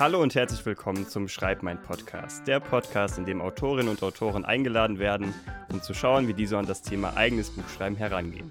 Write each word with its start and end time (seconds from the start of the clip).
Hallo 0.00 0.22
und 0.22 0.34
herzlich 0.34 0.64
willkommen 0.64 1.06
zum 1.06 1.28
Schreib 1.28 1.62
mein 1.62 1.82
Podcast, 1.82 2.48
der 2.48 2.58
Podcast, 2.58 3.18
in 3.18 3.26
dem 3.26 3.42
Autorinnen 3.42 3.90
und 3.90 4.02
Autoren 4.02 4.46
eingeladen 4.46 4.98
werden, 4.98 5.34
um 5.70 5.82
zu 5.82 5.92
schauen, 5.92 6.26
wie 6.26 6.32
diese 6.32 6.56
an 6.56 6.64
das 6.64 6.80
Thema 6.80 7.18
eigenes 7.18 7.50
Buchschreiben 7.50 7.98
herangehen. 7.98 8.50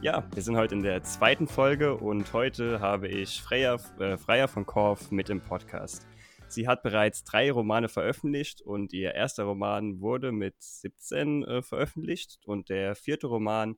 Ja, 0.00 0.22
wir 0.32 0.44
sind 0.44 0.54
heute 0.54 0.76
in 0.76 0.84
der 0.84 1.02
zweiten 1.02 1.48
Folge 1.48 1.96
und 1.96 2.32
heute 2.32 2.78
habe 2.78 3.08
ich 3.08 3.42
Freya, 3.42 3.78
äh, 3.98 4.16
Freya 4.16 4.46
von 4.46 4.64
Korf 4.64 5.10
mit 5.10 5.28
im 5.28 5.40
Podcast. 5.40 6.06
Sie 6.46 6.68
hat 6.68 6.84
bereits 6.84 7.24
drei 7.24 7.50
Romane 7.50 7.88
veröffentlicht 7.88 8.62
und 8.62 8.92
ihr 8.92 9.12
erster 9.12 9.42
Roman 9.42 9.98
wurde 10.00 10.30
mit 10.30 10.54
17 10.60 11.42
äh, 11.42 11.62
veröffentlicht 11.62 12.38
und 12.44 12.68
der 12.68 12.94
vierte 12.94 13.26
Roman, 13.26 13.74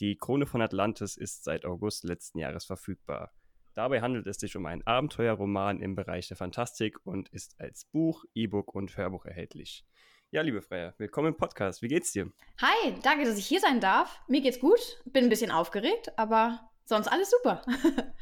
Die 0.00 0.16
Krone 0.16 0.46
von 0.46 0.62
Atlantis, 0.62 1.18
ist 1.18 1.44
seit 1.44 1.66
August 1.66 2.04
letzten 2.04 2.38
Jahres 2.38 2.64
verfügbar. 2.64 3.35
Dabei 3.76 4.00
handelt 4.00 4.26
es 4.26 4.38
sich 4.38 4.56
um 4.56 4.64
einen 4.64 4.86
Abenteuerroman 4.86 5.80
im 5.80 5.96
Bereich 5.96 6.28
der 6.28 6.38
Fantastik 6.38 6.96
und 7.04 7.28
ist 7.28 7.60
als 7.60 7.84
Buch, 7.84 8.24
E-Book 8.34 8.74
und 8.74 8.96
Hörbuch 8.96 9.26
erhältlich. 9.26 9.84
Ja, 10.30 10.40
liebe 10.40 10.62
Freya, 10.62 10.94
willkommen 10.96 11.28
im 11.28 11.36
Podcast. 11.36 11.82
Wie 11.82 11.88
geht's 11.88 12.10
dir? 12.10 12.32
Hi, 12.62 12.94
danke, 13.02 13.26
dass 13.26 13.36
ich 13.36 13.46
hier 13.46 13.60
sein 13.60 13.80
darf. 13.80 14.18
Mir 14.28 14.40
geht's 14.40 14.60
gut. 14.60 14.80
Bin 15.04 15.24
ein 15.24 15.28
bisschen 15.28 15.50
aufgeregt, 15.50 16.18
aber 16.18 16.70
sonst 16.86 17.08
alles 17.08 17.30
super. 17.30 17.60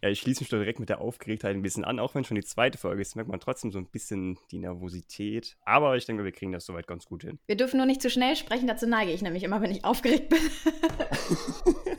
ja, 0.00 0.08
ich 0.08 0.20
schließe 0.20 0.40
mich 0.40 0.48
direkt 0.48 0.80
mit 0.80 0.88
der 0.88 1.02
Aufgeregtheit 1.02 1.54
ein 1.54 1.60
bisschen 1.60 1.84
an. 1.84 1.98
Auch 1.98 2.14
wenn 2.14 2.24
schon 2.24 2.36
die 2.36 2.44
zweite 2.44 2.78
Folge 2.78 3.02
ist, 3.02 3.14
merkt 3.14 3.30
man 3.30 3.40
trotzdem 3.40 3.72
so 3.72 3.78
ein 3.78 3.90
bisschen 3.90 4.38
die 4.50 4.58
Nervosität. 4.58 5.58
Aber 5.66 5.98
ich 5.98 6.06
denke, 6.06 6.24
wir 6.24 6.32
kriegen 6.32 6.52
das 6.52 6.64
soweit 6.64 6.86
ganz 6.86 7.04
gut 7.04 7.24
hin. 7.24 7.40
Wir 7.44 7.58
dürfen 7.58 7.76
nur 7.76 7.84
nicht 7.84 8.00
zu 8.00 8.08
schnell 8.08 8.36
sprechen, 8.36 8.66
dazu 8.66 8.86
neige 8.86 9.12
ich 9.12 9.20
nämlich 9.20 9.42
immer, 9.42 9.60
wenn 9.60 9.70
ich 9.70 9.84
aufgeregt 9.84 10.30
bin. 10.30 10.40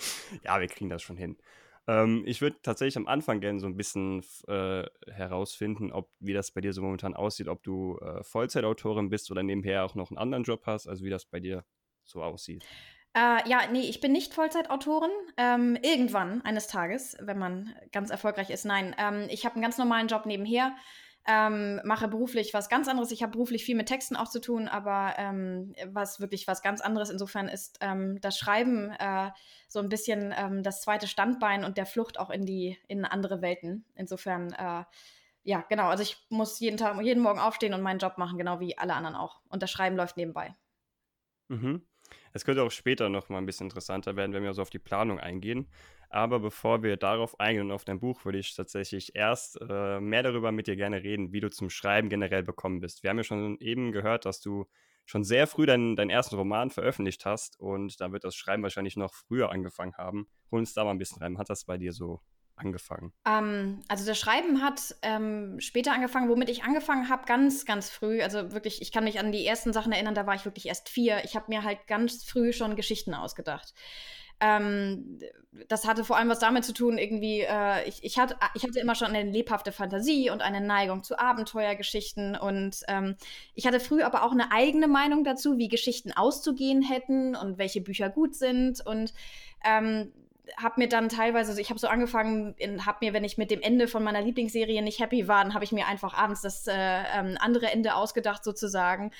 ja, 0.44 0.60
wir 0.60 0.68
kriegen 0.68 0.90
das 0.90 1.02
schon 1.02 1.16
hin. 1.16 1.36
Ähm, 1.86 2.24
ich 2.26 2.40
würde 2.40 2.56
tatsächlich 2.62 2.96
am 2.96 3.06
Anfang 3.06 3.40
gerne 3.40 3.60
so 3.60 3.66
ein 3.66 3.76
bisschen 3.76 4.22
äh, 4.48 4.84
herausfinden, 5.10 5.92
ob 5.92 6.10
wie 6.18 6.32
das 6.32 6.50
bei 6.50 6.60
dir 6.60 6.72
so 6.72 6.82
momentan 6.82 7.14
aussieht, 7.14 7.48
ob 7.48 7.62
du 7.62 7.98
äh, 7.98 8.22
Vollzeitautorin 8.22 9.08
bist 9.08 9.30
oder 9.30 9.42
nebenher 9.42 9.84
auch 9.84 9.94
noch 9.94 10.10
einen 10.10 10.18
anderen 10.18 10.44
Job 10.44 10.62
hast, 10.66 10.86
also 10.86 11.04
wie 11.04 11.10
das 11.10 11.24
bei 11.24 11.40
dir 11.40 11.64
so 12.04 12.22
aussieht. 12.22 12.64
Äh, 13.14 13.48
ja, 13.48 13.62
nee, 13.72 13.88
ich 13.88 14.00
bin 14.00 14.12
nicht 14.12 14.34
Vollzeitautorin. 14.34 15.10
Ähm, 15.36 15.76
irgendwann 15.82 16.42
eines 16.42 16.68
Tages, 16.68 17.16
wenn 17.20 17.38
man 17.38 17.74
ganz 17.92 18.10
erfolgreich 18.10 18.50
ist. 18.50 18.64
Nein, 18.64 18.94
ähm, 18.98 19.26
ich 19.30 19.44
habe 19.44 19.56
einen 19.56 19.62
ganz 19.62 19.78
normalen 19.78 20.06
Job 20.06 20.26
nebenher 20.26 20.76
ähm, 21.26 21.80
mache 21.84 22.08
beruflich 22.08 22.54
was 22.54 22.68
ganz 22.68 22.88
anderes. 22.88 23.10
Ich 23.10 23.22
habe 23.22 23.32
beruflich 23.32 23.64
viel 23.64 23.76
mit 23.76 23.88
Texten 23.88 24.16
auch 24.16 24.28
zu 24.28 24.40
tun, 24.40 24.68
aber 24.68 25.14
ähm, 25.18 25.74
was 25.86 26.20
wirklich 26.20 26.46
was 26.46 26.62
ganz 26.62 26.80
anderes 26.80 27.10
insofern 27.10 27.48
ist 27.48 27.78
ähm, 27.80 28.20
das 28.20 28.38
Schreiben 28.38 28.90
äh, 28.98 29.30
so 29.68 29.80
ein 29.80 29.88
bisschen 29.88 30.34
ähm, 30.36 30.62
das 30.62 30.80
zweite 30.80 31.06
Standbein 31.06 31.64
und 31.64 31.76
der 31.76 31.86
Flucht 31.86 32.18
auch 32.18 32.30
in 32.30 32.46
die 32.46 32.78
in 32.88 33.04
andere 33.04 33.42
Welten. 33.42 33.84
Insofern 33.94 34.52
äh, 34.52 34.84
ja, 35.42 35.64
genau. 35.68 35.88
Also 35.88 36.02
ich 36.02 36.16
muss 36.28 36.60
jeden 36.60 36.76
Tag, 36.76 37.00
jeden 37.02 37.22
Morgen 37.22 37.38
aufstehen 37.38 37.74
und 37.74 37.82
meinen 37.82 37.98
Job 37.98 38.18
machen, 38.18 38.38
genau 38.38 38.60
wie 38.60 38.76
alle 38.76 38.94
anderen 38.94 39.16
auch. 39.16 39.40
Und 39.48 39.62
das 39.62 39.70
Schreiben 39.70 39.96
läuft 39.96 40.16
nebenbei. 40.16 40.54
Mhm. 41.48 41.86
Es 42.32 42.44
könnte 42.44 42.62
auch 42.62 42.70
später 42.70 43.08
noch 43.08 43.28
mal 43.28 43.38
ein 43.38 43.46
bisschen 43.46 43.66
interessanter 43.66 44.16
werden, 44.16 44.32
wenn 44.32 44.42
wir 44.42 44.54
so 44.54 44.62
auf 44.62 44.70
die 44.70 44.78
Planung 44.78 45.18
eingehen. 45.18 45.68
Aber 46.10 46.40
bevor 46.40 46.82
wir 46.82 46.96
darauf 46.96 47.38
eingehen 47.38 47.66
und 47.66 47.72
auf 47.72 47.84
dein 47.84 48.00
Buch, 48.00 48.24
würde 48.24 48.38
ich 48.38 48.54
tatsächlich 48.54 49.14
erst 49.14 49.58
äh, 49.60 50.00
mehr 50.00 50.22
darüber 50.24 50.50
mit 50.50 50.66
dir 50.66 50.76
gerne 50.76 51.02
reden, 51.02 51.32
wie 51.32 51.40
du 51.40 51.50
zum 51.50 51.70
Schreiben 51.70 52.08
generell 52.08 52.42
bekommen 52.42 52.80
bist. 52.80 53.02
Wir 53.02 53.10
haben 53.10 53.18
ja 53.18 53.24
schon 53.24 53.58
eben 53.60 53.92
gehört, 53.92 54.26
dass 54.26 54.40
du 54.40 54.66
schon 55.06 55.24
sehr 55.24 55.46
früh 55.46 55.66
deinen, 55.66 55.96
deinen 55.96 56.10
ersten 56.10 56.36
Roman 56.36 56.70
veröffentlicht 56.70 57.24
hast 57.26 57.58
und 57.58 58.00
da 58.00 58.12
wird 58.12 58.24
das 58.24 58.34
Schreiben 58.34 58.62
wahrscheinlich 58.62 58.96
noch 58.96 59.14
früher 59.14 59.50
angefangen 59.50 59.96
haben. 59.96 60.28
Hol 60.50 60.60
uns 60.60 60.74
da 60.74 60.84
mal 60.84 60.90
ein 60.90 60.98
bisschen 60.98 61.22
rein. 61.22 61.38
Hat 61.38 61.50
das 61.50 61.64
bei 61.64 61.78
dir 61.78 61.92
so 61.92 62.20
angefangen? 62.60 63.12
Ähm, 63.26 63.82
also 63.88 64.06
das 64.06 64.18
Schreiben 64.18 64.62
hat 64.62 64.94
ähm, 65.02 65.58
später 65.60 65.92
angefangen, 65.92 66.28
womit 66.28 66.48
ich 66.48 66.62
angefangen 66.62 67.08
habe, 67.08 67.24
ganz, 67.26 67.64
ganz 67.64 67.90
früh. 67.90 68.22
Also 68.22 68.52
wirklich, 68.52 68.82
ich 68.82 68.92
kann 68.92 69.04
mich 69.04 69.18
an 69.18 69.32
die 69.32 69.46
ersten 69.46 69.72
Sachen 69.72 69.92
erinnern, 69.92 70.14
da 70.14 70.26
war 70.26 70.34
ich 70.34 70.44
wirklich 70.44 70.66
erst 70.66 70.88
vier. 70.88 71.24
Ich 71.24 71.34
habe 71.34 71.46
mir 71.48 71.64
halt 71.64 71.86
ganz 71.86 72.24
früh 72.24 72.52
schon 72.52 72.76
Geschichten 72.76 73.14
ausgedacht. 73.14 73.74
Ähm, 74.40 75.18
das 75.68 75.86
hatte 75.86 76.02
vor 76.02 76.16
allem 76.16 76.30
was 76.30 76.38
damit 76.38 76.64
zu 76.64 76.72
tun, 76.72 76.96
irgendwie, 76.96 77.40
äh, 77.40 77.86
ich, 77.86 78.02
ich, 78.02 78.18
hatte, 78.18 78.36
ich 78.54 78.62
hatte 78.62 78.80
immer 78.80 78.94
schon 78.94 79.08
eine 79.08 79.30
lebhafte 79.30 79.70
Fantasie 79.70 80.30
und 80.30 80.40
eine 80.40 80.62
Neigung 80.62 81.02
zu 81.02 81.18
Abenteuergeschichten. 81.18 82.36
Und 82.36 82.80
ähm, 82.88 83.16
ich 83.54 83.66
hatte 83.66 83.80
früh 83.80 84.02
aber 84.02 84.24
auch 84.24 84.32
eine 84.32 84.50
eigene 84.50 84.88
Meinung 84.88 85.24
dazu, 85.24 85.58
wie 85.58 85.68
Geschichten 85.68 86.12
auszugehen 86.12 86.80
hätten 86.80 87.36
und 87.36 87.58
welche 87.58 87.82
Bücher 87.82 88.08
gut 88.08 88.34
sind. 88.34 88.84
Und 88.84 89.12
ähm, 89.62 90.10
habe 90.56 90.80
mir 90.80 90.88
dann 90.88 91.08
teilweise, 91.08 91.50
also 91.50 91.60
ich 91.60 91.70
habe 91.70 91.80
so 91.80 91.88
angefangen, 91.88 92.54
habe 92.84 92.98
mir, 93.00 93.12
wenn 93.12 93.24
ich 93.24 93.38
mit 93.38 93.50
dem 93.50 93.60
Ende 93.60 93.88
von 93.88 94.02
meiner 94.02 94.20
Lieblingsserie 94.20 94.82
nicht 94.82 95.00
happy 95.00 95.28
war, 95.28 95.42
dann 95.42 95.54
habe 95.54 95.64
ich 95.64 95.72
mir 95.72 95.86
einfach 95.86 96.14
abends 96.14 96.42
das 96.42 96.66
äh, 96.66 96.74
ähm, 96.74 97.36
andere 97.40 97.70
Ende 97.70 97.94
ausgedacht 97.94 98.44
sozusagen. 98.44 99.12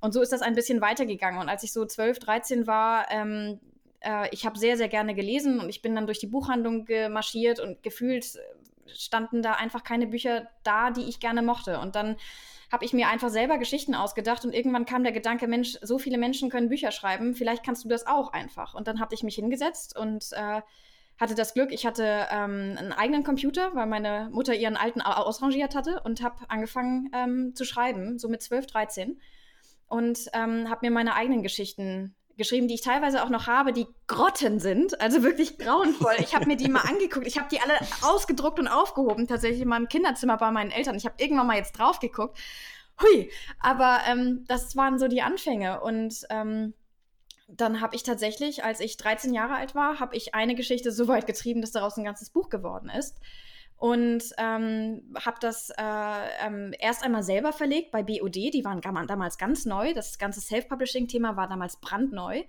Und 0.00 0.12
so 0.12 0.20
ist 0.20 0.32
das 0.32 0.42
ein 0.42 0.54
bisschen 0.54 0.80
weitergegangen. 0.80 1.40
Und 1.40 1.48
als 1.48 1.62
ich 1.62 1.72
so 1.72 1.84
12, 1.84 2.18
13 2.18 2.66
war, 2.66 3.10
ähm, 3.10 3.60
äh, 4.00 4.28
ich 4.32 4.44
habe 4.46 4.58
sehr, 4.58 4.76
sehr 4.76 4.88
gerne 4.88 5.14
gelesen 5.14 5.60
und 5.60 5.68
ich 5.68 5.82
bin 5.82 5.94
dann 5.94 6.06
durch 6.06 6.18
die 6.18 6.26
Buchhandlung 6.26 6.84
gemarschiert 6.84 7.60
und 7.60 7.82
gefühlt 7.82 8.38
standen 8.86 9.42
da 9.42 9.52
einfach 9.52 9.84
keine 9.84 10.06
Bücher 10.06 10.48
da, 10.62 10.90
die 10.90 11.08
ich 11.08 11.20
gerne 11.20 11.42
mochte. 11.42 11.80
Und 11.80 11.96
dann 11.96 12.16
habe 12.70 12.84
ich 12.84 12.92
mir 12.92 13.08
einfach 13.08 13.30
selber 13.30 13.58
Geschichten 13.58 13.94
ausgedacht 13.94 14.44
und 14.44 14.52
irgendwann 14.52 14.84
kam 14.84 15.04
der 15.04 15.12
Gedanke, 15.12 15.46
Mensch, 15.46 15.78
so 15.82 15.98
viele 15.98 16.18
Menschen 16.18 16.50
können 16.50 16.68
Bücher 16.68 16.90
schreiben, 16.90 17.34
vielleicht 17.34 17.64
kannst 17.64 17.84
du 17.84 17.88
das 17.88 18.06
auch 18.06 18.32
einfach. 18.32 18.74
Und 18.74 18.88
dann 18.88 19.00
habe 19.00 19.14
ich 19.14 19.22
mich 19.22 19.36
hingesetzt 19.36 19.96
und 19.96 20.32
äh, 20.32 20.60
hatte 21.18 21.34
das 21.34 21.54
Glück, 21.54 21.72
ich 21.72 21.86
hatte 21.86 22.26
ähm, 22.30 22.76
einen 22.76 22.92
eigenen 22.92 23.22
Computer, 23.22 23.74
weil 23.74 23.86
meine 23.86 24.28
Mutter 24.32 24.54
ihren 24.54 24.76
alten 24.76 25.00
ausrangiert 25.00 25.74
hatte 25.74 26.00
und 26.02 26.22
habe 26.22 26.36
angefangen 26.48 27.10
ähm, 27.14 27.54
zu 27.54 27.64
schreiben, 27.64 28.18
so 28.18 28.28
mit 28.28 28.42
12, 28.42 28.66
13 28.66 29.20
und 29.86 30.28
ähm, 30.32 30.68
habe 30.68 30.86
mir 30.86 30.90
meine 30.90 31.14
eigenen 31.14 31.42
Geschichten 31.42 32.16
geschrieben, 32.36 32.68
die 32.68 32.74
ich 32.74 32.80
teilweise 32.80 33.22
auch 33.22 33.28
noch 33.28 33.46
habe, 33.46 33.72
die 33.72 33.86
Grotten 34.06 34.60
sind, 34.60 35.00
also 35.00 35.22
wirklich 35.22 35.58
grauenvoll. 35.58 36.14
Ich 36.18 36.34
habe 36.34 36.46
mir 36.46 36.56
die 36.56 36.68
mal 36.68 36.80
angeguckt, 36.88 37.26
ich 37.26 37.38
habe 37.38 37.48
die 37.50 37.60
alle 37.60 37.74
ausgedruckt 38.02 38.58
und 38.58 38.68
aufgehoben, 38.68 39.26
tatsächlich 39.26 39.62
in 39.62 39.68
meinem 39.68 39.88
Kinderzimmer 39.88 40.36
bei 40.36 40.50
meinen 40.50 40.70
Eltern. 40.70 40.96
Ich 40.96 41.06
habe 41.06 41.16
irgendwann 41.18 41.46
mal 41.46 41.56
jetzt 41.56 41.78
drauf 41.78 42.00
geguckt. 42.00 42.38
Hui, 43.02 43.30
aber 43.60 44.00
ähm, 44.06 44.44
das 44.46 44.76
waren 44.76 44.98
so 44.98 45.08
die 45.08 45.22
Anfänge 45.22 45.80
und 45.80 46.26
ähm, 46.30 46.74
dann 47.48 47.80
habe 47.80 47.96
ich 47.96 48.04
tatsächlich, 48.04 48.64
als 48.64 48.80
ich 48.80 48.96
13 48.96 49.34
Jahre 49.34 49.54
alt 49.54 49.74
war, 49.74 50.00
habe 50.00 50.16
ich 50.16 50.34
eine 50.34 50.54
Geschichte 50.54 50.92
so 50.92 51.08
weit 51.08 51.26
getrieben, 51.26 51.60
dass 51.60 51.72
daraus 51.72 51.96
ein 51.96 52.04
ganzes 52.04 52.30
Buch 52.30 52.48
geworden 52.48 52.88
ist 52.88 53.16
und 53.84 54.24
ähm, 54.38 55.02
habe 55.14 55.36
das 55.40 55.68
äh, 55.68 56.46
ähm, 56.46 56.72
erst 56.78 57.04
einmal 57.04 57.22
selber 57.22 57.52
verlegt 57.52 57.90
bei 57.90 58.02
BOD. 58.02 58.34
Die 58.34 58.64
waren 58.64 58.80
damals 58.80 59.36
ganz 59.36 59.66
neu. 59.66 59.92
Das 59.92 60.16
ganze 60.16 60.40
Self-Publishing-Thema 60.40 61.36
war 61.36 61.48
damals 61.48 61.76
brandneu. 61.76 62.44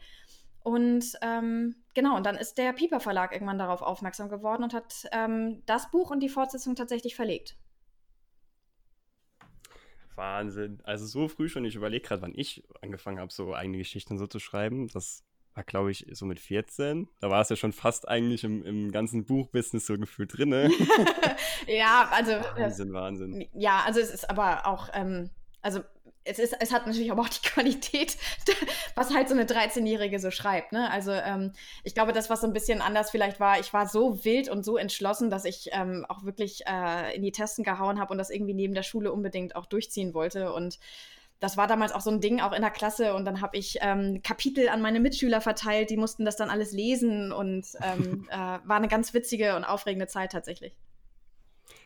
Und 0.63 1.03
ähm, 1.22 1.75
genau, 1.94 2.16
und 2.16 2.25
dann 2.25 2.38
ist 2.38 2.57
der 2.57 2.72
Piper 2.72 3.01
Verlag 3.01 3.34
irgendwann 3.34 3.57
darauf 3.57 3.81
aufmerksam 3.81 4.29
geworden 4.29 4.63
und 4.63 4.74
hat 4.74 5.09
ähm, 5.12 5.62
das 5.66 5.91
Buch 5.91 6.09
und 6.09 6.22
die 6.22 6.29
Fortsetzung 6.29 6.74
tatsächlich 6.74 7.18
verlegt. 7.18 7.57
Wahnsinn. 10.16 10.79
Also 10.85 11.06
so 11.06 11.28
früh 11.28 11.50
schon. 11.50 11.66
Ich 11.66 11.75
überlege 11.75 12.07
gerade, 12.07 12.22
wann 12.22 12.34
ich 12.34 12.63
angefangen 12.81 13.19
habe, 13.19 13.34
so 13.34 13.53
eigene 13.53 13.79
Geschichten 13.79 14.18
so 14.18 14.25
zu 14.25 14.40
schreiben. 14.40 14.88
Das 14.88 15.25
war, 15.56 15.64
glaube 15.64 15.92
ich, 15.92 16.06
so 16.12 16.26
mit 16.26 16.40
14. 16.40 17.08
Da 17.22 17.30
war 17.30 17.42
es 17.42 17.50
ja 17.50 17.56
schon 17.56 17.72
fast 17.72 18.08
eigentlich 18.08 18.44
im, 18.44 18.64
im 18.64 18.92
ganzen 18.92 19.26
Buchbusiness 19.26 19.86
so 19.86 19.98
gefühlt 19.98 20.38
drin. 20.38 20.50
Ne? 20.50 20.70
ja, 21.68 22.10
also. 22.12 22.32
Wahnsinn, 22.58 22.94
Wahnsinn. 22.94 23.48
Ja, 23.54 23.84
also 23.86 24.00
es 24.00 24.12
ist 24.12 24.30
aber 24.30 24.68
auch, 24.68 24.90
ähm, 24.94 25.30
also 25.62 25.82
es, 26.26 26.40
ist, 26.40 26.56
es 26.60 26.74
hat 26.74 26.86
natürlich 26.88 27.12
aber 27.12 27.22
auch 27.22 27.30
die 27.30 27.42
Qualität, 27.48 28.18
was 28.96 29.14
halt 29.14 29.30
so 29.30 29.36
eine 29.36 29.46
13-Jährige 29.46 30.19
so 30.19 30.31
schreibt. 30.31 30.74
Ne? 30.74 30.92
Also 30.92 31.12
ähm, 31.12 31.54
ich 31.84 31.94
glaube, 31.94 32.12
das, 32.12 32.30
was 32.30 32.42
so 32.42 32.48
ein 32.48 32.54
bisschen 32.54 32.81
anders 32.81 33.12
vielleicht 33.12 33.40
war, 33.40 33.60
ich 33.60 33.72
war 33.74 33.88
so 33.88 34.25
wild 34.25 34.50
und 34.50 34.66
so 34.66 34.75
entschlossen, 34.75 35.30
dass 35.30 35.46
ich 35.46 35.69
ähm, 35.72 36.06
auch 36.10 36.25
wirklich 36.25 36.66
äh, 36.68 37.16
in 37.16 37.22
die 37.22 37.31
Testen 37.31 37.63
gehauen 37.63 38.00
habe 38.00 38.12
und 38.12 38.18
das 38.18 38.30
irgendwie 38.30 38.54
neben 38.54 38.74
der 38.74 38.84
Schule 38.84 39.13
unbedingt 39.13 39.56
auch 39.56 39.68
durchziehen 39.68 40.13
wollte. 40.13 40.51
Und 40.51 40.80
das 41.40 41.58
war 41.58 41.68
damals 41.68 41.92
auch 41.92 42.02
so 42.02 42.10
ein 42.10 42.22
Ding, 42.22 42.40
auch 42.42 42.54
in 42.54 42.62
der 42.62 42.72
Klasse. 42.72 43.14
Und 43.14 43.26
dann 43.26 43.42
habe 43.42 43.58
ich 43.58 43.78
ähm, 43.82 44.22
Kapitel 44.24 44.70
an 44.70 44.82
meine 44.82 45.00
Mitschüler 45.00 45.42
verteilt, 45.42 45.90
die 45.90 45.98
mussten 45.98 46.26
das 46.26 46.38
dann 46.38 46.50
alles 46.50 46.72
lesen 46.72 47.32
und 47.32 47.68
ähm, 47.82 48.28
äh, 48.32 48.36
war 48.36 48.78
eine 48.78 48.88
ganz 48.88 49.14
witzige 49.14 49.56
und 49.56 49.64
aufregende 49.64 50.08
Zeit 50.08 50.32
tatsächlich. 50.32 50.76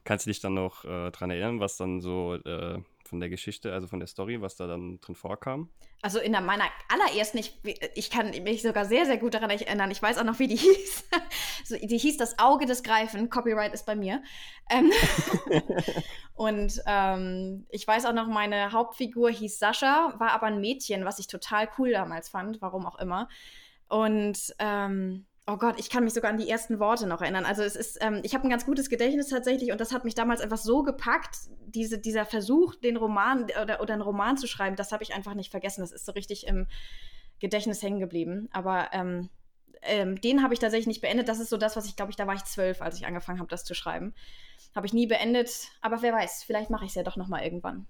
Kannst 0.03 0.25
du 0.25 0.29
dich 0.29 0.39
dann 0.39 0.53
noch 0.53 0.85
äh, 0.85 1.11
daran 1.11 1.31
erinnern, 1.31 1.59
was 1.59 1.77
dann 1.77 1.99
so 2.01 2.35
äh, 2.35 2.79
von 3.09 3.19
der 3.19 3.29
Geschichte, 3.29 3.73
also 3.73 3.87
von 3.87 3.99
der 3.99 4.07
Story, 4.07 4.41
was 4.41 4.55
da 4.55 4.67
dann 4.67 4.99
drin 5.01 5.15
vorkam? 5.15 5.69
Also 6.01 6.19
in 6.19 6.31
der, 6.31 6.41
meiner 6.41 6.65
allerersten, 6.87 7.39
ich, 7.39 7.59
ich 7.95 8.09
kann 8.09 8.29
mich 8.43 8.61
sogar 8.61 8.85
sehr, 8.85 9.05
sehr 9.05 9.17
gut 9.17 9.33
daran 9.33 9.49
erinnern. 9.49 9.91
Ich 9.91 10.01
weiß 10.01 10.17
auch 10.17 10.23
noch, 10.23 10.39
wie 10.39 10.47
die 10.47 10.55
hieß. 10.57 11.09
so, 11.65 11.75
die 11.75 11.97
hieß 11.97 12.17
Das 12.17 12.39
Auge 12.39 12.65
des 12.65 12.83
Greifen. 12.83 13.29
Copyright 13.29 13.73
ist 13.73 13.85
bei 13.85 13.95
mir. 13.95 14.21
Ähm, 14.69 14.91
und 16.35 16.81
ähm, 16.85 17.65
ich 17.69 17.85
weiß 17.85 18.05
auch 18.05 18.13
noch, 18.13 18.27
meine 18.27 18.71
Hauptfigur 18.71 19.29
hieß 19.31 19.59
Sascha, 19.59 20.13
war 20.17 20.31
aber 20.31 20.45
ein 20.45 20.61
Mädchen, 20.61 21.03
was 21.03 21.19
ich 21.19 21.27
total 21.27 21.67
cool 21.77 21.91
damals 21.91 22.29
fand, 22.29 22.61
warum 22.61 22.85
auch 22.85 22.99
immer. 22.99 23.27
Und 23.89 24.53
ähm, 24.59 25.25
Oh 25.51 25.57
Gott, 25.57 25.79
ich 25.79 25.89
kann 25.89 26.03
mich 26.03 26.13
sogar 26.13 26.29
an 26.29 26.37
die 26.37 26.47
ersten 26.47 26.77
Worte 26.77 27.07
noch 27.07 27.21
erinnern. 27.21 27.43
Also 27.43 27.63
es 27.63 27.75
ist, 27.75 27.97
ähm, 28.01 28.19
ich 28.21 28.35
habe 28.35 28.47
ein 28.47 28.51
ganz 28.51 28.67
gutes 28.67 28.87
Gedächtnis 28.87 29.29
tatsächlich 29.29 29.71
und 29.71 29.81
das 29.81 29.91
hat 29.91 30.03
mich 30.03 30.13
damals 30.13 30.41
einfach 30.41 30.57
so 30.57 30.83
gepackt, 30.83 31.35
diese, 31.65 31.97
dieser 31.97 32.25
Versuch, 32.25 32.75
den 32.75 32.97
Roman 32.97 33.45
oder, 33.59 33.81
oder 33.81 33.93
einen 33.93 34.03
Roman 34.03 34.37
zu 34.37 34.45
schreiben, 34.45 34.75
das 34.75 34.91
habe 34.91 35.01
ich 35.01 35.15
einfach 35.15 35.33
nicht 35.33 35.49
vergessen. 35.49 35.81
Das 35.81 35.91
ist 35.91 36.05
so 36.05 36.11
richtig 36.11 36.45
im 36.45 36.67
Gedächtnis 37.39 37.81
hängen 37.81 37.99
geblieben. 37.99 38.47
Aber 38.51 38.89
ähm, 38.91 39.29
ähm, 39.81 40.21
den 40.21 40.43
habe 40.43 40.53
ich 40.53 40.59
tatsächlich 40.59 40.85
nicht 40.85 41.01
beendet. 41.01 41.27
Das 41.27 41.39
ist 41.39 41.49
so 41.49 41.57
das, 41.57 41.75
was 41.75 41.87
ich 41.87 41.95
glaube 41.95 42.11
ich, 42.11 42.15
da 42.15 42.27
war 42.27 42.35
ich 42.35 42.43
zwölf, 42.43 42.83
als 42.83 42.97
ich 42.97 43.07
angefangen 43.07 43.39
habe, 43.39 43.49
das 43.49 43.63
zu 43.63 43.73
schreiben. 43.73 44.13
Habe 44.75 44.85
ich 44.85 44.93
nie 44.93 45.07
beendet, 45.07 45.69
aber 45.81 46.03
wer 46.03 46.13
weiß, 46.13 46.43
vielleicht 46.43 46.69
mache 46.69 46.85
ich 46.85 46.91
es 46.91 46.95
ja 46.95 47.03
doch 47.03 47.15
noch 47.15 47.27
mal 47.27 47.43
irgendwann. 47.43 47.87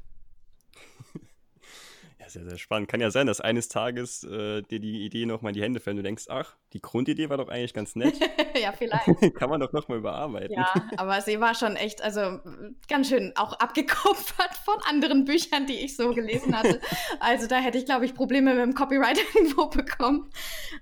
Sehr, 2.29 2.45
sehr 2.45 2.57
spannend. 2.57 2.89
Kann 2.89 3.01
ja 3.01 3.11
sein, 3.11 3.27
dass 3.27 3.41
eines 3.41 3.67
Tages 3.67 4.23
äh, 4.23 4.61
dir 4.61 4.79
die 4.79 5.05
Idee 5.05 5.25
nochmal 5.25 5.51
in 5.51 5.55
die 5.55 5.61
Hände 5.61 5.79
fällt 5.79 5.93
und 5.93 5.97
du 5.97 6.03
denkst, 6.03 6.25
ach, 6.29 6.55
die 6.73 6.81
Grundidee 6.81 7.29
war 7.29 7.37
doch 7.37 7.49
eigentlich 7.49 7.73
ganz 7.73 7.95
nett. 7.95 8.15
ja, 8.61 8.71
vielleicht. 8.71 9.05
Kann 9.35 9.49
man 9.49 9.59
doch 9.59 9.73
nochmal 9.73 9.97
überarbeiten. 9.97 10.55
Ja, 10.55 10.73
aber 10.97 11.21
sie 11.21 11.39
war 11.39 11.55
schon 11.55 11.75
echt, 11.75 12.01
also 12.01 12.39
ganz 12.87 13.09
schön 13.09 13.33
auch 13.35 13.53
abgekupfert 13.53 14.55
von 14.63 14.75
anderen 14.87 15.25
Büchern, 15.25 15.65
die 15.65 15.77
ich 15.77 15.95
so 15.95 16.13
gelesen 16.13 16.55
hatte. 16.57 16.79
also 17.19 17.47
da 17.47 17.57
hätte 17.57 17.77
ich, 17.77 17.85
glaube 17.85 18.05
ich, 18.05 18.13
Probleme 18.13 18.53
mit 18.53 18.63
dem 18.63 18.73
Copyright 18.73 19.19
irgendwo 19.33 19.67
bekommen. 19.67 20.29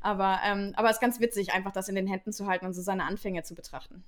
Aber, 0.02 0.40
ähm, 0.46 0.74
aber 0.76 0.90
es 0.90 0.98
ist 0.98 1.02
ganz 1.02 1.20
witzig, 1.20 1.54
einfach 1.54 1.72
das 1.72 1.90
in 1.90 1.96
den 1.96 2.08
Händen 2.08 2.32
zu 2.32 2.48
halten 2.48 2.66
und 2.66 2.74
so 2.74 2.82
seine 2.82 3.06
Anfänge 3.06 3.44
zu 3.44 3.56
betrachten. 3.56 4.04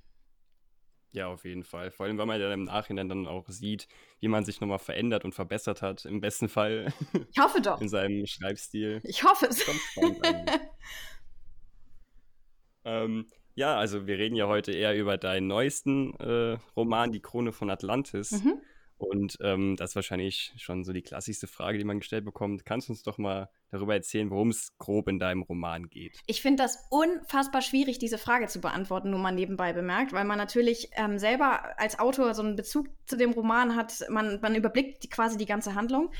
Ja, 1.12 1.26
auf 1.26 1.44
jeden 1.44 1.64
Fall. 1.64 1.90
Vor 1.90 2.06
allem, 2.06 2.18
weil 2.18 2.26
man 2.26 2.40
ja 2.40 2.52
im 2.52 2.64
Nachhinein 2.64 3.08
dann 3.08 3.26
auch 3.26 3.48
sieht, 3.48 3.88
wie 4.20 4.28
man 4.28 4.44
sich 4.44 4.60
nochmal 4.60 4.78
verändert 4.78 5.24
und 5.24 5.34
verbessert 5.34 5.82
hat. 5.82 6.04
Im 6.04 6.20
besten 6.20 6.48
Fall. 6.48 6.92
Ich 7.32 7.38
hoffe 7.38 7.60
doch. 7.60 7.80
In 7.80 7.88
seinem 7.88 8.26
Schreibstil. 8.26 9.00
Ich 9.04 9.24
hoffe 9.24 9.46
es. 9.46 9.64
ähm, 12.84 13.26
ja, 13.54 13.76
also 13.76 14.06
wir 14.06 14.18
reden 14.18 14.36
ja 14.36 14.46
heute 14.46 14.72
eher 14.72 14.96
über 14.96 15.18
deinen 15.18 15.48
neuesten 15.48 16.14
äh, 16.20 16.58
Roman, 16.76 17.12
Die 17.12 17.20
Krone 17.20 17.52
von 17.52 17.70
Atlantis. 17.70 18.30
Mhm. 18.30 18.60
Und 19.00 19.38
ähm, 19.40 19.76
das 19.76 19.90
ist 19.90 19.96
wahrscheinlich 19.96 20.52
schon 20.58 20.84
so 20.84 20.92
die 20.92 21.00
klassischste 21.00 21.46
Frage, 21.46 21.78
die 21.78 21.84
man 21.84 22.00
gestellt 22.00 22.26
bekommt. 22.26 22.66
Kannst 22.66 22.88
du 22.88 22.92
uns 22.92 23.02
doch 23.02 23.16
mal 23.16 23.48
darüber 23.70 23.94
erzählen, 23.94 24.30
worum 24.30 24.50
es 24.50 24.76
grob 24.76 25.08
in 25.08 25.18
deinem 25.18 25.40
Roman 25.40 25.88
geht? 25.88 26.18
Ich 26.26 26.42
finde 26.42 26.62
das 26.62 26.86
unfassbar 26.90 27.62
schwierig, 27.62 27.98
diese 27.98 28.18
Frage 28.18 28.46
zu 28.48 28.60
beantworten, 28.60 29.08
nur 29.08 29.18
mal 29.18 29.32
nebenbei 29.32 29.72
bemerkt, 29.72 30.12
weil 30.12 30.26
man 30.26 30.36
natürlich 30.36 30.90
ähm, 30.96 31.18
selber 31.18 31.80
als 31.80 31.98
Autor 31.98 32.34
so 32.34 32.42
einen 32.42 32.56
Bezug 32.56 32.88
zu 33.06 33.16
dem 33.16 33.32
Roman 33.32 33.74
hat. 33.74 34.04
Man, 34.10 34.38
man 34.42 34.54
überblickt 34.54 35.02
die, 35.02 35.08
quasi 35.08 35.38
die 35.38 35.46
ganze 35.46 35.74
Handlung. 35.74 36.10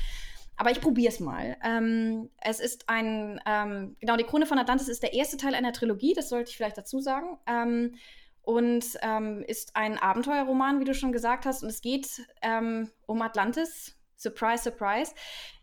Aber 0.57 0.71
ich 0.71 0.81
probiere 0.81 1.13
es 1.13 1.19
mal. 1.19 1.57
Ähm, 1.63 2.29
es 2.41 2.59
ist 2.59 2.89
ein, 2.89 3.39
ähm, 3.45 3.95
genau, 3.99 4.17
die 4.17 4.23
Krone 4.23 4.47
von 4.47 4.57
Atlantis 4.57 4.87
ist 4.87 5.03
der 5.03 5.13
erste 5.13 5.37
Teil 5.37 5.53
einer 5.53 5.71
Trilogie, 5.71 6.13
das 6.15 6.29
sollte 6.29 6.49
ich 6.49 6.57
vielleicht 6.57 6.77
dazu 6.77 6.99
sagen. 6.99 7.37
Ähm, 7.45 7.95
und 8.43 8.85
ähm, 9.01 9.43
ist 9.47 9.75
ein 9.75 9.97
Abenteuerroman, 9.97 10.79
wie 10.79 10.85
du 10.85 10.93
schon 10.93 11.11
gesagt 11.11 11.45
hast. 11.45 11.63
Und 11.63 11.69
es 11.69 11.81
geht 11.81 12.25
ähm, 12.41 12.89
um 13.05 13.21
Atlantis. 13.21 13.95
Surprise, 14.15 14.63
surprise. 14.63 15.13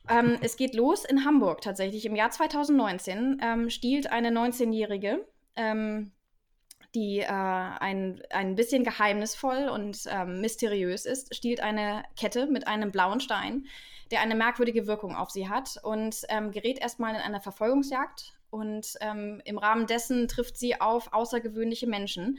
Ähm, 0.08 0.38
es 0.42 0.56
geht 0.56 0.74
los 0.74 1.04
in 1.04 1.24
Hamburg 1.24 1.60
tatsächlich. 1.60 2.06
Im 2.06 2.16
Jahr 2.16 2.30
2019 2.30 3.40
ähm, 3.42 3.70
stiehlt 3.70 4.10
eine 4.10 4.30
19-Jährige, 4.30 5.26
ähm, 5.56 6.12
die 6.94 7.20
äh, 7.20 7.26
ein, 7.26 8.22
ein 8.30 8.54
bisschen 8.54 8.84
geheimnisvoll 8.84 9.68
und 9.68 10.04
ähm, 10.08 10.40
mysteriös 10.40 11.04
ist, 11.04 11.34
stiehlt 11.34 11.60
eine 11.60 12.04
Kette 12.16 12.46
mit 12.46 12.66
einem 12.66 12.92
blauen 12.92 13.20
Stein, 13.20 13.66
der 14.10 14.20
eine 14.20 14.36
merkwürdige 14.36 14.86
Wirkung 14.86 15.14
auf 15.14 15.30
sie 15.30 15.50
hat 15.50 15.78
und 15.82 16.26
gerät 16.50 16.78
erstmal 16.78 17.14
in 17.14 17.20
eine 17.20 17.42
Verfolgungsjagd. 17.42 18.32
Und 18.50 18.94
im 19.44 19.58
Rahmen 19.58 19.86
dessen 19.86 20.28
trifft 20.28 20.56
sie 20.56 20.80
auf 20.80 21.12
außergewöhnliche 21.12 21.86
Menschen 21.86 22.38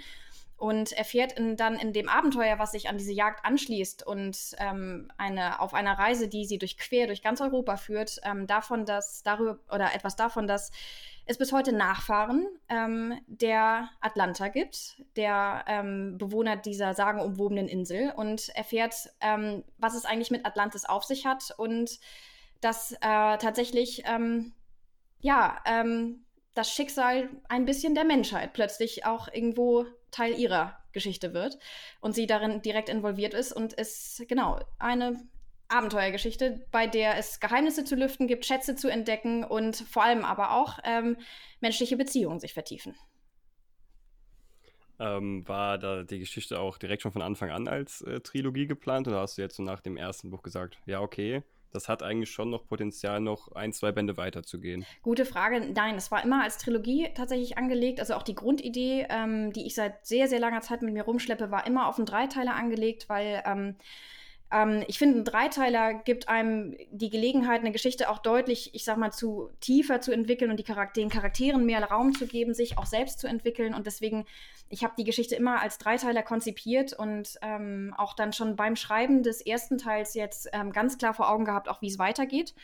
und 0.59 0.91
erfährt 0.91 1.31
in, 1.33 1.56
dann 1.56 1.75
in 1.75 1.94
dem 1.94 2.09
Abenteuer, 2.09 2.59
was 2.59 2.73
sich 2.73 2.89
an 2.89 2.97
diese 2.97 3.13
Jagd 3.13 3.45
anschließt 3.45 4.06
und 4.06 4.38
ähm, 4.57 5.09
eine, 5.17 5.61
auf 5.61 5.73
einer 5.73 5.97
Reise, 5.97 6.27
die 6.27 6.45
sie 6.45 6.57
durch 6.57 6.77
quer 6.77 7.07
durch 7.07 7.23
ganz 7.23 7.39
Europa 7.39 7.77
führt, 7.77 8.19
ähm, 8.23 8.45
davon, 8.45 8.85
dass 8.85 9.23
darüber 9.23 9.59
oder 9.73 9.95
etwas 9.95 10.17
davon, 10.17 10.47
dass 10.47 10.71
es 11.25 11.38
bis 11.38 11.53
heute 11.53 11.71
Nachfahren 11.71 12.47
ähm, 12.67 13.19
der 13.27 13.89
Atlanta 14.01 14.50
gibt, 14.50 15.01
der 15.15 15.63
ähm, 15.67 16.17
Bewohner 16.17 16.57
dieser 16.57 16.94
sagenumwobenen 16.94 17.67
Insel. 17.67 18.12
Und 18.15 18.50
erfährt, 18.50 18.95
ähm, 19.21 19.63
was 19.77 19.95
es 19.95 20.05
eigentlich 20.05 20.31
mit 20.31 20.45
Atlantis 20.45 20.85
auf 20.85 21.03
sich 21.05 21.25
hat 21.25 21.53
und 21.57 22.00
dass 22.62 22.91
äh, 22.94 22.97
tatsächlich 23.38 24.03
ähm, 24.05 24.53
ja 25.21 25.62
das 26.59 26.73
Schicksal 26.73 27.29
ein 27.47 27.63
bisschen 27.63 27.95
der 27.95 28.03
Menschheit 28.03 28.51
plötzlich 28.51 29.06
auch 29.06 29.29
irgendwo 29.31 29.85
Teil 30.11 30.38
ihrer 30.38 30.77
Geschichte 30.91 31.33
wird 31.33 31.57
und 32.01 32.13
sie 32.13 32.27
darin 32.27 32.61
direkt 32.61 32.89
involviert 32.89 33.33
ist 33.33 33.53
und 33.53 33.77
es 33.77 34.21
genau 34.27 34.59
eine 34.77 35.23
Abenteuergeschichte, 35.69 36.65
bei 36.71 36.85
der 36.85 37.17
es 37.17 37.39
Geheimnisse 37.39 37.85
zu 37.85 37.95
lüften 37.95 38.27
gibt, 38.27 38.45
Schätze 38.45 38.75
zu 38.75 38.89
entdecken 38.89 39.45
und 39.45 39.77
vor 39.77 40.03
allem 40.03 40.25
aber 40.25 40.51
auch 40.51 40.79
ähm, 40.83 41.15
menschliche 41.61 41.95
Beziehungen 41.95 42.41
sich 42.41 42.53
vertiefen. 42.53 42.94
Ähm, 45.00 45.47
war 45.47 45.77
da 45.77 46.03
die 46.03 46.19
Geschichte 46.19 46.59
auch 46.59 46.77
direkt 46.77 47.03
schon 47.03 47.13
von 47.13 47.21
Anfang 47.21 47.51
an 47.51 47.69
als 47.69 48.01
äh, 48.01 48.19
Trilogie 48.19 48.67
geplant 48.67 49.07
oder 49.07 49.21
hast 49.21 49.38
du 49.38 49.41
jetzt 49.41 49.55
so 49.55 49.63
nach 49.63 49.79
dem 49.79 49.95
ersten 49.95 50.29
Buch 50.29 50.41
gesagt, 50.41 50.77
ja, 50.85 51.00
okay, 51.00 51.41
das 51.71 51.88
hat 51.88 52.04
eigentlich 52.04 52.31
schon 52.31 52.50
noch 52.50 52.68
Potenzial, 52.68 53.19
noch 53.19 53.51
ein, 53.54 53.74
zwei 53.74 53.92
Bände 53.92 54.18
weiterzugehen. 54.18 54.86
Gute 55.01 55.25
Frage. 55.25 55.71
Nein, 55.74 55.95
es 55.95 56.12
war 56.12 56.24
immer 56.24 56.44
als 56.44 56.57
Trilogie 56.57 57.10
tatsächlich 57.16 57.57
angelegt. 57.57 58.00
Also 58.00 58.16
auch 58.16 58.24
die 58.24 58.36
Grundidee, 58.36 59.07
ähm, 59.10 59.54
die 59.54 59.66
ich 59.66 59.75
seit 59.75 60.06
sehr, 60.06 60.27
sehr 60.27 60.39
langer 60.39 60.62
Zeit 60.62 60.81
mit 60.81 60.94
mir 60.94 61.04
rumschleppe, 61.04 61.51
war 61.51 61.68
immer 61.68 61.88
auf 61.88 61.98
einen 61.98 62.06
Dreiteiler 62.06 62.56
angelegt, 62.56 63.10
weil 63.10 63.44
ähm, 63.45 63.75
ähm, 64.51 64.84
ich 64.88 64.98
finde, 64.98 65.19
ein 65.19 65.25
Dreiteiler 65.25 65.94
gibt 65.94 66.28
einem 66.28 66.75
die 66.92 67.10
Gelegenheit, 67.10 67.62
eine 67.62 67.72
Geschichte 67.72 68.10
auch 68.10 68.19
deutlich, 68.19 68.74
ich 68.74 68.84
sag 68.84 68.98
mal, 68.98 69.12
zu 69.12 69.51
tiefer 69.60 70.01
zu 70.01 70.12
entwickeln 70.12 70.50
und 70.50 70.66
Charakter 70.66 71.01
den 71.01 71.10
Charakteren 71.10 71.66
mehr 71.66 71.84
Raum 71.84 72.13
zu 72.13 72.25
geben, 72.25 72.54
sich 72.54 72.78
auch 72.78 72.86
selbst 72.86 73.19
zu 73.19 73.28
entwickeln. 73.28 73.74
Und 73.74 73.86
deswegen, 73.86 74.25
ich 74.69 74.84
habe 74.84 74.94
die 74.98 75.04
Geschichte 75.04 75.36
immer 75.36 75.62
als 75.62 75.78
Dreiteiler 75.78 76.24
konzipiert 76.24 76.94
und 76.94 77.38
ähm, 77.42 77.94
auch 77.98 78.16
dann 78.16 78.34
schon 78.34 78.56
beim 78.56 78.75
Schreiben 78.75 79.24
des 79.24 79.42
ersten 79.42 79.78
Teils 79.78 80.16
jetzt 80.16 80.50
ähm, 80.51 80.72
ganz 80.72 80.98
klar 80.98 81.13
vor 81.13 81.30
Augen 81.30 81.46
gehabt, 81.46 81.69
auch 81.69 81.81
wie 81.81 81.88
es 81.88 82.00
weitergeht. 82.00 82.56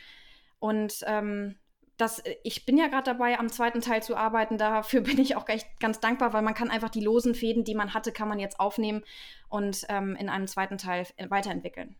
Und 0.58 1.04
ähm, 1.06 1.56
das, 1.96 2.20
äh, 2.20 2.36
ich 2.42 2.66
bin 2.66 2.78
ja 2.78 2.88
gerade 2.88 3.04
dabei, 3.04 3.38
am 3.38 3.48
zweiten 3.48 3.80
Teil 3.80 4.02
zu 4.02 4.16
arbeiten. 4.16 4.58
Dafür 4.58 5.00
bin 5.02 5.18
ich 5.18 5.36
auch 5.36 5.48
echt 5.48 5.80
ganz 5.80 6.00
dankbar, 6.00 6.32
weil 6.32 6.42
man 6.42 6.54
kann 6.54 6.70
einfach 6.70 6.90
die 6.90 7.00
losen 7.00 7.34
Fäden, 7.34 7.64
die 7.64 7.74
man 7.74 7.94
hatte, 7.94 8.12
kann 8.12 8.28
man 8.28 8.38
jetzt 8.38 8.60
aufnehmen 8.60 9.02
und 9.48 9.84
ähm, 9.88 10.16
in 10.16 10.28
einem 10.28 10.46
zweiten 10.46 10.78
Teil 10.78 11.06
weiterentwickeln. 11.28 11.96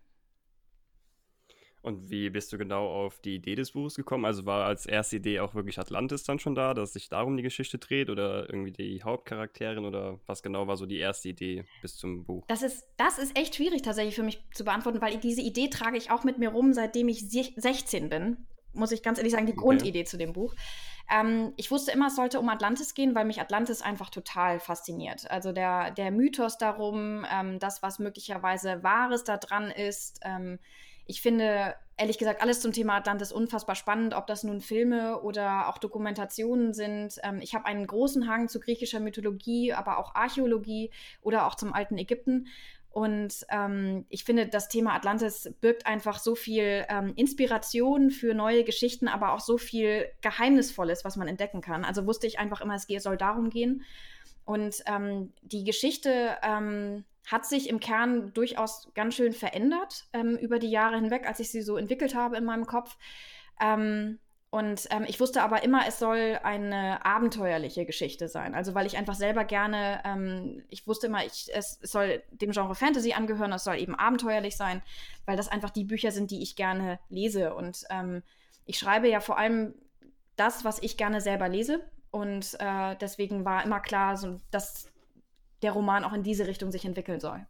Und 1.82 2.10
wie 2.10 2.30
bist 2.30 2.52
du 2.52 2.58
genau 2.58 2.88
auf 2.88 3.20
die 3.20 3.36
Idee 3.36 3.54
des 3.54 3.70
Buches 3.70 3.94
gekommen? 3.94 4.24
Also 4.24 4.44
war 4.44 4.66
als 4.66 4.86
erste 4.86 5.16
Idee 5.16 5.38
auch 5.38 5.54
wirklich 5.54 5.78
Atlantis 5.78 6.24
dann 6.24 6.40
schon 6.40 6.56
da, 6.56 6.74
dass 6.74 6.94
sich 6.94 7.08
darum 7.08 7.36
die 7.36 7.44
Geschichte 7.44 7.78
dreht 7.78 8.10
oder 8.10 8.50
irgendwie 8.50 8.72
die 8.72 9.04
Hauptcharakterin 9.04 9.84
oder 9.84 10.18
was 10.26 10.42
genau 10.42 10.66
war 10.66 10.76
so 10.76 10.84
die 10.84 10.98
erste 10.98 11.28
Idee 11.28 11.64
bis 11.82 11.96
zum 11.96 12.24
Buch? 12.24 12.44
Das 12.48 12.62
ist, 12.62 12.88
das 12.96 13.18
ist 13.18 13.38
echt 13.38 13.54
schwierig 13.54 13.82
tatsächlich 13.82 14.16
für 14.16 14.24
mich 14.24 14.42
zu 14.52 14.64
beantworten, 14.64 15.00
weil 15.00 15.18
diese 15.18 15.42
Idee 15.42 15.68
trage 15.68 15.96
ich 15.96 16.10
auch 16.10 16.24
mit 16.24 16.38
mir 16.38 16.48
rum, 16.48 16.72
seitdem 16.72 17.06
ich 17.06 17.20
16 17.30 18.08
bin 18.08 18.48
muss 18.76 18.92
ich 18.92 19.02
ganz 19.02 19.18
ehrlich 19.18 19.32
sagen, 19.32 19.46
die 19.46 19.52
okay. 19.52 19.62
Grundidee 19.62 20.04
zu 20.04 20.16
dem 20.16 20.32
Buch. 20.32 20.54
Ähm, 21.10 21.52
ich 21.56 21.70
wusste 21.70 21.92
immer, 21.92 22.08
es 22.08 22.16
sollte 22.16 22.40
um 22.40 22.48
Atlantis 22.48 22.94
gehen, 22.94 23.14
weil 23.14 23.24
mich 23.24 23.40
Atlantis 23.40 23.82
einfach 23.82 24.10
total 24.10 24.58
fasziniert. 24.60 25.30
Also 25.30 25.52
der, 25.52 25.90
der 25.92 26.10
Mythos 26.10 26.58
darum, 26.58 27.24
ähm, 27.30 27.58
das, 27.58 27.82
was 27.82 27.98
möglicherweise 27.98 28.82
Wahres 28.82 29.24
da 29.24 29.36
dran 29.36 29.70
ist. 29.70 30.20
Ähm, 30.22 30.58
ich 31.08 31.22
finde, 31.22 31.76
ehrlich 31.96 32.18
gesagt, 32.18 32.42
alles 32.42 32.60
zum 32.60 32.72
Thema 32.72 32.96
Atlantis 32.96 33.30
unfassbar 33.30 33.76
spannend, 33.76 34.14
ob 34.14 34.26
das 34.26 34.42
nun 34.42 34.60
Filme 34.60 35.20
oder 35.20 35.68
auch 35.68 35.78
Dokumentationen 35.78 36.74
sind. 36.74 37.20
Ähm, 37.22 37.38
ich 37.40 37.54
habe 37.54 37.66
einen 37.66 37.86
großen 37.86 38.28
Hang 38.28 38.48
zu 38.48 38.58
griechischer 38.58 38.98
Mythologie, 38.98 39.72
aber 39.72 39.98
auch 39.98 40.16
Archäologie 40.16 40.90
oder 41.22 41.46
auch 41.46 41.54
zum 41.54 41.72
alten 41.72 41.96
Ägypten. 41.96 42.48
Und 42.96 43.44
ähm, 43.50 44.06
ich 44.08 44.24
finde, 44.24 44.48
das 44.48 44.70
Thema 44.70 44.94
Atlantis 44.94 45.52
birgt 45.60 45.84
einfach 45.84 46.18
so 46.18 46.34
viel 46.34 46.86
ähm, 46.88 47.12
Inspiration 47.14 48.08
für 48.08 48.32
neue 48.32 48.64
Geschichten, 48.64 49.06
aber 49.06 49.34
auch 49.34 49.40
so 49.40 49.58
viel 49.58 50.06
Geheimnisvolles, 50.22 51.04
was 51.04 51.16
man 51.16 51.28
entdecken 51.28 51.60
kann. 51.60 51.84
Also 51.84 52.06
wusste 52.06 52.26
ich 52.26 52.38
einfach 52.38 52.62
immer, 52.62 52.74
es 52.74 52.86
soll 53.02 53.18
darum 53.18 53.50
gehen. 53.50 53.84
Und 54.46 54.82
ähm, 54.86 55.34
die 55.42 55.64
Geschichte 55.64 56.38
ähm, 56.42 57.04
hat 57.26 57.44
sich 57.44 57.68
im 57.68 57.80
Kern 57.80 58.32
durchaus 58.32 58.88
ganz 58.94 59.14
schön 59.14 59.34
verändert 59.34 60.06
ähm, 60.14 60.38
über 60.38 60.58
die 60.58 60.70
Jahre 60.70 60.96
hinweg, 60.96 61.28
als 61.28 61.38
ich 61.38 61.50
sie 61.50 61.60
so 61.60 61.76
entwickelt 61.76 62.14
habe 62.14 62.38
in 62.38 62.46
meinem 62.46 62.64
Kopf. 62.64 62.96
Ähm, 63.60 64.20
und 64.50 64.86
ähm, 64.90 65.04
ich 65.06 65.20
wusste 65.20 65.42
aber 65.42 65.64
immer, 65.64 65.86
es 65.86 65.98
soll 65.98 66.38
eine 66.42 67.04
abenteuerliche 67.04 67.84
Geschichte 67.84 68.28
sein. 68.28 68.54
Also 68.54 68.74
weil 68.74 68.86
ich 68.86 68.96
einfach 68.96 69.14
selber 69.14 69.44
gerne, 69.44 70.00
ähm, 70.04 70.62
ich 70.68 70.86
wusste 70.86 71.08
immer, 71.08 71.24
ich, 71.24 71.50
es, 71.52 71.78
es, 71.82 71.90
soll 71.90 72.22
dem 72.30 72.52
Genre 72.52 72.74
Fantasy 72.74 73.12
angehören, 73.12 73.52
es 73.52 73.64
soll 73.64 73.76
eben 73.76 73.94
abenteuerlich 73.94 74.56
sein, 74.56 74.82
weil 75.26 75.36
das 75.36 75.48
einfach 75.48 75.70
die 75.70 75.84
Bücher 75.84 76.12
sind, 76.12 76.30
die 76.30 76.42
ich 76.42 76.56
gerne 76.56 76.98
lese. 77.08 77.54
Und 77.54 77.84
ähm, 77.90 78.22
ich 78.64 78.78
schreibe 78.78 79.08
ja 79.08 79.20
vor 79.20 79.36
allem 79.36 79.74
das, 80.36 80.64
was 80.64 80.80
ich 80.80 80.96
gerne 80.96 81.20
selber 81.20 81.48
lese. 81.48 81.80
Und 82.10 82.56
äh, 82.60 82.96
deswegen 83.00 83.44
war 83.44 83.64
immer 83.64 83.80
klar, 83.80 84.16
so, 84.16 84.40
dass 84.50 84.90
der 85.62 85.72
Roman 85.72 86.04
auch 86.04 86.12
in 86.12 86.22
diese 86.22 86.46
Richtung 86.46 86.70
sich 86.70 86.84
entwickeln 86.84 87.20
soll. 87.20 87.46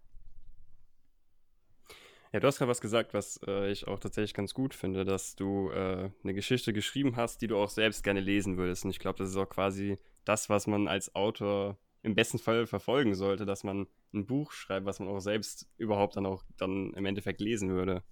Ja, 2.32 2.40
du 2.40 2.46
hast 2.46 2.58
gerade 2.58 2.70
was 2.70 2.80
gesagt, 2.80 3.14
was 3.14 3.40
äh, 3.46 3.70
ich 3.70 3.86
auch 3.86 3.98
tatsächlich 3.98 4.34
ganz 4.34 4.52
gut 4.54 4.74
finde, 4.74 5.04
dass 5.04 5.36
du 5.36 5.70
äh, 5.70 6.10
eine 6.22 6.34
Geschichte 6.34 6.72
geschrieben 6.72 7.16
hast, 7.16 7.40
die 7.42 7.46
du 7.46 7.56
auch 7.56 7.70
selbst 7.70 8.02
gerne 8.02 8.20
lesen 8.20 8.56
würdest. 8.56 8.84
Und 8.84 8.90
ich 8.90 8.98
glaube, 8.98 9.18
das 9.18 9.30
ist 9.30 9.36
auch 9.36 9.48
quasi 9.48 9.98
das, 10.24 10.50
was 10.50 10.66
man 10.66 10.88
als 10.88 11.14
Autor 11.14 11.78
im 12.02 12.14
besten 12.14 12.38
Fall 12.38 12.66
verfolgen 12.66 13.14
sollte, 13.14 13.46
dass 13.46 13.64
man 13.64 13.86
ein 14.14 14.26
Buch 14.26 14.52
schreibt, 14.52 14.86
was 14.86 15.00
man 15.00 15.08
auch 15.08 15.20
selbst 15.20 15.68
überhaupt 15.76 16.16
dann 16.16 16.26
auch 16.26 16.44
dann 16.56 16.92
im 16.94 17.04
Endeffekt 17.04 17.40
lesen 17.40 17.70
würde. 17.70 18.02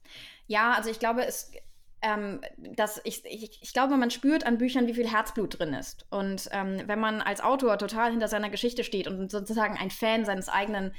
Ja, 0.46 0.72
also 0.72 0.90
ich 0.90 0.98
glaube, 0.98 1.24
es 1.24 1.52
ähm, 2.04 2.42
dass 2.58 3.00
ich, 3.04 3.24
ich, 3.24 3.62
ich, 3.62 3.72
glaube, 3.72 3.96
man 3.96 4.10
spürt 4.10 4.44
an 4.44 4.58
Büchern, 4.58 4.86
wie 4.86 4.94
viel 4.94 5.10
Herzblut 5.10 5.58
drin 5.58 5.72
ist. 5.72 6.06
Und 6.10 6.50
ähm, 6.52 6.82
wenn 6.84 7.00
man 7.00 7.22
als 7.22 7.40
Autor 7.40 7.78
total 7.78 8.10
hinter 8.10 8.28
seiner 8.28 8.50
Geschichte 8.50 8.84
steht 8.84 9.08
und 9.08 9.30
sozusagen 9.30 9.78
ein 9.78 9.90
Fan 9.90 10.26
seines 10.26 10.50
eigenen 10.50 10.92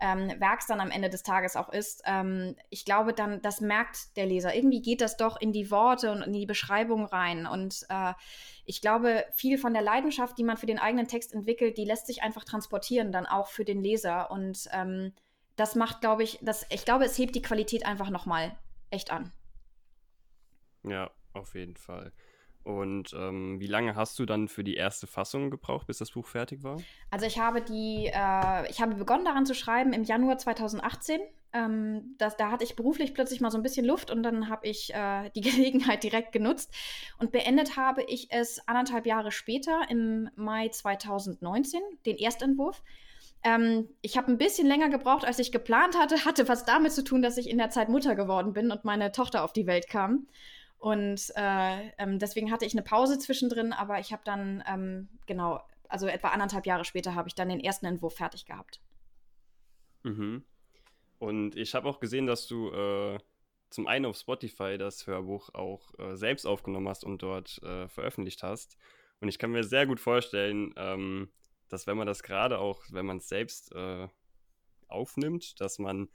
ähm, 0.00 0.28
Werks 0.38 0.66
dann 0.66 0.80
am 0.80 0.90
Ende 0.90 1.08
des 1.08 1.22
Tages 1.22 1.56
auch 1.56 1.70
ist, 1.70 2.02
ähm, 2.04 2.56
ich 2.70 2.84
glaube 2.84 3.12
dann, 3.12 3.40
das 3.42 3.60
merkt 3.60 4.16
der 4.16 4.26
Leser. 4.26 4.54
Irgendwie 4.54 4.82
geht 4.82 5.00
das 5.00 5.16
doch 5.16 5.40
in 5.40 5.52
die 5.52 5.70
Worte 5.70 6.12
und 6.12 6.22
in 6.22 6.32
die 6.32 6.46
Beschreibung 6.46 7.06
rein. 7.06 7.46
Und 7.46 7.86
äh, 7.88 8.12
ich 8.64 8.80
glaube, 8.80 9.24
viel 9.32 9.58
von 9.58 9.72
der 9.72 9.82
Leidenschaft, 9.82 10.36
die 10.38 10.44
man 10.44 10.56
für 10.56 10.66
den 10.66 10.78
eigenen 10.78 11.08
Text 11.08 11.32
entwickelt, 11.32 11.78
die 11.78 11.84
lässt 11.84 12.06
sich 12.06 12.22
einfach 12.22 12.44
transportieren, 12.44 13.12
dann 13.12 13.26
auch 13.26 13.48
für 13.48 13.64
den 13.64 13.80
Leser. 13.80 14.30
Und 14.30 14.68
ähm, 14.72 15.12
das 15.56 15.74
macht, 15.74 16.00
glaube 16.00 16.22
ich, 16.22 16.38
das, 16.42 16.66
ich 16.70 16.84
glaube, 16.84 17.04
es 17.04 17.16
hebt 17.16 17.34
die 17.34 17.42
Qualität 17.42 17.86
einfach 17.86 18.10
nochmal 18.10 18.56
echt 18.90 19.10
an. 19.10 19.32
Ja, 20.82 21.10
auf 21.32 21.54
jeden 21.54 21.76
Fall. 21.76 22.12
Und 22.66 23.14
ähm, 23.16 23.60
wie 23.60 23.68
lange 23.68 23.94
hast 23.94 24.18
du 24.18 24.26
dann 24.26 24.48
für 24.48 24.64
die 24.64 24.74
erste 24.74 25.06
Fassung 25.06 25.50
gebraucht, 25.52 25.86
bis 25.86 25.98
das 25.98 26.10
Buch 26.10 26.26
fertig 26.26 26.64
war? 26.64 26.82
Also 27.12 27.24
ich 27.24 27.38
habe 27.38 27.62
die, 27.62 28.10
äh, 28.12 28.68
ich 28.68 28.80
habe 28.80 28.96
begonnen 28.96 29.24
daran 29.24 29.46
zu 29.46 29.54
schreiben 29.54 29.92
im 29.92 30.02
Januar 30.02 30.36
2018. 30.36 31.20
Ähm, 31.52 32.16
das, 32.18 32.36
da 32.36 32.50
hatte 32.50 32.64
ich 32.64 32.74
beruflich 32.74 33.14
plötzlich 33.14 33.40
mal 33.40 33.52
so 33.52 33.56
ein 33.56 33.62
bisschen 33.62 33.86
Luft 33.86 34.10
und 34.10 34.24
dann 34.24 34.48
habe 34.48 34.66
ich 34.66 34.92
äh, 34.92 35.30
die 35.36 35.40
Gelegenheit 35.48 36.02
direkt 36.02 36.32
genutzt. 36.32 36.74
Und 37.20 37.30
beendet 37.30 37.76
habe 37.76 38.02
ich 38.02 38.32
es 38.32 38.66
anderthalb 38.66 39.06
Jahre 39.06 39.30
später, 39.30 39.82
im 39.88 40.28
Mai 40.34 40.68
2019, 40.68 41.80
den 42.04 42.16
Erstentwurf. 42.16 42.82
Ähm, 43.44 43.88
ich 44.02 44.16
habe 44.16 44.32
ein 44.32 44.38
bisschen 44.38 44.66
länger 44.66 44.88
gebraucht, 44.88 45.24
als 45.24 45.38
ich 45.38 45.52
geplant 45.52 45.96
hatte. 45.96 46.24
Hatte 46.24 46.48
was 46.48 46.64
damit 46.64 46.90
zu 46.90 47.04
tun, 47.04 47.22
dass 47.22 47.38
ich 47.38 47.48
in 47.48 47.58
der 47.58 47.70
Zeit 47.70 47.88
Mutter 47.88 48.16
geworden 48.16 48.54
bin 48.54 48.72
und 48.72 48.84
meine 48.84 49.12
Tochter 49.12 49.44
auf 49.44 49.52
die 49.52 49.68
Welt 49.68 49.88
kam. 49.88 50.26
Und 50.78 51.32
äh, 51.36 51.90
ähm, 51.98 52.18
deswegen 52.18 52.50
hatte 52.50 52.64
ich 52.64 52.74
eine 52.74 52.82
Pause 52.82 53.18
zwischendrin, 53.18 53.72
aber 53.72 53.98
ich 53.98 54.12
habe 54.12 54.22
dann, 54.24 54.62
ähm, 54.68 55.08
genau, 55.26 55.62
also 55.88 56.06
etwa 56.06 56.28
anderthalb 56.28 56.66
Jahre 56.66 56.84
später 56.84 57.14
habe 57.14 57.28
ich 57.28 57.34
dann 57.34 57.48
den 57.48 57.60
ersten 57.60 57.86
Entwurf 57.86 58.16
fertig 58.16 58.44
gehabt. 58.44 58.80
Mhm. 60.02 60.44
Und 61.18 61.56
ich 61.56 61.74
habe 61.74 61.88
auch 61.88 61.98
gesehen, 61.98 62.26
dass 62.26 62.46
du 62.46 62.70
äh, 62.70 63.18
zum 63.70 63.86
einen 63.86 64.06
auf 64.06 64.16
Spotify 64.16 64.78
das 64.78 65.06
Hörbuch 65.06 65.52
auch 65.54 65.98
äh, 65.98 66.16
selbst 66.16 66.46
aufgenommen 66.46 66.88
hast 66.88 67.04
und 67.04 67.22
dort 67.22 67.60
äh, 67.62 67.88
veröffentlicht 67.88 68.42
hast. 68.42 68.76
Und 69.20 69.28
ich 69.28 69.38
kann 69.38 69.50
mir 69.50 69.64
sehr 69.64 69.86
gut 69.86 69.98
vorstellen, 69.98 70.74
ähm, 70.76 71.30
dass 71.68 71.86
wenn 71.86 71.96
man 71.96 72.06
das 72.06 72.22
gerade 72.22 72.58
auch, 72.58 72.82
wenn 72.90 73.06
man 73.06 73.16
es 73.18 73.28
selbst 73.28 73.74
äh, 73.74 74.08
aufnimmt, 74.88 75.60
dass 75.60 75.78
man 75.78 76.08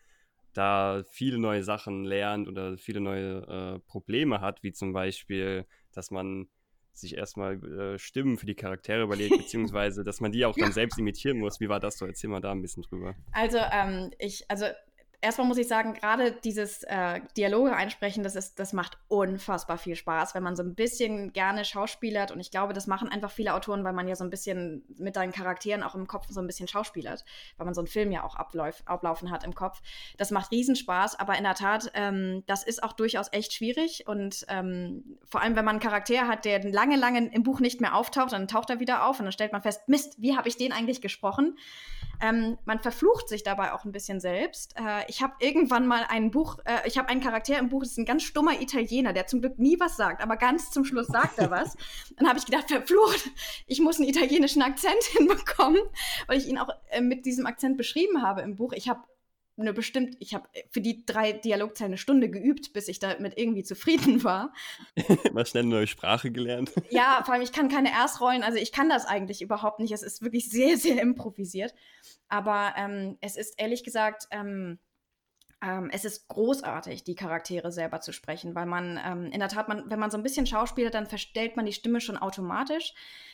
da 0.53 1.03
viele 1.09 1.37
neue 1.37 1.63
Sachen 1.63 2.03
lernt 2.03 2.47
oder 2.47 2.77
viele 2.77 3.01
neue 3.01 3.41
äh, 3.41 3.79
Probleme 3.87 4.41
hat, 4.41 4.63
wie 4.63 4.73
zum 4.73 4.93
Beispiel, 4.93 5.65
dass 5.93 6.11
man 6.11 6.47
sich 6.93 7.15
erstmal 7.15 7.63
äh, 7.63 7.97
Stimmen 7.97 8.37
für 8.37 8.45
die 8.45 8.55
Charaktere 8.55 9.03
überlegt, 9.03 9.37
beziehungsweise 9.37 10.03
dass 10.03 10.19
man 10.19 10.31
die 10.31 10.45
auch 10.45 10.55
dann 10.59 10.71
selbst 10.71 10.99
imitieren 10.99 11.39
muss. 11.39 11.59
Wie 11.59 11.69
war 11.69 11.79
das 11.79 11.97
so? 11.97 12.05
Erzähl 12.05 12.29
mal 12.29 12.41
da 12.41 12.51
ein 12.51 12.61
bisschen 12.61 12.83
drüber. 12.83 13.15
Also, 13.31 13.59
ähm, 13.71 14.11
ich, 14.19 14.49
also 14.49 14.65
erstmal 15.21 15.47
muss 15.47 15.57
ich 15.57 15.67
sagen, 15.67 15.93
gerade 15.93 16.31
dieses 16.31 16.83
äh, 16.83 17.21
Dialoge 17.37 17.75
einsprechen, 17.75 18.23
das, 18.23 18.35
ist, 18.35 18.59
das 18.59 18.73
macht 18.73 18.97
unfassbar 19.07 19.77
viel 19.77 19.95
Spaß, 19.95 20.35
wenn 20.35 20.43
man 20.43 20.55
so 20.55 20.63
ein 20.63 20.75
bisschen 20.75 21.31
gerne 21.31 21.63
schauspielert. 21.63 22.31
Und 22.31 22.39
ich 22.39 22.51
glaube, 22.51 22.73
das 22.73 22.87
machen 22.87 23.07
einfach 23.09 23.31
viele 23.31 23.53
Autoren, 23.53 23.83
weil 23.83 23.93
man 23.93 24.07
ja 24.07 24.15
so 24.15 24.23
ein 24.23 24.29
bisschen 24.29 24.83
mit 24.97 25.15
deinen 25.15 25.31
Charakteren 25.31 25.83
auch 25.83 25.95
im 25.95 26.07
Kopf 26.07 26.27
so 26.29 26.39
ein 26.41 26.47
bisschen 26.47 26.67
schauspielert, 26.67 27.23
weil 27.57 27.65
man 27.65 27.73
so 27.73 27.81
einen 27.81 27.87
Film 27.87 28.11
ja 28.11 28.23
auch 28.23 28.35
abläuf, 28.35 28.81
ablaufen 28.85 29.31
hat 29.31 29.43
im 29.43 29.53
Kopf. 29.53 29.81
Das 30.17 30.31
macht 30.31 30.51
Riesenspaß, 30.51 31.19
aber 31.19 31.37
in 31.37 31.43
der 31.43 31.55
Tat, 31.55 31.91
ähm, 31.93 32.43
das 32.47 32.63
ist 32.63 32.83
auch 32.83 32.93
durchaus 32.93 33.27
echt 33.31 33.53
schwierig. 33.53 34.07
Und 34.07 34.45
ähm, 34.49 35.17
vor 35.29 35.41
allem, 35.41 35.55
wenn 35.55 35.65
man 35.65 35.75
einen 35.75 35.83
Charakter 35.83 36.27
hat, 36.27 36.45
der 36.45 36.63
lange, 36.63 36.95
lange 36.95 37.31
im 37.31 37.43
Buch 37.43 37.59
nicht 37.59 37.79
mehr 37.79 37.95
auftaucht, 37.95 38.33
dann 38.33 38.47
taucht 38.47 38.69
er 38.69 38.79
wieder 38.79 39.05
auf 39.05 39.19
und 39.19 39.25
dann 39.25 39.31
stellt 39.31 39.51
man 39.51 39.61
fest, 39.61 39.87
Mist, 39.87 40.15
wie 40.19 40.35
habe 40.35 40.47
ich 40.47 40.57
den 40.57 40.71
eigentlich 40.71 41.01
gesprochen? 41.01 41.57
Ähm, 42.21 42.57
man 42.65 42.79
verflucht 42.79 43.29
sich 43.29 43.43
dabei 43.43 43.73
auch 43.73 43.85
ein 43.85 43.91
bisschen 43.91 44.19
selbst. 44.19 44.75
Äh, 44.77 45.03
ich 45.07 45.21
habe 45.21 45.33
irgendwann 45.39 45.87
mal 45.87 46.05
ein 46.07 46.31
Buch, 46.31 46.59
äh, 46.65 46.87
ich 46.87 46.97
habe 46.97 47.09
einen 47.09 47.21
Charakter 47.21 47.57
im 47.57 47.69
Buch, 47.69 47.81
das 47.81 47.91
ist 47.91 47.97
ein 47.97 48.05
ganz 48.05 48.23
stummer 48.23 48.61
Italiener, 48.61 49.13
der 49.13 49.27
zum 49.27 49.41
Glück 49.41 49.57
nie 49.57 49.79
was 49.79 49.97
sagt, 49.97 50.21
aber 50.21 50.37
ganz 50.37 50.71
zum 50.71 50.85
Schluss 50.85 51.07
sagt 51.07 51.39
er 51.39 51.51
was. 51.51 51.75
Dann 52.17 52.27
habe 52.27 52.37
ich 52.37 52.45
gedacht, 52.45 52.69
verflucht, 52.69 53.29
ich 53.67 53.79
muss 53.79 53.99
einen 53.99 54.09
italienischen 54.09 54.61
Akzent 54.61 55.03
hinbekommen, 55.17 55.81
weil 56.27 56.37
ich 56.37 56.47
ihn 56.47 56.57
auch 56.57 56.69
äh, 56.89 57.01
mit 57.01 57.25
diesem 57.25 57.45
Akzent 57.45 57.77
beschrieben 57.77 58.21
habe 58.21 58.41
im 58.41 58.55
Buch. 58.55 58.73
Ich 58.73 58.87
habe 58.87 59.01
eine 59.61 59.73
bestimmt, 59.73 60.15
ich 60.19 60.33
habe 60.33 60.47
für 60.69 60.81
die 60.81 61.05
drei 61.05 61.33
Dialogzeilen 61.33 61.91
eine 61.91 61.97
Stunde 61.97 62.29
geübt, 62.29 62.73
bis 62.73 62.87
ich 62.87 62.99
damit 62.99 63.37
irgendwie 63.37 63.63
zufrieden 63.63 64.23
war. 64.23 64.53
Mal 65.33 65.45
schnell 65.45 65.63
eine 65.63 65.71
neue 65.71 65.87
Sprache 65.87 66.31
gelernt. 66.31 66.71
Ja, 66.89 67.21
vor 67.25 67.33
allem 67.33 67.43
ich 67.43 67.51
kann 67.51 67.69
keine 67.69 67.91
Erstrollen, 67.91 68.43
also 68.43 68.57
ich 68.57 68.71
kann 68.71 68.89
das 68.89 69.05
eigentlich 69.05 69.41
überhaupt 69.41 69.79
nicht. 69.79 69.91
Es 69.91 70.03
ist 70.03 70.21
wirklich 70.21 70.49
sehr, 70.49 70.77
sehr 70.77 71.01
improvisiert. 71.01 71.73
Aber 72.31 72.73
ähm, 72.77 73.17
es 73.19 73.35
ist 73.35 73.59
ehrlich 73.59 73.83
gesagt, 73.83 74.27
ähm, 74.31 74.79
ähm, 75.61 75.89
es 75.91 76.05
ist 76.05 76.29
großartig, 76.29 77.03
die 77.03 77.13
Charaktere 77.13 77.71
selber 77.71 77.99
zu 77.99 78.13
sprechen, 78.13 78.55
weil 78.55 78.65
man 78.65 78.99
ähm, 79.05 79.25
in 79.31 79.39
der 79.39 79.49
Tat, 79.49 79.67
man, 79.67 79.89
wenn 79.91 79.99
man 79.99 80.09
so 80.09 80.17
ein 80.17 80.23
bisschen 80.23 80.47
schauspielt, 80.47 80.93
dann 80.93 81.05
verstellt 81.05 81.57
man 81.57 81.65
die 81.65 81.73
Stimme 81.73 81.99
schon 81.99 82.17
automatisch. 82.17 82.93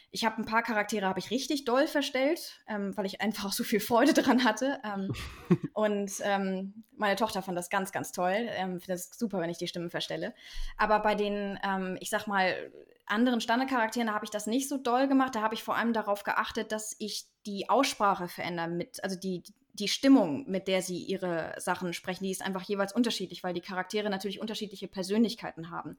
Ich 0.10 0.26
habe 0.26 0.42
ein 0.42 0.46
paar 0.46 0.64
Charaktere 0.64 1.06
habe 1.06 1.20
ich 1.20 1.30
richtig 1.30 1.66
doll 1.66 1.86
verstellt, 1.86 2.60
ähm, 2.68 2.98
weil 2.98 3.06
ich 3.06 3.22
einfach 3.22 3.54
so 3.54 3.64
viel 3.64 3.80
Freude 3.80 4.14
dran 4.14 4.44
hatte. 4.44 4.80
Ähm, 4.84 5.14
und 5.74 6.12
ähm, 6.24 6.84
meine 6.98 7.18
Tochter 7.18 7.44
fand 7.44 7.58
das 7.58 7.70
ganz, 7.70 7.92
ganz 7.92 8.14
toll. 8.14 8.34
Ähm, 8.34 8.80
Finde 8.80 8.94
es 8.94 9.12
super, 9.12 9.40
wenn 9.40 9.52
ich 9.52 9.60
die 9.60 9.68
Stimmen 9.68 9.92
verstelle. 9.92 10.34
Aber 10.76 11.00
bei 11.02 11.14
den, 11.14 11.60
ähm, 11.64 11.98
ich 12.00 12.10
sag 12.10 12.26
mal, 12.26 12.72
anderen 13.06 13.42
Standardcharakteren, 13.42 14.08
da 14.08 14.14
habe 14.14 14.26
ich 14.26 14.32
das 14.32 14.48
nicht 14.48 14.68
so 14.68 14.78
doll 14.78 15.08
gemacht. 15.08 15.36
Da 15.36 15.42
habe 15.42 15.54
ich 15.54 15.64
vor 15.64 15.76
allem 15.76 15.94
darauf 15.94 16.24
geachtet, 16.24 16.72
dass 16.72 16.96
ich 17.00 17.28
die 17.48 17.70
Aussprache 17.70 18.28
verändere 18.28 18.68
mit, 18.68 19.04
also 19.04 19.18
die, 19.18 19.42
die 19.74 19.88
Stimmung, 19.88 20.50
mit 20.50 20.68
der 20.68 20.82
sie 20.82 20.98
ihre 20.98 21.56
Sachen 21.58 21.94
sprechen, 21.94 22.26
die 22.26 22.32
ist 22.32 22.42
einfach 22.42 22.64
jeweils 22.64 22.94
unterschiedlich, 22.94 23.44
weil 23.44 23.54
die 23.54 23.62
Charaktere 23.62 24.10
natürlich 24.10 24.40
unterschiedliche 24.40 24.88
Persönlichkeiten 24.88 25.72
haben. 25.72 25.98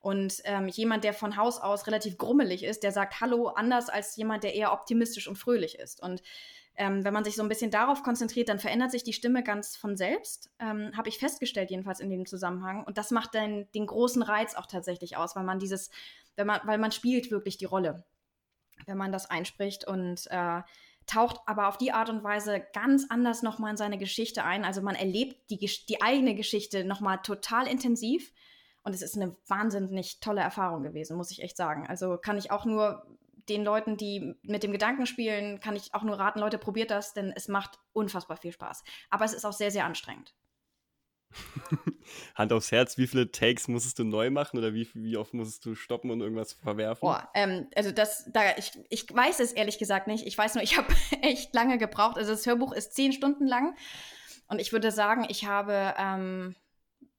Und 0.00 0.40
ähm, 0.44 0.68
jemand, 0.68 1.04
der 1.04 1.12
von 1.12 1.36
Haus 1.36 1.60
aus 1.60 1.86
relativ 1.86 2.18
grummelig 2.18 2.64
ist, 2.64 2.82
der 2.82 2.92
sagt 2.92 3.20
Hallo 3.20 3.48
anders 3.48 3.88
als 3.88 4.16
jemand, 4.16 4.44
der 4.44 4.54
eher 4.54 4.72
optimistisch 4.72 5.28
und 5.28 5.36
fröhlich 5.36 5.78
ist. 5.78 6.00
Und 6.00 6.22
ähm, 6.76 7.04
wenn 7.04 7.12
man 7.12 7.24
sich 7.24 7.34
so 7.34 7.42
ein 7.42 7.48
bisschen 7.48 7.72
darauf 7.72 8.04
konzentriert, 8.04 8.48
dann 8.48 8.60
verändert 8.60 8.92
sich 8.92 9.02
die 9.02 9.12
Stimme 9.12 9.42
ganz 9.42 9.76
von 9.76 9.96
selbst. 9.96 10.50
Ähm, 10.60 10.92
Habe 10.96 11.08
ich 11.08 11.18
festgestellt, 11.18 11.70
jedenfalls 11.70 11.98
in 11.98 12.10
dem 12.10 12.26
Zusammenhang. 12.26 12.84
Und 12.84 12.96
das 12.96 13.10
macht 13.10 13.34
dann 13.34 13.66
den 13.74 13.86
großen 13.86 14.22
Reiz 14.22 14.54
auch 14.54 14.66
tatsächlich 14.66 15.16
aus, 15.16 15.34
weil 15.34 15.42
man 15.42 15.58
dieses, 15.58 15.90
wenn 16.36 16.46
man, 16.46 16.60
weil 16.64 16.78
man 16.78 16.92
spielt 16.92 17.32
wirklich 17.32 17.58
die 17.58 17.64
Rolle, 17.64 18.04
wenn 18.86 18.98
man 18.98 19.12
das 19.12 19.30
einspricht 19.30 19.86
und 19.86 20.26
äh, 20.30 20.62
taucht 21.06 21.40
aber 21.46 21.68
auf 21.68 21.78
die 21.78 21.92
Art 21.92 22.10
und 22.10 22.22
Weise 22.22 22.62
ganz 22.72 23.06
anders 23.08 23.42
nochmal 23.42 23.72
in 23.72 23.76
seine 23.76 23.98
Geschichte 23.98 24.44
ein. 24.44 24.64
Also 24.64 24.82
man 24.82 24.94
erlebt 24.94 25.50
die, 25.50 25.58
die 25.58 26.02
eigene 26.02 26.34
Geschichte 26.34 26.84
nochmal 26.84 27.18
total 27.22 27.66
intensiv 27.66 28.32
und 28.82 28.94
es 28.94 29.02
ist 29.02 29.16
eine 29.16 29.34
wahnsinnig 29.46 30.20
tolle 30.20 30.40
Erfahrung 30.40 30.82
gewesen, 30.82 31.16
muss 31.16 31.30
ich 31.30 31.42
echt 31.42 31.56
sagen. 31.56 31.86
Also 31.86 32.18
kann 32.18 32.38
ich 32.38 32.50
auch 32.50 32.64
nur 32.64 33.06
den 33.48 33.64
Leuten, 33.64 33.96
die 33.96 34.34
mit 34.42 34.62
dem 34.62 34.72
Gedanken 34.72 35.06
spielen, 35.06 35.60
kann 35.60 35.76
ich 35.76 35.94
auch 35.94 36.02
nur 36.02 36.18
raten, 36.18 36.38
Leute, 36.38 36.58
probiert 36.58 36.90
das, 36.90 37.14
denn 37.14 37.32
es 37.34 37.48
macht 37.48 37.78
unfassbar 37.92 38.36
viel 38.36 38.52
Spaß. 38.52 38.84
Aber 39.10 39.24
es 39.24 39.32
ist 39.32 39.46
auch 39.46 39.52
sehr, 39.52 39.70
sehr 39.70 39.86
anstrengend. 39.86 40.34
Hand 42.34 42.52
aufs 42.52 42.72
Herz, 42.72 42.98
wie 42.98 43.06
viele 43.06 43.30
Takes 43.30 43.68
musstest 43.68 43.98
du 43.98 44.04
neu 44.04 44.30
machen 44.30 44.58
oder 44.58 44.74
wie, 44.74 44.88
wie 44.94 45.16
oft 45.16 45.34
musstest 45.34 45.64
du 45.66 45.74
stoppen 45.74 46.10
und 46.10 46.20
irgendwas 46.20 46.54
verwerfen? 46.54 47.00
Boah, 47.00 47.28
ähm, 47.34 47.68
also 47.74 47.90
das, 47.90 48.30
da, 48.32 48.56
ich, 48.56 48.72
ich 48.88 49.06
weiß 49.12 49.40
es 49.40 49.52
ehrlich 49.52 49.78
gesagt 49.78 50.06
nicht. 50.06 50.26
Ich 50.26 50.36
weiß 50.36 50.54
nur, 50.54 50.64
ich 50.64 50.76
habe 50.76 50.88
echt 51.22 51.54
lange 51.54 51.78
gebraucht. 51.78 52.16
Also 52.16 52.32
das 52.32 52.46
Hörbuch 52.46 52.72
ist 52.72 52.94
zehn 52.94 53.12
Stunden 53.12 53.46
lang 53.46 53.76
und 54.48 54.60
ich 54.60 54.72
würde 54.72 54.90
sagen, 54.90 55.26
ich 55.28 55.46
habe 55.46 55.94
ähm, 55.98 56.56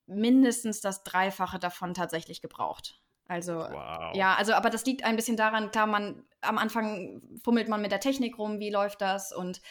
mindestens 0.07 0.81
das 0.81 1.03
Dreifache 1.03 1.59
davon 1.59 1.93
tatsächlich 1.93 2.41
gebraucht. 2.41 2.99
Also 3.27 3.53
wow. 3.53 4.15
ja, 4.15 4.33
also 4.35 4.53
aber 4.53 4.71
das 4.71 4.85
liegt 4.85 5.03
ein 5.03 5.15
bisschen 5.15 5.37
daran, 5.37 5.69
klar, 5.69 5.85
man 5.85 6.23
am 6.41 6.57
Anfang 6.57 7.21
fummelt 7.43 7.67
man 7.67 7.81
mit 7.81 7.91
der 7.91 7.99
Technik 7.99 8.39
rum, 8.39 8.59
wie 8.59 8.71
läuft 8.71 9.01
das 9.01 9.31
und 9.31 9.61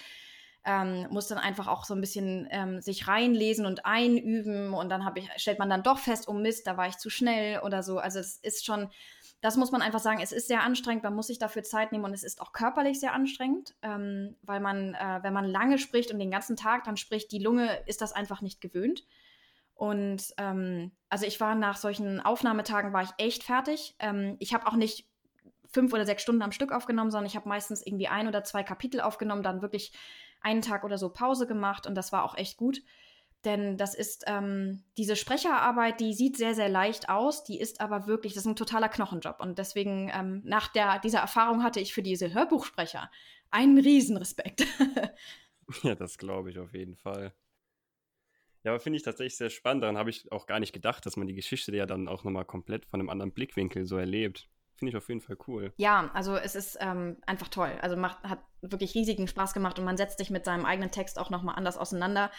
ähm, 0.64 1.06
muss 1.10 1.28
dann 1.28 1.38
einfach 1.38 1.66
auch 1.66 1.84
so 1.84 1.94
ein 1.94 2.00
bisschen 2.00 2.46
ähm, 2.50 2.80
sich 2.80 3.08
reinlesen 3.08 3.66
und 3.66 3.86
einüben 3.86 4.74
und 4.74 4.88
dann 4.90 5.08
ich, 5.14 5.30
stellt 5.36 5.58
man 5.58 5.70
dann 5.70 5.82
doch 5.82 5.98
fest, 5.98 6.28
oh 6.28 6.32
Mist, 6.32 6.66
da 6.66 6.76
war 6.76 6.88
ich 6.88 6.98
zu 6.98 7.10
schnell 7.10 7.60
oder 7.60 7.82
so. 7.82 7.98
Also 7.98 8.18
es 8.18 8.36
ist 8.36 8.66
schon, 8.66 8.90
das 9.40 9.56
muss 9.56 9.70
man 9.70 9.82
einfach 9.82 10.00
sagen, 10.00 10.20
es 10.20 10.32
ist 10.32 10.48
sehr 10.48 10.62
anstrengend, 10.62 11.04
man 11.04 11.14
muss 11.14 11.28
sich 11.28 11.38
dafür 11.38 11.62
Zeit 11.62 11.92
nehmen 11.92 12.04
und 12.04 12.12
es 12.12 12.24
ist 12.24 12.40
auch 12.40 12.52
körperlich 12.52 13.00
sehr 13.00 13.12
anstrengend, 13.12 13.74
ähm, 13.82 14.36
weil 14.42 14.60
man, 14.60 14.94
äh, 14.94 15.20
wenn 15.22 15.32
man 15.32 15.46
lange 15.46 15.78
spricht 15.78 16.10
und 16.10 16.18
den 16.18 16.30
ganzen 16.30 16.56
Tag 16.56 16.84
dann 16.84 16.96
spricht, 16.96 17.32
die 17.32 17.38
Lunge 17.38 17.82
ist 17.86 18.02
das 18.02 18.12
einfach 18.12 18.42
nicht 18.42 18.60
gewöhnt. 18.60 19.06
Und 19.74 20.34
ähm, 20.38 20.90
also 21.08 21.24
ich 21.24 21.38
war 21.38 21.54
nach 21.54 21.76
solchen 21.76 22.20
Aufnahmetagen 22.20 22.92
war 22.92 23.04
ich 23.04 23.10
echt 23.16 23.44
fertig. 23.44 23.94
Ähm, 24.00 24.34
ich 24.40 24.52
habe 24.52 24.66
auch 24.66 24.74
nicht 24.74 25.08
fünf 25.70 25.92
oder 25.92 26.04
sechs 26.04 26.22
Stunden 26.22 26.42
am 26.42 26.50
Stück 26.50 26.72
aufgenommen, 26.72 27.10
sondern 27.10 27.26
ich 27.26 27.36
habe 27.36 27.48
meistens 27.48 27.86
irgendwie 27.86 28.08
ein 28.08 28.26
oder 28.26 28.42
zwei 28.42 28.64
Kapitel 28.64 29.00
aufgenommen, 29.00 29.42
dann 29.42 29.62
wirklich 29.62 29.92
einen 30.40 30.62
Tag 30.62 30.85
oder 30.85 30.99
so 30.99 31.09
Pause 31.11 31.47
gemacht 31.47 31.87
und 31.87 31.95
das 31.95 32.12
war 32.12 32.25
auch 32.25 32.37
echt 32.37 32.57
gut. 32.57 32.83
Denn 33.45 33.76
das 33.76 33.95
ist 33.95 34.25
ähm, 34.26 34.83
diese 34.97 35.14
Sprecherarbeit, 35.14 36.00
die 36.00 36.12
sieht 36.12 36.37
sehr, 36.37 36.54
sehr 36.54 36.68
leicht 36.68 37.09
aus, 37.09 37.45
die 37.45 37.61
ist 37.61 37.80
aber 37.80 38.09
wirklich, 38.09 38.35
das 38.35 38.42
ist 38.42 38.49
ein 38.49 38.57
totaler 38.57 38.88
Knochenjob. 38.88 39.38
Und 39.40 39.59
deswegen, 39.59 40.11
ähm, 40.12 40.42
nach 40.45 40.68
der, 40.68 40.99
dieser 40.99 41.21
Erfahrung 41.21 41.62
hatte 41.62 41.78
ich 41.78 41.95
für 41.95 42.02
diese 42.02 42.35
Hörbuchsprecher 42.35 43.11
einen 43.50 43.78
Riesenrespekt. 43.78 44.66
ja, 45.83 45.95
das 45.95 46.18
glaube 46.18 46.50
ich 46.50 46.59
auf 46.59 46.75
jeden 46.75 46.97
Fall. 46.97 47.33
Ja, 48.64 48.73
aber 48.73 48.80
finde 48.80 48.97
ich 48.97 49.04
tatsächlich 49.04 49.37
sehr 49.37 49.50
spannend. 49.50 49.85
Daran 49.85 49.97
habe 49.97 50.11
ich 50.11 50.30
auch 50.33 50.47
gar 50.47 50.59
nicht 50.59 50.73
gedacht, 50.73 51.07
dass 51.07 51.16
man 51.16 51.28
die 51.28 51.35
Geschichte 51.35 51.75
ja 51.76 51.87
dann 51.87 52.09
auch 52.09 52.25
nochmal 52.25 52.45
komplett 52.45 52.87
von 52.87 52.99
einem 52.99 53.09
anderen 53.09 53.33
Blickwinkel 53.33 53.87
so 53.87 53.97
erlebt. 53.97 54.49
Finde 54.78 54.90
ich 54.90 54.97
auf 54.97 55.08
jeden 55.08 55.20
Fall 55.20 55.37
cool. 55.49 55.73
Ja, 55.76 56.08
also 56.14 56.37
es 56.37 56.54
ist 56.54 56.78
ähm, 56.80 57.16
einfach 57.26 57.49
toll. 57.49 57.73
Also 57.82 57.97
macht, 57.97 58.23
hat 58.23 58.38
wirklich 58.61 58.94
riesigen 58.94 59.26
Spaß 59.26 59.52
gemacht 59.52 59.76
und 59.80 59.85
man 59.85 59.97
setzt 59.97 60.18
sich 60.18 60.30
mit 60.30 60.44
seinem 60.44 60.64
eigenen 60.64 60.92
Text 60.92 61.18
auch 61.18 61.30
nochmal 61.30 61.56
anders 61.56 61.76
auseinander. 61.76 62.30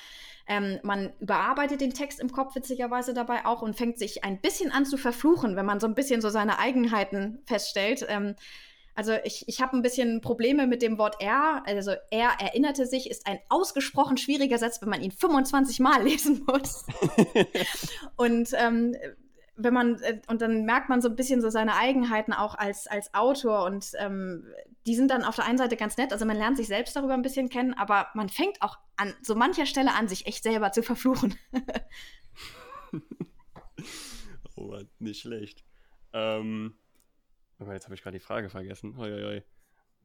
Ähm, 0.48 0.80
man 0.84 1.12
überarbeitet 1.20 1.82
den 1.82 1.94
Text 1.94 2.22
im 2.22 2.32
Kopf 2.32 2.56
witzigerweise 2.56 3.14
dabei 3.14 3.46
auch 3.46 3.62
und 3.62 3.76
fängt 3.76 4.00
sich 4.00 4.24
ein 4.24 4.40
bisschen 4.40 4.72
an 4.72 4.86
zu 4.86 4.96
verfluchen, 4.96 5.58
wenn 5.58 5.66
man 5.66 5.82
so 5.82 5.88
ein 5.88 5.96
bisschen 5.96 6.22
so 6.22 6.30
seine 6.30 6.60
Eigenheiten 6.60 7.42
feststellt. 7.46 8.06
Ähm, 8.08 8.36
also 8.96 9.14
ich, 9.26 9.44
ich 9.48 9.62
habe 9.62 9.76
ein 9.76 9.82
bisschen 9.82 10.22
Probleme 10.22 10.66
mit 10.66 10.82
dem 10.82 10.98
Wort 10.98 11.18
er. 11.20 11.64
Also 11.66 11.92
er 12.10 12.32
erinnerte 12.40 12.86
sich, 12.86 13.10
ist 13.10 13.28
ein 13.28 13.40
ausgesprochen 13.50 14.16
schwieriger 14.16 14.58
Satz, 14.58 14.82
wenn 14.82 14.90
man 14.90 15.02
ihn 15.02 15.12
25 15.12 15.80
Mal 15.82 16.04
lesen 16.04 16.46
muss. 16.48 16.86
und 18.16 18.50
ähm, 18.54 18.96
wenn 19.60 19.74
man, 19.74 20.00
äh, 20.02 20.22
und 20.28 20.42
dann 20.42 20.66
merkt 20.66 20.90
man 20.90 21.02
so 21.02 21.10
ein 21.10 21.16
bisschen 21.16 21.42
so 21.42 21.50
seine 21.50 21.76
Eigenheiten 21.76 22.34
auch 22.34 22.56
als, 22.56 22.88
als 22.88 23.14
Autor 23.14 23.66
und 23.66 23.92
ähm, 24.00 24.46
die 24.88 24.96
sind 24.96 25.12
dann 25.12 25.24
auf 25.24 25.36
der 25.36 25.46
einen 25.46 25.58
Seite 25.58 25.76
ganz 25.76 25.98
nett, 25.98 26.14
also 26.14 26.26
man 26.26 26.38
lernt 26.38 26.58
sich 26.58 26.68
selbst 26.68 26.96
darüber 26.96 27.14
ein 27.14 27.22
bisschen 27.22 27.50
kennen, 27.50 27.74
aber 27.74 28.08
man 28.16 28.30
fängt 28.30 28.62
auch 28.62 28.78
an 28.96 29.14
so 29.22 29.36
mancher 29.36 29.66
Stelle 29.66 29.94
an, 29.94 30.08
sich 30.08 30.26
echt 30.26 30.44
selber 30.44 30.72
zu 30.72 30.82
verfluchen. 30.82 31.36
oh, 34.56 34.78
nicht 35.00 35.22
schlecht. 35.22 35.64
Ähm, 36.14 36.76
aber 37.60 37.74
jetzt 37.74 37.86
habe 37.86 37.96
ich 37.96 38.02
gerade 38.02 38.18
die 38.18 38.24
Frage 38.24 38.50
vergessen. 38.50 38.98
Hoi, 38.98 39.12
hoi, 39.12 39.24
hoi. 39.24 39.44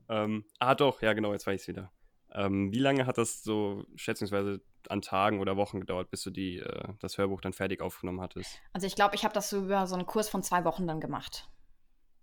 Ähm, 0.09 0.45
ah, 0.59 0.75
doch, 0.75 1.01
ja, 1.03 1.13
genau, 1.13 1.33
jetzt 1.33 1.47
weiß 1.47 1.55
ich 1.55 1.63
es 1.63 1.69
wieder. 1.69 1.93
Ähm, 2.33 2.73
wie 2.73 2.81
lange 2.81 3.07
hat 3.07 3.17
das 3.17 3.43
so 3.43 3.87
schätzungsweise 3.95 4.61
an 4.91 5.03
Tagen 5.03 5.41
oder 5.41 5.57
Wochen 5.57 5.81
gedauert, 5.81 6.11
bis 6.11 6.23
du 6.23 6.31
die, 6.31 6.59
äh, 6.59 6.89
das 7.01 7.19
Hörbuch 7.19 7.41
dann 7.41 7.53
fertig 7.53 7.81
aufgenommen 7.81 8.21
hattest? 8.21 8.61
Also 8.73 8.87
ich 8.87 8.95
glaube, 8.95 9.15
ich 9.15 9.25
habe 9.25 9.35
das 9.35 9.51
so 9.51 9.65
über 9.65 9.87
so 9.87 9.95
einen 9.95 10.07
Kurs 10.07 10.29
von 10.29 10.43
zwei 10.43 10.65
Wochen 10.65 10.87
dann 10.87 11.01
gemacht. 11.01 11.49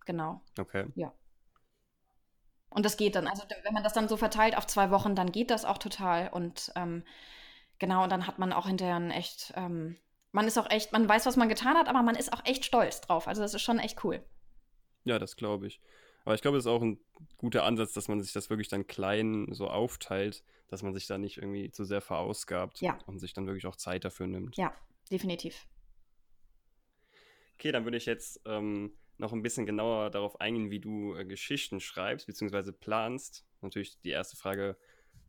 Genau. 0.05 0.41
Okay. 0.57 0.87
Ja. 0.95 1.13
Und 2.69 2.85
das 2.85 2.97
geht 2.97 3.15
dann. 3.15 3.27
Also 3.27 3.43
wenn 3.63 3.73
man 3.73 3.83
das 3.83 3.93
dann 3.93 4.07
so 4.07 4.17
verteilt 4.17 4.57
auf 4.57 4.65
zwei 4.65 4.91
Wochen, 4.91 5.15
dann 5.15 5.31
geht 5.31 5.51
das 5.51 5.65
auch 5.65 5.77
total. 5.77 6.29
Und 6.29 6.71
ähm, 6.75 7.03
genau, 7.79 8.03
und 8.03 8.11
dann 8.11 8.27
hat 8.27 8.39
man 8.39 8.53
auch 8.53 8.67
hinterher 8.67 8.95
ein 8.95 9.11
echt, 9.11 9.53
ähm, 9.55 9.97
man 10.31 10.47
ist 10.47 10.57
auch 10.57 10.69
echt, 10.69 10.93
man 10.93 11.07
weiß, 11.07 11.25
was 11.25 11.35
man 11.35 11.49
getan 11.49 11.75
hat, 11.75 11.89
aber 11.89 12.01
man 12.01 12.15
ist 12.15 12.31
auch 12.31 12.45
echt 12.45 12.63
stolz 12.65 13.01
drauf. 13.01 13.27
Also 13.27 13.41
das 13.41 13.53
ist 13.53 13.61
schon 13.61 13.79
echt 13.79 14.03
cool. 14.03 14.23
Ja, 15.03 15.19
das 15.19 15.35
glaube 15.35 15.67
ich. 15.67 15.81
Aber 16.23 16.35
ich 16.35 16.41
glaube, 16.41 16.57
es 16.57 16.65
ist 16.65 16.71
auch 16.71 16.81
ein 16.81 16.99
guter 17.37 17.63
Ansatz, 17.63 17.93
dass 17.93 18.07
man 18.07 18.21
sich 18.21 18.33
das 18.33 18.49
wirklich 18.49 18.67
dann 18.67 18.87
klein 18.87 19.47
so 19.51 19.67
aufteilt, 19.67 20.43
dass 20.67 20.83
man 20.83 20.93
sich 20.93 21.07
da 21.07 21.17
nicht 21.17 21.37
irgendwie 21.37 21.71
zu 21.71 21.83
sehr 21.83 22.01
verausgabt 22.01 22.81
ja. 22.81 22.97
und 23.05 23.19
sich 23.19 23.33
dann 23.33 23.47
wirklich 23.47 23.65
auch 23.67 23.75
Zeit 23.75 24.05
dafür 24.05 24.27
nimmt. 24.27 24.55
Ja, 24.57 24.73
definitiv. 25.11 25.67
Okay, 27.55 27.71
dann 27.71 27.83
würde 27.83 27.97
ich 27.97 28.05
jetzt 28.05 28.41
ähm, 28.45 28.93
noch 29.17 29.33
ein 29.33 29.41
bisschen 29.41 29.65
genauer 29.65 30.09
darauf 30.09 30.39
eingehen, 30.41 30.71
wie 30.71 30.79
du 30.79 31.15
äh, 31.15 31.25
Geschichten 31.25 31.79
schreibst 31.79 32.27
bzw. 32.27 32.71
planst. 32.71 33.45
Natürlich 33.61 33.99
die 34.01 34.09
erste 34.09 34.35
Frage, 34.35 34.77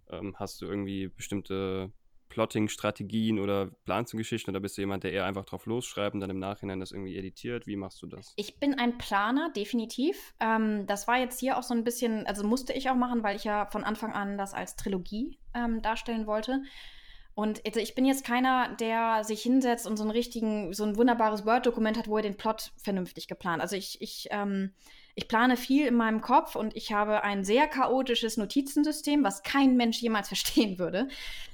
ähm, 0.08 0.34
hast 0.38 0.60
du 0.60 0.66
irgendwie 0.66 1.08
bestimmte 1.08 1.92
Plotting-Strategien 2.32 3.38
oder 3.38 3.66
planst 3.84 4.14
du 4.14 4.16
Geschichten 4.16 4.50
oder 4.50 4.60
bist 4.60 4.78
du 4.78 4.80
jemand, 4.80 5.04
der 5.04 5.12
eher 5.12 5.26
einfach 5.26 5.44
drauf 5.44 5.66
losschreibt 5.66 6.14
und 6.14 6.20
dann 6.20 6.30
im 6.30 6.38
Nachhinein 6.38 6.80
das 6.80 6.90
irgendwie 6.90 7.14
editiert? 7.18 7.66
Wie 7.66 7.76
machst 7.76 8.00
du 8.00 8.06
das? 8.06 8.32
Ich 8.36 8.58
bin 8.58 8.78
ein 8.78 8.96
Planer, 8.96 9.50
definitiv. 9.54 10.32
Ähm, 10.40 10.86
das 10.86 11.06
war 11.06 11.18
jetzt 11.18 11.38
hier 11.40 11.58
auch 11.58 11.62
so 11.62 11.74
ein 11.74 11.84
bisschen, 11.84 12.26
also 12.26 12.42
musste 12.42 12.72
ich 12.72 12.88
auch 12.88 12.94
machen, 12.94 13.22
weil 13.22 13.36
ich 13.36 13.44
ja 13.44 13.66
von 13.66 13.84
Anfang 13.84 14.14
an 14.14 14.38
das 14.38 14.54
als 14.54 14.76
Trilogie 14.76 15.38
ähm, 15.52 15.82
darstellen 15.82 16.26
wollte. 16.26 16.62
Und 17.34 17.60
also 17.66 17.80
ich 17.80 17.94
bin 17.94 18.06
jetzt 18.06 18.24
keiner, 18.24 18.76
der 18.76 19.24
sich 19.24 19.42
hinsetzt 19.42 19.86
und 19.86 19.98
so 19.98 20.02
einen 20.02 20.10
richtigen, 20.10 20.72
so 20.72 20.84
ein 20.84 20.96
wunderbares 20.96 21.44
Word-Dokument 21.44 21.98
hat, 21.98 22.08
wo 22.08 22.16
er 22.16 22.22
den 22.22 22.38
Plot 22.38 22.72
vernünftig 22.78 23.28
geplant. 23.28 23.60
Also 23.60 23.76
ich, 23.76 24.00
ich 24.00 24.28
ähm, 24.30 24.72
ich 25.14 25.28
plane 25.28 25.56
viel 25.56 25.86
in 25.86 25.94
meinem 25.94 26.22
Kopf 26.22 26.56
und 26.56 26.74
ich 26.74 26.92
habe 26.92 27.22
ein 27.22 27.44
sehr 27.44 27.68
chaotisches 27.68 28.36
Notizensystem, 28.38 29.22
was 29.22 29.42
kein 29.42 29.76
Mensch 29.76 30.00
jemals 30.00 30.28
verstehen 30.28 30.78
würde, 30.78 31.08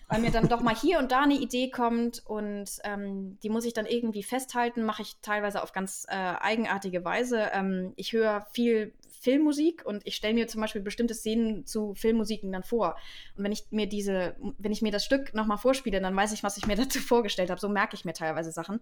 weil 0.08 0.20
mir 0.20 0.30
dann 0.30 0.48
doch 0.48 0.60
mal 0.60 0.74
hier 0.74 0.98
und 0.98 1.12
da 1.12 1.22
eine 1.22 1.34
Idee 1.34 1.70
kommt 1.70 2.22
und 2.24 2.66
ähm, 2.84 3.38
die 3.42 3.50
muss 3.50 3.66
ich 3.66 3.74
dann 3.74 3.86
irgendwie 3.86 4.22
festhalten, 4.22 4.82
mache 4.84 5.02
ich 5.02 5.16
teilweise 5.20 5.62
auf 5.62 5.72
ganz 5.72 6.06
äh, 6.08 6.14
eigenartige 6.14 7.04
Weise. 7.04 7.50
Ähm, 7.52 7.92
ich 7.96 8.12
höre 8.14 8.46
viel 8.52 8.94
Filmmusik 9.20 9.84
und 9.84 10.06
ich 10.06 10.16
stelle 10.16 10.34
mir 10.34 10.48
zum 10.48 10.60
Beispiel 10.60 10.80
bestimmte 10.80 11.14
Szenen 11.14 11.66
zu 11.66 11.94
Filmmusiken 11.94 12.50
dann 12.52 12.62
vor. 12.62 12.96
Und 13.36 13.44
wenn 13.44 13.52
ich 13.52 13.66
mir 13.70 13.86
diese, 13.86 14.36
wenn 14.58 14.72
ich 14.72 14.80
mir 14.80 14.92
das 14.92 15.04
Stück 15.04 15.34
nochmal 15.34 15.58
vorspiele, 15.58 16.00
dann 16.00 16.16
weiß 16.16 16.32
ich, 16.32 16.42
was 16.42 16.56
ich 16.56 16.66
mir 16.66 16.76
dazu 16.76 17.00
vorgestellt 17.00 17.50
habe. 17.50 17.60
So 17.60 17.68
merke 17.68 17.94
ich 17.94 18.04
mir 18.04 18.14
teilweise 18.14 18.52
Sachen. 18.52 18.80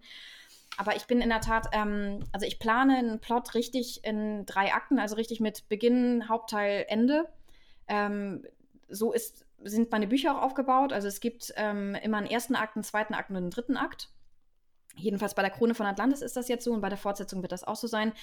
Aber 0.77 0.95
ich 0.95 1.05
bin 1.05 1.21
in 1.21 1.29
der 1.29 1.41
Tat, 1.41 1.67
ähm, 1.71 2.19
also 2.31 2.45
ich 2.45 2.59
plane 2.59 2.97
einen 2.97 3.19
Plot 3.19 3.53
richtig 3.55 4.03
in 4.03 4.45
drei 4.45 4.73
Akten, 4.73 4.99
also 4.99 5.15
richtig 5.15 5.39
mit 5.39 5.67
Beginn, 5.69 6.29
Hauptteil, 6.29 6.85
Ende. 6.87 7.27
Ähm, 7.87 8.45
so 8.89 9.11
ist, 9.11 9.46
sind 9.63 9.91
meine 9.91 10.07
Bücher 10.07 10.37
auch 10.37 10.43
aufgebaut. 10.43 10.93
Also 10.93 11.07
es 11.07 11.19
gibt 11.19 11.53
ähm, 11.55 11.95
immer 11.95 12.17
einen 12.17 12.27
ersten 12.27 12.55
Akt, 12.55 12.75
einen 12.75 12.83
zweiten 12.83 13.13
Akt 13.13 13.29
und 13.29 13.37
einen 13.37 13.51
dritten 13.51 13.77
Akt. 13.77 14.09
Jedenfalls 14.95 15.35
bei 15.35 15.43
der 15.43 15.51
Krone 15.51 15.75
von 15.75 15.85
Atlantis 15.85 16.21
ist 16.21 16.35
das 16.37 16.47
jetzt 16.47 16.63
so 16.63 16.73
und 16.73 16.81
bei 16.81 16.89
der 16.89 16.97
Fortsetzung 16.97 17.41
wird 17.43 17.51
das 17.51 17.63
auch 17.63 17.75
so 17.75 17.87
sein, 17.87 18.13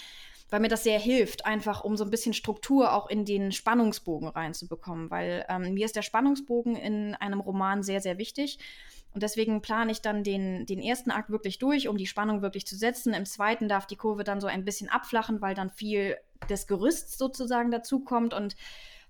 weil 0.51 0.61
mir 0.61 0.68
das 0.68 0.83
sehr 0.83 0.99
hilft, 0.99 1.47
einfach 1.47 1.85
um 1.85 1.97
so 1.97 2.05
ein 2.05 2.11
bisschen 2.11 2.35
Struktur 2.35 2.92
auch 2.92 3.09
in 3.09 3.25
den 3.25 3.53
Spannungsbogen 3.53 4.29
reinzubekommen, 4.29 5.11
weil 5.11 5.47
ähm, 5.49 5.75
mir 5.75 5.87
ist 5.87 5.97
der 5.97 6.03
Spannungsbogen 6.03 6.75
in 6.77 7.14
einem 7.14 7.40
Roman 7.40 7.83
sehr, 7.83 8.01
sehr 8.01 8.18
wichtig. 8.18 8.59
Und 9.14 9.23
deswegen 9.23 9.62
plane 9.62 9.92
ich 9.92 10.03
dann 10.03 10.25
den, 10.25 10.66
den 10.66 10.81
ersten 10.81 11.12
Akt 11.12 11.31
wirklich 11.31 11.61
durch, 11.61 11.87
um 11.87 11.97
die 11.97 12.09
Spannung 12.09 12.42
wirklich 12.42 12.66
zu 12.66 12.75
setzen. 12.75 13.14
Im 13.14 13.27
zweiten 13.27 13.68
darf 13.68 13.87
die 13.87 13.94
Kurve 13.94 14.25
dann 14.25 14.40
so 14.40 14.49
ein 14.49 14.64
bisschen 14.64 14.88
abflachen, 14.88 15.40
weil 15.40 15.55
dann 15.55 15.70
viel 15.70 16.16
des 16.51 16.66
Gerüsts 16.66 17.16
sozusagen 17.16 17.70
dazukommt. 17.70 18.35
Und 18.35 18.57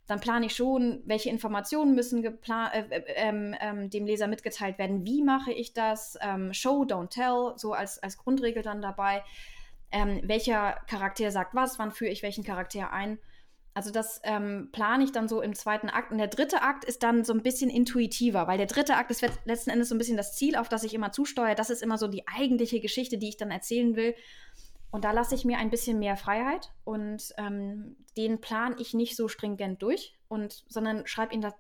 dann 0.07 0.21
plane 0.21 0.47
ich 0.47 0.55
schon, 0.55 1.03
welche 1.07 1.31
Informationen 1.31 1.95
müssen 1.95 2.25
äh, 2.25 2.31
äh, 2.79 3.03
ähm, 3.17 3.55
ähm, 3.61 3.91
dem 3.91 4.07
Leser 4.07 4.27
mitgeteilt 4.27 4.79
werden. 4.79 5.05
Wie 5.07 5.23
mache 5.23 5.53
ich 5.53 5.73
das? 5.73 6.19
Ähm, 6.21 6.53
Show, 6.53 6.83
don't 6.83 7.09
tell, 7.09 7.55
so 7.57 7.73
als, 7.73 8.03
als 8.03 8.19
Grundregel 8.19 8.63
dann 8.63 8.83
dabei. 8.83 9.23
Ähm, 9.91 10.21
welcher 10.25 10.73
Charakter 10.89 11.31
sagt 11.31 11.55
was? 11.55 11.79
Wann 11.79 11.93
führe 11.93 12.11
ich 12.11 12.23
welchen 12.23 12.45
Charakter 12.45 12.93
ein? 12.93 13.19
Also 13.73 13.91
das 13.91 14.21
ähm, 14.23 14.69
plane 14.71 15.03
ich 15.03 15.11
dann 15.11 15.27
so 15.27 15.41
im 15.41 15.55
zweiten 15.55 15.89
Akt. 15.89 16.13
Und 16.13 16.19
der 16.19 16.29
dritte 16.29 16.63
Akt 16.63 16.85
ist 16.85 17.03
dann 17.03 17.25
so 17.25 17.33
ein 17.33 17.43
bisschen 17.43 17.71
intuitiver, 17.71 18.47
weil 18.47 18.59
der 18.59 18.69
dritte 18.69 18.97
Akt 18.97 19.11
ist 19.11 19.25
letzten 19.45 19.71
Endes 19.71 19.89
so 19.89 19.95
ein 19.95 19.99
bisschen 19.99 20.17
das 20.17 20.37
Ziel, 20.37 20.55
auf 20.55 20.69
das 20.69 20.85
ich 20.85 20.95
immer 20.95 21.11
zusteuere. 21.11 21.57
Das 21.57 21.71
ist 21.71 21.83
immer 21.83 21.99
so 21.99 22.07
die 22.07 22.27
eigentliche 22.29 22.81
Geschichte, 22.81 23.19
die 23.19 23.31
ich 23.31 23.37
dann 23.37 23.51
erzählen 23.51 23.97
will. 23.97 24.15
Und 24.95 25.03
da 25.03 25.11
lasse 25.11 25.35
ich 25.35 25.45
mir 25.45 25.59
ein 25.59 25.71
bisschen 25.71 25.99
mehr 25.99 26.17
Freiheit 26.17 26.73
und 26.85 27.35
ähm, 27.37 27.97
den 28.17 28.41
plane 28.41 28.77
ich 28.79 28.95
nicht 28.95 29.17
so 29.17 29.27
stringent 29.27 29.83
durch, 29.83 30.17
und, 30.29 30.63
sondern 30.69 31.05
schreibe 31.09 31.35
ihn 31.35 31.41
da 31.41 31.53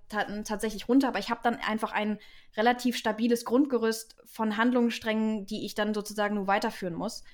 tatsächlich 0.45 0.89
runter. 0.89 1.09
Aber 1.09 1.19
ich 1.19 1.31
habe 1.31 1.41
dann 1.43 1.57
einfach 1.57 1.91
ein 1.91 2.21
relativ 2.57 2.97
stabiles 2.97 3.45
Grundgerüst 3.45 4.23
von 4.25 4.57
Handlungssträngen, 4.57 5.47
die 5.47 5.67
ich 5.67 5.75
dann 5.75 5.95
sozusagen 5.95 6.37
nur 6.37 6.47
weiterführen 6.47 6.95
muss. 6.95 7.25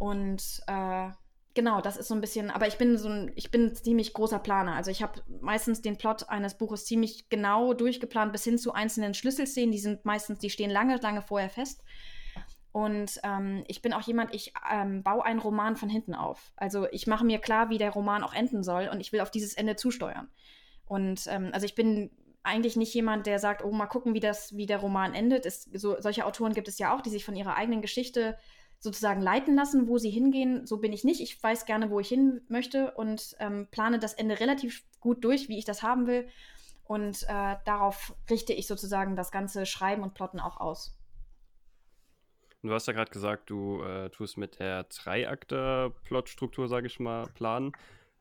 Und 0.00 0.42
äh, 0.66 1.10
Genau, 1.54 1.80
das 1.80 1.96
ist 1.96 2.08
so 2.08 2.14
ein 2.14 2.20
bisschen, 2.20 2.50
aber 2.50 2.66
ich 2.68 2.78
bin 2.78 2.96
so 2.96 3.08
ein, 3.08 3.32
ich 3.34 3.50
bin 3.50 3.66
ein 3.66 3.74
ziemlich 3.74 4.12
großer 4.14 4.38
Planer. 4.38 4.74
Also 4.74 4.90
ich 4.90 5.02
habe 5.02 5.20
meistens 5.40 5.80
den 5.80 5.96
Plot 5.96 6.28
eines 6.28 6.56
Buches 6.56 6.86
ziemlich 6.86 7.28
genau 7.28 7.72
durchgeplant 7.74 8.32
bis 8.32 8.44
hin 8.44 8.58
zu 8.58 8.72
einzelnen 8.72 9.14
Schlüsselszenen. 9.14 9.72
Die 9.72 9.78
sind 9.78 10.04
meistens, 10.04 10.38
die 10.40 10.50
stehen 10.50 10.70
lange, 10.70 10.96
lange 10.96 11.22
vorher 11.22 11.50
fest. 11.50 11.82
Und 12.72 13.20
ähm, 13.24 13.64
ich 13.66 13.82
bin 13.82 13.92
auch 13.92 14.02
jemand, 14.02 14.34
ich 14.34 14.52
ähm, 14.70 15.02
baue 15.02 15.24
einen 15.24 15.40
Roman 15.40 15.76
von 15.76 15.88
hinten 15.88 16.14
auf. 16.14 16.52
Also 16.56 16.86
ich 16.92 17.06
mache 17.06 17.24
mir 17.24 17.38
klar, 17.38 17.68
wie 17.68 17.78
der 17.78 17.90
Roman 17.90 18.22
auch 18.22 18.32
enden 18.32 18.62
soll 18.62 18.88
und 18.92 19.00
ich 19.00 19.12
will 19.12 19.20
auf 19.20 19.30
dieses 19.30 19.54
Ende 19.54 19.76
zusteuern. 19.76 20.30
Und 20.86 21.26
ähm, 21.28 21.50
also 21.52 21.66
ich 21.66 21.74
bin 21.74 22.10
eigentlich 22.42 22.76
nicht 22.76 22.94
jemand, 22.94 23.26
der 23.26 23.38
sagt, 23.38 23.64
oh, 23.64 23.72
mal 23.72 23.86
gucken, 23.86 24.14
wie 24.14 24.20
das, 24.20 24.56
wie 24.56 24.66
der 24.66 24.78
Roman 24.78 25.14
endet. 25.14 25.46
Es, 25.46 25.64
so, 25.64 26.00
solche 26.00 26.24
Autoren 26.24 26.54
gibt 26.54 26.68
es 26.68 26.78
ja 26.78 26.94
auch, 26.94 27.00
die 27.00 27.10
sich 27.10 27.24
von 27.24 27.36
ihrer 27.36 27.56
eigenen 27.56 27.82
Geschichte 27.82 28.38
sozusagen 28.78 29.20
leiten 29.20 29.54
lassen, 29.54 29.88
wo 29.88 29.98
sie 29.98 30.10
hingehen. 30.10 30.66
So 30.66 30.78
bin 30.78 30.92
ich 30.92 31.04
nicht. 31.04 31.20
Ich 31.20 31.42
weiß 31.42 31.66
gerne, 31.66 31.90
wo 31.90 32.00
ich 32.00 32.08
hin 32.08 32.40
möchte 32.48 32.92
und 32.92 33.36
ähm, 33.38 33.68
plane 33.70 33.98
das 33.98 34.14
Ende 34.14 34.40
relativ 34.40 34.84
gut 35.00 35.22
durch, 35.24 35.48
wie 35.48 35.58
ich 35.58 35.64
das 35.64 35.82
haben 35.82 36.06
will. 36.06 36.28
Und 36.84 37.24
äh, 37.24 37.56
darauf 37.64 38.14
richte 38.30 38.52
ich 38.52 38.66
sozusagen 38.66 39.16
das 39.16 39.30
ganze 39.30 39.66
Schreiben 39.66 40.02
und 40.02 40.14
Plotten 40.14 40.40
auch 40.40 40.58
aus. 40.58 40.96
Du 42.62 42.72
hast 42.72 42.86
ja 42.86 42.92
gerade 42.92 43.10
gesagt, 43.10 43.48
du 43.48 43.82
äh, 43.82 44.10
tust 44.10 44.36
mit 44.36 44.58
der 44.58 44.84
Dreiakter-Plotstruktur, 44.84 46.68
sage 46.68 46.86
ich 46.86 47.00
mal, 47.00 47.26
planen. 47.34 47.72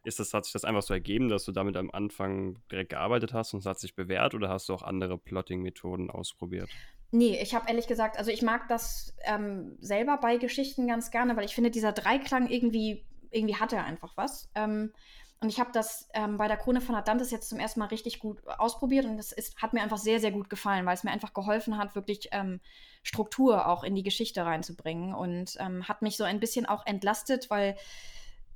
Ist 0.05 0.19
das, 0.19 0.33
hat 0.33 0.45
sich 0.45 0.53
das 0.53 0.63
einfach 0.63 0.81
so 0.81 0.93
ergeben, 0.93 1.27
dass 1.27 1.43
du 1.43 1.51
damit 1.51 1.75
am 1.75 1.91
Anfang 1.91 2.57
direkt 2.71 2.91
gearbeitet 2.91 3.33
hast 3.33 3.53
und 3.53 3.59
es 3.59 3.65
hat 3.65 3.79
sich 3.79 3.95
bewährt 3.95 4.33
oder 4.33 4.47
hast 4.47 4.69
du 4.69 4.73
auch 4.73 4.81
andere 4.81 5.17
Plotting-Methoden 5.17 6.09
ausprobiert? 6.09 6.69
Nee, 7.11 7.39
ich 7.41 7.53
habe 7.53 7.67
ehrlich 7.67 7.87
gesagt, 7.87 8.17
also 8.17 8.31
ich 8.31 8.41
mag 8.41 8.67
das 8.69 9.13
ähm, 9.23 9.77
selber 9.81 10.17
bei 10.17 10.37
Geschichten 10.37 10.87
ganz 10.87 11.11
gerne, 11.11 11.35
weil 11.35 11.43
ich 11.43 11.55
finde, 11.55 11.71
dieser 11.71 11.91
Dreiklang 11.91 12.47
irgendwie, 12.47 13.03
irgendwie 13.31 13.55
hat 13.55 13.73
er 13.73 13.83
einfach 13.83 14.15
was. 14.15 14.49
Ähm, 14.55 14.93
und 15.41 15.49
ich 15.49 15.59
habe 15.59 15.71
das 15.71 16.09
ähm, 16.13 16.37
bei 16.37 16.47
der 16.49 16.57
Krone 16.57 16.81
von 16.81 16.95
Atlantis 16.95 17.31
jetzt 17.31 17.47
zum 17.47 17.59
ersten 17.59 17.79
Mal 17.79 17.87
richtig 17.87 18.19
gut 18.19 18.45
ausprobiert 18.45 19.05
und 19.05 19.17
das 19.17 19.31
ist, 19.31 19.55
hat 19.61 19.73
mir 19.73 19.81
einfach 19.81 19.97
sehr, 19.97 20.19
sehr 20.19 20.31
gut 20.31 20.49
gefallen, 20.49 20.85
weil 20.85 20.95
es 20.95 21.05
mir 21.05 21.11
einfach 21.11 21.33
geholfen 21.33 21.77
hat, 21.77 21.95
wirklich 21.95 22.27
ähm, 22.31 22.59
Struktur 23.03 23.67
auch 23.67 23.83
in 23.83 23.95
die 23.95 24.03
Geschichte 24.03 24.45
reinzubringen 24.45 25.13
und 25.13 25.55
ähm, 25.59 25.87
hat 25.87 26.01
mich 26.01 26.17
so 26.17 26.25
ein 26.25 26.41
bisschen 26.41 26.65
auch 26.65 26.85
entlastet, 26.85 27.49
weil 27.49 27.77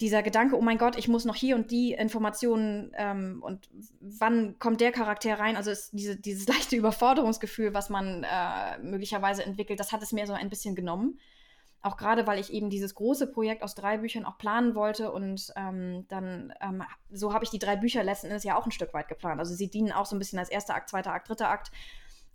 dieser 0.02 0.24
Gedanke, 0.24 0.58
oh 0.58 0.62
mein 0.62 0.78
Gott, 0.78 0.98
ich 0.98 1.08
muss 1.08 1.24
noch 1.24 1.36
hier 1.36 1.56
und 1.56 1.72
die 1.72 1.94
Informationen 1.94 2.92
ähm, 2.98 3.42
und 3.42 3.70
wann 4.02 4.60
kommt 4.60 4.82
der 4.82 4.92
Charakter 4.92 5.40
rein, 5.40 5.56
also 5.56 5.72
diese, 5.94 6.18
dieses 6.18 6.48
leichte 6.50 6.76
Überforderungsgefühl, 6.76 7.74
was 7.74 7.90
man 7.90 8.26
äh, 8.26 8.78
möglicherweise 8.80 9.46
entwickelt, 9.46 9.80
das 9.80 9.94
hat 9.94 10.04
es 10.04 10.12
mir 10.12 10.28
so 10.28 10.34
ein 10.34 10.50
bisschen 10.50 10.76
genommen. 10.76 11.20
Auch 11.84 11.98
gerade, 11.98 12.26
weil 12.26 12.40
ich 12.40 12.54
eben 12.54 12.70
dieses 12.70 12.96
große 12.96 13.28
Projekt 13.28 13.62
aus 13.62 13.76
drei 13.76 13.98
Büchern 13.98 14.24
auch 14.24 14.38
planen 14.38 14.74
wollte 14.74 15.12
und 15.12 15.52
ähm, 15.58 16.06
dann, 16.08 16.54
ähm, 16.62 16.82
so 17.12 17.34
habe 17.34 17.44
ich 17.44 17.50
die 17.50 17.60
drei 17.60 17.76
Bücher 17.76 18.06
letzten 18.06 18.28
Endes 18.28 18.46
ja 18.46 18.58
auch 18.58 18.66
ein 18.66 18.72
Stück 18.72 18.94
weit 18.94 19.10
geplant. 19.10 19.40
Also 19.40 19.54
sie 19.54 19.70
dienen 19.70 19.92
auch 19.92 20.06
so 20.06 20.16
ein 20.16 20.20
bisschen 20.20 20.40
als 20.40 20.48
erster 20.48 20.76
Akt, 20.76 20.88
zweiter 20.88 21.12
Akt, 21.12 21.28
dritter 21.28 21.50
Akt. 21.50 21.72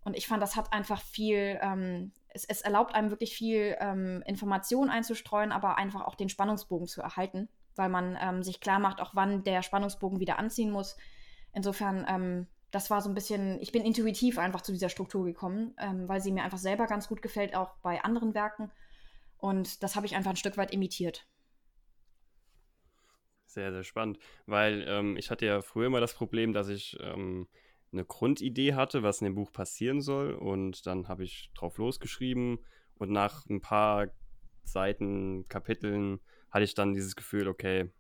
Und 0.05 0.19
ich 0.19 0.27
fand, 0.27 0.43
das 0.43 0.55
hat 0.55 0.75
einfach 0.75 1.01
viel, 1.01 1.59
ähm, 1.63 2.13
es, 2.29 2.45
es, 2.45 2.61
erlaubt 2.61 2.95
einem 2.95 3.09
wirklich 3.09 3.35
viel 3.35 3.75
ähm, 3.81 4.23
Information 4.27 4.91
einzustreuen, 4.91 5.51
aber 5.51 5.79
einfach 5.79 6.03
auch 6.07 6.15
den 6.15 6.29
Spannungsbogen 6.29 6.87
zu 6.87 7.01
erhalten, 7.01 7.49
weil 7.75 7.89
man 7.89 8.19
ähm, 8.21 8.43
sich 8.43 8.61
klar 8.61 8.79
macht, 8.79 9.01
auch 9.01 9.15
wann 9.15 9.45
der 9.45 9.63
Spannungsbogen 9.63 10.21
wieder 10.21 10.39
anziehen 10.39 10.71
muss. 10.71 10.99
Insofern, 11.55 12.05
ähm, 12.07 12.47
das 12.71 12.91
war 12.91 13.01
so 13.01 13.09
ein 13.09 13.15
bisschen, 13.15 13.59
ich 13.63 13.73
bin 13.73 13.83
intuitiv 13.83 14.39
einfach 14.39 14.61
zu 14.61 14.73
dieser 14.73 14.91
Struktur 14.91 15.25
gekommen, 15.25 15.75
weil 16.07 16.21
sie 16.21 16.31
mir 16.31 16.43
einfach 16.43 16.59
selber 16.59 16.87
ganz 16.87 17.09
gut 17.09 17.23
gefällt, 17.23 17.57
auch 17.57 17.71
bei 17.81 18.05
anderen 18.05 18.35
Werken. 18.35 18.71
Und 19.39 19.83
das 19.83 19.97
habe 19.97 20.07
ich 20.07 20.15
einfach 20.15 20.31
ein 20.31 20.37
Stück 20.37 20.57
weit 20.57 20.73
imitiert. 20.73 21.27
Sehr, 23.47 23.73
sehr 23.73 23.85
spannend, 23.85 24.19
weil 24.47 24.85
ähm, 24.87 25.17
ich 25.17 25.31
hatte 25.31 25.47
ja 25.47 25.63
früher 25.63 25.87
immer 25.87 26.01
das 26.01 26.13
Problem, 26.13 26.53
dass 26.53 26.69
ich 26.69 26.99
ähm, 27.01 27.49
eine 27.93 28.05
Grundidee 28.05 28.75
hatte, 28.75 29.03
was 29.03 29.21
in 29.21 29.25
dem 29.25 29.35
Buch 29.35 29.53
passieren 29.53 30.01
soll. 30.01 30.35
Und 30.35 30.87
dann 30.87 31.09
habe 31.09 31.25
ich 31.25 31.51
drauf 31.55 31.79
losgeschrieben. 31.79 32.59
Und 32.97 33.11
nach 33.11 33.47
ein 33.47 33.61
paar 33.61 34.09
Seiten, 34.65 35.47
Kapiteln 35.49 36.21
hatte 36.51 36.65
ich 36.65 36.75
dann 36.75 36.95
dieses 36.95 37.17
Gefühl, 37.17 37.49
okay, 37.49 37.91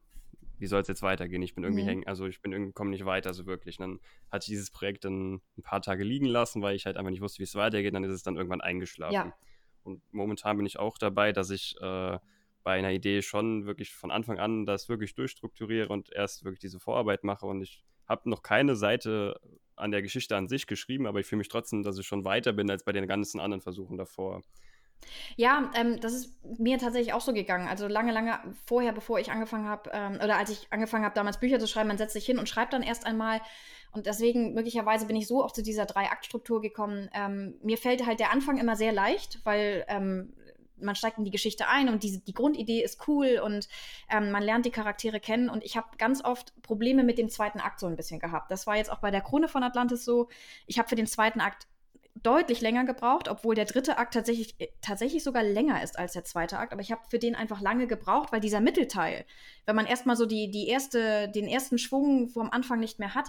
wie 0.58 0.66
soll 0.66 0.82
es 0.82 0.88
jetzt 0.88 1.02
weitergehen? 1.02 1.40
Ich 1.42 1.54
bin 1.54 1.64
irgendwie 1.64 1.84
mhm. 1.84 1.88
hängen, 1.88 2.06
also 2.06 2.26
ich 2.26 2.42
bin 2.42 2.52
irgendwie 2.52 2.72
komme 2.72 2.90
nicht 2.90 3.04
weiter 3.04 3.32
so 3.32 3.46
wirklich. 3.46 3.78
Und 3.78 3.86
dann 3.86 4.00
hatte 4.30 4.44
ich 4.44 4.48
dieses 4.48 4.70
Projekt 4.70 5.04
dann 5.04 5.40
ein 5.56 5.62
paar 5.62 5.80
Tage 5.80 6.04
liegen 6.04 6.26
lassen, 6.26 6.62
weil 6.62 6.74
ich 6.74 6.84
halt 6.84 6.96
einfach 6.96 7.10
nicht 7.10 7.22
wusste, 7.22 7.38
wie 7.38 7.44
es 7.44 7.54
weitergeht. 7.54 7.94
Dann 7.94 8.04
ist 8.04 8.12
es 8.12 8.22
dann 8.22 8.36
irgendwann 8.36 8.60
eingeschlafen. 8.60 9.14
Ja. 9.14 9.34
Und 9.88 10.02
momentan 10.12 10.56
bin 10.56 10.66
ich 10.66 10.78
auch 10.78 10.98
dabei, 10.98 11.32
dass 11.32 11.50
ich 11.50 11.76
äh, 11.80 12.18
bei 12.62 12.78
einer 12.78 12.92
Idee 12.92 13.22
schon 13.22 13.66
wirklich 13.66 13.94
von 13.94 14.10
Anfang 14.10 14.38
an 14.38 14.66
das 14.66 14.88
wirklich 14.88 15.14
durchstrukturiere 15.14 15.88
und 15.88 16.12
erst 16.12 16.44
wirklich 16.44 16.60
diese 16.60 16.78
Vorarbeit 16.78 17.24
mache. 17.24 17.46
Und 17.46 17.62
ich 17.62 17.82
habe 18.06 18.28
noch 18.28 18.42
keine 18.42 18.76
Seite 18.76 19.40
an 19.74 19.90
der 19.90 20.02
Geschichte 20.02 20.36
an 20.36 20.48
sich 20.48 20.66
geschrieben, 20.66 21.06
aber 21.06 21.20
ich 21.20 21.26
fühle 21.26 21.38
mich 21.38 21.48
trotzdem, 21.48 21.82
dass 21.82 21.98
ich 21.98 22.06
schon 22.06 22.24
weiter 22.24 22.52
bin 22.52 22.70
als 22.70 22.84
bei 22.84 22.92
den 22.92 23.06
ganzen 23.06 23.40
anderen 23.40 23.62
Versuchen 23.62 23.96
davor. 23.96 24.42
Ja, 25.36 25.70
ähm, 25.74 26.00
das 26.00 26.12
ist 26.12 26.34
mir 26.58 26.78
tatsächlich 26.78 27.12
auch 27.12 27.20
so 27.20 27.32
gegangen. 27.32 27.68
Also 27.68 27.86
lange, 27.86 28.12
lange 28.12 28.40
vorher, 28.66 28.92
bevor 28.92 29.18
ich 29.18 29.30
angefangen 29.30 29.66
habe, 29.66 29.90
ähm, 29.92 30.14
oder 30.22 30.36
als 30.36 30.50
ich 30.50 30.66
angefangen 30.70 31.04
habe, 31.04 31.14
damals 31.14 31.40
Bücher 31.40 31.58
zu 31.58 31.68
schreiben, 31.68 31.88
man 31.88 31.98
setzt 31.98 32.14
sich 32.14 32.26
hin 32.26 32.38
und 32.38 32.48
schreibt 32.48 32.72
dann 32.72 32.82
erst 32.82 33.06
einmal. 33.06 33.40
Und 33.92 34.06
deswegen, 34.06 34.54
möglicherweise 34.54 35.06
bin 35.06 35.16
ich 35.16 35.26
so 35.26 35.42
auch 35.42 35.52
zu 35.52 35.62
dieser 35.62 35.86
Drei-Akt-Struktur 35.86 36.60
gekommen. 36.60 37.08
Ähm, 37.14 37.54
mir 37.62 37.78
fällt 37.78 38.06
halt 38.06 38.20
der 38.20 38.32
Anfang 38.32 38.58
immer 38.58 38.76
sehr 38.76 38.92
leicht, 38.92 39.40
weil 39.44 39.84
ähm, 39.88 40.34
man 40.80 40.94
steigt 40.94 41.18
in 41.18 41.24
die 41.24 41.30
Geschichte 41.30 41.68
ein 41.68 41.88
und 41.88 42.02
die, 42.02 42.22
die 42.24 42.34
Grundidee 42.34 42.82
ist 42.82 43.08
cool 43.08 43.40
und 43.44 43.68
ähm, 44.10 44.30
man 44.30 44.42
lernt 44.42 44.66
die 44.66 44.70
Charaktere 44.70 45.20
kennen. 45.20 45.48
Und 45.48 45.64
ich 45.64 45.76
habe 45.76 45.88
ganz 45.98 46.24
oft 46.24 46.52
Probleme 46.62 47.04
mit 47.04 47.18
dem 47.18 47.28
zweiten 47.28 47.60
Akt 47.60 47.80
so 47.80 47.86
ein 47.86 47.96
bisschen 47.96 48.20
gehabt. 48.20 48.50
Das 48.50 48.66
war 48.66 48.76
jetzt 48.76 48.90
auch 48.90 49.00
bei 49.00 49.10
der 49.10 49.20
Krone 49.20 49.48
von 49.48 49.62
Atlantis 49.62 50.04
so. 50.04 50.28
Ich 50.66 50.78
habe 50.78 50.88
für 50.88 50.96
den 50.96 51.06
zweiten 51.06 51.40
Akt 51.40 51.66
deutlich 52.22 52.60
länger 52.60 52.84
gebraucht, 52.84 53.28
obwohl 53.28 53.54
der 53.54 53.64
dritte 53.64 53.96
Akt 53.98 54.14
tatsächlich, 54.14 54.54
äh, 54.58 54.68
tatsächlich 54.80 55.22
sogar 55.22 55.42
länger 55.42 55.82
ist 55.82 55.98
als 55.98 56.12
der 56.12 56.24
zweite 56.24 56.58
Akt. 56.58 56.72
Aber 56.72 56.82
ich 56.82 56.90
habe 56.90 57.02
für 57.08 57.18
den 57.18 57.34
einfach 57.34 57.60
lange 57.60 57.86
gebraucht, 57.86 58.32
weil 58.32 58.40
dieser 58.40 58.60
Mittelteil, 58.60 59.24
wenn 59.66 59.76
man 59.76 59.86
erstmal 59.86 60.16
so 60.16 60.26
die, 60.26 60.50
die 60.50 60.68
erste, 60.68 61.28
den 61.28 61.46
ersten 61.46 61.78
Schwung 61.78 62.28
vom 62.28 62.50
Anfang 62.50 62.80
nicht 62.80 62.98
mehr 62.98 63.14
hat, 63.14 63.28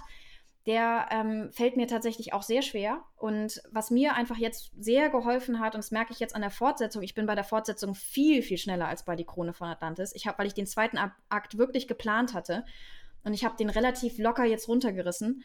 der 0.66 1.08
ähm, 1.10 1.50
fällt 1.52 1.76
mir 1.76 1.86
tatsächlich 1.86 2.32
auch 2.32 2.42
sehr 2.42 2.62
schwer. 2.62 3.02
Und 3.16 3.62
was 3.70 3.90
mir 3.90 4.14
einfach 4.14 4.36
jetzt 4.36 4.72
sehr 4.78 5.08
geholfen 5.08 5.58
hat, 5.60 5.74
und 5.74 5.82
das 5.82 5.90
merke 5.90 6.12
ich 6.12 6.20
jetzt 6.20 6.34
an 6.34 6.42
der 6.42 6.50
Fortsetzung, 6.50 7.02
ich 7.02 7.14
bin 7.14 7.26
bei 7.26 7.34
der 7.34 7.44
Fortsetzung 7.44 7.94
viel, 7.94 8.42
viel 8.42 8.58
schneller 8.58 8.86
als 8.86 9.04
bei 9.04 9.16
Die 9.16 9.24
Krone 9.24 9.54
von 9.54 9.68
Atlantis. 9.68 10.14
Ich 10.14 10.26
habe, 10.26 10.38
weil 10.38 10.46
ich 10.46 10.54
den 10.54 10.66
zweiten 10.66 10.98
Akt 11.28 11.56
wirklich 11.56 11.88
geplant 11.88 12.34
hatte 12.34 12.64
und 13.24 13.32
ich 13.32 13.44
habe 13.44 13.56
den 13.56 13.70
relativ 13.70 14.18
locker 14.18 14.44
jetzt 14.44 14.68
runtergerissen 14.68 15.44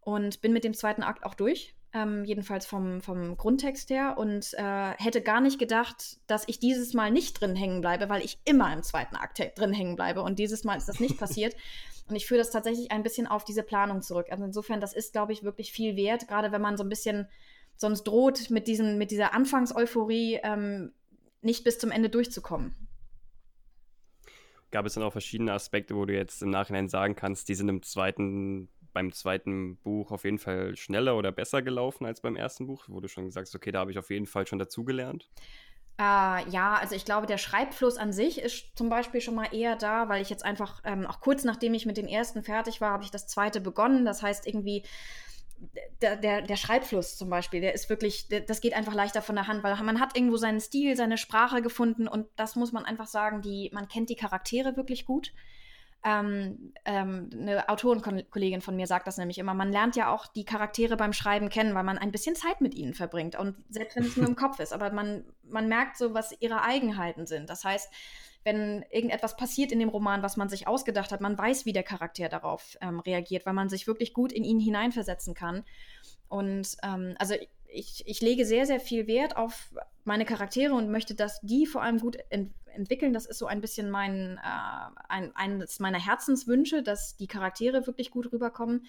und 0.00 0.40
bin 0.40 0.52
mit 0.52 0.64
dem 0.64 0.74
zweiten 0.74 1.02
Akt 1.02 1.24
auch 1.24 1.34
durch. 1.34 1.74
Ähm, 1.96 2.26
jedenfalls 2.26 2.66
vom, 2.66 3.00
vom 3.00 3.38
Grundtext 3.38 3.88
her 3.88 4.16
und 4.18 4.52
äh, 4.58 4.90
hätte 4.98 5.22
gar 5.22 5.40
nicht 5.40 5.58
gedacht, 5.58 6.18
dass 6.26 6.44
ich 6.46 6.58
dieses 6.58 6.92
Mal 6.92 7.10
nicht 7.10 7.40
drin 7.40 7.56
hängen 7.56 7.80
bleibe, 7.80 8.10
weil 8.10 8.22
ich 8.22 8.38
immer 8.44 8.70
im 8.70 8.82
zweiten 8.82 9.16
Akt 9.16 9.40
drin 9.56 9.72
hängen 9.72 9.96
bleibe 9.96 10.20
und 10.20 10.38
dieses 10.38 10.62
Mal 10.62 10.76
ist 10.76 10.90
das 10.90 11.00
nicht 11.00 11.16
passiert. 11.16 11.56
Und 12.08 12.14
ich 12.14 12.26
führe 12.26 12.38
das 12.38 12.52
tatsächlich 12.52 12.92
ein 12.92 13.02
bisschen 13.02 13.26
auf 13.26 13.42
diese 13.42 13.64
Planung 13.64 14.00
zurück. 14.00 14.28
Also 14.30 14.44
insofern, 14.44 14.80
das 14.80 14.92
ist, 14.92 15.12
glaube 15.12 15.32
ich, 15.32 15.42
wirklich 15.42 15.72
viel 15.72 15.96
wert, 15.96 16.28
gerade 16.28 16.52
wenn 16.52 16.60
man 16.60 16.76
so 16.76 16.84
ein 16.84 16.88
bisschen 16.88 17.26
sonst 17.76 18.04
droht, 18.04 18.48
mit, 18.48 18.68
diesen, 18.68 18.96
mit 18.96 19.10
dieser 19.10 19.34
Anfangseuphorie 19.34 20.38
ähm, 20.44 20.92
nicht 21.42 21.64
bis 21.64 21.80
zum 21.80 21.90
Ende 21.90 22.08
durchzukommen. 22.08 22.76
Gab 24.70 24.86
es 24.86 24.94
dann 24.94 25.02
auch 25.02 25.10
verschiedene 25.10 25.52
Aspekte, 25.52 25.96
wo 25.96 26.04
du 26.04 26.14
jetzt 26.14 26.42
im 26.42 26.50
Nachhinein 26.50 26.88
sagen 26.88 27.16
kannst, 27.16 27.48
die 27.48 27.56
sind 27.56 27.68
im 27.68 27.82
zweiten, 27.82 28.68
beim 28.96 29.12
zweiten 29.12 29.76
Buch 29.76 30.10
auf 30.10 30.24
jeden 30.24 30.38
Fall 30.38 30.74
schneller 30.74 31.18
oder 31.18 31.30
besser 31.30 31.60
gelaufen 31.60 32.06
als 32.06 32.22
beim 32.22 32.34
ersten 32.34 32.66
Buch, 32.66 32.86
wo 32.88 32.98
du 32.98 33.08
schon 33.08 33.30
sagst, 33.30 33.54
okay, 33.54 33.70
da 33.70 33.80
habe 33.80 33.90
ich 33.90 33.98
auf 33.98 34.08
jeden 34.08 34.24
Fall 34.24 34.46
schon 34.46 34.58
dazugelernt? 34.58 35.28
Äh, 35.98 36.48
ja, 36.48 36.78
also 36.80 36.94
ich 36.94 37.04
glaube, 37.04 37.26
der 37.26 37.36
Schreibfluss 37.36 37.98
an 37.98 38.14
sich 38.14 38.40
ist 38.40 38.74
zum 38.74 38.88
Beispiel 38.88 39.20
schon 39.20 39.34
mal 39.34 39.54
eher 39.54 39.76
da, 39.76 40.08
weil 40.08 40.22
ich 40.22 40.30
jetzt 40.30 40.46
einfach, 40.46 40.80
ähm, 40.84 41.04
auch 41.06 41.20
kurz 41.20 41.44
nachdem 41.44 41.74
ich 41.74 41.84
mit 41.84 41.98
dem 41.98 42.06
ersten 42.06 42.42
fertig 42.42 42.80
war, 42.80 42.92
habe 42.92 43.04
ich 43.04 43.10
das 43.10 43.26
zweite 43.26 43.60
begonnen. 43.60 44.06
Das 44.06 44.22
heißt 44.22 44.46
irgendwie, 44.46 44.82
der, 46.00 46.16
der, 46.16 46.40
der 46.40 46.56
Schreibfluss 46.56 47.18
zum 47.18 47.28
Beispiel, 47.28 47.60
der 47.60 47.74
ist 47.74 47.90
wirklich, 47.90 48.28
der, 48.28 48.40
das 48.40 48.62
geht 48.62 48.72
einfach 48.72 48.94
leichter 48.94 49.20
von 49.20 49.34
der 49.34 49.46
Hand, 49.46 49.62
weil 49.62 49.76
man 49.82 50.00
hat 50.00 50.16
irgendwo 50.16 50.38
seinen 50.38 50.60
Stil, 50.60 50.96
seine 50.96 51.18
Sprache 51.18 51.60
gefunden 51.60 52.08
und 52.08 52.28
das 52.36 52.56
muss 52.56 52.72
man 52.72 52.86
einfach 52.86 53.08
sagen, 53.08 53.42
die, 53.42 53.70
man 53.74 53.88
kennt 53.88 54.08
die 54.08 54.16
Charaktere 54.16 54.74
wirklich 54.78 55.04
gut. 55.04 55.34
Ähm, 56.08 56.72
ähm, 56.84 57.30
eine 57.32 57.68
Autorenkollegin 57.68 58.60
von 58.60 58.76
mir 58.76 58.86
sagt 58.86 59.08
das 59.08 59.18
nämlich 59.18 59.38
immer. 59.38 59.54
Man 59.54 59.72
lernt 59.72 59.96
ja 59.96 60.14
auch 60.14 60.28
die 60.28 60.44
Charaktere 60.44 60.96
beim 60.96 61.12
Schreiben 61.12 61.48
kennen, 61.48 61.74
weil 61.74 61.82
man 61.82 61.98
ein 61.98 62.12
bisschen 62.12 62.36
Zeit 62.36 62.60
mit 62.60 62.76
ihnen 62.76 62.94
verbringt. 62.94 63.34
Und 63.34 63.56
selbst 63.70 63.96
wenn 63.96 64.04
es 64.04 64.16
nur 64.16 64.28
im 64.28 64.36
Kopf 64.36 64.60
ist, 64.60 64.72
aber 64.72 64.92
man, 64.92 65.24
man 65.42 65.66
merkt 65.66 65.96
so, 65.96 66.14
was 66.14 66.32
ihre 66.38 66.62
Eigenheiten 66.62 67.26
sind. 67.26 67.50
Das 67.50 67.64
heißt, 67.64 67.92
wenn 68.44 68.84
irgendetwas 68.90 69.36
passiert 69.36 69.72
in 69.72 69.80
dem 69.80 69.88
Roman, 69.88 70.22
was 70.22 70.36
man 70.36 70.48
sich 70.48 70.68
ausgedacht 70.68 71.10
hat, 71.10 71.20
man 71.20 71.36
weiß, 71.36 71.66
wie 71.66 71.72
der 71.72 71.82
Charakter 71.82 72.28
darauf 72.28 72.76
ähm, 72.80 73.00
reagiert, 73.00 73.44
weil 73.44 73.54
man 73.54 73.68
sich 73.68 73.88
wirklich 73.88 74.12
gut 74.12 74.30
in 74.30 74.44
ihn 74.44 74.60
hineinversetzen 74.60 75.34
kann. 75.34 75.64
Und 76.28 76.76
ähm, 76.84 77.16
also 77.18 77.34
ich, 77.68 78.04
ich 78.06 78.20
lege 78.20 78.44
sehr, 78.44 78.66
sehr 78.66 78.80
viel 78.80 79.06
Wert 79.06 79.36
auf 79.36 79.72
meine 80.04 80.24
Charaktere 80.24 80.74
und 80.74 80.90
möchte, 80.90 81.14
dass 81.14 81.40
die 81.40 81.66
vor 81.66 81.82
allem 81.82 81.98
gut 81.98 82.16
ent 82.30 82.52
entwickeln. 82.76 83.14
Das 83.14 83.24
ist 83.24 83.38
so 83.38 83.46
ein 83.46 83.62
bisschen 83.62 83.90
mein, 83.90 84.38
äh, 84.38 85.00
ein, 85.08 85.34
eines 85.34 85.80
meiner 85.80 85.98
Herzenswünsche, 85.98 86.82
dass 86.82 87.16
die 87.16 87.26
Charaktere 87.26 87.86
wirklich 87.86 88.10
gut 88.10 88.30
rüberkommen. 88.32 88.86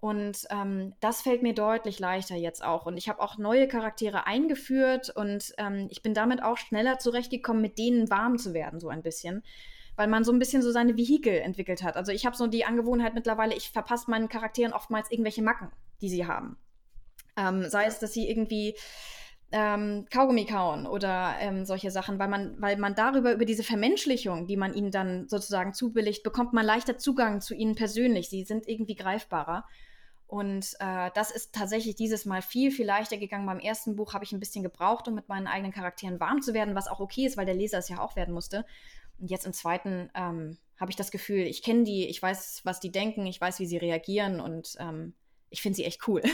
Und 0.00 0.46
ähm, 0.48 0.94
das 1.00 1.20
fällt 1.20 1.42
mir 1.42 1.54
deutlich 1.54 1.98
leichter 1.98 2.34
jetzt 2.34 2.64
auch. 2.64 2.86
Und 2.86 2.96
ich 2.96 3.10
habe 3.10 3.20
auch 3.20 3.36
neue 3.36 3.68
Charaktere 3.68 4.26
eingeführt 4.26 5.10
und 5.14 5.52
ähm, 5.58 5.88
ich 5.90 6.00
bin 6.02 6.14
damit 6.14 6.42
auch 6.42 6.56
schneller 6.56 6.98
zurechtgekommen, 6.98 7.60
mit 7.60 7.76
denen 7.76 8.08
warm 8.08 8.38
zu 8.38 8.54
werden, 8.54 8.80
so 8.80 8.88
ein 8.88 9.02
bisschen. 9.02 9.42
Weil 9.96 10.08
man 10.08 10.24
so 10.24 10.32
ein 10.32 10.38
bisschen 10.38 10.62
so 10.62 10.72
seine 10.72 10.96
Vehikel 10.96 11.34
entwickelt 11.34 11.82
hat. 11.82 11.96
Also 11.96 12.12
ich 12.12 12.24
habe 12.24 12.34
so 12.34 12.46
die 12.46 12.64
Angewohnheit 12.64 13.12
mittlerweile, 13.12 13.54
ich 13.54 13.70
verpasse 13.70 14.10
meinen 14.10 14.30
Charakteren 14.30 14.72
oftmals 14.72 15.10
irgendwelche 15.10 15.42
Macken, 15.42 15.70
die 16.00 16.08
sie 16.08 16.26
haben. 16.26 16.56
Ähm, 17.36 17.68
sei 17.68 17.84
es, 17.86 17.98
dass 17.98 18.12
sie 18.12 18.28
irgendwie 18.28 18.74
ähm, 19.52 20.06
Kaugummi 20.10 20.44
kauen 20.44 20.86
oder 20.86 21.34
ähm, 21.40 21.64
solche 21.64 21.90
Sachen, 21.90 22.18
weil 22.18 22.28
man, 22.28 22.60
weil 22.60 22.76
man 22.76 22.94
darüber, 22.94 23.32
über 23.32 23.44
diese 23.44 23.64
Vermenschlichung, 23.64 24.46
die 24.46 24.56
man 24.56 24.74
ihnen 24.74 24.90
dann 24.90 25.28
sozusagen 25.28 25.74
zubilligt, 25.74 26.22
bekommt 26.22 26.52
man 26.52 26.64
leichter 26.64 26.98
Zugang 26.98 27.40
zu 27.40 27.54
ihnen 27.54 27.74
persönlich. 27.74 28.28
Sie 28.28 28.44
sind 28.44 28.68
irgendwie 28.68 28.94
greifbarer. 28.94 29.64
Und 30.28 30.76
äh, 30.78 31.10
das 31.14 31.32
ist 31.32 31.52
tatsächlich 31.52 31.96
dieses 31.96 32.24
Mal 32.24 32.40
viel, 32.40 32.70
viel 32.70 32.86
leichter 32.86 33.16
gegangen. 33.16 33.46
Beim 33.46 33.58
ersten 33.58 33.96
Buch 33.96 34.14
habe 34.14 34.24
ich 34.24 34.30
ein 34.30 34.38
bisschen 34.38 34.62
gebraucht, 34.62 35.08
um 35.08 35.14
mit 35.16 35.28
meinen 35.28 35.48
eigenen 35.48 35.72
Charakteren 35.72 36.20
warm 36.20 36.40
zu 36.40 36.54
werden, 36.54 36.76
was 36.76 36.86
auch 36.86 37.00
okay 37.00 37.26
ist, 37.26 37.36
weil 37.36 37.46
der 37.46 37.56
Leser 37.56 37.78
es 37.78 37.88
ja 37.88 37.98
auch 38.00 38.14
werden 38.14 38.32
musste. 38.32 38.64
Und 39.18 39.28
jetzt 39.28 39.44
im 39.44 39.52
zweiten 39.52 40.08
ähm, 40.14 40.56
habe 40.78 40.92
ich 40.92 40.96
das 40.96 41.10
Gefühl, 41.10 41.40
ich 41.40 41.64
kenne 41.64 41.82
die, 41.82 42.06
ich 42.06 42.22
weiß, 42.22 42.60
was 42.62 42.78
die 42.78 42.92
denken, 42.92 43.26
ich 43.26 43.40
weiß, 43.40 43.58
wie 43.58 43.66
sie 43.66 43.76
reagieren 43.76 44.40
und 44.40 44.76
ähm, 44.78 45.14
ich 45.50 45.62
finde 45.62 45.76
sie 45.76 45.84
echt 45.84 46.06
cool. 46.08 46.22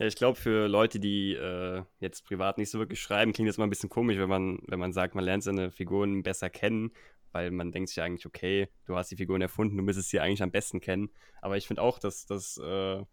Ja, 0.00 0.06
ich 0.06 0.16
glaube, 0.16 0.38
für 0.38 0.66
Leute, 0.66 0.98
die 0.98 1.34
äh, 1.34 1.82
jetzt 1.98 2.24
privat 2.24 2.56
nicht 2.56 2.70
so 2.70 2.78
wirklich 2.78 3.02
schreiben, 3.02 3.34
klingt 3.34 3.50
das 3.50 3.58
mal 3.58 3.64
ein 3.64 3.70
bisschen 3.70 3.90
komisch, 3.90 4.16
wenn 4.16 4.30
man, 4.30 4.60
wenn 4.66 4.78
man 4.78 4.94
sagt, 4.94 5.14
man 5.14 5.24
lernt 5.24 5.42
seine 5.42 5.70
Figuren 5.70 6.22
besser 6.22 6.48
kennen, 6.48 6.92
weil 7.32 7.50
man 7.50 7.70
denkt 7.70 7.90
sich 7.90 8.00
eigentlich, 8.00 8.24
okay, 8.24 8.68
du 8.86 8.96
hast 8.96 9.10
die 9.10 9.16
Figuren 9.16 9.42
erfunden, 9.42 9.76
du 9.76 9.82
müsstest 9.82 10.08
sie 10.08 10.18
eigentlich 10.18 10.42
am 10.42 10.52
besten 10.52 10.80
kennen. 10.80 11.10
Aber 11.42 11.58
ich 11.58 11.66
finde 11.66 11.82
auch, 11.82 11.98
dass, 11.98 12.24
dass 12.24 12.56
äh, 12.56 13.04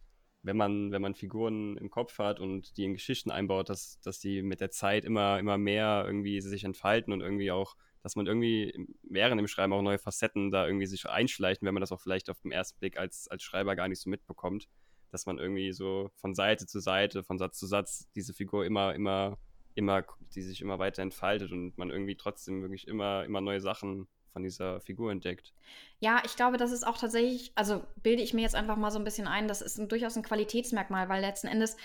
wenn, 0.43 0.55
man, 0.55 0.93
wenn 0.93 1.01
man 1.01 1.13
Figuren 1.13 1.75
im 1.75 1.89
Kopf 1.89 2.19
hat 2.19 2.39
und 2.39 2.77
die 2.77 2.85
in 2.85 2.93
Geschichten 2.93 3.31
einbaut, 3.31 3.67
dass, 3.67 3.99
dass 3.99 4.19
die 4.19 4.41
mit 4.41 4.61
der 4.61 4.71
Zeit 4.71 5.03
immer, 5.03 5.39
immer 5.39 5.57
mehr 5.57 6.03
irgendwie 6.05 6.39
sich 6.39 6.63
entfalten 6.63 7.11
und 7.11 7.19
irgendwie 7.19 7.51
auch, 7.51 7.75
dass 8.07 8.15
man 8.15 8.25
irgendwie 8.25 8.87
während 9.03 9.37
dem 9.37 9.47
Schreiben 9.47 9.73
auch 9.73 9.81
neue 9.81 9.99
Facetten 9.99 10.49
da 10.49 10.65
irgendwie 10.65 10.85
sich 10.87 11.05
einschleichen, 11.07 11.65
wenn 11.67 11.73
man 11.73 11.81
das 11.81 11.91
auch 11.91 11.99
vielleicht 11.99 12.29
auf 12.29 12.39
den 12.39 12.51
ersten 12.51 12.79
Blick 12.79 12.97
als, 12.97 13.27
als 13.27 13.43
Schreiber 13.43 13.75
gar 13.75 13.89
nicht 13.89 14.01
so 14.01 14.09
mitbekommt 14.09 14.67
dass 15.11 15.25
man 15.25 15.37
irgendwie 15.37 15.71
so 15.71 16.11
von 16.15 16.35
Seite 16.35 16.65
zu 16.65 16.79
Seite, 16.79 17.23
von 17.23 17.37
Satz 17.37 17.57
zu 17.57 17.65
Satz 17.65 18.09
diese 18.15 18.33
Figur 18.33 18.65
immer, 18.65 18.93
immer, 18.95 19.37
immer, 19.75 20.03
die 20.35 20.41
sich 20.41 20.61
immer 20.61 20.79
weiter 20.79 21.01
entfaltet 21.01 21.51
und 21.51 21.77
man 21.77 21.89
irgendwie 21.89 22.15
trotzdem 22.15 22.61
wirklich 22.61 22.87
immer, 22.87 23.23
immer 23.25 23.41
neue 23.41 23.61
Sachen 23.61 24.07
von 24.37 24.43
dieser 24.43 24.79
Figur 24.81 25.11
entdeckt. 25.11 25.51
Ja, 25.99 26.21
ich 26.23 26.35
glaube, 26.35 26.57
das 26.57 26.71
ist 26.71 26.85
auch 26.85 26.99
tatsächlich, 26.99 27.51
also 27.55 27.81
bilde 28.03 28.21
ich 28.21 28.35
mir 28.35 28.41
jetzt 28.41 28.53
einfach 28.53 28.77
mal 28.77 28.91
so 28.91 28.99
ein 28.99 29.03
bisschen 29.03 29.27
ein, 29.27 29.47
das 29.47 29.63
ist 29.63 29.79
ein, 29.79 29.87
durchaus 29.89 30.15
ein 30.15 30.21
Qualitätsmerkmal, 30.21 31.09
weil 31.09 31.21
letzten 31.21 31.47
Endes 31.47 31.75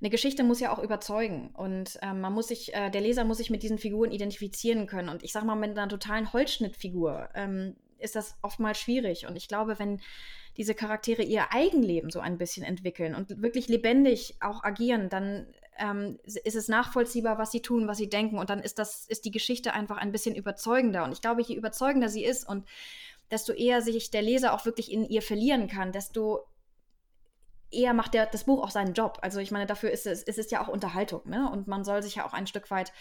eine 0.00 0.10
Geschichte 0.10 0.42
muss 0.42 0.58
ja 0.58 0.72
auch 0.72 0.82
überzeugen 0.82 1.50
und 1.54 2.00
ähm, 2.02 2.20
man 2.20 2.32
muss 2.32 2.48
sich, 2.48 2.74
äh, 2.74 2.90
der 2.90 3.00
Leser 3.00 3.22
muss 3.22 3.38
sich 3.38 3.48
mit 3.48 3.62
diesen 3.62 3.78
Figuren 3.78 4.10
identifizieren 4.10 4.88
können 4.88 5.08
und 5.08 5.22
ich 5.22 5.32
sag 5.32 5.44
mal, 5.44 5.54
mit 5.54 5.78
einer 5.78 5.88
totalen 5.88 6.32
Holzschnittfigur 6.32 7.28
ähm, 7.34 7.76
ist 7.98 8.16
das 8.16 8.36
oftmals 8.42 8.80
schwierig 8.80 9.28
und 9.28 9.36
ich 9.36 9.46
glaube, 9.46 9.78
wenn 9.78 10.00
diese 10.56 10.74
Charaktere 10.74 11.22
ihr 11.22 11.52
Eigenleben 11.52 12.10
so 12.10 12.18
ein 12.18 12.38
bisschen 12.38 12.64
entwickeln 12.64 13.14
und 13.14 13.40
wirklich 13.40 13.68
lebendig 13.68 14.34
auch 14.40 14.64
agieren, 14.64 15.08
dann 15.08 15.46
ähm, 15.80 16.18
ist 16.24 16.56
es 16.56 16.68
nachvollziehbar, 16.68 17.38
was 17.38 17.50
sie 17.50 17.62
tun, 17.62 17.88
was 17.88 17.98
sie 17.98 18.08
denken 18.08 18.38
und 18.38 18.50
dann 18.50 18.60
ist 18.60 18.78
das, 18.78 19.06
ist 19.06 19.24
die 19.24 19.30
Geschichte 19.30 19.72
einfach 19.72 19.96
ein 19.96 20.12
bisschen 20.12 20.34
überzeugender. 20.34 21.04
Und 21.04 21.12
ich 21.12 21.20
glaube, 21.20 21.42
je 21.42 21.56
überzeugender 21.56 22.08
sie 22.08 22.24
ist 22.24 22.48
und 22.48 22.68
desto 23.30 23.52
eher 23.52 23.82
sich 23.82 24.10
der 24.10 24.22
Leser 24.22 24.52
auch 24.52 24.64
wirklich 24.64 24.92
in 24.92 25.04
ihr 25.04 25.22
verlieren 25.22 25.68
kann, 25.68 25.92
desto 25.92 26.46
eher 27.70 27.94
macht 27.94 28.14
der, 28.14 28.26
das 28.26 28.44
Buch 28.44 28.62
auch 28.62 28.70
seinen 28.70 28.94
Job. 28.94 29.18
Also 29.22 29.40
ich 29.40 29.50
meine, 29.50 29.66
dafür 29.66 29.90
ist 29.90 30.06
es, 30.06 30.22
ist 30.22 30.38
es 30.38 30.50
ja 30.50 30.62
auch 30.62 30.68
Unterhaltung, 30.68 31.28
ne? 31.28 31.50
Und 31.50 31.68
man 31.68 31.84
soll 31.84 32.02
sich 32.02 32.16
ja 32.16 32.26
auch 32.26 32.32
ein 32.32 32.46
Stück 32.46 32.70
weit 32.70 32.92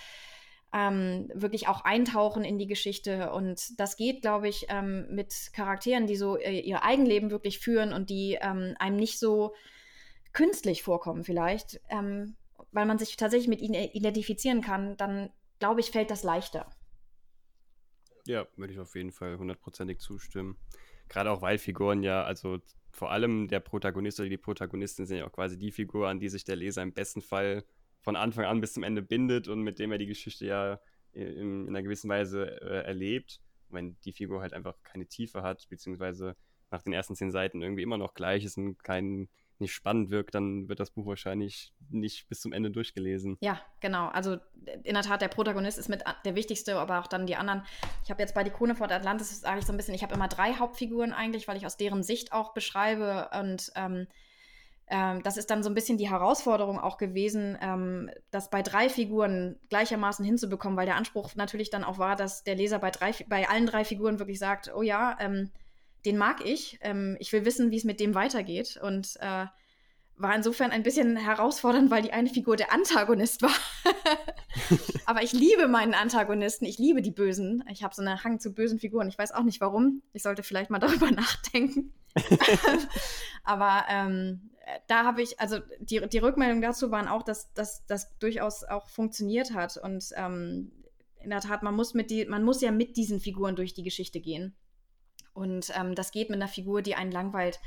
ähm, 0.72 1.30
wirklich 1.34 1.68
auch 1.68 1.84
eintauchen 1.84 2.44
in 2.44 2.60
die 2.60 2.68
Geschichte. 2.68 3.32
Und 3.32 3.80
das 3.80 3.98
geht, 3.98 4.22
glaube 4.22 4.48
ich, 4.48 4.68
ähm, 4.70 5.08
mit 5.10 5.34
Charakteren, 5.54 6.06
die 6.06 6.15
so 6.15 6.38
äh, 6.38 6.60
ihr 6.60 6.84
Eigenleben 6.84 7.32
wirklich 7.32 7.60
führen 7.60 7.94
und 7.94 8.10
die 8.10 8.38
ähm, 8.39 8.76
einem 8.78 8.98
nicht 8.98 9.18
so 9.18 9.56
künstlich 10.32 10.84
vorkommen 10.84 11.24
vielleicht, 11.24 11.82
ähm, 11.89 12.36
weil 12.71 12.86
man 12.86 12.97
sich 12.97 13.15
tatsächlich 13.17 13.47
mit 13.47 13.62
ihnen 13.62 13.75
identifizieren 13.75 14.62
kann, 14.62 14.97
dann 14.97 15.29
glaube 15.60 15.82
ich, 15.82 15.91
fällt 15.91 16.12
das 16.12 16.23
leichter. 16.23 16.69
Ja, 18.25 18.47
würde 18.55 18.73
ich 18.73 18.79
auf 18.79 18.95
jeden 18.95 19.12
Fall 19.12 19.38
hundertprozentig 19.38 19.99
zustimmen. 19.99 20.58
Gerade 21.08 21.32
auch, 21.32 21.41
weil 21.41 21.58
Figuren 21.58 22.03
ja, 22.03 22.23
also 22.23 22.60
vor 22.91 23.12
allem 23.12 23.47
der 23.47 23.60
Protagonist 23.60 24.19
oder 24.19 24.29
die 24.29 24.38
Protagonisten 24.38 25.05
sind 25.05 25.17
ja 25.17 25.27
auch 25.27 25.32
quasi 25.32 25.58
die 25.58 25.71
Figur, 25.71 26.08
an 26.08 26.19
die 26.19 26.29
sich 26.29 26.43
der 26.43 26.55
Leser 26.55 26.84
im 26.84 26.93
besten 26.93 27.21
Fall 27.21 27.63
von 28.01 28.15
Anfang 28.15 28.45
an 28.45 28.62
bis 28.62 28.73
zum 28.73 28.84
Ende 28.84 29.01
bindet 29.01 29.47
und 29.47 29.62
mit 29.62 29.79
dem 29.79 29.91
er 29.91 29.97
die 29.97 30.05
Geschichte 30.05 30.45
ja 30.45 30.79
in, 31.12 31.27
in 31.27 31.69
einer 31.69 31.84
gewissen 31.84 32.10
Weise 32.10 32.62
äh, 32.62 32.86
erlebt. 32.86 33.41
wenn 33.69 33.97
die 34.01 34.13
Figur 34.13 34.41
halt 34.41 34.53
einfach 34.53 34.82
keine 34.84 35.05
Tiefe 35.05 35.41
hat, 35.43 35.67
beziehungsweise 35.69 36.36
nach 36.71 36.82
den 36.82 36.93
ersten 36.93 37.15
zehn 37.15 37.32
Seiten 37.32 37.62
irgendwie 37.62 37.84
immer 37.84 37.97
noch 37.97 38.13
gleich 38.13 38.43
ist 38.43 38.58
und 38.58 38.84
kein, 38.84 39.29
nicht 39.60 39.73
spannend 39.73 40.10
wirkt, 40.10 40.36
dann 40.36 40.69
wird 40.69 40.79
das 40.79 40.91
Buch 40.91 41.05
wahrscheinlich 41.05 41.73
nicht 41.89 42.28
bis 42.30 42.41
zum 42.41 42.54
Ende 42.54 42.71
durchgelesen. 42.71 43.38
Ja, 43.41 43.60
genau. 43.80 44.08
Also 44.08 44.38
in 44.84 44.93
der 44.93 45.04
Tat, 45.04 45.21
der 45.21 45.28
Protagonist 45.28 45.78
ist 45.78 45.89
mit 45.89 46.04
der 46.25 46.36
wichtigste, 46.36 46.78
aber 46.78 46.99
auch 46.99 47.08
dann 47.08 47.28
die 47.28 47.36
anderen. 47.36 47.63
Ich 48.04 48.12
habe 48.12 48.21
jetzt 48.21 48.36
bei 48.36 48.43
die 48.43 48.52
Krone 48.52 48.75
von 48.75 48.91
Atlantis, 48.91 49.41
sage 49.41 49.60
ich 49.60 49.65
so 49.65 49.73
ein 49.73 49.78
bisschen, 49.78 49.93
ich 49.93 50.04
habe 50.04 50.13
immer 50.13 50.28
drei 50.28 50.54
Hauptfiguren 50.54 51.13
eigentlich, 51.13 51.47
weil 51.47 51.58
ich 51.58 51.65
aus 51.65 51.78
deren 51.78 52.04
Sicht 52.04 52.32
auch 52.34 52.54
beschreibe 52.54 53.30
und 53.39 53.71
ähm, 53.75 54.08
ähm, 54.91 55.21
das 55.21 55.38
ist 55.38 55.52
dann 55.52 55.62
so 55.63 55.69
ein 55.69 55.75
bisschen 55.75 55.97
die 55.97 56.10
Herausforderung 56.10 56.80
auch 56.80 56.97
gewesen, 56.97 57.58
ähm, 57.62 58.10
das 58.32 58.49
bei 58.49 58.63
drei 58.63 58.89
Figuren 58.89 59.58
gleichermaßen 59.69 60.25
hinzubekommen, 60.25 60.78
weil 60.78 60.88
der 60.88 60.95
Anspruch 60.95 61.36
natürlich 61.36 61.69
dann 61.69 61.84
auch 61.84 61.99
war, 61.99 62.15
dass 62.15 62.43
der 62.43 62.56
Leser 62.56 62.80
bei, 62.80 62.89
drei, 62.89 63.13
bei 63.28 63.47
allen 63.47 63.67
drei 63.67 63.86
Figuren 63.86 64.17
wirklich 64.17 64.39
sagt, 64.39 64.71
oh 64.75 64.82
ja, 64.82 65.15
ähm, 65.19 65.52
den 66.06 66.17
mag 66.17 66.43
ich, 66.43 66.80
ähm, 66.82 67.17
ich 67.19 67.32
will 67.34 67.45
wissen, 67.45 67.69
wie 67.69 67.78
es 67.78 67.84
mit 67.84 67.99
dem 67.99 68.15
weitergeht 68.15 68.80
und 68.82 69.15
äh, 69.19 69.45
war 70.19 70.36
insofern 70.36 70.71
ein 70.71 70.84
bisschen 70.84 71.15
herausfordernd, 71.15 71.89
weil 71.89 72.01
die 72.01 72.12
eine 72.12 72.29
Figur 72.29 72.58
der 72.58 72.73
Antagonist 72.73 73.41
war. 73.41 73.53
Aber 75.05 75.23
ich 75.23 75.32
liebe 75.32 75.69
meinen 75.69 75.93
Antagonisten, 75.93 76.65
ich 76.65 76.77
liebe 76.77 77.01
die 77.01 77.12
Bösen. 77.12 77.63
Ich 77.71 77.84
habe 77.84 77.95
so 77.95 78.01
einen 78.01 78.21
Hang 78.21 78.38
zu 78.38 78.53
bösen 78.53 78.79
Figuren. 78.79 79.08
Ich 79.08 79.17
weiß 79.17 79.32
auch 79.32 79.43
nicht 79.43 79.62
warum. 79.62 80.03
Ich 80.12 80.21
sollte 80.21 80.43
vielleicht 80.43 80.69
mal 80.69 80.79
darüber 80.79 81.10
nachdenken. 81.10 81.93
Aber 83.45 83.86
ähm, 83.88 84.51
da 84.88 85.05
habe 85.05 85.21
ich, 85.21 85.39
also 85.39 85.60
die, 85.79 86.05
die 86.10 86.17
Rückmeldungen 86.17 86.62
dazu 86.62 86.91
waren 86.91 87.08
auch, 87.08 87.23
dass 87.23 87.53
das 87.53 88.19
durchaus 88.19 88.65
auch 88.65 88.89
funktioniert 88.89 89.53
hat. 89.53 89.77
Und 89.77 90.10
ähm, 90.17 90.73
in 91.21 91.29
der 91.29 91.39
Tat, 91.39 91.63
man 91.63 91.75
muss, 91.75 91.93
mit 91.93 92.12
die, 92.12 92.25
man 92.25 92.43
muss 92.43 92.60
ja 92.60 92.71
mit 92.71 92.97
diesen 92.97 93.21
Figuren 93.21 93.55
durch 93.55 93.73
die 93.73 93.84
Geschichte 93.84 94.19
gehen. 94.19 94.53
Und 95.32 95.71
ähm, 95.79 95.95
das 95.95 96.12
geht 96.12 96.29
mit 96.29 96.41
einer 96.41 96.49
Figur, 96.49 96.82
die 96.82 96.95
einen 96.95 97.13
langweilt, 97.13 97.62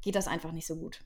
geht 0.00 0.16
das 0.16 0.26
einfach 0.26 0.50
nicht 0.50 0.66
so 0.66 0.74
gut. 0.74 1.04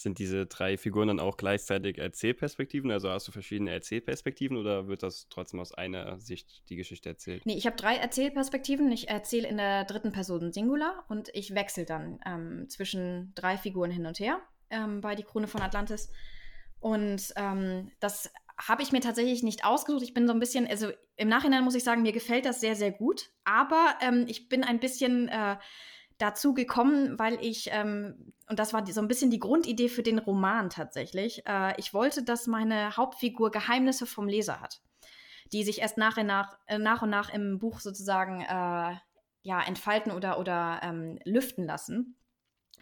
Sind 0.00 0.18
diese 0.18 0.46
drei 0.46 0.78
Figuren 0.78 1.08
dann 1.08 1.20
auch 1.20 1.36
gleichzeitig 1.36 1.98
Erzählperspektiven? 1.98 2.90
Also 2.90 3.10
hast 3.10 3.28
du 3.28 3.32
verschiedene 3.32 3.70
Erzählperspektiven 3.70 4.56
oder 4.56 4.88
wird 4.88 5.02
das 5.02 5.28
trotzdem 5.28 5.60
aus 5.60 5.72
einer 5.72 6.18
Sicht 6.18 6.62
die 6.70 6.76
Geschichte 6.76 7.10
erzählt? 7.10 7.44
Nee, 7.44 7.58
ich 7.58 7.66
habe 7.66 7.76
drei 7.76 7.96
Erzählperspektiven. 7.96 8.90
Ich 8.92 9.10
erzähle 9.10 9.46
in 9.46 9.58
der 9.58 9.84
dritten 9.84 10.10
Person 10.10 10.52
Singular 10.54 11.04
und 11.10 11.28
ich 11.34 11.54
wechsle 11.54 11.84
dann 11.84 12.18
ähm, 12.24 12.66
zwischen 12.70 13.32
drei 13.34 13.58
Figuren 13.58 13.90
hin 13.90 14.06
und 14.06 14.18
her 14.18 14.40
ähm, 14.70 15.02
bei 15.02 15.14
Die 15.14 15.22
Krone 15.22 15.48
von 15.48 15.60
Atlantis. 15.60 16.10
Und 16.78 17.34
ähm, 17.36 17.90
das 18.00 18.32
habe 18.56 18.82
ich 18.82 18.92
mir 18.92 19.00
tatsächlich 19.00 19.42
nicht 19.42 19.66
ausgesucht. 19.66 20.02
Ich 20.02 20.14
bin 20.14 20.26
so 20.26 20.32
ein 20.32 20.40
bisschen, 20.40 20.66
also 20.66 20.88
im 21.16 21.28
Nachhinein 21.28 21.62
muss 21.62 21.74
ich 21.74 21.84
sagen, 21.84 22.00
mir 22.00 22.12
gefällt 22.12 22.46
das 22.46 22.62
sehr, 22.62 22.74
sehr 22.74 22.90
gut. 22.90 23.28
Aber 23.44 23.96
ähm, 24.00 24.24
ich 24.28 24.48
bin 24.48 24.64
ein 24.64 24.80
bisschen 24.80 25.28
äh, 25.28 25.58
dazu 26.20 26.54
gekommen, 26.54 27.18
weil 27.18 27.38
ich, 27.40 27.70
ähm, 27.72 28.32
und 28.50 28.58
das 28.58 28.72
war 28.72 28.82
die, 28.82 28.90
so 28.90 29.00
ein 29.00 29.06
bisschen 29.06 29.30
die 29.30 29.38
Grundidee 29.38 29.88
für 29.88 30.02
den 30.02 30.18
Roman 30.18 30.70
tatsächlich, 30.70 31.46
äh, 31.46 31.72
ich 31.78 31.94
wollte, 31.94 32.24
dass 32.24 32.48
meine 32.48 32.96
Hauptfigur 32.96 33.52
Geheimnisse 33.52 34.06
vom 34.06 34.26
Leser 34.26 34.60
hat, 34.60 34.82
die 35.52 35.62
sich 35.62 35.80
erst 35.80 35.96
nach 35.96 36.16
und 36.16 36.26
nach, 36.26 36.58
äh, 36.66 36.78
nach, 36.78 37.02
und 37.02 37.10
nach 37.10 37.32
im 37.32 37.60
Buch 37.60 37.78
sozusagen 37.78 38.40
äh, 38.40 38.96
ja, 39.42 39.62
entfalten 39.66 40.10
oder, 40.10 40.38
oder 40.40 40.80
ähm, 40.82 41.20
lüften 41.24 41.64
lassen. 41.64 42.16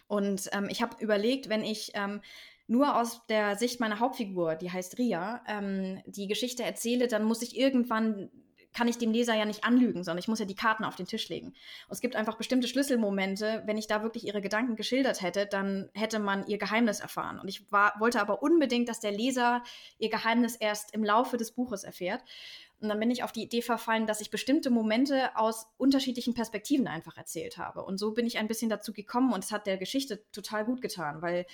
Und 0.07 0.49
ähm, 0.53 0.69
ich 0.69 0.81
habe 0.81 1.01
überlegt, 1.03 1.49
wenn 1.49 1.63
ich 1.63 1.91
ähm, 1.93 2.21
nur 2.65 2.99
aus 2.99 3.25
der 3.27 3.55
Sicht 3.55 3.79
meiner 3.79 3.99
Hauptfigur, 3.99 4.55
die 4.55 4.71
heißt 4.71 4.97
Ria, 4.97 5.43
ähm, 5.47 6.01
die 6.07 6.27
Geschichte 6.27 6.63
erzähle, 6.63 7.07
dann 7.07 7.23
muss 7.23 7.43
ich 7.43 7.55
irgendwann 7.55 8.31
kann 8.73 8.87
ich 8.87 8.97
dem 8.97 9.11
Leser 9.11 9.35
ja 9.35 9.45
nicht 9.45 9.63
anlügen, 9.63 10.03
sondern 10.03 10.19
ich 10.19 10.27
muss 10.27 10.39
ja 10.39 10.45
die 10.45 10.55
Karten 10.55 10.83
auf 10.83 10.95
den 10.95 11.07
Tisch 11.07 11.27
legen. 11.29 11.47
Und 11.47 11.91
es 11.91 12.01
gibt 12.01 12.15
einfach 12.15 12.37
bestimmte 12.37 12.67
Schlüsselmomente, 12.67 13.63
wenn 13.65 13.77
ich 13.77 13.87
da 13.87 14.03
wirklich 14.03 14.27
ihre 14.27 14.41
Gedanken 14.41 14.75
geschildert 14.75 15.21
hätte, 15.21 15.45
dann 15.45 15.89
hätte 15.93 16.19
man 16.19 16.45
ihr 16.47 16.57
Geheimnis 16.57 16.99
erfahren. 16.99 17.39
Und 17.39 17.47
ich 17.47 17.71
war, 17.71 17.93
wollte 17.99 18.21
aber 18.21 18.43
unbedingt, 18.43 18.87
dass 18.87 18.99
der 18.99 19.11
Leser 19.11 19.63
ihr 19.97 20.09
Geheimnis 20.09 20.55
erst 20.55 20.93
im 20.93 21.03
Laufe 21.03 21.37
des 21.37 21.51
Buches 21.51 21.83
erfährt. 21.83 22.23
Und 22.81 22.89
dann 22.89 22.99
bin 22.99 23.11
ich 23.11 23.23
auf 23.23 23.31
die 23.31 23.43
Idee 23.43 23.61
verfallen, 23.61 24.07
dass 24.07 24.21
ich 24.21 24.29
bestimmte 24.29 24.69
Momente 24.69 25.35
aus 25.35 25.67
unterschiedlichen 25.77 26.33
Perspektiven 26.33 26.87
einfach 26.87 27.17
erzählt 27.17 27.57
habe. 27.57 27.83
Und 27.83 27.97
so 27.97 28.13
bin 28.13 28.25
ich 28.25 28.37
ein 28.37 28.47
bisschen 28.47 28.69
dazu 28.69 28.93
gekommen 28.93 29.33
und 29.33 29.43
es 29.43 29.51
hat 29.51 29.67
der 29.67 29.77
Geschichte 29.77 30.23
total 30.31 30.63
gut 30.63 30.81
getan, 30.81 31.21
weil 31.21 31.45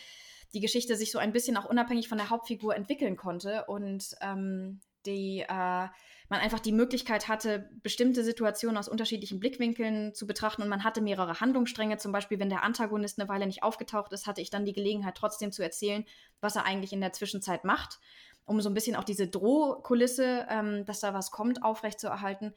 die 0.53 0.59
Geschichte 0.59 0.95
sich 0.95 1.11
so 1.11 1.17
ein 1.17 1.33
bisschen 1.33 1.57
auch 1.57 1.65
unabhängig 1.65 2.07
von 2.07 2.17
der 2.17 2.29
Hauptfigur 2.29 2.75
entwickeln 2.75 3.17
konnte 3.17 3.65
und 3.65 4.15
ähm, 4.21 4.81
die 5.05 5.41
äh, 5.41 5.87
man 6.29 6.39
einfach 6.39 6.59
die 6.59 6.71
Möglichkeit 6.71 7.27
hatte, 7.27 7.69
bestimmte 7.83 8.23
Situationen 8.23 8.77
aus 8.77 8.89
unterschiedlichen 8.89 9.39
Blickwinkeln 9.39 10.13
zu 10.15 10.25
betrachten 10.25 10.63
und 10.63 10.69
man 10.69 10.83
hatte 10.83 11.01
mehrere 11.01 11.39
Handlungsstränge. 11.39 11.97
Zum 11.97 12.11
Beispiel, 12.11 12.39
wenn 12.39 12.49
der 12.49 12.63
Antagonist 12.63 13.19
eine 13.19 13.29
Weile 13.29 13.45
nicht 13.45 13.63
aufgetaucht 13.63 14.11
ist, 14.11 14.25
hatte 14.25 14.41
ich 14.41 14.49
dann 14.49 14.65
die 14.65 14.73
Gelegenheit, 14.73 15.15
trotzdem 15.15 15.51
zu 15.51 15.61
erzählen, 15.61 16.05
was 16.41 16.55
er 16.55 16.65
eigentlich 16.65 16.93
in 16.93 17.01
der 17.01 17.13
Zwischenzeit 17.13 17.63
macht, 17.63 17.99
um 18.45 18.59
so 18.59 18.69
ein 18.69 18.73
bisschen 18.73 18.95
auch 18.95 19.03
diese 19.03 19.27
Drohkulisse, 19.27 20.47
ähm, 20.49 20.85
dass 20.85 20.99
da 20.99 21.13
was 21.13 21.29
kommt, 21.29 21.63
aufrechtzuerhalten. 21.63 22.53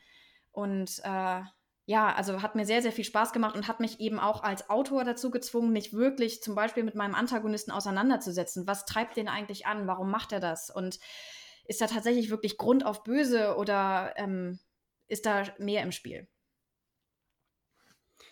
Und 0.51 1.01
äh, 1.05 1.43
ja, 1.85 2.15
also 2.15 2.43
hat 2.43 2.55
mir 2.55 2.67
sehr, 2.67 2.83
sehr 2.83 2.93
viel 2.93 3.05
Spaß 3.05 3.33
gemacht 3.33 3.55
und 3.55 3.69
hat 3.69 3.81
mich 3.81 4.01
eben 4.01 4.19
auch 4.19 4.43
als 4.43 4.69
Autor 4.69 5.05
dazu 5.05 5.31
gezwungen, 5.31 5.73
mich 5.73 5.93
wirklich 5.93 6.43
zum 6.43 6.55
Beispiel 6.55 6.85
mit 6.85 6.95
meinem 6.95 7.15
Antagonisten 7.15 7.71
auseinanderzusetzen. 7.71 8.67
Was 8.67 8.85
treibt 8.85 9.17
den 9.17 9.29
eigentlich 9.29 9.67
an? 9.67 9.87
Warum 9.87 10.11
macht 10.11 10.33
er 10.33 10.41
das? 10.41 10.69
Und 10.69 10.99
ist 11.69 11.81
da 11.81 11.87
tatsächlich 11.87 12.31
wirklich 12.31 12.57
Grund 12.57 12.85
auf 12.85 13.05
Böse 13.05 13.57
oder 13.57 14.15
ähm, 14.17 14.59
ist 15.07 15.27
da 15.27 15.45
mehr 15.59 15.83
im 15.83 15.93
Spiel? 15.93 16.27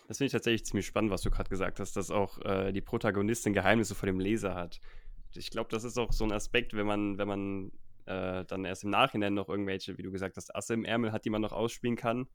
Das 0.07 0.17
finde 0.17 0.27
ich 0.27 0.31
tatsächlich 0.31 0.65
ziemlich 0.65 0.85
spannend, 0.85 1.11
was 1.11 1.21
du 1.21 1.29
gerade 1.29 1.49
gesagt 1.49 1.79
hast, 1.79 1.95
dass 1.95 2.11
auch 2.11 2.39
äh, 2.43 2.71
die 2.71 2.81
Protagonistin 2.81 3.53
Geheimnisse 3.53 3.93
vor 3.93 4.07
dem 4.07 4.19
Leser 4.19 4.55
hat. 4.55 4.79
Ich 5.35 5.49
glaube, 5.49 5.69
das 5.69 5.83
ist 5.83 5.97
auch 5.97 6.11
so 6.11 6.23
ein 6.23 6.31
Aspekt, 6.31 6.73
wenn 6.73 6.87
man, 6.87 7.17
wenn 7.17 7.27
man 7.27 7.71
äh, 8.05 8.45
dann 8.45 8.65
erst 8.65 8.83
im 8.83 8.89
Nachhinein 8.89 9.33
noch 9.33 9.49
irgendwelche, 9.49 9.97
wie 9.97 10.03
du 10.03 10.11
gesagt 10.11 10.37
hast, 10.37 10.55
Asse 10.55 10.73
im 10.73 10.85
Ärmel 10.85 11.11
hat, 11.11 11.25
die 11.25 11.29
man 11.29 11.41
noch 11.41 11.51
ausspielen 11.51 11.95
kann 11.95 12.27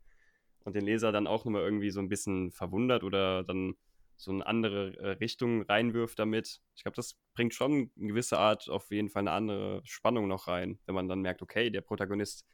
und 0.65 0.77
den 0.77 0.85
Leser 0.85 1.12
dann 1.12 1.27
auch 1.27 1.45
nochmal 1.45 1.62
irgendwie 1.62 1.91
so 1.91 2.01
ein 2.01 2.09
bisschen 2.09 2.53
verwundert 2.53 3.03
oder 3.03 3.43
dann 3.43 3.75
so 4.22 4.30
eine 4.30 4.46
andere 4.46 4.96
äh, 4.98 5.08
Richtung 5.12 5.62
reinwirft 5.62 6.18
damit. 6.18 6.61
Ich 6.76 6.85
glaube, 6.85 6.94
das 6.94 7.16
bringt 7.35 7.54
schon 7.54 7.90
eine 7.96 8.06
gewisse 8.08 8.38
Art 8.38 8.68
auf 8.68 8.90
jeden 8.90 9.08
Fall 9.08 9.22
eine 9.22 9.32
andere 9.32 9.82
Spannung 9.85 10.28
noch 10.28 10.46
rein, 10.46 10.78
wenn 10.87 10.94
man 10.94 11.08
dann 11.08 11.22
merkt, 11.22 11.42
okay, 11.42 11.70
der 11.70 11.80
Protagonist 11.80 12.46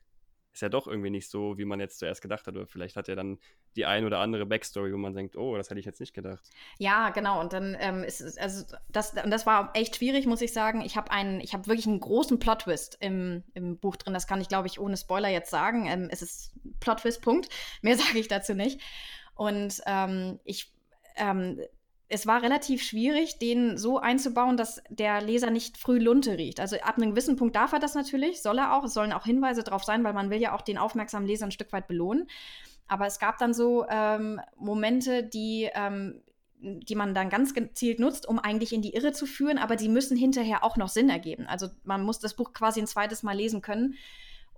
ist 0.50 0.62
ja 0.62 0.70
doch 0.70 0.87
irgendwie 0.87 1.11
nicht 1.11 1.28
so, 1.31 1.59
wie 1.59 1.66
man 1.66 1.78
jetzt 1.78 1.98
zuerst 1.98 2.22
gedacht 2.22 2.46
hat. 2.46 2.57
Oder 2.57 2.66
vielleicht 2.66 2.96
hat 2.96 3.09
er 3.09 3.16
dann 3.16 3.38
die 3.76 3.85
ein 3.85 4.07
oder 4.07 4.18
andere 4.18 4.46
Backstory, 4.46 4.92
wo 4.92 4.96
man 4.96 5.12
denkt, 5.12 5.37
oh, 5.37 5.59
das 5.59 5.68
hätte 5.68 5.78
ich 5.78 5.85
jetzt 5.85 6.00
nicht 6.00 6.14
gedacht. 6.14 6.48
Ja, 6.78 7.11
genau. 7.11 7.38
Und 7.38 7.52
dann 7.52 7.76
ähm, 7.78 8.02
ist 8.02 8.22
es, 8.22 8.38
also 8.38 8.64
das, 8.88 9.12
und 9.12 9.31
das 9.31 9.44
war 9.44 9.70
echt 9.74 9.96
schwierig, 9.96 10.26
muss 10.26 10.40
ich 10.40 10.54
sagen. 10.54 10.81
Ich 10.81 10.96
habe 10.96 11.11
einen, 11.11 11.40
ich 11.40 11.52
habe 11.52 11.66
wirklich 11.66 11.87
einen 11.87 12.00
großen 12.00 12.38
Plot-Twist 12.38 12.96
im, 13.00 13.44
im 13.52 13.78
Buch 13.78 13.96
drin. 13.96 14.14
Das 14.14 14.26
kann 14.26 14.40
ich, 14.40 14.48
glaube 14.48 14.68
ich, 14.68 14.81
ohne 14.81 14.96
Spoiler 14.96 15.28
jetzt 15.28 15.50
sagen. 15.50 15.87
Ähm, 15.87 16.09
es 16.11 16.22
ist 16.22 16.54
Plot-Twist, 16.81 17.20
Punkt. 17.20 17.50
Mehr 17.83 17.96
sage 17.98 18.18
ich 18.18 18.28
dazu 18.28 18.54
nicht. 18.54 18.81
Und 19.35 19.83
ähm, 19.87 20.40
ich 20.44 20.72
ähm, 21.18 21.61
es 22.09 22.26
war 22.26 22.42
relativ 22.42 22.83
schwierig, 22.83 23.38
den 23.38 23.76
so 23.76 23.98
einzubauen, 23.98 24.57
dass 24.57 24.83
der 24.88 25.20
Leser 25.20 25.50
nicht 25.50 25.76
früh 25.76 25.98
Lunte 25.98 26.38
riecht. 26.38 26.59
Also 26.59 26.76
ab 26.76 26.96
einem 26.96 27.11
gewissen 27.11 27.37
Punkt 27.37 27.54
darf 27.54 27.72
er 27.72 27.81
das 27.81 27.94
natürlich, 27.94 28.40
soll 28.40 28.59
er 28.59 28.74
auch. 28.74 28.85
Es 28.85 28.94
sollen 28.94 29.12
auch 29.12 29.24
Hinweise 29.24 29.62
drauf 29.62 29.85
sein, 29.85 30.04
weil 30.04 30.14
man 30.14 30.31
will 30.31 30.40
ja 30.40 30.54
auch 30.54 30.62
den 30.62 30.78
aufmerksamen 30.78 31.28
Leser 31.28 31.46
ein 31.46 31.50
Stück 31.50 31.72
weit 31.72 31.87
belohnen. 31.87 32.26
Aber 32.87 33.07
es 33.07 33.18
gab 33.18 33.37
dann 33.37 33.52
so 33.52 33.85
ähm, 33.90 34.40
Momente, 34.57 35.22
die, 35.22 35.68
ähm, 35.74 36.22
die 36.61 36.94
man 36.94 37.14
dann 37.14 37.28
ganz 37.28 37.52
gezielt 37.52 38.00
nutzt, 38.00 38.26
um 38.26 38.38
eigentlich 38.38 38.72
in 38.72 38.81
die 38.81 38.94
Irre 38.94 39.12
zu 39.12 39.26
führen, 39.26 39.59
aber 39.59 39.76
die 39.76 39.90
müssen 39.90 40.16
hinterher 40.16 40.64
auch 40.64 40.78
noch 40.78 40.88
Sinn 40.88 41.11
ergeben. 41.11 41.46
Also 41.46 41.68
man 41.85 42.02
muss 42.02 42.20
das 42.20 42.35
Buch 42.35 42.54
quasi 42.54 42.81
ein 42.81 42.87
zweites 42.87 43.22
Mal 43.22 43.37
lesen 43.37 43.61
können 43.61 43.96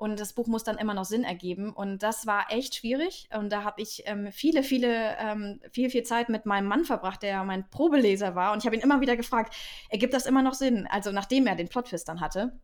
und 0.01 0.19
das 0.19 0.33
Buch 0.33 0.47
muss 0.47 0.65
dann 0.65 0.79
immer 0.79 0.95
noch 0.95 1.05
Sinn 1.05 1.25
ergeben. 1.25 1.75
Und 1.75 2.03
das 2.03 2.27
war 2.27 2.47
echt 2.49 2.75
schwierig. 2.75 3.29
Und 3.37 3.53
da 3.53 3.65
habe 3.65 3.83
ich 3.83 4.05
ähm, 4.07 4.33
viele, 4.33 4.63
viele, 4.63 5.15
ähm, 5.19 5.61
viel, 5.73 5.91
viel 5.91 6.05
Zeit 6.05 6.31
mit 6.31 6.47
meinem 6.47 6.69
Mann 6.69 6.87
verbracht, 6.87 7.23
der 7.23 7.45
mein 7.45 7.69
Probeleser 7.69 8.35
war. 8.35 8.53
Und 8.53 8.61
ich 8.61 8.65
habe 8.65 8.75
ihn 8.75 8.81
immer 8.81 9.03
wieder 9.03 9.15
gefragt, 9.15 9.55
ergibt 9.91 10.15
das 10.15 10.25
immer 10.25 10.41
noch 10.41 10.55
Sinn? 10.55 10.89
Also 10.91 11.13
nachdem 11.13 11.47
er 11.47 11.55
den 11.55 11.69
Plotfist 11.69 12.09
dann 12.09 12.23
hatte. 12.23 12.59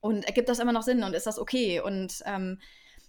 Und 0.00 0.24
ergibt 0.24 0.48
das 0.48 0.60
immer 0.60 0.70
noch 0.70 0.84
Sinn 0.84 1.02
und 1.02 1.16
ist 1.16 1.26
das 1.26 1.40
okay? 1.40 1.80
Und 1.80 2.22
ähm, 2.26 2.60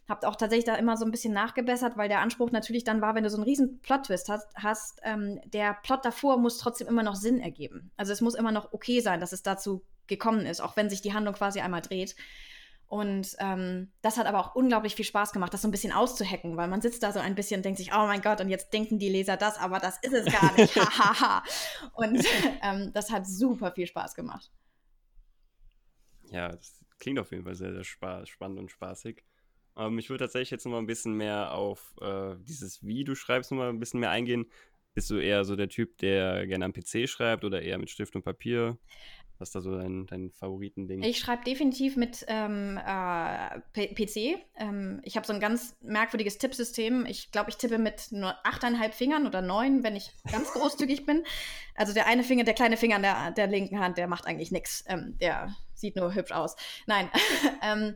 habe 0.10 0.28
auch 0.28 0.36
tatsächlich 0.36 0.66
da 0.66 0.74
immer 0.74 0.98
so 0.98 1.06
ein 1.06 1.12
bisschen 1.12 1.34
nachgebessert, 1.34 1.96
weil 1.96 2.10
der 2.10 2.22
Anspruch 2.22 2.50
natürlich 2.50 2.84
dann 2.84 3.02
war, 3.02 3.14
wenn 3.14 3.24
du 3.24 3.30
so 3.30 3.38
einen 3.38 3.46
riesen 3.46 3.82
Plot-Twist 3.82 4.30
hast, 4.30 4.48
hast 4.56 5.00
ähm, 5.04 5.40
der 5.46 5.76
Plot 5.84 6.04
davor 6.06 6.38
muss 6.38 6.58
trotzdem 6.58 6.88
immer 6.88 7.04
noch 7.04 7.16
Sinn 7.16 7.40
ergeben. 7.40 7.92
Also 7.98 8.14
es 8.14 8.22
muss 8.22 8.34
immer 8.34 8.52
noch 8.52 8.74
okay 8.74 9.00
sein, 9.00 9.20
dass 9.20 9.32
es 9.32 9.44
dazu 9.44 9.84
gekommen 10.08 10.48
ist, 10.48 10.60
auch 10.60 10.76
wenn 10.76 10.90
sich 10.90 11.04
die 11.04 11.14
Handlung 11.14 11.36
quasi 11.36 11.60
einmal 11.60 11.82
dreht. 11.82 12.16
Und 12.94 13.36
ähm, 13.40 13.92
das 14.04 14.18
hat 14.18 14.28
aber 14.28 14.40
auch 14.40 14.54
unglaublich 14.54 14.94
viel 14.94 15.04
Spaß 15.04 15.32
gemacht, 15.32 15.52
das 15.52 15.64
so 15.64 15.68
ein 15.68 15.72
bisschen 15.72 15.92
auszuhacken, 15.92 16.58
weil 16.58 16.68
man 16.68 16.80
sitzt 16.80 17.02
da 17.02 17.12
so 17.12 17.20
ein 17.20 17.34
bisschen 17.34 17.58
und 17.58 17.66
denkt 17.66 17.80
sich, 17.80 17.92
oh 17.92 18.06
mein 18.06 18.22
Gott, 18.22 18.40
und 18.40 18.50
jetzt 18.50 18.72
denken 18.72 19.00
die 19.00 19.10
Leser 19.10 19.36
das, 19.36 19.58
aber 19.58 19.80
das 19.80 19.98
ist 20.04 20.14
es 20.14 20.26
gar 20.26 20.56
nicht. 20.56 20.76
Hahaha. 20.76 21.44
und 21.94 22.24
ähm, 22.62 22.92
das 22.94 23.10
hat 23.10 23.26
super 23.26 23.72
viel 23.72 23.88
Spaß 23.88 24.14
gemacht. 24.14 24.52
Ja, 26.30 26.50
das 26.50 26.86
klingt 27.00 27.18
auf 27.18 27.32
jeden 27.32 27.44
Fall 27.44 27.56
sehr, 27.56 27.74
sehr 27.74 27.84
spaß, 27.84 28.30
spannend 28.30 28.60
und 28.60 28.70
spaßig. 28.70 29.24
Ähm, 29.76 29.98
ich 29.98 30.12
würde 30.12 30.26
tatsächlich 30.26 30.52
jetzt 30.52 30.66
noch 30.66 30.74
mal 30.74 30.78
ein 30.78 30.86
bisschen 30.86 31.16
mehr 31.16 31.52
auf 31.52 31.96
äh, 32.00 32.36
dieses 32.42 32.86
Wie 32.86 33.04
du 33.04 33.16
schreibst, 33.16 33.50
noch 33.50 33.58
mal 33.58 33.70
ein 33.70 33.80
bisschen 33.80 34.02
mehr 34.02 34.12
eingehen. 34.12 34.46
Bist 34.94 35.10
du 35.10 35.18
eher 35.18 35.46
so 35.46 35.56
der 35.56 35.70
Typ, 35.70 35.98
der 35.98 36.46
gerne 36.46 36.66
am 36.66 36.74
PC 36.74 37.10
schreibt 37.10 37.44
oder 37.44 37.64
eher 37.64 37.80
mit 37.80 37.90
Stift 37.90 38.16
und 38.16 38.22
Papier? 38.22 38.78
Was 39.40 39.50
ist 39.50 39.56
da 39.56 39.62
so 39.62 39.78
dein, 39.78 40.06
dein 40.06 40.32
Favoritending? 40.32 41.04
Ich 41.04 41.20
schreibe 41.20 41.44
definitiv 41.44 41.98
mit 41.98 42.24
ähm, 42.28 42.78
äh, 42.78 43.88
PC. 43.94 44.40
Ähm, 44.56 45.02
ich 45.04 45.16
habe 45.18 45.26
so 45.26 45.34
ein 45.34 45.40
ganz 45.40 45.76
merkwürdiges 45.82 46.38
Tippsystem. 46.38 47.06
Ich 47.06 47.32
glaube, 47.32 47.50
ich 47.50 47.58
tippe 47.58 47.78
mit 47.78 48.12
nur 48.12 48.36
achteinhalb 48.46 48.94
Fingern 48.94 49.26
oder 49.26 49.42
neun, 49.42 49.84
wenn 49.84 49.96
ich 49.96 50.12
ganz 50.32 50.52
großzügig 50.54 51.06
bin. 51.06 51.24
Also 51.76 51.94
der 51.94 52.08
eine 52.08 52.24
Finger, 52.24 52.44
der 52.44 52.54
kleine 52.54 52.78
Finger 52.78 52.98
an 52.98 53.02
der, 53.02 53.32
der 53.32 53.48
linken 53.48 53.80
Hand, 53.80 53.98
der 53.98 54.08
macht 54.08 54.28
eigentlich 54.28 54.52
nichts. 54.52 54.84
Ähm, 54.88 55.18
der 55.20 55.56
sieht 55.74 55.96
nur 55.96 56.14
hübsch 56.14 56.32
aus. 56.32 56.56
Nein. 56.86 57.10
ähm, 57.64 57.96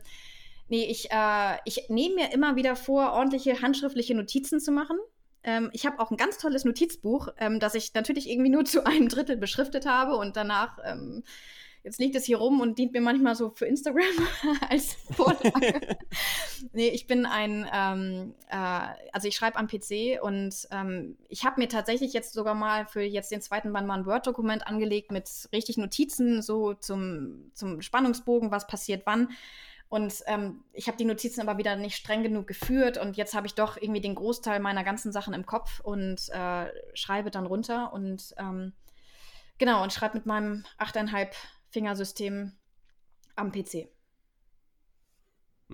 nee, 0.68 0.84
ich, 0.84 1.10
äh, 1.10 1.56
ich 1.64 1.88
nehme 1.88 2.16
mir 2.16 2.32
immer 2.32 2.56
wieder 2.56 2.76
vor, 2.76 3.12
ordentliche 3.12 3.62
handschriftliche 3.62 4.14
Notizen 4.14 4.60
zu 4.60 4.72
machen. 4.72 4.98
Ähm, 5.42 5.70
ich 5.72 5.86
habe 5.86 6.00
auch 6.00 6.10
ein 6.10 6.16
ganz 6.16 6.38
tolles 6.38 6.64
Notizbuch, 6.64 7.28
ähm, 7.38 7.60
das 7.60 7.74
ich 7.74 7.94
natürlich 7.94 8.28
irgendwie 8.28 8.50
nur 8.50 8.64
zu 8.66 8.84
einem 8.84 9.08
Drittel 9.08 9.36
beschriftet 9.36 9.86
habe 9.86 10.16
und 10.16 10.36
danach, 10.36 10.78
ähm, 10.84 11.22
jetzt 11.84 12.00
liegt 12.00 12.16
es 12.16 12.24
hier 12.24 12.38
rum 12.38 12.60
und 12.60 12.78
dient 12.78 12.92
mir 12.92 13.00
manchmal 13.00 13.34
so 13.34 13.50
für 13.50 13.66
Instagram 13.66 14.04
als 14.68 14.94
Vorlage. 15.12 15.96
nee, 16.72 16.88
ich 16.88 17.06
bin 17.06 17.24
ein, 17.24 17.68
ähm, 17.72 18.34
äh, 18.48 18.88
also 19.12 19.28
ich 19.28 19.36
schreibe 19.36 19.56
am 19.58 19.68
PC 19.68 20.22
und 20.22 20.68
ähm, 20.70 21.16
ich 21.28 21.44
habe 21.44 21.60
mir 21.60 21.68
tatsächlich 21.68 22.12
jetzt 22.12 22.32
sogar 22.32 22.54
mal 22.54 22.86
für 22.86 23.02
jetzt 23.02 23.30
den 23.30 23.40
zweiten 23.40 23.72
Band 23.72 23.86
mal 23.86 23.98
ein 23.98 24.06
Word-Dokument 24.06 24.66
angelegt 24.66 25.12
mit 25.12 25.30
richtig 25.52 25.76
Notizen, 25.78 26.42
so 26.42 26.74
zum, 26.74 27.52
zum 27.54 27.80
Spannungsbogen, 27.80 28.50
was 28.50 28.66
passiert 28.66 29.02
wann. 29.06 29.28
Und 29.88 30.22
ähm, 30.26 30.64
ich 30.72 30.86
habe 30.86 30.98
die 30.98 31.06
Notizen 31.06 31.40
aber 31.40 31.56
wieder 31.56 31.74
nicht 31.76 31.96
streng 31.96 32.22
genug 32.22 32.46
geführt 32.46 32.98
und 32.98 33.16
jetzt 33.16 33.34
habe 33.34 33.46
ich 33.46 33.54
doch 33.54 33.78
irgendwie 33.78 34.02
den 34.02 34.14
Großteil 34.14 34.60
meiner 34.60 34.84
ganzen 34.84 35.12
Sachen 35.12 35.32
im 35.32 35.46
Kopf 35.46 35.80
und 35.80 36.28
äh, 36.28 36.66
schreibe 36.94 37.30
dann 37.30 37.46
runter 37.46 37.92
und 37.94 38.34
ähm, 38.36 38.74
genau 39.56 39.82
und 39.82 39.92
schreibe 39.92 40.18
mit 40.18 40.26
meinem 40.26 40.64
8,5 40.78 41.30
Fingersystem 41.70 42.52
am 43.34 43.50
PC. 43.50 43.88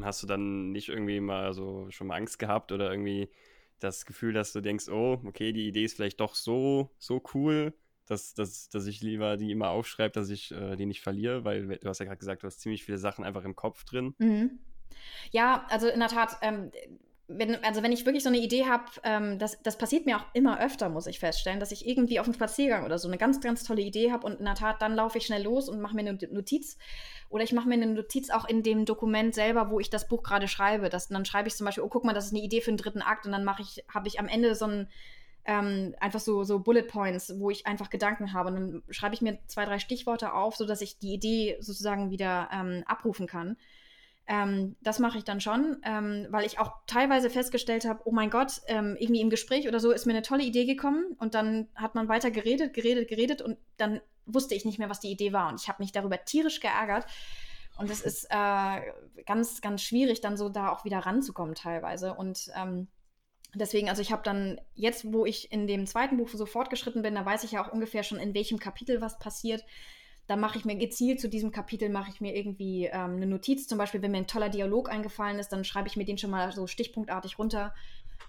Hast 0.00 0.22
du 0.22 0.26
dann 0.28 0.70
nicht 0.70 0.88
irgendwie 0.88 1.20
mal 1.20 1.52
so 1.52 1.90
schon 1.90 2.06
mal 2.06 2.16
Angst 2.16 2.38
gehabt 2.38 2.70
oder 2.70 2.90
irgendwie 2.90 3.30
das 3.80 4.06
Gefühl, 4.06 4.32
dass 4.32 4.52
du 4.52 4.60
denkst, 4.60 4.88
oh, 4.88 5.20
okay, 5.24 5.52
die 5.52 5.66
Idee 5.66 5.84
ist 5.84 5.96
vielleicht 5.96 6.20
doch 6.20 6.34
so, 6.34 6.90
so 6.98 7.22
cool, 7.34 7.74
dass, 8.06 8.34
dass, 8.34 8.68
dass 8.68 8.86
ich 8.86 9.00
lieber 9.00 9.36
die 9.36 9.50
immer 9.50 9.70
aufschreibe, 9.70 10.12
dass 10.12 10.30
ich 10.30 10.52
äh, 10.52 10.76
die 10.76 10.86
nicht 10.86 11.00
verliere, 11.00 11.44
weil 11.44 11.78
du 11.78 11.88
hast 11.88 11.98
ja 11.98 12.06
gerade 12.06 12.18
gesagt, 12.18 12.42
du 12.42 12.46
hast 12.46 12.60
ziemlich 12.60 12.84
viele 12.84 12.98
Sachen 12.98 13.24
einfach 13.24 13.44
im 13.44 13.56
Kopf 13.56 13.84
drin. 13.84 14.14
Mhm. 14.18 14.58
Ja, 15.30 15.66
also 15.70 15.88
in 15.88 16.00
der 16.00 16.08
Tat, 16.08 16.36
ähm, 16.42 16.70
wenn, 17.26 17.64
also 17.64 17.82
wenn 17.82 17.92
ich 17.92 18.04
wirklich 18.04 18.22
so 18.22 18.28
eine 18.28 18.38
Idee 18.38 18.66
habe, 18.66 18.84
ähm, 19.02 19.38
das, 19.38 19.60
das 19.62 19.78
passiert 19.78 20.04
mir 20.04 20.18
auch 20.18 20.26
immer 20.34 20.60
öfter, 20.60 20.90
muss 20.90 21.06
ich 21.06 21.18
feststellen, 21.18 21.58
dass 21.58 21.72
ich 21.72 21.86
irgendwie 21.86 22.20
auf 22.20 22.26
einem 22.26 22.34
Spaziergang 22.34 22.84
oder 22.84 22.98
so 22.98 23.08
eine 23.08 23.16
ganz, 23.16 23.40
ganz 23.40 23.64
tolle 23.64 23.80
Idee 23.80 24.12
habe 24.12 24.26
und 24.26 24.38
in 24.38 24.44
der 24.44 24.54
Tat, 24.54 24.82
dann 24.82 24.94
laufe 24.94 25.18
ich 25.18 25.26
schnell 25.26 25.42
los 25.42 25.68
und 25.68 25.80
mache 25.80 25.94
mir 25.94 26.00
eine 26.00 26.18
Notiz. 26.30 26.76
Oder 27.30 27.44
ich 27.44 27.52
mache 27.52 27.66
mir 27.66 27.74
eine 27.74 27.86
Notiz 27.86 28.30
auch 28.30 28.46
in 28.46 28.62
dem 28.62 28.84
Dokument 28.84 29.34
selber, 29.34 29.70
wo 29.70 29.80
ich 29.80 29.88
das 29.88 30.06
Buch 30.06 30.22
gerade 30.22 30.48
schreibe. 30.48 30.90
Das, 30.90 31.08
dann 31.08 31.24
schreibe 31.24 31.48
ich 31.48 31.56
zum 31.56 31.64
Beispiel, 31.64 31.82
oh, 31.82 31.88
guck 31.88 32.04
mal, 32.04 32.12
das 32.12 32.26
ist 32.26 32.32
eine 32.32 32.42
Idee 32.42 32.60
für 32.60 32.70
den 32.70 32.76
dritten 32.76 33.02
Akt 33.02 33.24
und 33.24 33.32
dann 33.32 33.44
mache 33.44 33.62
ich, 33.62 33.84
habe 33.92 34.06
ich 34.06 34.20
am 34.20 34.28
Ende 34.28 34.54
so 34.54 34.66
ein 34.66 34.88
ähm, 35.44 35.94
einfach 36.00 36.20
so, 36.20 36.44
so 36.44 36.58
Bullet 36.58 36.84
Points, 36.84 37.34
wo 37.38 37.50
ich 37.50 37.66
einfach 37.66 37.90
Gedanken 37.90 38.32
habe. 38.32 38.48
Und 38.50 38.54
dann 38.54 38.82
schreibe 38.90 39.14
ich 39.14 39.22
mir 39.22 39.38
zwei, 39.46 39.64
drei 39.64 39.78
Stichworte 39.78 40.32
auf, 40.32 40.56
sodass 40.56 40.80
ich 40.80 40.98
die 40.98 41.14
Idee 41.14 41.56
sozusagen 41.60 42.10
wieder 42.10 42.48
ähm, 42.52 42.82
abrufen 42.86 43.26
kann. 43.26 43.56
Ähm, 44.26 44.76
das 44.80 44.98
mache 45.00 45.18
ich 45.18 45.24
dann 45.24 45.40
schon, 45.40 45.76
ähm, 45.84 46.26
weil 46.30 46.46
ich 46.46 46.58
auch 46.58 46.72
teilweise 46.86 47.28
festgestellt 47.28 47.84
habe, 47.84 48.00
oh 48.06 48.10
mein 48.10 48.30
Gott, 48.30 48.62
ähm, 48.68 48.96
irgendwie 48.98 49.20
im 49.20 49.28
Gespräch 49.28 49.68
oder 49.68 49.80
so 49.80 49.92
ist 49.92 50.06
mir 50.06 50.14
eine 50.14 50.22
tolle 50.22 50.44
Idee 50.44 50.64
gekommen 50.64 51.14
und 51.18 51.34
dann 51.34 51.68
hat 51.74 51.94
man 51.94 52.08
weiter 52.08 52.30
geredet, 52.30 52.72
geredet, 52.72 53.06
geredet 53.08 53.42
und 53.42 53.58
dann 53.76 54.00
wusste 54.24 54.54
ich 54.54 54.64
nicht 54.64 54.78
mehr, 54.78 54.88
was 54.88 55.00
die 55.00 55.10
Idee 55.10 55.34
war 55.34 55.50
und 55.50 55.60
ich 55.60 55.68
habe 55.68 55.82
mich 55.82 55.92
darüber 55.92 56.24
tierisch 56.24 56.60
geärgert. 56.60 57.04
Und 57.76 57.90
es 57.90 58.00
ist 58.00 58.26
äh, 58.30 58.80
ganz, 59.26 59.60
ganz 59.60 59.82
schwierig, 59.82 60.20
dann 60.20 60.36
so 60.36 60.48
da 60.48 60.70
auch 60.70 60.84
wieder 60.84 61.00
ranzukommen 61.00 61.56
teilweise. 61.56 62.14
Und 62.14 62.50
ähm, 62.56 62.86
Deswegen, 63.54 63.88
also 63.88 64.02
ich 64.02 64.12
habe 64.12 64.22
dann 64.22 64.60
jetzt, 64.74 65.12
wo 65.12 65.24
ich 65.26 65.52
in 65.52 65.66
dem 65.66 65.86
zweiten 65.86 66.16
Buch 66.16 66.28
so 66.28 66.46
fortgeschritten 66.46 67.02
bin, 67.02 67.14
da 67.14 67.24
weiß 67.24 67.44
ich 67.44 67.52
ja 67.52 67.64
auch 67.64 67.72
ungefähr 67.72 68.02
schon, 68.02 68.18
in 68.18 68.34
welchem 68.34 68.58
Kapitel 68.58 69.00
was 69.00 69.18
passiert. 69.18 69.64
dann 70.26 70.40
mache 70.40 70.58
ich 70.58 70.64
mir 70.64 70.76
gezielt 70.76 71.20
zu 71.20 71.28
diesem 71.28 71.50
Kapitel, 71.50 71.90
mache 71.90 72.10
ich 72.10 72.20
mir 72.22 72.34
irgendwie 72.34 72.86
ähm, 72.86 73.16
eine 73.16 73.26
Notiz. 73.26 73.66
Zum 73.66 73.76
Beispiel, 73.76 74.00
wenn 74.00 74.10
mir 74.10 74.18
ein 74.18 74.26
toller 74.26 74.48
Dialog 74.48 74.90
eingefallen 74.90 75.38
ist, 75.38 75.50
dann 75.50 75.64
schreibe 75.64 75.86
ich 75.88 75.96
mir 75.96 76.06
den 76.06 76.16
schon 76.16 76.30
mal 76.30 76.50
so 76.52 76.66
stichpunktartig 76.66 77.38
runter. 77.38 77.74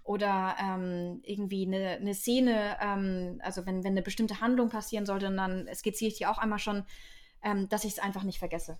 Oder 0.03 0.55
ähm, 0.61 1.21
irgendwie 1.23 1.65
eine, 1.65 1.91
eine 1.91 2.13
Szene, 2.13 2.77
ähm, 2.81 3.39
also 3.43 3.65
wenn, 3.65 3.83
wenn 3.83 3.93
eine 3.93 4.01
bestimmte 4.01 4.41
Handlung 4.41 4.69
passieren 4.69 5.05
sollte, 5.05 5.33
dann 5.33 5.69
skizziere 5.73 6.09
ich 6.09 6.17
die 6.17 6.25
auch 6.25 6.37
einmal 6.37 6.59
schon, 6.59 6.83
ähm, 7.43 7.69
dass 7.69 7.85
ich 7.85 7.93
es 7.93 7.99
einfach 7.99 8.23
nicht 8.23 8.39
vergesse. 8.39 8.77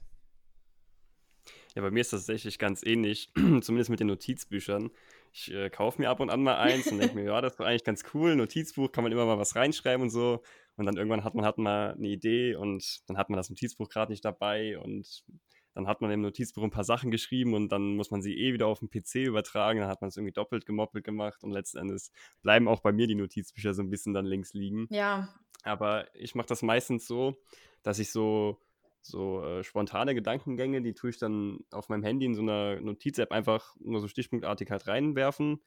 Ja, 1.76 1.82
bei 1.82 1.92
mir 1.92 2.02
ist 2.02 2.14
das 2.14 2.22
tatsächlich 2.22 2.58
ganz 2.58 2.84
ähnlich, 2.84 3.32
zumindest 3.62 3.90
mit 3.90 4.00
den 4.00 4.08
Notizbüchern. 4.08 4.92
Ich 5.38 5.52
äh, 5.52 5.70
kaufe 5.70 6.02
mir 6.02 6.10
ab 6.10 6.22
und 6.22 6.30
an 6.30 6.44
mal 6.44 6.56
eins 6.56 6.88
und 6.88 6.98
denke 6.98 7.14
mir, 7.14 7.26
ja, 7.26 7.42
das 7.42 7.54
ist 7.54 7.60
doch 7.60 7.66
eigentlich 7.66 7.84
ganz 7.84 8.06
cool. 8.14 8.38
Notizbuch 8.38 8.94
kann 8.94 9.04
man 9.04 9.12
immer 9.12 9.26
mal 9.26 9.38
was 9.38 9.58
reinschreiben 9.58 10.04
und 10.04 10.10
so. 10.10 10.42
Und 10.78 10.86
dann 10.86 10.96
irgendwann 10.96 11.26
hat 11.26 11.36
man 11.36 11.44
halt 11.44 11.58
mal 11.58 11.94
eine 11.94 12.08
Idee 12.08 12.56
und 12.56 13.02
dann 13.08 13.18
hat 13.18 13.30
man 13.30 13.36
das 13.36 13.50
Notizbuch 13.50 13.90
gerade 13.90 14.14
nicht 14.14 14.24
dabei 14.24 14.80
und 14.80 15.26
dann 15.74 15.88
hat 15.88 16.00
man 16.00 16.10
im 16.12 16.22
Notizbuch 16.22 16.64
ein 16.64 16.72
paar 16.72 16.86
Sachen 16.86 17.12
geschrieben 17.12 17.54
und 17.54 17.70
dann 17.70 17.98
muss 17.98 18.12
man 18.12 18.22
sie 18.22 18.34
eh 18.34 18.54
wieder 18.54 18.68
auf 18.68 18.80
den 18.80 18.90
PC 18.90 19.28
übertragen. 19.28 19.82
Dann 19.82 19.90
hat 19.90 20.00
man 20.00 20.08
es 20.08 20.16
irgendwie 20.16 20.32
doppelt 20.32 20.66
gemoppelt 20.66 21.04
gemacht 21.04 21.44
und 21.44 21.52
letzten 21.52 21.80
Endes 21.80 22.14
bleiben 22.42 22.70
auch 22.70 22.80
bei 22.80 22.94
mir 22.94 23.08
die 23.08 23.16
Notizbücher 23.16 23.74
so 23.74 23.82
ein 23.82 23.90
bisschen 23.90 24.14
dann 24.14 24.26
links 24.26 24.54
liegen. 24.54 24.88
Ja. 24.90 25.36
Aber 25.64 26.08
ich 26.16 26.34
mache 26.34 26.48
das 26.48 26.62
meistens 26.62 27.08
so, 27.08 27.36
dass 27.84 28.00
ich 28.00 28.10
so 28.10 28.58
so 29.06 29.44
äh, 29.44 29.64
spontane 29.64 30.16
Gedankengänge, 30.16 30.82
die 30.82 30.94
tue 30.94 31.12
ich 31.12 31.18
dann 31.18 31.60
auf 31.72 31.90
meinem 31.90 32.04
Handy 32.04 32.26
in 32.26 32.36
so 32.36 32.42
einer 32.42 32.80
Notiz-App 32.82 33.32
einfach 33.32 33.76
nur 33.80 34.00
so 34.00 34.08
stichpunktartig 34.08 34.72
halt 34.72 34.88
reinwerfen. 34.88 35.62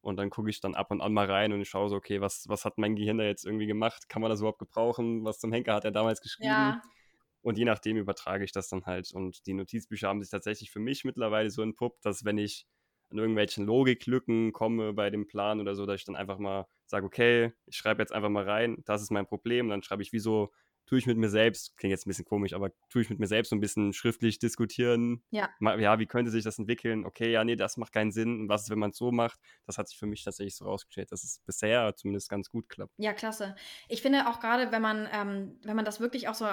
Und 0.00 0.16
dann 0.16 0.30
gucke 0.30 0.50
ich 0.50 0.60
dann 0.60 0.74
ab 0.74 0.90
und 0.90 1.00
an 1.00 1.12
mal 1.12 1.30
rein 1.30 1.52
und 1.52 1.60
ich 1.60 1.68
schaue 1.68 1.88
so, 1.88 1.94
okay, 1.94 2.20
was, 2.20 2.48
was 2.48 2.64
hat 2.64 2.76
mein 2.76 2.96
Gehirn 2.96 3.18
da 3.18 3.24
jetzt 3.24 3.46
irgendwie 3.46 3.66
gemacht? 3.66 4.08
Kann 4.08 4.20
man 4.20 4.30
das 4.30 4.40
überhaupt 4.40 4.58
gebrauchen? 4.58 5.24
Was 5.24 5.38
zum 5.38 5.52
Henker 5.52 5.74
hat 5.74 5.84
er 5.84 5.92
damals 5.92 6.20
geschrieben? 6.20 6.48
Ja. 6.48 6.82
Und 7.40 7.56
je 7.56 7.64
nachdem 7.64 7.96
übertrage 7.96 8.44
ich 8.44 8.50
das 8.50 8.68
dann 8.68 8.84
halt. 8.84 9.12
Und 9.12 9.46
die 9.46 9.54
Notizbücher 9.54 10.08
haben 10.08 10.20
sich 10.20 10.30
tatsächlich 10.30 10.72
für 10.72 10.80
mich 10.80 11.04
mittlerweile 11.04 11.50
so 11.50 11.62
entpuppt, 11.62 12.04
dass 12.04 12.24
wenn 12.24 12.38
ich 12.38 12.66
an 13.10 13.18
irgendwelchen 13.18 13.64
Logiklücken 13.64 14.52
komme 14.52 14.92
bei 14.92 15.10
dem 15.10 15.28
Plan 15.28 15.60
oder 15.60 15.76
so, 15.76 15.86
dass 15.86 16.00
ich 16.00 16.04
dann 16.04 16.16
einfach 16.16 16.38
mal 16.38 16.66
sage, 16.86 17.06
okay, 17.06 17.52
ich 17.66 17.76
schreibe 17.76 18.02
jetzt 18.02 18.12
einfach 18.12 18.30
mal 18.30 18.48
rein, 18.48 18.82
das 18.86 19.02
ist 19.02 19.12
mein 19.12 19.26
Problem. 19.26 19.66
Und 19.66 19.70
dann 19.70 19.82
schreibe 19.84 20.02
ich 20.02 20.12
wie 20.12 20.18
so 20.18 20.50
tue 20.86 20.98
ich 20.98 21.06
mit 21.06 21.16
mir 21.16 21.28
selbst, 21.28 21.76
klingt 21.76 21.90
jetzt 21.90 22.06
ein 22.06 22.10
bisschen 22.10 22.24
komisch, 22.24 22.52
aber 22.52 22.70
tue 22.90 23.02
ich 23.02 23.10
mit 23.10 23.18
mir 23.18 23.26
selbst 23.26 23.50
so 23.50 23.56
ein 23.56 23.60
bisschen 23.60 23.92
schriftlich 23.92 24.38
diskutieren. 24.38 25.22
Ja. 25.30 25.48
Ja, 25.60 25.98
wie 25.98 26.06
könnte 26.06 26.30
sich 26.30 26.44
das 26.44 26.58
entwickeln? 26.58 27.04
Okay, 27.04 27.32
ja, 27.32 27.44
nee, 27.44 27.56
das 27.56 27.76
macht 27.76 27.92
keinen 27.92 28.12
Sinn. 28.12 28.40
Und 28.40 28.48
was 28.48 28.62
ist, 28.62 28.70
wenn 28.70 28.78
man 28.78 28.90
es 28.90 28.96
so 28.96 29.12
macht? 29.12 29.40
Das 29.66 29.78
hat 29.78 29.88
sich 29.88 29.98
für 29.98 30.06
mich 30.06 30.24
tatsächlich 30.24 30.56
so 30.56 30.64
rausgestellt, 30.64 31.12
dass 31.12 31.24
es 31.24 31.40
bisher 31.46 31.94
zumindest 31.96 32.28
ganz 32.28 32.50
gut 32.50 32.68
klappt. 32.68 32.92
Ja, 32.98 33.12
klasse. 33.12 33.56
Ich 33.88 34.02
finde 34.02 34.28
auch 34.28 34.40
gerade, 34.40 34.72
wenn 34.72 34.82
man, 34.82 35.08
ähm, 35.12 35.58
wenn 35.62 35.76
man 35.76 35.84
das 35.84 36.00
wirklich 36.00 36.28
auch 36.28 36.34
so, 36.34 36.46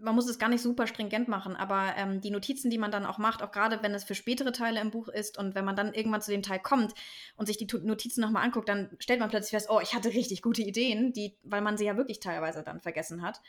man 0.00 0.14
muss 0.14 0.28
es 0.28 0.38
gar 0.38 0.48
nicht 0.48 0.62
super 0.62 0.86
stringent 0.86 1.28
machen, 1.28 1.56
aber 1.56 1.94
ähm, 1.96 2.20
die 2.20 2.30
Notizen, 2.30 2.70
die 2.70 2.78
man 2.78 2.90
dann 2.90 3.06
auch 3.06 3.18
macht, 3.18 3.42
auch 3.42 3.52
gerade 3.52 3.82
wenn 3.82 3.94
es 3.94 4.04
für 4.04 4.14
spätere 4.14 4.52
Teile 4.52 4.80
im 4.80 4.90
Buch 4.90 5.08
ist 5.08 5.38
und 5.38 5.54
wenn 5.54 5.64
man 5.64 5.76
dann 5.76 5.94
irgendwann 5.94 6.22
zu 6.22 6.30
dem 6.30 6.42
Teil 6.42 6.60
kommt 6.60 6.94
und 7.36 7.46
sich 7.46 7.56
die 7.56 7.66
Notizen 7.82 8.20
nochmal 8.20 8.44
anguckt, 8.44 8.68
dann 8.68 8.90
stellt 8.98 9.20
man 9.20 9.30
plötzlich 9.30 9.50
fest, 9.50 9.68
oh, 9.70 9.80
ich 9.82 9.94
hatte 9.94 10.08
richtig 10.08 10.42
gute 10.42 10.62
Ideen, 10.62 11.12
die, 11.12 11.36
weil 11.42 11.60
man 11.60 11.76
sie 11.76 11.84
ja 11.86 11.96
wirklich 11.96 12.20
teilweise 12.20 12.62
dann 12.62 12.80
vergessen 12.80 13.22
hat. 13.22 13.40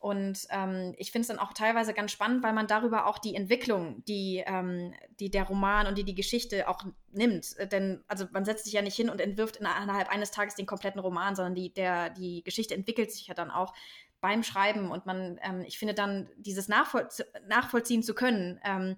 Und 0.00 0.46
ähm, 0.50 0.94
ich 0.96 1.10
finde 1.10 1.22
es 1.22 1.28
dann 1.28 1.40
auch 1.40 1.52
teilweise 1.52 1.92
ganz 1.92 2.12
spannend, 2.12 2.44
weil 2.44 2.52
man 2.52 2.68
darüber 2.68 3.06
auch 3.06 3.18
die 3.18 3.34
Entwicklung, 3.34 4.04
die, 4.06 4.44
ähm, 4.46 4.94
die 5.18 5.28
der 5.28 5.42
Roman 5.42 5.88
und 5.88 5.98
die 5.98 6.04
die 6.04 6.14
Geschichte 6.14 6.68
auch 6.68 6.84
nimmt. 7.10 7.56
Denn 7.72 8.04
also 8.06 8.26
man 8.30 8.44
setzt 8.44 8.64
sich 8.64 8.74
ja 8.74 8.82
nicht 8.82 8.94
hin 8.94 9.10
und 9.10 9.20
entwirft 9.20 9.56
innerhalb 9.56 10.08
eines 10.08 10.30
Tages 10.30 10.54
den 10.54 10.66
kompletten 10.66 11.00
Roman, 11.00 11.34
sondern 11.34 11.56
die, 11.56 11.74
der, 11.74 12.10
die 12.10 12.44
Geschichte 12.44 12.74
entwickelt 12.74 13.10
sich 13.10 13.26
ja 13.26 13.34
dann 13.34 13.50
auch 13.50 13.74
beim 14.20 14.42
Schreiben. 14.42 14.90
Und 14.90 15.06
man, 15.06 15.38
ähm, 15.42 15.62
ich 15.66 15.78
finde 15.78 15.94
dann, 15.94 16.28
dieses 16.36 16.68
nachvoll 16.68 17.08
nachvollziehen 17.48 18.02
zu 18.02 18.14
können, 18.14 18.60
ähm, 18.64 18.96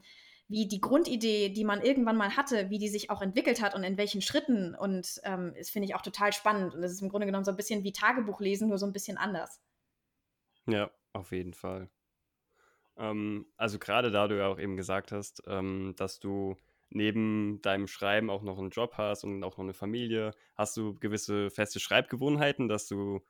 wie 0.48 0.66
die 0.66 0.80
Grundidee, 0.80 1.50
die 1.50 1.64
man 1.64 1.80
irgendwann 1.80 2.16
mal 2.16 2.36
hatte, 2.36 2.70
wie 2.70 2.78
die 2.78 2.88
sich 2.88 3.08
auch 3.08 3.22
entwickelt 3.22 3.62
hat 3.62 3.74
und 3.74 3.84
in 3.84 3.96
welchen 3.96 4.20
Schritten. 4.20 4.74
Und 4.74 5.20
ähm, 5.22 5.54
das 5.56 5.70
finde 5.70 5.86
ich 5.86 5.94
auch 5.94 6.02
total 6.02 6.32
spannend. 6.32 6.74
Und 6.74 6.82
das 6.82 6.90
ist 6.90 7.02
im 7.02 7.08
Grunde 7.08 7.26
genommen 7.26 7.44
so 7.44 7.52
ein 7.52 7.56
bisschen 7.56 7.84
wie 7.84 7.92
Tagebuch 7.92 8.40
lesen, 8.40 8.68
nur 8.68 8.78
so 8.78 8.86
ein 8.86 8.92
bisschen 8.92 9.16
anders. 9.16 9.60
Ja, 10.66 10.90
auf 11.12 11.30
jeden 11.30 11.54
Fall. 11.54 11.88
Ähm, 12.96 13.46
also 13.56 13.78
gerade 13.78 14.10
da 14.10 14.26
du 14.26 14.38
ja 14.38 14.48
auch 14.48 14.58
eben 14.58 14.76
gesagt 14.76 15.12
hast, 15.12 15.42
ähm, 15.46 15.94
dass 15.96 16.18
du 16.18 16.56
neben 16.90 17.62
deinem 17.62 17.86
Schreiben 17.86 18.28
auch 18.28 18.42
noch 18.42 18.58
einen 18.58 18.70
Job 18.70 18.94
hast 18.96 19.22
und 19.22 19.44
auch 19.44 19.56
noch 19.56 19.64
eine 19.64 19.74
Familie, 19.74 20.32
hast 20.56 20.76
du 20.76 20.94
gewisse 20.98 21.50
feste 21.50 21.78
Schreibgewohnheiten, 21.78 22.68
dass 22.68 22.88
du 22.88 23.20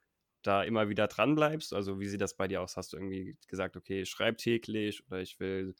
da 0.43 0.63
immer 0.65 0.89
wieder 0.89 1.09
dran 1.09 1.35
bleibst? 1.35 1.73
Also 1.73 2.01
wie 2.01 2.09
sieht 2.09 2.21
das 2.21 2.37
bei 2.37 2.49
dir 2.49 2.63
aus? 2.63 2.77
Hast 2.77 2.93
du 2.93 2.97
irgendwie 2.97 3.37
gesagt, 3.49 3.77
okay, 3.77 4.03
ich 4.03 4.11
schreibe 4.11 4.37
täglich 4.37 5.07
oder 5.07 5.21
ich 5.21 5.41
will 5.41 5.75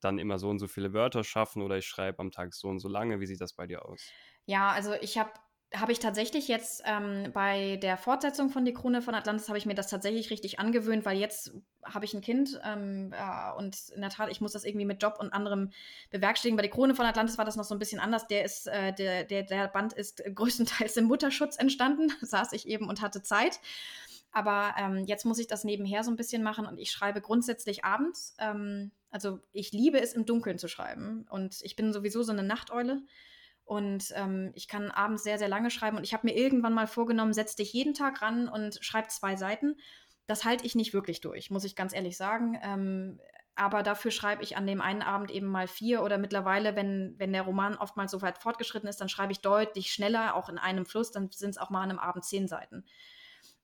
dann 0.00 0.18
immer 0.18 0.38
so 0.38 0.50
und 0.50 0.58
so 0.60 0.68
viele 0.68 0.92
Wörter 0.94 1.24
schaffen 1.24 1.62
oder 1.62 1.78
ich 1.78 1.86
schreibe 1.86 2.20
am 2.20 2.30
Tag 2.32 2.54
so 2.54 2.68
und 2.68 2.80
so 2.80 2.88
lange? 2.88 3.20
Wie 3.20 3.26
sieht 3.26 3.40
das 3.40 3.54
bei 3.54 3.66
dir 3.66 3.86
aus? 3.86 4.14
Ja, 4.46 4.70
also 4.72 4.94
ich 4.94 5.18
habe 5.18 5.32
habe 5.74 5.92
ich 5.92 5.98
tatsächlich 5.98 6.48
jetzt 6.48 6.82
ähm, 6.86 7.30
bei 7.32 7.76
der 7.76 7.98
Fortsetzung 7.98 8.48
von 8.48 8.64
Die 8.64 8.72
Krone 8.72 9.02
von 9.02 9.14
Atlantis 9.14 9.48
habe 9.48 9.58
ich 9.58 9.66
mir 9.66 9.74
das 9.74 9.88
tatsächlich 9.88 10.30
richtig 10.30 10.58
angewöhnt, 10.58 11.04
weil 11.04 11.18
jetzt 11.18 11.52
habe 11.84 12.06
ich 12.06 12.14
ein 12.14 12.22
Kind 12.22 12.58
ähm, 12.64 13.12
ja, 13.12 13.52
und 13.52 13.76
in 13.94 14.00
der 14.00 14.08
Tat, 14.08 14.30
ich 14.30 14.40
muss 14.40 14.52
das 14.52 14.64
irgendwie 14.64 14.86
mit 14.86 15.02
Job 15.02 15.16
und 15.18 15.32
anderem 15.32 15.70
bewerkstelligen. 16.10 16.56
Bei 16.56 16.62
Die 16.62 16.70
Krone 16.70 16.94
von 16.94 17.04
Atlantis 17.04 17.36
war 17.36 17.44
das 17.44 17.56
noch 17.56 17.64
so 17.64 17.74
ein 17.74 17.78
bisschen 17.78 18.00
anders. 18.00 18.26
Der 18.26 18.44
ist, 18.44 18.66
äh, 18.66 18.94
der, 18.94 19.24
der, 19.24 19.42
der 19.42 19.68
Band 19.68 19.92
ist 19.92 20.22
größtenteils 20.34 20.96
im 20.96 21.04
Mutterschutz 21.04 21.56
entstanden, 21.58 22.12
saß 22.22 22.52
ich 22.54 22.66
eben 22.66 22.88
und 22.88 23.02
hatte 23.02 23.22
Zeit. 23.22 23.60
Aber 24.32 24.74
ähm, 24.78 25.04
jetzt 25.06 25.26
muss 25.26 25.38
ich 25.38 25.48
das 25.48 25.64
nebenher 25.64 26.02
so 26.02 26.10
ein 26.10 26.16
bisschen 26.16 26.42
machen 26.42 26.66
und 26.66 26.78
ich 26.78 26.90
schreibe 26.90 27.20
grundsätzlich 27.20 27.84
abends. 27.84 28.34
Ähm, 28.38 28.90
also 29.10 29.40
ich 29.52 29.72
liebe 29.72 30.00
es, 30.00 30.14
im 30.14 30.24
Dunkeln 30.24 30.58
zu 30.58 30.68
schreiben 30.68 31.26
und 31.30 31.58
ich 31.62 31.76
bin 31.76 31.92
sowieso 31.92 32.22
so 32.22 32.32
eine 32.32 32.42
Nachteule. 32.42 33.02
Und 33.68 34.14
ähm, 34.14 34.50
ich 34.54 34.66
kann 34.66 34.90
abends 34.90 35.22
sehr, 35.22 35.38
sehr 35.38 35.46
lange 35.46 35.70
schreiben. 35.70 35.98
Und 35.98 36.04
ich 36.04 36.14
habe 36.14 36.26
mir 36.26 36.34
irgendwann 36.34 36.72
mal 36.72 36.86
vorgenommen, 36.86 37.34
setz 37.34 37.54
dich 37.54 37.70
jeden 37.74 37.92
Tag 37.92 38.22
ran 38.22 38.48
und 38.48 38.78
schreib 38.80 39.10
zwei 39.10 39.36
Seiten. 39.36 39.76
Das 40.26 40.46
halte 40.46 40.64
ich 40.64 40.74
nicht 40.74 40.94
wirklich 40.94 41.20
durch, 41.20 41.50
muss 41.50 41.64
ich 41.64 41.76
ganz 41.76 41.92
ehrlich 41.92 42.16
sagen. 42.16 42.58
Ähm, 42.62 43.20
aber 43.56 43.82
dafür 43.82 44.10
schreibe 44.10 44.42
ich 44.42 44.56
an 44.56 44.66
dem 44.66 44.80
einen 44.80 45.02
Abend 45.02 45.30
eben 45.30 45.48
mal 45.48 45.68
vier 45.68 46.02
oder 46.02 46.16
mittlerweile, 46.16 46.76
wenn, 46.76 47.14
wenn 47.18 47.34
der 47.34 47.42
Roman 47.42 47.76
oftmals 47.76 48.10
so 48.10 48.22
weit 48.22 48.38
fortgeschritten 48.38 48.88
ist, 48.88 49.02
dann 49.02 49.10
schreibe 49.10 49.32
ich 49.32 49.40
deutlich 49.40 49.92
schneller, 49.92 50.34
auch 50.34 50.48
in 50.48 50.56
einem 50.56 50.86
Fluss, 50.86 51.10
dann 51.10 51.30
sind 51.30 51.50
es 51.50 51.58
auch 51.58 51.68
mal 51.68 51.82
an 51.82 51.90
einem 51.90 51.98
Abend 51.98 52.24
zehn 52.24 52.48
Seiten. 52.48 52.86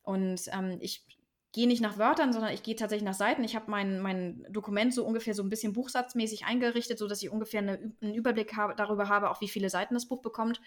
Und 0.03 0.43
ähm, 0.53 0.77
ich 0.81 1.07
gehe 1.55 1.69
nicht 1.69 1.81
nach 1.81 1.99
Wörtern, 1.99 2.33
sondern 2.33 2.53
ich 2.53 2.65
gehe 2.65 2.75
tatsächlich 2.75 3.07
nach 3.07 3.15
Seiten. 3.15 3.45
Ich 3.45 3.55
habe 3.55 3.71
mein, 3.71 4.01
mein 4.01 4.45
Dokument 4.51 4.93
so 4.93 5.07
ungefähr 5.07 5.35
so 5.35 5.43
ein 5.43 5.49
bisschen 5.49 5.73
buchsatzmäßig 5.73 6.45
eingerichtet, 6.45 6.99
sodass 6.99 7.23
ich 7.23 7.31
ungefähr 7.31 7.61
eine, 7.61 7.95
einen 8.03 8.15
Überblick 8.15 8.57
habe, 8.57 8.75
darüber 8.75 9.09
habe, 9.09 9.31
auch 9.31 9.41
wie 9.41 9.49
viele 9.49 9.71
Seiten 9.71 9.95
das 9.95 10.09
Buch 10.09 10.21
bekommt. 10.21 10.61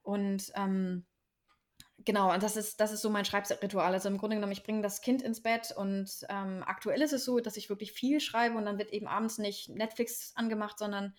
Und 0.00 0.52
ähm, 0.54 1.04
genau, 1.98 2.32
und 2.32 2.40
das 2.40 2.56
ist, 2.56 2.80
das 2.80 2.92
ist 2.92 3.02
so 3.02 3.10
mein 3.10 3.24
Schreibritual. 3.24 3.92
Also 3.92 4.08
im 4.08 4.16
Grunde 4.16 4.36
genommen, 4.36 4.52
ich 4.52 4.62
bringe 4.62 4.80
das 4.80 5.00
Kind 5.00 5.22
ins 5.22 5.42
Bett 5.42 5.74
und 5.76 6.08
ähm, 6.28 6.62
aktuell 6.64 7.02
ist 7.02 7.12
es 7.12 7.24
so, 7.24 7.40
dass 7.40 7.56
ich 7.56 7.68
wirklich 7.68 7.90
viel 7.90 8.20
schreibe 8.20 8.56
und 8.56 8.64
dann 8.64 8.78
wird 8.78 8.92
eben 8.92 9.08
abends 9.08 9.38
nicht 9.38 9.70
Netflix 9.70 10.32
angemacht, 10.36 10.78
sondern 10.78 11.14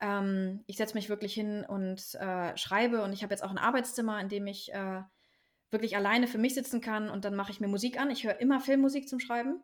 ähm, 0.00 0.64
ich 0.66 0.78
setze 0.78 0.94
mich 0.94 1.10
wirklich 1.10 1.34
hin 1.34 1.66
und 1.68 2.14
äh, 2.14 2.56
schreibe. 2.56 3.02
Und 3.02 3.12
ich 3.12 3.22
habe 3.22 3.34
jetzt 3.34 3.44
auch 3.44 3.50
ein 3.50 3.58
Arbeitszimmer, 3.58 4.18
in 4.20 4.30
dem 4.30 4.46
ich 4.46 4.72
äh, 4.72 5.02
wirklich 5.70 5.96
alleine 5.96 6.26
für 6.26 6.38
mich 6.38 6.54
sitzen 6.54 6.80
kann 6.80 7.10
und 7.10 7.24
dann 7.24 7.34
mache 7.34 7.52
ich 7.52 7.60
mir 7.60 7.68
Musik 7.68 8.00
an. 8.00 8.10
Ich 8.10 8.24
höre 8.24 8.40
immer 8.40 8.60
Filmmusik 8.60 9.08
zum 9.08 9.20
Schreiben 9.20 9.62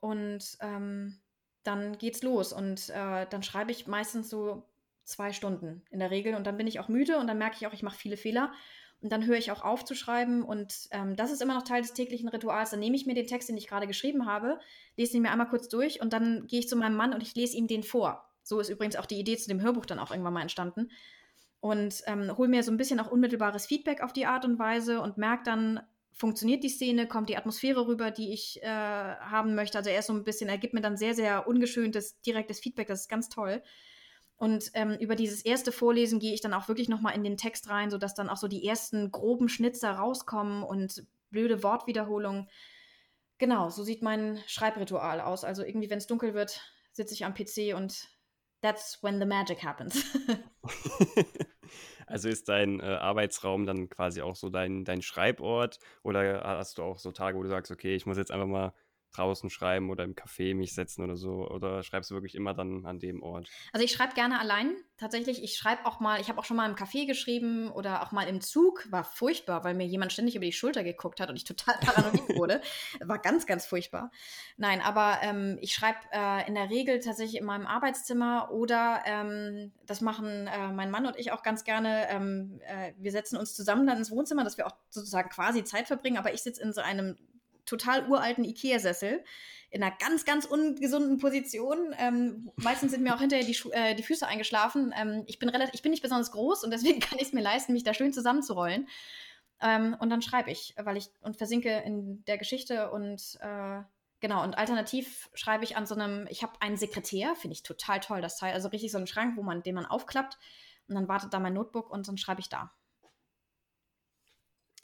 und 0.00 0.56
ähm, 0.60 1.18
dann 1.62 1.98
geht's 1.98 2.22
los 2.22 2.52
und 2.52 2.88
äh, 2.90 3.26
dann 3.28 3.42
schreibe 3.42 3.72
ich 3.72 3.86
meistens 3.86 4.30
so 4.30 4.62
zwei 5.04 5.32
Stunden 5.32 5.82
in 5.90 5.98
der 5.98 6.10
Regel 6.10 6.34
und 6.34 6.46
dann 6.46 6.56
bin 6.56 6.66
ich 6.66 6.80
auch 6.80 6.88
müde 6.88 7.18
und 7.18 7.26
dann 7.26 7.38
merke 7.38 7.56
ich 7.58 7.66
auch, 7.66 7.72
ich 7.72 7.82
mache 7.82 7.98
viele 7.98 8.16
Fehler 8.16 8.52
und 9.02 9.12
dann 9.12 9.26
höre 9.26 9.36
ich 9.36 9.52
auch 9.52 9.62
auf 9.62 9.84
zu 9.84 9.94
schreiben 9.94 10.42
und 10.42 10.88
ähm, 10.90 11.16
das 11.16 11.30
ist 11.30 11.42
immer 11.42 11.54
noch 11.54 11.64
Teil 11.64 11.82
des 11.82 11.92
täglichen 11.92 12.28
Rituals. 12.28 12.70
Dann 12.70 12.80
nehme 12.80 12.96
ich 12.96 13.06
mir 13.06 13.14
den 13.14 13.26
Text, 13.26 13.48
den 13.48 13.56
ich 13.56 13.68
gerade 13.68 13.86
geschrieben 13.86 14.26
habe, 14.26 14.58
lese 14.96 15.16
ihn 15.16 15.22
mir 15.22 15.30
einmal 15.30 15.48
kurz 15.48 15.68
durch 15.68 16.00
und 16.00 16.12
dann 16.12 16.46
gehe 16.46 16.60
ich 16.60 16.68
zu 16.68 16.76
meinem 16.76 16.96
Mann 16.96 17.12
und 17.12 17.22
ich 17.22 17.34
lese 17.34 17.56
ihm 17.56 17.66
den 17.66 17.82
vor. 17.82 18.28
So 18.42 18.58
ist 18.58 18.68
übrigens 18.68 18.96
auch 18.96 19.06
die 19.06 19.18
Idee 19.18 19.36
zu 19.36 19.48
dem 19.48 19.60
Hörbuch 19.60 19.86
dann 19.86 19.98
auch 19.98 20.10
irgendwann 20.10 20.32
mal 20.32 20.42
entstanden 20.42 20.88
und 21.60 22.02
ähm, 22.06 22.36
hole 22.36 22.48
mir 22.48 22.62
so 22.62 22.70
ein 22.70 22.76
bisschen 22.76 23.00
auch 23.00 23.10
unmittelbares 23.10 23.66
Feedback 23.66 24.02
auf 24.02 24.12
die 24.12 24.26
Art 24.26 24.44
und 24.44 24.58
Weise 24.58 25.00
und 25.00 25.18
merke 25.18 25.44
dann, 25.44 25.80
funktioniert 26.12 26.64
die 26.64 26.70
Szene, 26.70 27.06
kommt 27.06 27.28
die 27.28 27.36
Atmosphäre 27.36 27.86
rüber, 27.86 28.10
die 28.10 28.32
ich 28.32 28.62
äh, 28.62 28.66
haben 28.66 29.54
möchte. 29.54 29.76
Also 29.76 29.90
er 29.90 29.98
ist 29.98 30.06
so 30.06 30.14
ein 30.14 30.24
bisschen, 30.24 30.48
er 30.48 30.56
gibt 30.56 30.72
mir 30.72 30.80
dann 30.80 30.96
sehr, 30.96 31.14
sehr 31.14 31.46
ungeschöntes, 31.46 32.20
direktes 32.22 32.58
Feedback, 32.58 32.88
das 32.88 33.02
ist 33.02 33.08
ganz 33.08 33.28
toll. 33.28 33.62
Und 34.38 34.70
ähm, 34.74 34.96
über 34.98 35.14
dieses 35.14 35.44
erste 35.44 35.72
Vorlesen 35.72 36.18
gehe 36.18 36.32
ich 36.32 36.40
dann 36.40 36.54
auch 36.54 36.68
wirklich 36.68 36.88
nochmal 36.88 37.14
in 37.14 37.24
den 37.24 37.36
Text 37.36 37.68
rein, 37.68 37.90
sodass 37.90 38.14
dann 38.14 38.30
auch 38.30 38.36
so 38.36 38.48
die 38.48 38.66
ersten 38.66 39.10
groben 39.10 39.48
Schnitzer 39.48 39.92
rauskommen 39.92 40.62
und 40.62 41.06
blöde 41.30 41.62
Wortwiederholungen. 41.62 42.48
Genau, 43.38 43.68
so 43.68 43.82
sieht 43.82 44.02
mein 44.02 44.38
Schreibritual 44.46 45.20
aus. 45.20 45.44
Also 45.44 45.62
irgendwie, 45.64 45.90
wenn 45.90 45.98
es 45.98 46.06
dunkel 46.06 46.34
wird, 46.34 46.60
sitze 46.92 47.14
ich 47.14 47.24
am 47.24 47.34
PC 47.34 47.74
und 47.74 48.08
that's 48.62 49.02
when 49.02 49.18
the 49.18 49.26
magic 49.26 49.58
happens. 49.58 50.04
also 52.06 52.28
ist 52.28 52.48
dein 52.48 52.80
äh, 52.80 52.84
Arbeitsraum 52.84 53.66
dann 53.66 53.88
quasi 53.88 54.22
auch 54.22 54.36
so 54.36 54.48
dein, 54.48 54.84
dein 54.84 55.02
Schreibort 55.02 55.78
oder 56.02 56.42
hast 56.44 56.78
du 56.78 56.82
auch 56.82 56.98
so 56.98 57.12
Tage, 57.12 57.36
wo 57.38 57.42
du 57.42 57.48
sagst, 57.48 57.70
okay, 57.70 57.94
ich 57.94 58.06
muss 58.06 58.16
jetzt 58.16 58.30
einfach 58.30 58.46
mal 58.46 58.72
draußen 59.12 59.50
schreiben 59.50 59.90
oder 59.90 60.04
im 60.04 60.14
Café 60.14 60.54
mich 60.54 60.74
setzen 60.74 61.02
oder 61.02 61.16
so? 61.16 61.48
Oder 61.48 61.82
schreibst 61.82 62.10
du 62.10 62.14
wirklich 62.14 62.34
immer 62.34 62.54
dann 62.54 62.86
an 62.86 62.98
dem 62.98 63.22
Ort? 63.22 63.48
Also 63.72 63.84
ich 63.84 63.92
schreibe 63.92 64.14
gerne 64.14 64.40
allein. 64.40 64.76
Tatsächlich, 64.98 65.42
ich 65.42 65.56
schreibe 65.56 65.84
auch 65.84 66.00
mal, 66.00 66.20
ich 66.20 66.28
habe 66.28 66.38
auch 66.38 66.44
schon 66.44 66.56
mal 66.56 66.68
im 66.68 66.76
Café 66.76 67.06
geschrieben 67.06 67.70
oder 67.70 68.02
auch 68.02 68.12
mal 68.12 68.26
im 68.28 68.40
Zug. 68.40 68.90
War 68.90 69.04
furchtbar, 69.04 69.64
weil 69.64 69.74
mir 69.74 69.86
jemand 69.86 70.12
ständig 70.12 70.36
über 70.36 70.44
die 70.44 70.52
Schulter 70.52 70.84
geguckt 70.84 71.20
hat 71.20 71.28
und 71.28 71.36
ich 71.36 71.44
total 71.44 71.76
paranoid 71.80 72.28
wurde. 72.36 72.60
War 73.00 73.18
ganz, 73.18 73.46
ganz 73.46 73.66
furchtbar. 73.66 74.10
Nein, 74.56 74.80
aber 74.80 75.18
ähm, 75.22 75.58
ich 75.60 75.74
schreibe 75.74 75.98
äh, 76.12 76.46
in 76.48 76.54
der 76.54 76.70
Regel 76.70 77.00
tatsächlich 77.00 77.40
in 77.40 77.46
meinem 77.46 77.66
Arbeitszimmer 77.66 78.50
oder 78.50 79.02
ähm, 79.04 79.72
das 79.86 80.00
machen 80.00 80.46
äh, 80.46 80.72
mein 80.72 80.90
Mann 80.90 81.06
und 81.06 81.16
ich 81.18 81.32
auch 81.32 81.42
ganz 81.42 81.64
gerne. 81.64 82.08
Ähm, 82.08 82.60
äh, 82.66 82.92
wir 82.98 83.12
setzen 83.12 83.36
uns 83.36 83.54
zusammen 83.54 83.86
dann 83.86 83.98
ins 83.98 84.10
Wohnzimmer, 84.10 84.44
dass 84.44 84.56
wir 84.56 84.66
auch 84.66 84.76
sozusagen 84.88 85.28
quasi 85.28 85.64
Zeit 85.64 85.86
verbringen, 85.86 86.16
aber 86.16 86.32
ich 86.32 86.42
sitze 86.42 86.62
in 86.62 86.72
so 86.72 86.80
einem 86.80 87.16
total 87.66 88.08
uralten 88.08 88.44
Ikea-Sessel 88.44 89.22
in 89.70 89.82
einer 89.82 89.94
ganz, 89.96 90.24
ganz 90.24 90.44
ungesunden 90.44 91.18
Position. 91.18 91.94
Ähm, 91.98 92.50
meistens 92.56 92.92
sind 92.92 93.02
mir 93.02 93.14
auch 93.14 93.20
hinterher 93.20 93.44
die, 93.44 93.58
äh, 93.72 93.94
die 93.94 94.02
Füße 94.02 94.26
eingeschlafen. 94.26 94.94
Ähm, 94.96 95.24
ich, 95.26 95.38
bin 95.38 95.48
relativ, 95.48 95.74
ich 95.74 95.82
bin 95.82 95.90
nicht 95.90 96.02
besonders 96.02 96.30
groß 96.30 96.64
und 96.64 96.70
deswegen 96.70 97.00
kann 97.00 97.18
ich 97.18 97.28
es 97.28 97.32
mir 97.32 97.42
leisten, 97.42 97.72
mich 97.72 97.84
da 97.84 97.92
schön 97.92 98.12
zusammenzurollen. 98.12 98.88
Ähm, 99.60 99.96
und 99.98 100.10
dann 100.10 100.22
schreibe 100.22 100.50
ich, 100.50 100.74
weil 100.78 100.96
ich 100.96 101.10
und 101.20 101.36
versinke 101.36 101.82
in 101.84 102.24
der 102.26 102.38
Geschichte 102.38 102.90
und 102.90 103.38
äh, 103.40 103.82
genau. 104.20 104.42
Und 104.44 104.56
alternativ 104.56 105.30
schreibe 105.34 105.64
ich 105.64 105.76
an 105.76 105.86
so 105.86 105.94
einem, 105.94 106.26
ich 106.30 106.42
habe 106.42 106.60
einen 106.60 106.76
Sekretär, 106.76 107.34
finde 107.34 107.54
ich 107.54 107.62
total 107.62 108.00
toll, 108.00 108.20
das 108.20 108.36
Teil, 108.36 108.54
also 108.54 108.68
richtig 108.68 108.92
so 108.92 108.98
einen 108.98 109.06
Schrank, 109.06 109.36
wo 109.36 109.42
man, 109.42 109.62
den 109.62 109.74
man 109.74 109.86
aufklappt 109.86 110.38
und 110.88 110.94
dann 110.94 111.08
wartet 111.08 111.32
da 111.32 111.40
mein 111.40 111.54
Notebook 111.54 111.90
und 111.90 112.06
dann 112.06 112.18
schreibe 112.18 112.40
ich 112.40 112.48
da. 112.48 112.72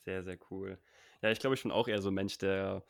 Sehr, 0.04 0.24
sehr 0.24 0.38
cool. 0.50 0.78
Ja, 1.22 1.30
ich 1.30 1.38
glaube, 1.38 1.54
ich 1.54 1.62
bin 1.62 1.72
auch 1.72 1.88
eher 1.88 2.02
so 2.02 2.10
ein 2.10 2.14
Mensch, 2.14 2.38
der 2.38 2.84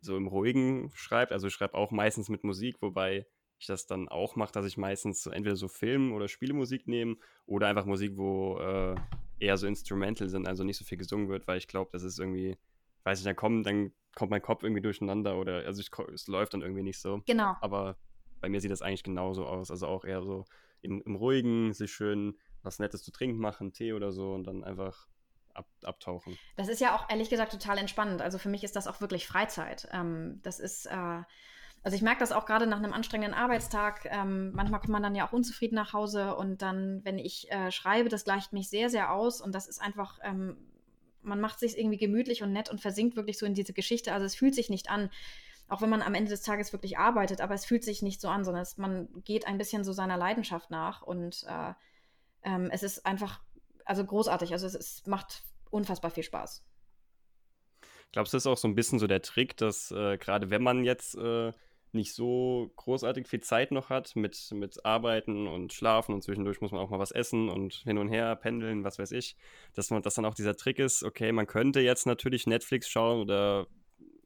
so 0.00 0.16
im 0.16 0.26
Ruhigen 0.26 0.90
schreibt. 0.94 1.32
Also 1.32 1.46
ich 1.46 1.54
schreibe 1.54 1.74
auch 1.74 1.90
meistens 1.90 2.28
mit 2.28 2.44
Musik, 2.44 2.76
wobei 2.80 3.26
ich 3.58 3.66
das 3.66 3.86
dann 3.86 4.08
auch 4.08 4.36
mache, 4.36 4.52
dass 4.52 4.66
ich 4.66 4.76
meistens 4.76 5.22
so 5.22 5.30
entweder 5.30 5.56
so 5.56 5.68
Film- 5.68 6.12
oder 6.12 6.28
Spielemusik 6.28 6.86
nehme 6.86 7.16
oder 7.46 7.68
einfach 7.68 7.86
Musik, 7.86 8.12
wo 8.16 8.58
äh, 8.58 8.96
eher 9.38 9.56
so 9.56 9.66
Instrumental 9.66 10.28
sind, 10.28 10.46
also 10.46 10.64
nicht 10.64 10.76
so 10.76 10.84
viel 10.84 10.98
gesungen 10.98 11.28
wird, 11.28 11.46
weil 11.46 11.58
ich 11.58 11.68
glaube, 11.68 11.90
das 11.92 12.02
ist 12.02 12.18
irgendwie, 12.18 12.58
weiß 13.04 13.20
ich, 13.20 13.24
dann 13.24 13.36
kommen, 13.36 13.62
dann 13.62 13.92
kommt 14.14 14.30
mein 14.30 14.42
Kopf 14.42 14.62
irgendwie 14.62 14.82
durcheinander 14.82 15.38
oder 15.38 15.64
also 15.64 15.80
ich, 15.80 15.90
es 16.12 16.26
läuft 16.26 16.54
dann 16.54 16.62
irgendwie 16.62 16.82
nicht 16.82 17.00
so. 17.00 17.22
Genau. 17.26 17.56
Aber 17.60 17.96
bei 18.40 18.48
mir 18.48 18.60
sieht 18.60 18.70
das 18.70 18.82
eigentlich 18.82 19.04
genauso 19.04 19.46
aus. 19.46 19.70
Also 19.70 19.86
auch 19.86 20.04
eher 20.04 20.22
so 20.22 20.44
im, 20.82 21.02
im 21.02 21.14
Ruhigen, 21.14 21.72
sich 21.72 21.92
schön 21.92 22.38
was 22.62 22.78
Nettes 22.78 23.02
zu 23.02 23.12
trinken 23.12 23.38
machen, 23.38 23.72
Tee 23.72 23.92
oder 23.92 24.10
so 24.10 24.34
und 24.34 24.44
dann 24.44 24.64
einfach 24.64 25.06
ab, 25.56 25.66
abtauchen. 25.82 26.38
Das 26.56 26.68
ist 26.68 26.80
ja 26.80 26.94
auch 26.94 27.08
ehrlich 27.10 27.30
gesagt 27.30 27.52
total 27.52 27.78
entspannend. 27.78 28.22
Also 28.22 28.38
für 28.38 28.48
mich 28.48 28.64
ist 28.64 28.76
das 28.76 28.86
auch 28.86 29.00
wirklich 29.00 29.26
Freizeit. 29.26 29.88
Ähm, 29.92 30.40
das 30.42 30.60
ist, 30.60 30.86
äh, 30.86 31.22
also 31.82 31.94
ich 31.94 32.02
merke 32.02 32.20
das 32.20 32.32
auch 32.32 32.46
gerade 32.46 32.66
nach 32.66 32.78
einem 32.78 32.92
anstrengenden 32.92 33.38
Arbeitstag. 33.38 34.06
Ähm, 34.06 34.52
manchmal 34.52 34.80
kommt 34.80 34.92
man 34.92 35.02
dann 35.02 35.14
ja 35.14 35.26
auch 35.26 35.32
unzufrieden 35.32 35.76
nach 35.76 35.92
Hause 35.92 36.34
und 36.34 36.62
dann, 36.62 37.04
wenn 37.04 37.18
ich 37.18 37.50
äh, 37.50 37.70
schreibe, 37.70 38.08
das 38.08 38.24
gleicht 38.24 38.52
mich 38.52 38.68
sehr, 38.68 38.90
sehr 38.90 39.12
aus 39.12 39.40
und 39.40 39.54
das 39.54 39.68
ist 39.68 39.80
einfach, 39.80 40.18
ähm, 40.22 40.56
man 41.22 41.40
macht 41.40 41.58
sich 41.58 41.78
irgendwie 41.78 41.98
gemütlich 41.98 42.42
und 42.42 42.52
nett 42.52 42.70
und 42.70 42.80
versinkt 42.80 43.16
wirklich 43.16 43.38
so 43.38 43.46
in 43.46 43.54
diese 43.54 43.72
Geschichte. 43.72 44.12
Also 44.12 44.26
es 44.26 44.34
fühlt 44.34 44.54
sich 44.54 44.70
nicht 44.70 44.90
an, 44.90 45.10
auch 45.68 45.82
wenn 45.82 45.90
man 45.90 46.02
am 46.02 46.14
Ende 46.14 46.30
des 46.30 46.42
Tages 46.42 46.72
wirklich 46.72 46.98
arbeitet, 46.98 47.40
aber 47.40 47.54
es 47.54 47.64
fühlt 47.64 47.84
sich 47.84 48.02
nicht 48.02 48.20
so 48.20 48.28
an, 48.28 48.44
sondern 48.44 48.62
es, 48.62 48.78
man 48.78 49.08
geht 49.24 49.46
ein 49.46 49.58
bisschen 49.58 49.84
so 49.84 49.92
seiner 49.92 50.16
Leidenschaft 50.16 50.70
nach 50.70 51.02
und 51.02 51.44
äh, 51.48 51.72
ähm, 52.42 52.70
es 52.70 52.82
ist 52.82 53.04
einfach 53.04 53.40
also 53.86 54.04
großartig. 54.04 54.52
Also 54.52 54.66
es, 54.66 54.74
es 54.74 55.06
macht 55.06 55.44
unfassbar 55.70 56.10
viel 56.10 56.24
Spaß. 56.24 56.64
Glaubst 58.12 58.32
du, 58.32 58.36
das 58.36 58.42
ist 58.42 58.46
auch 58.46 58.56
so 58.56 58.68
ein 58.68 58.74
bisschen 58.74 58.98
so 58.98 59.06
der 59.06 59.22
Trick, 59.22 59.56
dass 59.56 59.90
äh, 59.90 60.18
gerade 60.18 60.50
wenn 60.50 60.62
man 60.62 60.84
jetzt 60.84 61.16
äh, 61.16 61.52
nicht 61.92 62.14
so 62.14 62.72
großartig 62.76 63.26
viel 63.26 63.40
Zeit 63.40 63.72
noch 63.72 63.88
hat 63.88 64.16
mit, 64.16 64.50
mit 64.52 64.84
Arbeiten 64.84 65.46
und 65.46 65.72
Schlafen 65.72 66.14
und 66.14 66.22
zwischendurch 66.22 66.60
muss 66.60 66.72
man 66.72 66.80
auch 66.80 66.90
mal 66.90 66.98
was 66.98 67.10
essen 67.10 67.48
und 67.48 67.74
hin 67.84 67.98
und 67.98 68.08
her 68.08 68.36
pendeln, 68.36 68.84
was 68.84 68.98
weiß 68.98 69.12
ich, 69.12 69.36
dass 69.74 69.90
man, 69.90 70.02
dass 70.02 70.14
dann 70.14 70.24
auch 70.24 70.34
dieser 70.34 70.56
Trick 70.56 70.78
ist, 70.78 71.02
okay, 71.02 71.32
man 71.32 71.46
könnte 71.46 71.80
jetzt 71.80 72.06
natürlich 72.06 72.46
Netflix 72.46 72.88
schauen 72.88 73.20
oder 73.20 73.66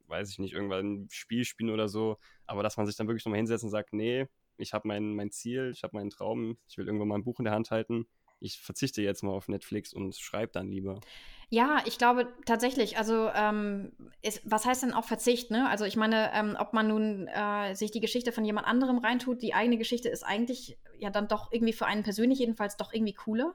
weiß 0.09 0.31
ich 0.31 0.39
nicht, 0.39 0.55
irgendwann 0.55 1.05
ein 1.05 1.09
Spiel 1.11 1.45
spielen 1.45 1.71
oder 1.71 1.89
so, 1.89 2.19
aber 2.47 2.63
dass 2.63 2.77
man 2.77 2.87
sich 2.87 2.97
dann 2.97 3.07
wirklich 3.07 3.25
nochmal 3.25 3.39
hinsetzt 3.39 3.65
und 3.65 3.71
sagt, 3.71 3.93
nee, 3.93 4.27
ich 4.57 4.75
habe 4.75 4.89
mein, 4.89 5.15
mein 5.15 5.31
Ziel, 5.31 5.71
ich 5.73 5.85
habe 5.85 5.97
meinen 5.97 6.11
Traum, 6.11 6.59
ich 6.69 6.77
will 6.77 6.87
irgendwann 6.87 7.09
mal 7.09 7.15
ein 7.17 7.25
Buch 7.25 7.39
in 7.39 7.45
der 7.45 7.55
Hand 7.55 7.71
halten 7.71 8.07
ich 8.41 8.61
verzichte 8.61 9.03
jetzt 9.03 9.23
mal 9.23 9.33
auf 9.33 9.49
Netflix 9.49 9.93
und 9.93 10.17
schreibe 10.17 10.53
dann 10.53 10.69
lieber. 10.69 11.01
Ja, 11.53 11.83
ich 11.85 11.99
glaube 11.99 12.29
tatsächlich, 12.47 12.97
also 12.97 13.29
ähm, 13.35 13.93
ist, 14.23 14.41
was 14.45 14.65
heißt 14.65 14.85
denn 14.85 14.95
auch 14.95 15.05
Verzicht, 15.05 15.51
ne? 15.51 15.69
Also 15.69 15.85
ich 15.85 15.97
meine, 15.97 16.31
ähm, 16.33 16.57
ob 16.59 16.73
man 16.73 16.87
nun 16.87 17.27
äh, 17.27 17.75
sich 17.75 17.91
die 17.91 18.01
Geschichte 18.01 18.31
von 18.31 18.45
jemand 18.45 18.69
anderem 18.69 18.99
reintut, 18.99 19.43
die 19.43 19.53
eigene 19.53 19.77
Geschichte 19.77 20.09
ist 20.09 20.23
eigentlich 20.23 20.79
ja 20.97 21.11
dann 21.11 21.27
doch 21.27 21.51
irgendwie 21.51 21.73
für 21.73 21.87
einen 21.87 22.05
persönlich 22.05 22.39
jedenfalls 22.39 22.77
doch 22.77 22.93
irgendwie 22.93 23.15
cooler. 23.15 23.55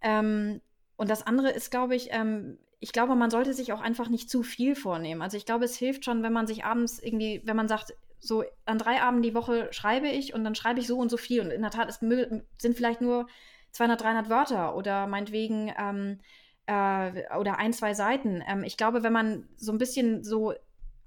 Ähm, 0.00 0.60
und 0.96 1.10
das 1.10 1.26
andere 1.26 1.50
ist, 1.50 1.70
glaube 1.70 1.96
ich, 1.96 2.08
ähm, 2.12 2.58
ich 2.80 2.92
glaube, 2.92 3.16
man 3.16 3.30
sollte 3.30 3.52
sich 3.52 3.72
auch 3.72 3.80
einfach 3.80 4.08
nicht 4.08 4.30
zu 4.30 4.44
viel 4.44 4.76
vornehmen. 4.76 5.20
Also 5.20 5.36
ich 5.36 5.44
glaube, 5.44 5.64
es 5.64 5.76
hilft 5.76 6.04
schon, 6.04 6.22
wenn 6.22 6.32
man 6.32 6.46
sich 6.46 6.64
abends 6.64 7.00
irgendwie, 7.00 7.42
wenn 7.44 7.56
man 7.56 7.66
sagt, 7.66 7.94
so 8.20 8.44
an 8.64 8.78
drei 8.78 9.00
Abenden 9.00 9.22
die 9.22 9.34
Woche 9.34 9.68
schreibe 9.72 10.08
ich 10.08 10.34
und 10.34 10.44
dann 10.44 10.54
schreibe 10.54 10.80
ich 10.80 10.86
so 10.86 10.98
und 10.98 11.10
so 11.10 11.16
viel. 11.16 11.40
Und 11.40 11.50
in 11.50 11.62
der 11.62 11.70
Tat, 11.70 11.88
es 11.88 11.98
sind 11.98 12.76
vielleicht 12.76 13.00
nur 13.00 13.26
200, 13.72 14.00
300 14.00 14.30
Wörter 14.30 14.76
oder 14.76 15.06
meinetwegen 15.06 15.72
ähm, 15.78 16.18
äh, 16.66 17.36
oder 17.36 17.58
ein, 17.58 17.72
zwei 17.72 17.94
Seiten. 17.94 18.42
Ähm, 18.46 18.64
ich 18.64 18.76
glaube, 18.76 19.02
wenn 19.02 19.12
man 19.12 19.48
so 19.56 19.72
ein 19.72 19.78
bisschen 19.78 20.22
so 20.22 20.54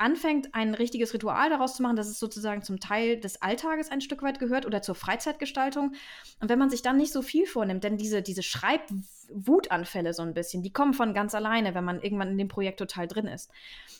anfängt, 0.02 0.56
ein 0.56 0.74
richtiges 0.74 1.14
Ritual 1.14 1.52
daraus 1.52 1.76
zu 1.76 1.84
machen, 1.84 1.96
dass 1.96 2.08
es 2.08 2.20
sozusagen 2.20 2.64
zum 2.64 2.80
Teil 2.80 3.20
des 3.20 3.42
Alltages 3.44 3.92
ein 3.92 4.02
Stück 4.02 4.24
weit 4.24 4.40
gehört 4.40 4.66
oder 4.66 4.82
zur 4.82 4.96
Freizeitgestaltung. 4.96 5.94
Und 6.40 6.50
wenn 6.50 6.58
man 6.58 6.72
sich 6.72 6.82
dann 6.82 6.98
nicht 6.98 7.14
so 7.14 7.22
viel 7.22 7.46
vornimmt, 7.46 7.84
denn 7.84 7.98
diese, 7.98 8.24
diese 8.24 8.42
Schreibwutanfälle 8.42 10.14
so 10.14 10.24
ein 10.24 10.34
bisschen, 10.34 10.64
die 10.64 10.74
kommen 10.74 10.96
von 10.96 11.14
ganz 11.14 11.36
alleine, 11.36 11.76
wenn 11.76 11.84
man 11.84 12.02
irgendwann 12.02 12.30
in 12.30 12.40
dem 12.40 12.48
Projekt 12.48 12.80
total 12.80 13.08
drin 13.08 13.28
ist. 13.28 13.52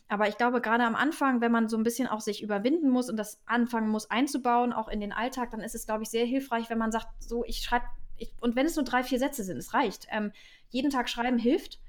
Aber 0.08 0.28
ich 0.28 0.38
glaube, 0.38 0.60
gerade 0.60 0.86
am 0.86 0.96
Anfang, 0.96 1.40
wenn 1.40 1.52
man 1.52 1.70
so 1.70 1.78
ein 1.78 1.84
bisschen 1.84 2.08
auch 2.08 2.20
sich 2.20 2.42
überwinden 2.42 2.90
muss 2.90 3.08
und 3.08 3.18
das 3.18 3.40
anfangen 3.46 3.90
muss 3.90 4.10
einzubauen, 4.10 4.74
auch 4.74 4.88
in 4.88 5.02
den 5.02 5.14
Alltag, 5.14 5.52
dann 5.52 5.62
ist 5.62 5.76
es, 5.76 5.86
glaube 5.86 6.02
ich, 6.02 6.10
sehr 6.10 6.26
hilfreich, 6.26 6.72
wenn 6.72 6.80
man 6.80 6.92
sagt, 6.92 7.08
so, 7.20 7.46
ich 7.46 7.58
schreibe 7.58 7.86
ich, 8.22 8.34
und 8.40 8.56
wenn 8.56 8.66
es 8.66 8.76
nur 8.76 8.86
drei, 8.86 9.04
vier 9.04 9.20
Sätze 9.20 9.44
sind, 9.44 9.58
es 9.58 9.74
reicht. 9.74 10.08
Ähm, 10.12 10.32
jeden 10.70 10.92
Tag 10.92 11.10
schreiben 11.10 11.38
hilft. 11.38 11.80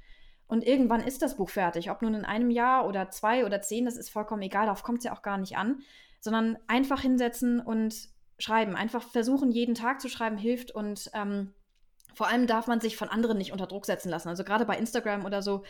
Und 0.47 0.67
irgendwann 0.67 1.01
ist 1.01 1.23
das 1.23 1.37
Buch 1.37 1.49
fertig. 1.49 1.91
Ob 1.91 2.03
nun 2.03 2.15
in 2.15 2.25
einem 2.25 2.51
Jahr 2.51 2.87
oder 2.87 3.11
zwei 3.11 3.47
oder 3.47 3.63
zehn, 3.63 3.85
das 3.85 3.97
ist 3.97 4.11
vollkommen 4.11 4.43
egal. 4.43 4.67
Darauf 4.67 4.83
kommt 4.83 4.99
es 4.99 5.05
ja 5.05 5.15
auch 5.15 5.23
gar 5.23 5.39
nicht 5.39 5.57
an. 5.57 5.83
Sondern 6.21 6.59
einfach 6.67 7.01
hinsetzen 7.01 7.61
und 7.61 7.95
schreiben. 8.39 8.77
Einfach 8.77 9.03
versuchen, 9.03 9.51
jeden 9.51 9.75
Tag 9.75 10.01
zu 10.01 10.09
schreiben, 10.09 10.37
hilft. 10.37 10.71
Und 10.71 11.11
ähm, 11.15 11.55
vor 12.15 12.29
allem 12.29 12.47
darf 12.47 12.67
man 12.67 12.81
sich 12.81 12.97
von 12.97 13.09
anderen 13.09 13.39
nicht 13.39 13.53
unter 13.53 13.67
Druck 13.67 13.87
setzen 13.87 14.11
lassen. 14.11 14.29
Also 14.29 14.45
gerade 14.45 14.67
bei 14.67 14.77
Instagram 14.77 15.25
oder 15.25 15.43
so, 15.43 15.65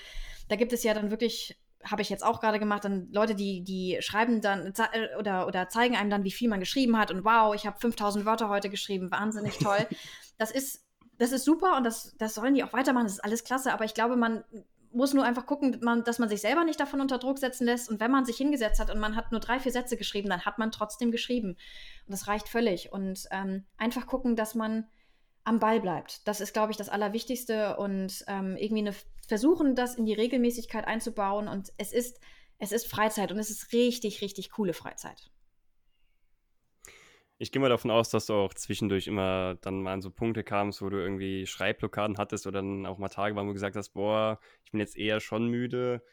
da 0.49 0.57
gibt 0.57 0.73
es 0.73 0.83
ja 0.83 0.95
dann 0.95 1.11
wirklich 1.11 1.57
habe 1.85 2.03
ich 2.03 2.11
jetzt 2.11 2.25
auch 2.25 2.41
gerade 2.41 2.59
gemacht, 2.59 2.85
dann 2.85 3.09
Leute, 3.13 3.35
die, 3.35 3.63
die 3.63 3.99
schreiben 4.01 4.41
dann 4.41 4.73
äh, 4.93 5.17
oder, 5.19 5.47
oder 5.47 5.69
zeigen 5.69 5.97
einem 5.97 6.11
dann, 6.11 6.25
wie 6.25 6.31
viel 6.31 6.49
man 6.49 6.61
geschrieben 6.61 6.99
hat 6.99 7.11
und 7.11 7.25
wow, 7.25 7.55
ich 7.55 7.67
habe 7.67 7.79
5000 7.81 8.25
Wörter 8.25 8.49
heute 8.49 8.71
geschrieben, 8.71 9.11
wahnsinnig 9.11 9.59
toll. 9.59 9.87
das 10.39 10.51
ist, 10.51 10.85
das 11.19 11.33
ist 11.33 11.45
super 11.45 11.77
und 11.77 11.85
das, 11.85 12.15
das 12.19 12.35
sollen 12.35 12.55
die 12.55 12.65
auch 12.65 12.73
weitermachen, 12.73 13.05
das 13.05 13.15
ist 13.15 13.25
alles 13.25 13.45
klasse, 13.45 13.73
aber 13.73 13.85
ich 13.85 13.95
glaube, 13.95 14.17
man 14.17 14.45
muss 14.93 15.15
nur 15.15 15.25
einfach 15.25 15.47
gucken, 15.47 15.81
dass 16.05 16.19
man 16.19 16.29
sich 16.29 16.41
selber 16.41 16.65
nicht 16.65 16.79
davon 16.79 17.01
unter 17.01 17.19
Druck 17.19 17.39
setzen 17.39 17.65
lässt 17.65 17.89
und 17.89 18.01
wenn 18.01 18.11
man 18.11 18.25
sich 18.25 18.37
hingesetzt 18.37 18.81
hat 18.81 18.91
und 18.91 19.01
man 19.01 19.17
hat 19.17 19.33
nur 19.33 19.41
drei, 19.41 19.59
vier 19.59 19.73
Sätze 19.73 19.97
geschrieben, 19.97 20.29
dann 20.29 20.45
hat 20.45 20.59
man 20.59 20.71
trotzdem 20.71 21.11
geschrieben 21.11 21.57
und 22.07 22.13
das 22.13 22.29
reicht 22.29 22.49
völlig 22.49 22.93
und 22.93 23.27
ähm, 23.31 23.65
einfach 23.79 24.07
gucken, 24.07 24.37
dass 24.37 24.55
man 24.55 24.87
am 25.45 25.59
Ball 25.59 25.81
bleibt. 25.81 26.27
Das 26.27 26.41
ist, 26.41 26.53
glaube 26.53 26.71
ich, 26.71 26.77
das 26.77 26.89
Allerwichtigste 26.89 27.77
und 27.77 28.25
ähm, 28.29 28.57
irgendwie 28.57 28.83
eine, 28.83 28.95
versuchen, 29.27 29.75
das 29.75 29.97
in 29.97 30.05
die 30.05 30.15
Regelmäßigkeit 30.15 30.87
einzubauen. 30.87 31.49
Und 31.49 31.73
es 31.79 31.93
ist, 31.93 32.21
es 32.59 32.73
ist 32.73 32.87
Freizeit 32.87 33.33
und 33.33 33.39
es 33.39 33.51
ist 33.51 33.73
richtig, 33.73 34.21
richtig 34.21 34.51
coole 34.51 34.73
Freizeit. 34.73 35.31
Ich 37.39 37.51
gehe 37.51 37.61
mal 37.61 37.69
davon 37.69 37.91
aus, 37.91 38.09
dass 38.09 38.27
du 38.27 38.35
auch 38.35 38.55
zwischendurch 38.55 39.09
immer 39.09 39.57
dann 39.63 39.83
mal 39.83 39.95
an 39.95 40.01
so 40.01 40.13
Punkte 40.13 40.45
kamst, 40.45 40.81
wo 40.81 40.89
du 40.89 40.99
irgendwie 40.99 41.45
Schreibblockaden 41.45 42.17
hattest 42.17 42.47
oder 42.47 42.61
dann 42.61 42.87
auch 42.87 42.99
mal 42.99 43.09
Tage 43.09 43.35
waren, 43.35 43.47
wo 43.47 43.51
du 43.51 43.55
gesagt 43.55 43.75
hast, 43.75 43.91
boah, 43.91 44.39
ich 44.65 44.71
bin 44.71 44.79
jetzt 44.79 44.97
eher 44.97 45.19
schon 45.19 45.49
müde. 45.49 46.05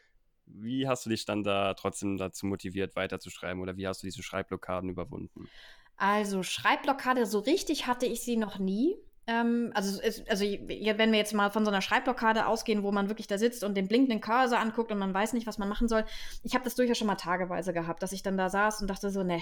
Wie 0.46 0.88
hast 0.88 1.06
du 1.06 1.10
dich 1.10 1.24
dann 1.26 1.44
da 1.44 1.74
trotzdem 1.74 2.16
dazu 2.16 2.46
motiviert, 2.46 2.96
weiterzuschreiben 2.96 3.62
oder 3.62 3.76
wie 3.76 3.86
hast 3.86 4.02
du 4.02 4.08
diese 4.08 4.24
Schreibblockaden 4.24 4.90
überwunden? 4.90 5.48
Also 5.96 6.42
Schreibblockade, 6.42 7.26
so 7.26 7.38
richtig 7.38 7.86
hatte 7.86 8.06
ich 8.06 8.22
sie 8.22 8.36
noch 8.36 8.58
nie. 8.58 8.96
Ähm, 9.30 9.70
also, 9.74 10.00
es, 10.02 10.26
also 10.28 10.44
wenn 10.44 11.12
wir 11.12 11.18
jetzt 11.18 11.34
mal 11.34 11.50
von 11.50 11.64
so 11.64 11.70
einer 11.70 11.82
Schreibblockade 11.82 12.46
ausgehen, 12.46 12.82
wo 12.82 12.90
man 12.90 13.08
wirklich 13.08 13.28
da 13.28 13.38
sitzt 13.38 13.62
und 13.62 13.76
den 13.76 13.86
blinkenden 13.86 14.20
Cursor 14.20 14.58
anguckt 14.58 14.90
und 14.90 14.98
man 14.98 15.14
weiß 15.14 15.34
nicht, 15.34 15.46
was 15.46 15.58
man 15.58 15.68
machen 15.68 15.86
soll. 15.86 16.04
Ich 16.42 16.54
habe 16.54 16.64
das 16.64 16.74
durchaus 16.74 16.98
schon 16.98 17.06
mal 17.06 17.14
tageweise 17.14 17.72
gehabt, 17.72 18.02
dass 18.02 18.10
ich 18.10 18.24
dann 18.24 18.36
da 18.36 18.50
saß 18.50 18.80
und 18.80 18.88
dachte 18.88 19.10
so, 19.10 19.22
ne, 19.22 19.40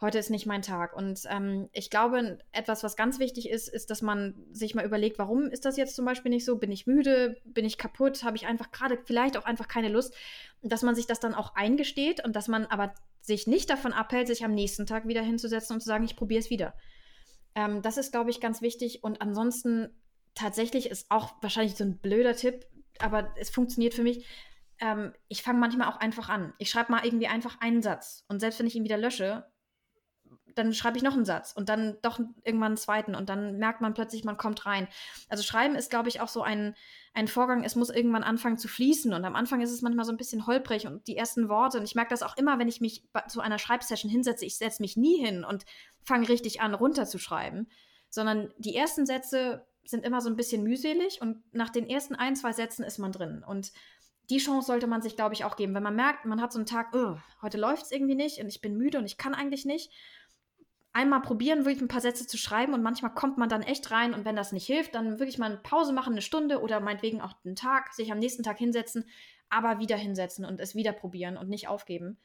heute 0.00 0.18
ist 0.18 0.30
nicht 0.30 0.46
mein 0.46 0.62
Tag. 0.62 0.94
Und 0.94 1.22
ähm, 1.28 1.68
ich 1.72 1.90
glaube, 1.90 2.38
etwas, 2.52 2.84
was 2.84 2.94
ganz 2.94 3.18
wichtig 3.18 3.50
ist, 3.50 3.66
ist, 3.66 3.90
dass 3.90 4.02
man 4.02 4.34
sich 4.52 4.76
mal 4.76 4.84
überlegt, 4.84 5.18
warum 5.18 5.48
ist 5.48 5.64
das 5.64 5.76
jetzt 5.76 5.96
zum 5.96 6.04
Beispiel 6.04 6.30
nicht 6.30 6.44
so? 6.44 6.56
Bin 6.56 6.70
ich 6.70 6.86
müde? 6.86 7.40
Bin 7.44 7.64
ich 7.64 7.76
kaputt? 7.76 8.22
Habe 8.22 8.36
ich 8.36 8.46
einfach 8.46 8.70
gerade 8.70 9.00
vielleicht 9.04 9.36
auch 9.36 9.46
einfach 9.46 9.66
keine 9.66 9.88
Lust? 9.88 10.14
Dass 10.62 10.82
man 10.82 10.94
sich 10.94 11.08
das 11.08 11.18
dann 11.18 11.34
auch 11.34 11.56
eingesteht 11.56 12.24
und 12.24 12.36
dass 12.36 12.46
man 12.46 12.66
aber 12.66 12.94
sich 13.20 13.48
nicht 13.48 13.68
davon 13.68 13.92
abhält, 13.92 14.28
sich 14.28 14.44
am 14.44 14.54
nächsten 14.54 14.86
Tag 14.86 15.08
wieder 15.08 15.22
hinzusetzen 15.22 15.74
und 15.74 15.80
zu 15.80 15.88
sagen, 15.88 16.04
ich 16.04 16.14
probiere 16.14 16.38
es 16.38 16.50
wieder. 16.50 16.74
Ähm, 17.58 17.82
das 17.82 17.96
ist, 17.96 18.12
glaube 18.12 18.30
ich, 18.30 18.40
ganz 18.40 18.62
wichtig. 18.62 19.02
Und 19.02 19.20
ansonsten 19.20 19.88
tatsächlich 20.36 20.88
ist 20.88 21.10
auch 21.10 21.34
wahrscheinlich 21.42 21.74
so 21.74 21.82
ein 21.82 21.98
blöder 21.98 22.36
Tipp, 22.36 22.64
aber 23.00 23.34
es 23.36 23.50
funktioniert 23.50 23.94
für 23.94 24.04
mich. 24.04 24.24
Ähm, 24.80 25.12
ich 25.26 25.42
fange 25.42 25.58
manchmal 25.58 25.88
auch 25.88 25.96
einfach 25.96 26.28
an. 26.28 26.54
Ich 26.58 26.70
schreibe 26.70 26.92
mal 26.92 27.04
irgendwie 27.04 27.26
einfach 27.26 27.60
einen 27.60 27.82
Satz. 27.82 28.24
Und 28.28 28.38
selbst 28.38 28.60
wenn 28.60 28.68
ich 28.68 28.76
ihn 28.76 28.84
wieder 28.84 28.96
lösche, 28.96 29.44
dann 30.58 30.74
schreibe 30.74 30.96
ich 30.96 31.04
noch 31.04 31.14
einen 31.14 31.24
Satz 31.24 31.52
und 31.52 31.68
dann 31.68 31.96
doch 32.02 32.18
irgendwann 32.42 32.72
einen 32.72 32.76
zweiten 32.76 33.14
und 33.14 33.28
dann 33.28 33.58
merkt 33.58 33.80
man 33.80 33.94
plötzlich, 33.94 34.24
man 34.24 34.36
kommt 34.36 34.66
rein. 34.66 34.88
Also 35.28 35.42
Schreiben 35.42 35.76
ist, 35.76 35.90
glaube 35.90 36.08
ich, 36.08 36.20
auch 36.20 36.28
so 36.28 36.42
ein, 36.42 36.74
ein 37.14 37.28
Vorgang, 37.28 37.64
es 37.64 37.76
muss 37.76 37.90
irgendwann 37.90 38.24
anfangen 38.24 38.58
zu 38.58 38.68
fließen 38.68 39.12
und 39.14 39.24
am 39.24 39.36
Anfang 39.36 39.60
ist 39.60 39.70
es 39.70 39.82
manchmal 39.82 40.04
so 40.04 40.12
ein 40.12 40.16
bisschen 40.16 40.46
holprig 40.46 40.86
und 40.86 41.06
die 41.06 41.16
ersten 41.16 41.48
Worte 41.48 41.78
und 41.78 41.84
ich 41.84 41.94
merke 41.94 42.10
das 42.10 42.22
auch 42.22 42.36
immer, 42.36 42.58
wenn 42.58 42.68
ich 42.68 42.80
mich 42.80 43.04
zu 43.28 43.40
einer 43.40 43.58
Schreibsession 43.58 44.10
hinsetze, 44.10 44.44
ich 44.44 44.58
setze 44.58 44.82
mich 44.82 44.96
nie 44.96 45.24
hin 45.24 45.44
und 45.44 45.64
fange 46.02 46.28
richtig 46.28 46.60
an, 46.60 46.74
runterzuschreiben, 46.74 47.70
sondern 48.10 48.52
die 48.58 48.74
ersten 48.74 49.06
Sätze 49.06 49.64
sind 49.84 50.04
immer 50.04 50.20
so 50.20 50.28
ein 50.28 50.36
bisschen 50.36 50.64
mühselig 50.64 51.22
und 51.22 51.42
nach 51.54 51.70
den 51.70 51.88
ersten 51.88 52.14
ein, 52.14 52.36
zwei 52.36 52.52
Sätzen 52.52 52.82
ist 52.84 52.98
man 52.98 53.12
drin 53.12 53.44
und 53.46 53.72
die 54.30 54.38
Chance 54.38 54.66
sollte 54.66 54.86
man 54.86 55.00
sich, 55.00 55.16
glaube 55.16 55.34
ich, 55.34 55.44
auch 55.44 55.56
geben. 55.56 55.74
Wenn 55.74 55.82
man 55.82 55.96
merkt, 55.96 56.26
man 56.26 56.42
hat 56.42 56.52
so 56.52 56.58
einen 56.58 56.66
Tag, 56.66 56.94
heute 57.40 57.56
läuft 57.56 57.84
es 57.84 57.92
irgendwie 57.92 58.14
nicht 58.14 58.40
und 58.40 58.48
ich 58.48 58.60
bin 58.60 58.76
müde 58.76 58.98
und 58.98 59.06
ich 59.06 59.16
kann 59.16 59.34
eigentlich 59.34 59.64
nicht, 59.64 59.90
einmal 60.98 61.22
probieren, 61.22 61.64
wirklich 61.64 61.80
ein 61.80 61.86
paar 61.86 62.00
Sätze 62.00 62.26
zu 62.26 62.36
schreiben 62.36 62.74
und 62.74 62.82
manchmal 62.82 63.14
kommt 63.14 63.38
man 63.38 63.48
dann 63.48 63.62
echt 63.62 63.92
rein 63.92 64.14
und 64.14 64.24
wenn 64.24 64.34
das 64.34 64.50
nicht 64.50 64.66
hilft, 64.66 64.96
dann 64.96 65.20
wirklich 65.20 65.38
mal 65.38 65.46
eine 65.46 65.58
Pause 65.58 65.92
machen, 65.92 66.14
eine 66.14 66.22
Stunde 66.22 66.60
oder 66.60 66.80
meinetwegen 66.80 67.20
auch 67.20 67.34
einen 67.44 67.54
Tag, 67.54 67.94
sich 67.94 68.10
am 68.10 68.18
nächsten 68.18 68.42
Tag 68.42 68.58
hinsetzen, 68.58 69.04
aber 69.48 69.78
wieder 69.78 69.96
hinsetzen 69.96 70.44
und 70.44 70.58
es 70.58 70.74
wieder 70.74 70.92
probieren 70.92 71.36
und 71.36 71.48
nicht 71.48 71.68
aufgeben. 71.68 72.18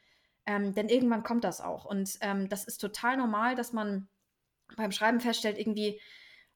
Ähm, 0.48 0.74
denn 0.74 0.90
irgendwann 0.90 1.22
kommt 1.22 1.44
das 1.44 1.62
auch. 1.62 1.86
Und 1.86 2.18
ähm, 2.22 2.50
das 2.50 2.66
ist 2.66 2.80
total 2.80 3.16
normal, 3.16 3.54
dass 3.56 3.74
man 3.74 4.08
beim 4.76 4.92
Schreiben 4.92 5.20
feststellt, 5.20 5.60
irgendwie, 5.60 6.02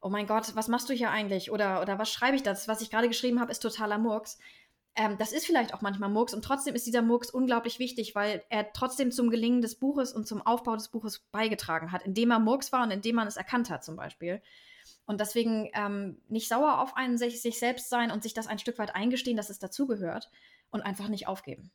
oh 0.02 0.10
mein 0.10 0.26
Gott, 0.26 0.56
was 0.56 0.68
machst 0.68 0.90
du 0.90 0.94
hier 0.94 1.12
eigentlich? 1.12 1.52
Oder, 1.52 1.82
oder 1.84 2.00
was 2.00 2.12
schreibe 2.12 2.36
ich 2.36 2.44
das? 2.44 2.68
Was 2.68 2.82
ich 2.82 2.90
gerade 2.90 3.08
geschrieben 3.08 3.40
habe, 3.40 3.52
ist 3.52 3.60
totaler 3.60 4.00
Murks. 4.00 4.40
Ähm, 4.98 5.16
das 5.20 5.32
ist 5.32 5.46
vielleicht 5.46 5.76
auch 5.76 5.82
manchmal 5.82 6.10
Murks 6.10 6.34
und 6.34 6.44
trotzdem 6.44 6.74
ist 6.74 6.88
dieser 6.88 7.04
Murks 7.04 7.30
unglaublich 7.30 7.78
wichtig, 7.78 8.16
weil 8.16 8.44
er 8.50 8.74
trotzdem 8.74 9.12
zum 9.12 9.30
Gelingen 9.30 9.62
des 9.62 9.76
Buches 9.76 10.12
und 10.12 10.28
zum 10.28 10.42
Aufbau 10.42 10.76
des 10.76 10.90
Buches 10.90 11.20
beigetragen 11.32 11.92
hat, 11.92 12.02
indem 12.02 12.32
er 12.32 12.40
Murks 12.40 12.72
war 12.72 12.84
und 12.84 12.90
indem 12.90 13.16
man 13.16 13.28
es 13.28 13.38
erkannt 13.38 13.70
hat 13.70 13.84
zum 13.84 13.96
Beispiel. 13.96 14.42
Und 15.06 15.22
deswegen 15.22 15.70
ähm, 15.74 16.20
nicht 16.30 16.48
sauer 16.48 16.82
auf 16.82 16.98
einen 16.98 17.20
sich, 17.20 17.42
sich 17.42 17.60
selbst 17.60 17.90
sein 17.90 18.10
und 18.10 18.24
sich 18.24 18.34
das 18.34 18.48
ein 18.48 18.58
Stück 18.58 18.80
weit 18.80 18.96
eingestehen, 18.96 19.38
dass 19.38 19.52
es 19.52 19.60
dazugehört 19.60 20.32
und 20.72 20.82
einfach 20.82 21.10
nicht 21.10 21.28
aufgeben. 21.28 21.72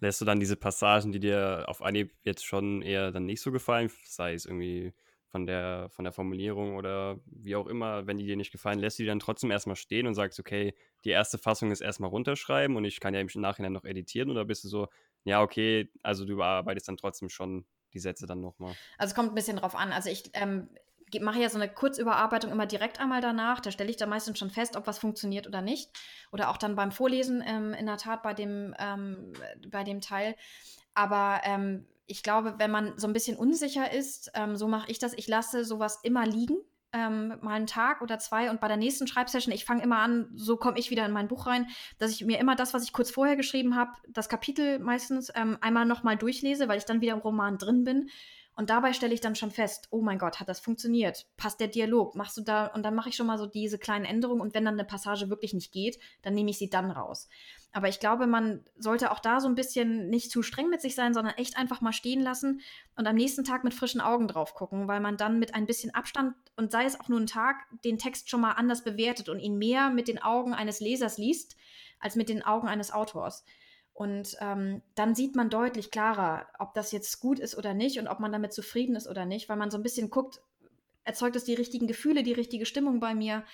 Lässt 0.00 0.20
du 0.20 0.24
dann 0.24 0.40
diese 0.40 0.56
Passagen, 0.56 1.12
die 1.12 1.20
dir 1.20 1.64
auf 1.68 1.82
Anhieb 1.82 2.12
jetzt 2.24 2.44
schon 2.44 2.82
eher 2.82 3.12
dann 3.12 3.26
nicht 3.26 3.40
so 3.40 3.52
gefallen, 3.52 3.92
sei 4.04 4.34
es 4.34 4.44
irgendwie 4.44 4.92
von 5.28 5.46
der, 5.46 5.88
von 5.90 6.04
der 6.04 6.12
Formulierung 6.12 6.74
oder 6.74 7.20
wie 7.26 7.54
auch 7.54 7.68
immer, 7.68 8.08
wenn 8.08 8.18
die 8.18 8.26
dir 8.26 8.36
nicht 8.36 8.52
gefallen, 8.52 8.80
lässt 8.80 8.98
du 8.98 9.04
die 9.04 9.08
dann 9.08 9.20
trotzdem 9.20 9.52
erstmal 9.52 9.76
stehen 9.76 10.06
und 10.06 10.14
sagst, 10.14 10.40
okay, 10.40 10.74
die 11.04 11.10
erste 11.10 11.38
Fassung 11.38 11.70
ist 11.70 11.80
erstmal 11.80 12.10
runterschreiben 12.10 12.76
und 12.76 12.84
ich 12.84 13.00
kann 13.00 13.14
ja 13.14 13.20
im 13.20 13.28
Nachhinein 13.34 13.72
noch 13.72 13.84
editieren 13.84 14.30
oder 14.30 14.44
bist 14.44 14.64
du 14.64 14.68
so, 14.68 14.88
ja, 15.24 15.42
okay, 15.42 15.90
also 16.02 16.24
du 16.24 16.32
überarbeitest 16.32 16.88
dann 16.88 16.96
trotzdem 16.96 17.28
schon 17.28 17.66
die 17.92 17.98
Sätze 17.98 18.26
dann 18.26 18.40
nochmal? 18.40 18.74
Also 18.98 19.12
es 19.12 19.14
kommt 19.14 19.30
ein 19.30 19.34
bisschen 19.34 19.56
drauf 19.56 19.74
an. 19.74 19.92
Also 19.92 20.10
ich 20.10 20.30
ähm, 20.34 20.68
mache 21.20 21.40
ja 21.40 21.48
so 21.48 21.58
eine 21.58 21.72
Kurzüberarbeitung 21.72 22.50
immer 22.50 22.66
direkt 22.66 23.00
einmal 23.00 23.20
danach. 23.20 23.60
Da 23.60 23.70
stelle 23.70 23.90
ich 23.90 23.96
dann 23.96 24.08
meistens 24.08 24.38
schon 24.38 24.50
fest, 24.50 24.76
ob 24.76 24.86
was 24.86 24.98
funktioniert 24.98 25.46
oder 25.46 25.62
nicht. 25.62 25.90
Oder 26.32 26.50
auch 26.50 26.56
dann 26.56 26.76
beim 26.76 26.92
Vorlesen 26.92 27.42
ähm, 27.46 27.72
in 27.74 27.86
der 27.86 27.96
Tat 27.96 28.22
bei 28.22 28.34
dem, 28.34 28.74
ähm, 28.78 29.32
bei 29.68 29.84
dem 29.84 30.00
Teil. 30.00 30.34
Aber 30.94 31.40
ähm, 31.44 31.86
ich 32.06 32.22
glaube, 32.22 32.54
wenn 32.58 32.70
man 32.70 32.98
so 32.98 33.06
ein 33.06 33.12
bisschen 33.12 33.36
unsicher 33.36 33.92
ist, 33.92 34.30
ähm, 34.34 34.56
so 34.56 34.68
mache 34.68 34.90
ich 34.90 34.98
das, 34.98 35.14
ich 35.14 35.28
lasse 35.28 35.64
sowas 35.64 36.00
immer 36.02 36.26
liegen. 36.26 36.56
Ähm, 36.94 37.34
mal 37.42 37.54
einen 37.54 37.66
Tag 37.66 38.02
oder 38.02 38.18
zwei 38.20 38.50
und 38.50 38.60
bei 38.60 38.68
der 38.68 38.76
nächsten 38.76 39.08
Schreibsession, 39.08 39.52
ich 39.52 39.64
fange 39.64 39.82
immer 39.82 39.98
an, 39.98 40.30
so 40.36 40.56
komme 40.56 40.78
ich 40.78 40.90
wieder 40.90 41.04
in 41.04 41.12
mein 41.12 41.26
Buch 41.26 41.48
rein, 41.48 41.66
dass 41.98 42.12
ich 42.12 42.24
mir 42.24 42.38
immer 42.38 42.54
das, 42.54 42.72
was 42.72 42.84
ich 42.84 42.92
kurz 42.92 43.10
vorher 43.10 43.34
geschrieben 43.34 43.74
habe, 43.74 43.90
das 44.08 44.28
Kapitel 44.28 44.78
meistens 44.78 45.32
ähm, 45.34 45.58
einmal 45.60 45.86
nochmal 45.86 46.16
durchlese, 46.16 46.68
weil 46.68 46.78
ich 46.78 46.84
dann 46.84 47.00
wieder 47.00 47.14
im 47.14 47.18
Roman 47.18 47.58
drin 47.58 47.82
bin 47.82 48.10
und 48.56 48.70
dabei 48.70 48.92
stelle 48.92 49.14
ich 49.14 49.20
dann 49.20 49.34
schon 49.34 49.50
fest, 49.50 49.88
oh 49.90 50.00
mein 50.00 50.18
Gott, 50.18 50.38
hat 50.38 50.48
das 50.48 50.60
funktioniert? 50.60 51.26
Passt 51.36 51.58
der 51.58 51.68
Dialog? 51.68 52.14
Machst 52.14 52.36
du 52.36 52.40
da, 52.40 52.66
und 52.66 52.84
dann 52.84 52.94
mache 52.94 53.08
ich 53.08 53.16
schon 53.16 53.26
mal 53.26 53.38
so 53.38 53.46
diese 53.46 53.78
kleinen 53.78 54.04
Änderungen 54.04 54.40
und 54.40 54.54
wenn 54.54 54.64
dann 54.64 54.74
eine 54.74 54.84
Passage 54.84 55.28
wirklich 55.28 55.54
nicht 55.54 55.72
geht, 55.72 55.98
dann 56.22 56.34
nehme 56.34 56.50
ich 56.50 56.58
sie 56.58 56.70
dann 56.70 56.90
raus. 56.90 57.28
Aber 57.72 57.88
ich 57.88 57.98
glaube, 57.98 58.28
man 58.28 58.64
sollte 58.76 59.10
auch 59.10 59.18
da 59.18 59.40
so 59.40 59.48
ein 59.48 59.56
bisschen 59.56 60.08
nicht 60.08 60.30
zu 60.30 60.44
streng 60.44 60.70
mit 60.70 60.80
sich 60.80 60.94
sein, 60.94 61.14
sondern 61.14 61.34
echt 61.34 61.56
einfach 61.56 61.80
mal 61.80 61.92
stehen 61.92 62.20
lassen 62.20 62.60
und 62.94 63.06
am 63.08 63.16
nächsten 63.16 63.42
Tag 63.42 63.64
mit 63.64 63.74
frischen 63.74 64.00
Augen 64.00 64.28
drauf 64.28 64.54
gucken, 64.54 64.86
weil 64.86 65.00
man 65.00 65.16
dann 65.16 65.40
mit 65.40 65.56
ein 65.56 65.66
bisschen 65.66 65.92
Abstand 65.92 66.36
und 66.54 66.70
sei 66.70 66.84
es 66.84 67.00
auch 67.00 67.08
nur 67.08 67.18
ein 67.18 67.26
Tag, 67.26 67.56
den 67.84 67.98
Text 67.98 68.30
schon 68.30 68.40
mal 68.40 68.52
anders 68.52 68.84
bewertet 68.84 69.28
und 69.28 69.40
ihn 69.40 69.58
mehr 69.58 69.90
mit 69.90 70.06
den 70.06 70.22
Augen 70.22 70.54
eines 70.54 70.78
Lesers 70.78 71.18
liest, 71.18 71.56
als 71.98 72.14
mit 72.14 72.28
den 72.28 72.44
Augen 72.44 72.68
eines 72.68 72.92
Autors. 72.92 73.44
Und 73.94 74.36
ähm, 74.40 74.82
dann 74.96 75.14
sieht 75.14 75.36
man 75.36 75.50
deutlich 75.50 75.92
klarer, 75.92 76.48
ob 76.58 76.74
das 76.74 76.90
jetzt 76.90 77.20
gut 77.20 77.38
ist 77.38 77.56
oder 77.56 77.74
nicht 77.74 77.98
und 78.00 78.08
ob 78.08 78.18
man 78.18 78.32
damit 78.32 78.52
zufrieden 78.52 78.96
ist 78.96 79.08
oder 79.08 79.24
nicht, 79.24 79.48
weil 79.48 79.56
man 79.56 79.70
so 79.70 79.78
ein 79.78 79.84
bisschen 79.84 80.10
guckt, 80.10 80.42
erzeugt 81.04 81.36
es 81.36 81.44
die 81.44 81.54
richtigen 81.54 81.86
Gefühle, 81.86 82.24
die 82.24 82.32
richtige 82.32 82.66
Stimmung 82.66 82.98
bei 82.98 83.14
mir. 83.14 83.44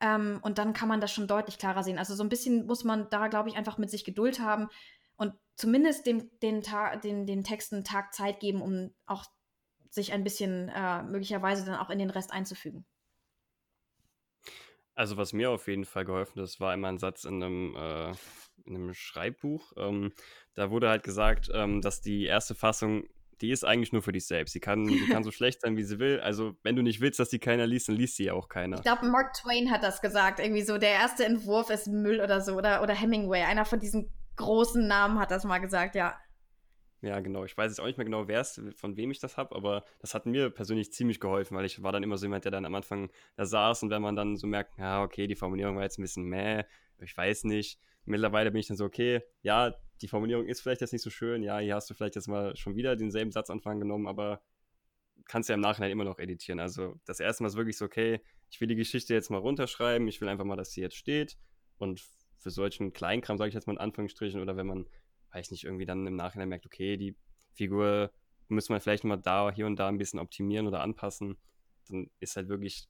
Ähm, 0.00 0.40
und 0.42 0.56
dann 0.56 0.72
kann 0.72 0.88
man 0.88 1.02
das 1.02 1.12
schon 1.12 1.26
deutlich 1.26 1.58
klarer 1.58 1.84
sehen. 1.84 1.98
Also 1.98 2.14
so 2.14 2.24
ein 2.24 2.30
bisschen 2.30 2.66
muss 2.66 2.84
man 2.84 3.10
da, 3.10 3.28
glaube 3.28 3.50
ich, 3.50 3.56
einfach 3.56 3.76
mit 3.76 3.90
sich 3.90 4.04
Geduld 4.04 4.40
haben 4.40 4.68
und 5.16 5.34
zumindest 5.56 6.06
dem, 6.06 6.30
den, 6.40 6.62
den, 7.04 7.26
den 7.26 7.44
Texten 7.44 7.84
Tag 7.84 8.14
Zeit 8.14 8.40
geben, 8.40 8.62
um 8.62 8.94
auch 9.04 9.26
sich 9.90 10.14
ein 10.14 10.24
bisschen 10.24 10.70
äh, 10.70 11.02
möglicherweise 11.02 11.66
dann 11.66 11.76
auch 11.76 11.90
in 11.90 11.98
den 11.98 12.10
Rest 12.10 12.32
einzufügen. 12.32 12.86
Also 14.94 15.16
was 15.16 15.32
mir 15.32 15.50
auf 15.50 15.68
jeden 15.68 15.84
Fall 15.84 16.04
geholfen 16.04 16.40
hat, 16.40 16.60
war 16.60 16.72
immer 16.74 16.88
ein 16.88 16.98
Satz 16.98 17.24
in 17.24 17.42
einem 17.42 17.76
äh, 17.76 18.14
in 18.66 18.76
einem 18.76 18.94
Schreibbuch. 18.94 19.72
Ähm, 19.76 20.12
da 20.54 20.70
wurde 20.70 20.88
halt 20.88 21.02
gesagt, 21.02 21.50
ähm, 21.52 21.80
dass 21.80 22.00
die 22.00 22.24
erste 22.24 22.54
Fassung, 22.54 23.04
die 23.40 23.50
ist 23.50 23.64
eigentlich 23.64 23.92
nur 23.92 24.02
für 24.02 24.12
dich 24.12 24.26
selbst. 24.26 24.52
Sie 24.52 24.60
kann, 24.60 24.86
die 24.86 25.06
kann 25.08 25.24
so 25.24 25.30
schlecht 25.32 25.60
sein, 25.60 25.76
wie 25.76 25.82
sie 25.82 25.98
will. 25.98 26.20
Also, 26.20 26.54
wenn 26.62 26.76
du 26.76 26.82
nicht 26.82 27.00
willst, 27.00 27.18
dass 27.18 27.28
die 27.28 27.38
keiner 27.38 27.66
liest, 27.66 27.88
dann 27.88 27.96
liest 27.96 28.16
sie 28.16 28.24
ja 28.24 28.34
auch 28.34 28.48
keiner. 28.48 28.76
Ich 28.76 28.82
glaube, 28.82 29.06
Mark 29.06 29.34
Twain 29.34 29.70
hat 29.70 29.82
das 29.82 30.00
gesagt. 30.00 30.38
Irgendwie 30.38 30.62
so, 30.62 30.78
der 30.78 30.90
erste 30.90 31.24
Entwurf 31.24 31.70
ist 31.70 31.88
Müll 31.88 32.20
oder 32.20 32.40
so. 32.40 32.54
Oder, 32.54 32.82
oder 32.82 32.94
Hemingway, 32.94 33.42
einer 33.42 33.64
von 33.64 33.80
diesen 33.80 34.12
großen 34.36 34.86
Namen 34.86 35.18
hat 35.18 35.30
das 35.30 35.44
mal 35.44 35.58
gesagt, 35.58 35.94
ja. 35.94 36.16
Ja, 37.02 37.18
genau. 37.18 37.44
Ich 37.44 37.56
weiß 37.56 37.72
jetzt 37.72 37.80
auch 37.80 37.86
nicht 37.86 37.98
mehr 37.98 38.04
genau, 38.04 38.28
wer 38.28 38.40
es, 38.40 38.60
von 38.76 38.96
wem 38.96 39.10
ich 39.10 39.18
das 39.18 39.36
habe, 39.36 39.56
aber 39.56 39.84
das 39.98 40.14
hat 40.14 40.24
mir 40.24 40.50
persönlich 40.50 40.92
ziemlich 40.92 41.18
geholfen, 41.18 41.56
weil 41.56 41.64
ich 41.64 41.82
war 41.82 41.90
dann 41.90 42.04
immer 42.04 42.16
so 42.16 42.26
jemand, 42.26 42.44
der 42.44 42.52
dann 42.52 42.64
am 42.64 42.76
Anfang 42.76 43.10
da 43.34 43.44
saß 43.44 43.82
und 43.82 43.90
wenn 43.90 44.02
man 44.02 44.14
dann 44.14 44.36
so 44.36 44.46
merkt, 44.46 44.78
ja, 44.78 45.02
okay, 45.02 45.26
die 45.26 45.34
Formulierung 45.34 45.74
war 45.74 45.82
jetzt 45.82 45.98
ein 45.98 46.02
bisschen 46.02 46.24
meh, 46.24 46.62
ich 46.98 47.16
weiß 47.16 47.42
nicht, 47.44 47.80
mittlerweile 48.04 48.50
bin 48.50 48.60
ich 48.60 48.66
dann 48.66 48.76
so, 48.76 48.84
okay, 48.84 49.22
ja, 49.42 49.74
die 50.00 50.08
Formulierung 50.08 50.46
ist 50.46 50.60
vielleicht 50.60 50.80
jetzt 50.80 50.92
nicht 50.92 51.02
so 51.02 51.10
schön, 51.10 51.42
ja, 51.42 51.58
hier 51.58 51.74
hast 51.74 51.88
du 51.88 51.94
vielleicht 51.94 52.16
jetzt 52.16 52.28
mal 52.28 52.56
schon 52.56 52.74
wieder 52.74 52.96
denselben 52.96 53.30
Satzanfang 53.30 53.78
genommen, 53.78 54.06
aber 54.06 54.42
kannst 55.26 55.48
ja 55.48 55.54
im 55.54 55.60
Nachhinein 55.60 55.90
immer 55.90 56.04
noch 56.04 56.18
editieren. 56.18 56.58
Also 56.58 56.98
das 57.04 57.20
erste 57.20 57.42
Mal 57.42 57.48
ist 57.48 57.56
wirklich 57.56 57.76
so, 57.76 57.84
okay, 57.84 58.20
ich 58.50 58.60
will 58.60 58.68
die 58.68 58.74
Geschichte 58.74 59.14
jetzt 59.14 59.30
mal 59.30 59.38
runterschreiben, 59.38 60.08
ich 60.08 60.20
will 60.20 60.28
einfach 60.28 60.44
mal, 60.44 60.56
dass 60.56 60.72
sie 60.72 60.80
jetzt 60.80 60.96
steht 60.96 61.38
und 61.78 62.02
für 62.38 62.50
solchen 62.50 62.92
Kleinkram, 62.92 63.38
sage 63.38 63.48
ich 63.48 63.54
jetzt 63.54 63.66
mal 63.66 63.74
in 63.74 63.78
Anführungsstrichen, 63.78 64.40
oder 64.40 64.56
wenn 64.56 64.66
man, 64.66 64.86
weiß 65.32 65.52
nicht, 65.52 65.64
irgendwie 65.64 65.86
dann 65.86 66.06
im 66.06 66.16
Nachhinein 66.16 66.48
merkt, 66.48 66.66
okay, 66.66 66.96
die 66.96 67.16
Figur 67.54 68.12
müssen 68.48 68.74
wir 68.74 68.80
vielleicht 68.80 69.04
mal 69.04 69.16
da, 69.16 69.50
hier 69.52 69.66
und 69.66 69.76
da 69.76 69.88
ein 69.88 69.98
bisschen 69.98 70.18
optimieren 70.18 70.66
oder 70.66 70.80
anpassen, 70.80 71.38
dann 71.88 72.10
ist 72.18 72.36
halt 72.36 72.48
wirklich 72.48 72.88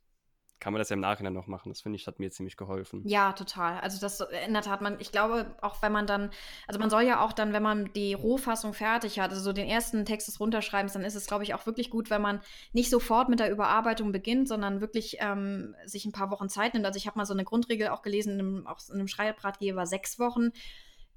kann 0.62 0.72
man 0.72 0.78
das 0.78 0.90
ja 0.90 0.94
im 0.94 1.00
Nachhinein 1.00 1.32
noch 1.32 1.48
machen. 1.48 1.70
Das 1.70 1.80
finde 1.80 1.96
ich, 1.96 2.06
hat 2.06 2.20
mir 2.20 2.30
ziemlich 2.30 2.56
geholfen. 2.56 3.02
Ja, 3.04 3.32
total. 3.32 3.80
Also 3.80 3.98
das 3.98 4.20
in 4.46 4.52
der 4.52 4.62
Tat, 4.62 4.80
man, 4.80 5.00
ich 5.00 5.10
glaube, 5.10 5.56
auch 5.60 5.82
wenn 5.82 5.90
man 5.90 6.06
dann, 6.06 6.30
also 6.68 6.78
man 6.78 6.88
soll 6.88 7.02
ja 7.02 7.20
auch 7.20 7.32
dann, 7.32 7.52
wenn 7.52 7.64
man 7.64 7.92
die 7.94 8.14
Rohfassung 8.14 8.72
fertig 8.72 9.18
hat, 9.18 9.30
also 9.30 9.42
so 9.42 9.52
den 9.52 9.66
ersten 9.66 10.04
Text 10.04 10.28
des 10.28 10.38
Runterschreibens, 10.38 10.92
dann 10.92 11.02
ist 11.02 11.16
es, 11.16 11.26
glaube 11.26 11.42
ich, 11.42 11.52
auch 11.54 11.66
wirklich 11.66 11.90
gut, 11.90 12.10
wenn 12.10 12.22
man 12.22 12.40
nicht 12.72 12.90
sofort 12.90 13.28
mit 13.28 13.40
der 13.40 13.50
Überarbeitung 13.50 14.12
beginnt, 14.12 14.46
sondern 14.46 14.80
wirklich 14.80 15.16
ähm, 15.18 15.74
sich 15.84 16.04
ein 16.04 16.12
paar 16.12 16.30
Wochen 16.30 16.48
Zeit 16.48 16.74
nimmt. 16.74 16.86
Also 16.86 16.96
ich 16.96 17.08
habe 17.08 17.18
mal 17.18 17.26
so 17.26 17.34
eine 17.34 17.42
Grundregel 17.42 17.88
auch 17.88 18.02
gelesen, 18.02 18.34
in 18.34 18.38
einem, 18.38 18.66
auch 18.68 18.78
in 18.88 18.94
einem 18.94 19.08
Schreibratgeber, 19.08 19.84
sechs 19.84 20.20
Wochen 20.20 20.52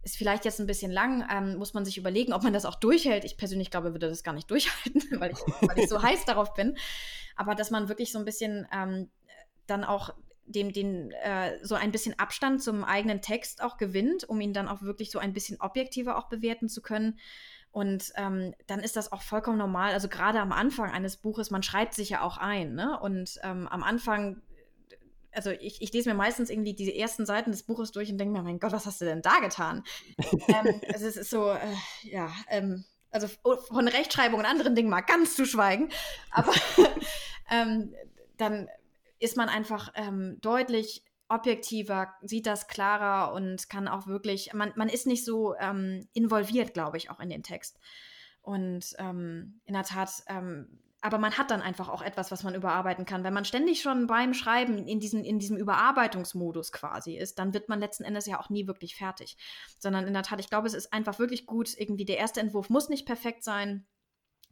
ist 0.01 0.17
vielleicht 0.17 0.45
jetzt 0.45 0.59
ein 0.59 0.67
bisschen 0.67 0.91
lang, 0.91 1.27
ähm, 1.31 1.57
muss 1.57 1.73
man 1.73 1.83
sich 1.83 1.97
überlegen, 1.97 2.31
ob 2.31 2.43
man 2.43 2.53
das 2.53 2.65
auch 2.65 2.75
durchhält. 2.75 3.25
Ich 3.25 3.37
persönlich 3.37 3.71
glaube, 3.71 3.91
würde 3.91 4.07
das 4.07 4.23
gar 4.23 4.33
nicht 4.33 4.49
durchhalten, 4.51 5.19
weil 5.19 5.31
ich, 5.31 5.39
weil 5.39 5.79
ich 5.79 5.89
so 5.89 6.01
heiß 6.01 6.25
darauf 6.25 6.53
bin. 6.53 6.77
Aber 7.35 7.55
dass 7.55 7.71
man 7.71 7.89
wirklich 7.89 8.11
so 8.11 8.19
ein 8.19 8.25
bisschen 8.25 8.67
ähm, 8.71 9.09
dann 9.67 9.83
auch 9.83 10.13
dem 10.45 10.71
den 10.71 11.11
äh, 11.11 11.57
so 11.63 11.75
ein 11.75 11.91
bisschen 11.91 12.17
Abstand 12.19 12.61
zum 12.61 12.83
eigenen 12.83 13.21
Text 13.21 13.63
auch 13.63 13.77
gewinnt, 13.77 14.23
um 14.23 14.39
ihn 14.39 14.53
dann 14.53 14.67
auch 14.67 14.81
wirklich 14.81 15.11
so 15.11 15.19
ein 15.19 15.33
bisschen 15.33 15.59
objektiver 15.59 16.17
auch 16.17 16.29
bewerten 16.29 16.69
zu 16.69 16.81
können. 16.81 17.19
Und 17.71 18.13
ähm, 18.15 18.53
dann 18.67 18.79
ist 18.79 18.95
das 18.95 19.11
auch 19.11 19.21
vollkommen 19.21 19.57
normal. 19.57 19.91
Also 19.91 20.07
gerade 20.07 20.39
am 20.39 20.53
Anfang 20.53 20.91
eines 20.91 21.17
Buches, 21.17 21.51
man 21.51 21.63
schreibt 21.63 21.93
sich 21.93 22.09
ja 22.09 22.21
auch 22.21 22.37
ein. 22.37 22.73
Ne? 22.73 22.97
Und 23.01 23.37
ähm, 23.43 23.67
am 23.67 23.83
Anfang, 23.83 24.41
also 25.33 25.49
ich, 25.49 25.81
ich, 25.81 25.91
lese 25.91 26.07
mir 26.07 26.15
meistens 26.15 26.49
irgendwie 26.49 26.73
die 26.73 26.97
ersten 26.97 27.25
Seiten 27.25 27.51
des 27.51 27.63
Buches 27.63 27.91
durch 27.91 28.09
und 28.09 28.17
denke 28.17 28.31
mir, 28.31 28.43
mein 28.43 28.59
Gott, 28.59 28.71
was 28.71 28.85
hast 28.85 29.01
du 29.01 29.05
denn 29.05 29.21
da 29.21 29.39
getan? 29.39 29.83
ähm, 30.47 30.79
also 30.93 31.05
es 31.05 31.17
ist 31.17 31.29
so, 31.29 31.49
äh, 31.49 31.57
ja, 32.03 32.31
ähm, 32.47 32.85
also 33.11 33.27
von 33.67 33.87
Rechtschreibung 33.89 34.39
und 34.39 34.45
anderen 34.45 34.75
Dingen 34.75 34.89
mal 34.89 35.01
ganz 35.01 35.35
zu 35.35 35.45
schweigen. 35.45 35.89
Aber 36.31 36.53
ähm, 37.51 37.93
dann 38.37 38.69
ist 39.25 39.35
man 39.35 39.49
einfach 39.49 39.91
ähm, 39.95 40.37
deutlich 40.41 41.03
objektiver, 41.27 42.13
sieht 42.21 42.45
das 42.45 42.67
klarer 42.67 43.33
und 43.33 43.67
kann 43.69 43.87
auch 43.87 44.05
wirklich, 44.05 44.53
man, 44.53 44.71
man 44.75 44.89
ist 44.89 45.07
nicht 45.07 45.25
so 45.25 45.55
ähm, 45.55 46.07
involviert, 46.13 46.73
glaube 46.73 46.97
ich, 46.97 47.09
auch 47.09 47.19
in 47.19 47.29
den 47.29 47.43
Text. 47.43 47.79
Und 48.41 48.93
ähm, 48.99 49.59
in 49.65 49.73
der 49.73 49.83
Tat, 49.83 50.11
ähm, 50.27 50.79
aber 51.01 51.17
man 51.17 51.35
hat 51.35 51.49
dann 51.49 51.63
einfach 51.63 51.89
auch 51.89 52.03
etwas, 52.03 52.31
was 52.31 52.43
man 52.43 52.53
überarbeiten 52.53 53.05
kann. 53.05 53.23
Wenn 53.23 53.33
man 53.33 53.45
ständig 53.45 53.81
schon 53.81 54.05
beim 54.05 54.35
Schreiben 54.35 54.87
in, 54.87 54.99
diesen, 54.99 55.23
in 55.23 55.39
diesem 55.39 55.57
Überarbeitungsmodus 55.57 56.71
quasi 56.71 57.17
ist, 57.17 57.39
dann 57.39 57.53
wird 57.55 57.69
man 57.69 57.79
letzten 57.79 58.03
Endes 58.03 58.27
ja 58.27 58.39
auch 58.39 58.49
nie 58.49 58.67
wirklich 58.67 58.95
fertig. 58.95 59.37
Sondern 59.79 60.05
in 60.05 60.13
der 60.13 60.23
Tat, 60.23 60.39
ich 60.39 60.49
glaube, 60.49 60.67
es 60.67 60.75
ist 60.75 60.93
einfach 60.93 61.17
wirklich 61.17 61.47
gut, 61.47 61.75
irgendwie 61.75 62.05
der 62.05 62.17
erste 62.17 62.39
Entwurf 62.39 62.69
muss 62.69 62.89
nicht 62.89 63.07
perfekt 63.07 63.43
sein 63.43 63.87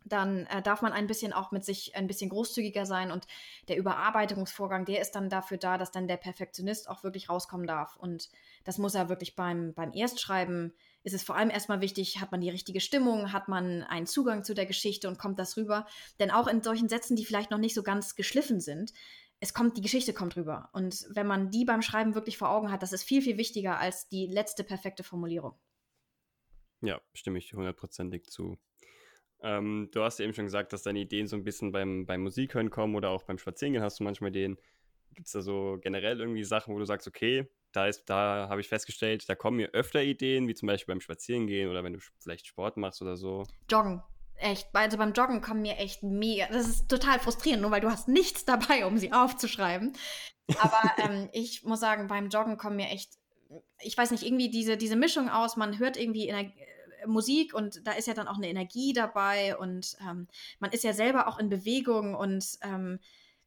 dann 0.05 0.45
äh, 0.47 0.61
darf 0.61 0.81
man 0.81 0.93
ein 0.93 1.07
bisschen 1.07 1.33
auch 1.33 1.51
mit 1.51 1.63
sich 1.63 1.95
ein 1.95 2.07
bisschen 2.07 2.29
großzügiger 2.29 2.85
sein 2.85 3.11
und 3.11 3.25
der 3.67 3.77
Überarbeitungsvorgang, 3.77 4.85
der 4.85 5.01
ist 5.01 5.11
dann 5.11 5.29
dafür 5.29 5.57
da, 5.57 5.77
dass 5.77 5.91
dann 5.91 6.07
der 6.07 6.17
Perfektionist 6.17 6.89
auch 6.89 7.03
wirklich 7.03 7.29
rauskommen 7.29 7.67
darf. 7.67 7.95
Und 7.95 8.29
das 8.63 8.77
muss 8.77 8.95
er 8.95 9.09
wirklich 9.09 9.35
beim, 9.35 9.73
beim 9.73 9.93
Erstschreiben, 9.93 10.73
ist 11.03 11.13
es 11.13 11.23
vor 11.23 11.35
allem 11.35 11.49
erstmal 11.49 11.81
wichtig, 11.81 12.21
hat 12.21 12.31
man 12.31 12.41
die 12.41 12.49
richtige 12.49 12.79
Stimmung, 12.79 13.33
hat 13.33 13.47
man 13.47 13.83
einen 13.83 14.07
Zugang 14.07 14.43
zu 14.43 14.53
der 14.53 14.65
Geschichte 14.65 15.07
und 15.07 15.19
kommt 15.19 15.39
das 15.39 15.57
rüber. 15.57 15.85
Denn 16.19 16.31
auch 16.31 16.47
in 16.47 16.63
solchen 16.63 16.89
Sätzen, 16.89 17.15
die 17.15 17.25
vielleicht 17.25 17.51
noch 17.51 17.57
nicht 17.57 17.75
so 17.75 17.83
ganz 17.83 18.15
geschliffen 18.15 18.61
sind, 18.61 18.93
es 19.39 19.53
kommt, 19.53 19.75
die 19.75 19.81
Geschichte 19.81 20.13
kommt 20.13 20.37
rüber. 20.37 20.69
Und 20.71 21.05
wenn 21.09 21.27
man 21.27 21.51
die 21.51 21.65
beim 21.65 21.81
Schreiben 21.81 22.15
wirklich 22.15 22.37
vor 22.37 22.49
Augen 22.49 22.71
hat, 22.71 22.81
das 22.81 22.93
ist 22.93 23.03
viel, 23.03 23.21
viel 23.21 23.37
wichtiger 23.37 23.77
als 23.77 24.07
die 24.07 24.25
letzte 24.25 24.63
perfekte 24.63 25.03
Formulierung. 25.03 25.59
Ja, 26.79 27.01
stimme 27.13 27.39
ich 27.39 27.53
hundertprozentig 27.53 28.29
zu. 28.29 28.57
Ähm, 29.43 29.89
du 29.91 30.01
hast 30.01 30.19
ja 30.19 30.25
eben 30.25 30.33
schon 30.33 30.45
gesagt, 30.45 30.71
dass 30.71 30.83
deine 30.83 30.99
Ideen 30.99 31.27
so 31.27 31.35
ein 31.35 31.43
bisschen 31.43 31.71
beim, 31.71 32.05
beim 32.05 32.21
Musikhören 32.21 32.69
kommen 32.69 32.95
oder 32.95 33.09
auch 33.09 33.23
beim 33.23 33.37
Spazierengehen 33.37 33.83
hast 33.83 33.99
du 33.99 34.05
manchmal 34.05 34.29
Ideen. 34.29 34.57
Gibt 35.13 35.27
es 35.27 35.33
da 35.33 35.41
so 35.41 35.77
generell 35.81 36.19
irgendwie 36.19 36.43
Sachen, 36.43 36.73
wo 36.73 36.79
du 36.79 36.85
sagst, 36.85 37.07
okay, 37.07 37.47
da 37.73 37.89
da 38.05 38.47
habe 38.49 38.61
ich 38.61 38.69
festgestellt, 38.69 39.27
da 39.27 39.35
kommen 39.35 39.57
mir 39.57 39.69
öfter 39.73 40.01
Ideen, 40.01 40.47
wie 40.47 40.53
zum 40.55 40.67
Beispiel 40.67 40.93
beim 40.93 41.01
Spazierengehen 41.01 41.69
oder 41.69 41.83
wenn 41.83 41.93
du 41.93 41.99
vielleicht 42.19 42.47
Sport 42.47 42.77
machst 42.77 43.01
oder 43.01 43.17
so. 43.17 43.43
Joggen. 43.69 44.01
Echt. 44.37 44.67
Also 44.73 44.97
beim 44.97 45.13
Joggen 45.13 45.41
kommen 45.41 45.61
mir 45.61 45.77
echt 45.77 46.03
mega. 46.03 46.47
Das 46.47 46.67
ist 46.67 46.89
total 46.89 47.19
frustrierend, 47.19 47.61
nur 47.61 47.71
weil 47.71 47.81
du 47.81 47.91
hast 47.91 48.07
nichts 48.07 48.45
dabei, 48.45 48.85
um 48.85 48.97
sie 48.97 49.11
aufzuschreiben. 49.11 49.93
Aber 50.59 50.81
ähm, 50.97 51.29
ich 51.33 51.63
muss 51.63 51.79
sagen, 51.79 52.07
beim 52.07 52.29
Joggen 52.29 52.57
kommen 52.57 52.77
mir 52.77 52.87
echt, 52.87 53.13
ich 53.81 53.97
weiß 53.97 54.11
nicht, 54.11 54.23
irgendwie 54.23 54.49
diese, 54.49 54.77
diese 54.77 54.95
Mischung 54.95 55.29
aus, 55.29 55.57
man 55.57 55.79
hört 55.79 55.97
irgendwie 55.97 56.27
Ener 56.27 56.51
Musik 57.07 57.53
und 57.53 57.85
da 57.85 57.93
ist 57.93 58.07
ja 58.07 58.13
dann 58.13 58.27
auch 58.27 58.37
eine 58.37 58.49
Energie 58.49 58.93
dabei 58.93 59.57
und 59.57 59.95
ähm, 60.01 60.27
man 60.59 60.71
ist 60.71 60.83
ja 60.83 60.93
selber 60.93 61.27
auch 61.27 61.39
in 61.39 61.49
Bewegung 61.49 62.15
und 62.15 62.45
ähm, 62.61 62.99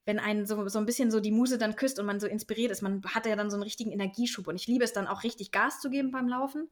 wenn 0.05 0.21
einen 0.21 0.47
so, 0.47 0.69
so 0.69 0.79
ein 0.79 0.87
bisschen 0.87 1.11
so 1.11 1.21
die 1.21 1.33
Muse 1.33 1.59
dann 1.59 1.77
küsst 1.77 1.99
und 1.99 2.07
man 2.07 2.21
so 2.21 2.27
inspiriert 2.27 2.71
ist, 2.71 2.81
man 2.81 3.03
hat 3.05 3.27
ja 3.27 3.37
dann 3.37 3.51
so 3.51 3.57
einen 3.57 3.65
richtigen 3.65 3.91
Energieschub 3.91 4.47
und 4.47 4.55
ich 4.55 4.67
liebe 4.67 4.85
es 4.85 4.93
dann 4.93 5.09
auch 5.09 5.25
richtig 5.25 5.51
Gas 5.51 5.81
zu 5.81 5.91
geben 5.91 6.13
beim 6.13 6.29
Laufen. 6.29 6.71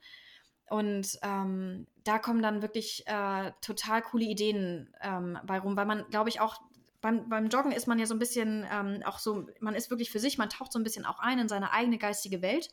Und 0.70 1.18
ähm, 1.22 1.86
da 2.04 2.18
kommen 2.18 2.42
dann 2.42 2.62
wirklich 2.62 3.06
äh, 3.06 3.52
total 3.60 4.00
coole 4.00 4.24
Ideen 4.24 4.88
ähm, 5.02 5.38
bei 5.44 5.58
rum, 5.58 5.76
weil 5.76 5.84
man, 5.84 6.08
glaube 6.10 6.30
ich, 6.30 6.40
auch 6.40 6.62
beim, 7.02 7.28
beim 7.28 7.48
Joggen 7.48 7.72
ist 7.72 7.86
man 7.86 7.98
ja 7.98 8.06
so 8.06 8.14
ein 8.14 8.18
bisschen 8.18 8.66
ähm, 8.72 9.02
auch 9.04 9.18
so, 9.18 9.46
man 9.60 9.74
ist 9.74 9.90
wirklich 9.90 10.10
für 10.10 10.18
sich, 10.18 10.38
man 10.38 10.48
taucht 10.48 10.72
so 10.72 10.78
ein 10.78 10.84
bisschen 10.84 11.04
auch 11.04 11.18
ein 11.18 11.38
in 11.38 11.48
seine 11.48 11.72
eigene 11.72 11.98
geistige 11.98 12.40
Welt 12.40 12.70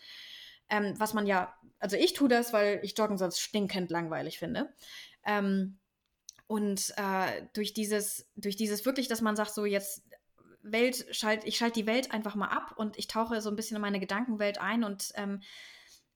ähm, 0.69 0.93
was 0.97 1.13
man 1.13 1.25
ja, 1.25 1.53
also 1.79 1.97
ich 1.97 2.13
tue 2.13 2.29
das, 2.29 2.53
weil 2.53 2.79
ich 2.83 2.97
Joggen 2.97 3.17
sonst 3.17 3.39
stinkend 3.39 3.91
langweilig 3.91 4.39
finde. 4.39 4.73
Ähm, 5.25 5.79
und 6.47 6.93
äh, 6.97 7.47
durch 7.53 7.73
dieses, 7.73 8.29
durch 8.35 8.55
dieses 8.55 8.85
wirklich, 8.85 9.07
dass 9.07 9.21
man 9.21 9.35
sagt, 9.35 9.53
so 9.53 9.65
jetzt 9.65 10.03
Welt, 10.63 11.05
schalt, 11.11 11.43
ich 11.45 11.57
schalte 11.57 11.79
die 11.79 11.87
Welt 11.87 12.11
einfach 12.11 12.35
mal 12.35 12.49
ab 12.49 12.73
und 12.75 12.97
ich 12.97 13.07
tauche 13.07 13.41
so 13.41 13.49
ein 13.49 13.55
bisschen 13.55 13.75
in 13.75 13.81
meine 13.81 13.99
Gedankenwelt 13.99 14.59
ein 14.59 14.83
und 14.83 15.11
ähm, 15.15 15.41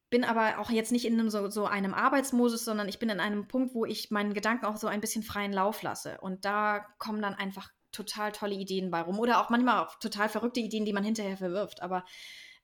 bin 0.10 0.24
aber 0.24 0.60
auch 0.60 0.70
jetzt 0.70 0.92
nicht 0.92 1.06
in 1.06 1.30
so, 1.30 1.50
so 1.50 1.66
einem 1.66 1.94
Arbeitsmodus, 1.94 2.64
sondern 2.64 2.88
ich 2.88 3.00
bin 3.00 3.10
in 3.10 3.20
einem 3.20 3.48
Punkt, 3.48 3.74
wo 3.74 3.86
ich 3.86 4.12
meinen 4.12 4.34
Gedanken 4.34 4.66
auch 4.66 4.78
so 4.78 4.88
ein 4.88 5.02
bisschen 5.02 5.24
freien 5.24 5.52
Lauf 5.52 5.82
lasse. 5.82 6.20
Und 6.22 6.46
da 6.46 6.86
kommen 7.00 7.22
dann 7.22 7.34
einfach 7.34 7.72
total 7.92 8.32
tolle 8.32 8.56
Ideen 8.56 8.92
bei 8.92 9.02
rum. 9.02 9.20
Oder 9.20 9.42
auch 9.42 9.50
manchmal 9.50 9.84
auch 9.84 9.98
total 10.00 10.30
verrückte 10.30 10.60
Ideen, 10.60 10.86
die 10.86 10.94
man 10.94 11.04
hinterher 11.04 11.38
verwirft. 11.38 11.82
Aber 11.82 12.06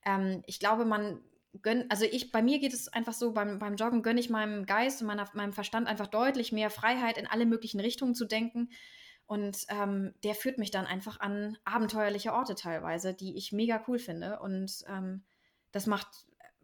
ähm, 0.04 0.42
ich 0.46 0.60
glaube, 0.60 0.84
man 0.84 1.20
gönn, 1.60 1.84
also 1.90 2.04
ich, 2.04 2.32
bei 2.32 2.42
mir 2.42 2.58
geht 2.58 2.72
es 2.72 2.88
einfach 2.88 3.12
so, 3.12 3.32
beim, 3.32 3.58
beim 3.58 3.76
Joggen 3.76 4.02
gönne 4.02 4.20
ich 4.20 4.30
meinem 4.30 4.64
Geist 4.64 5.02
und 5.02 5.06
meiner, 5.06 5.28
meinem 5.34 5.52
Verstand 5.52 5.86
einfach 5.86 6.06
deutlich 6.06 6.52
mehr 6.52 6.70
Freiheit, 6.70 7.18
in 7.18 7.26
alle 7.26 7.44
möglichen 7.44 7.80
Richtungen 7.80 8.14
zu 8.14 8.24
denken. 8.24 8.70
Und 9.26 9.66
ähm, 9.68 10.14
der 10.24 10.34
führt 10.34 10.58
mich 10.58 10.70
dann 10.70 10.86
einfach 10.86 11.20
an 11.20 11.56
abenteuerliche 11.64 12.32
Orte 12.32 12.54
teilweise, 12.54 13.14
die 13.14 13.36
ich 13.36 13.52
mega 13.52 13.82
cool 13.86 13.98
finde. 13.98 14.40
Und 14.40 14.84
ähm, 14.88 15.22
das 15.70 15.86
macht, 15.86 16.08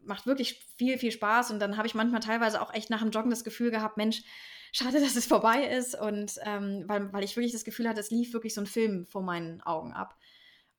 macht 0.03 0.25
wirklich 0.25 0.65
viel, 0.77 0.97
viel 0.97 1.11
Spaß. 1.11 1.51
Und 1.51 1.59
dann 1.59 1.77
habe 1.77 1.87
ich 1.87 1.95
manchmal 1.95 2.21
teilweise 2.21 2.61
auch 2.61 2.73
echt 2.73 2.89
nach 2.89 3.01
dem 3.01 3.11
Joggen 3.11 3.31
das 3.31 3.43
Gefühl 3.43 3.71
gehabt, 3.71 3.97
Mensch, 3.97 4.23
schade, 4.71 4.99
dass 4.99 5.15
es 5.15 5.25
vorbei 5.25 5.63
ist. 5.63 5.99
Und 5.99 6.35
ähm, 6.43 6.83
weil, 6.87 7.11
weil 7.13 7.23
ich 7.23 7.35
wirklich 7.35 7.53
das 7.53 7.63
Gefühl 7.63 7.87
hatte, 7.87 8.01
es 8.01 8.11
lief 8.11 8.33
wirklich 8.33 8.53
so 8.53 8.61
ein 8.61 8.67
Film 8.67 9.05
vor 9.05 9.21
meinen 9.21 9.61
Augen 9.61 9.93
ab. 9.93 10.15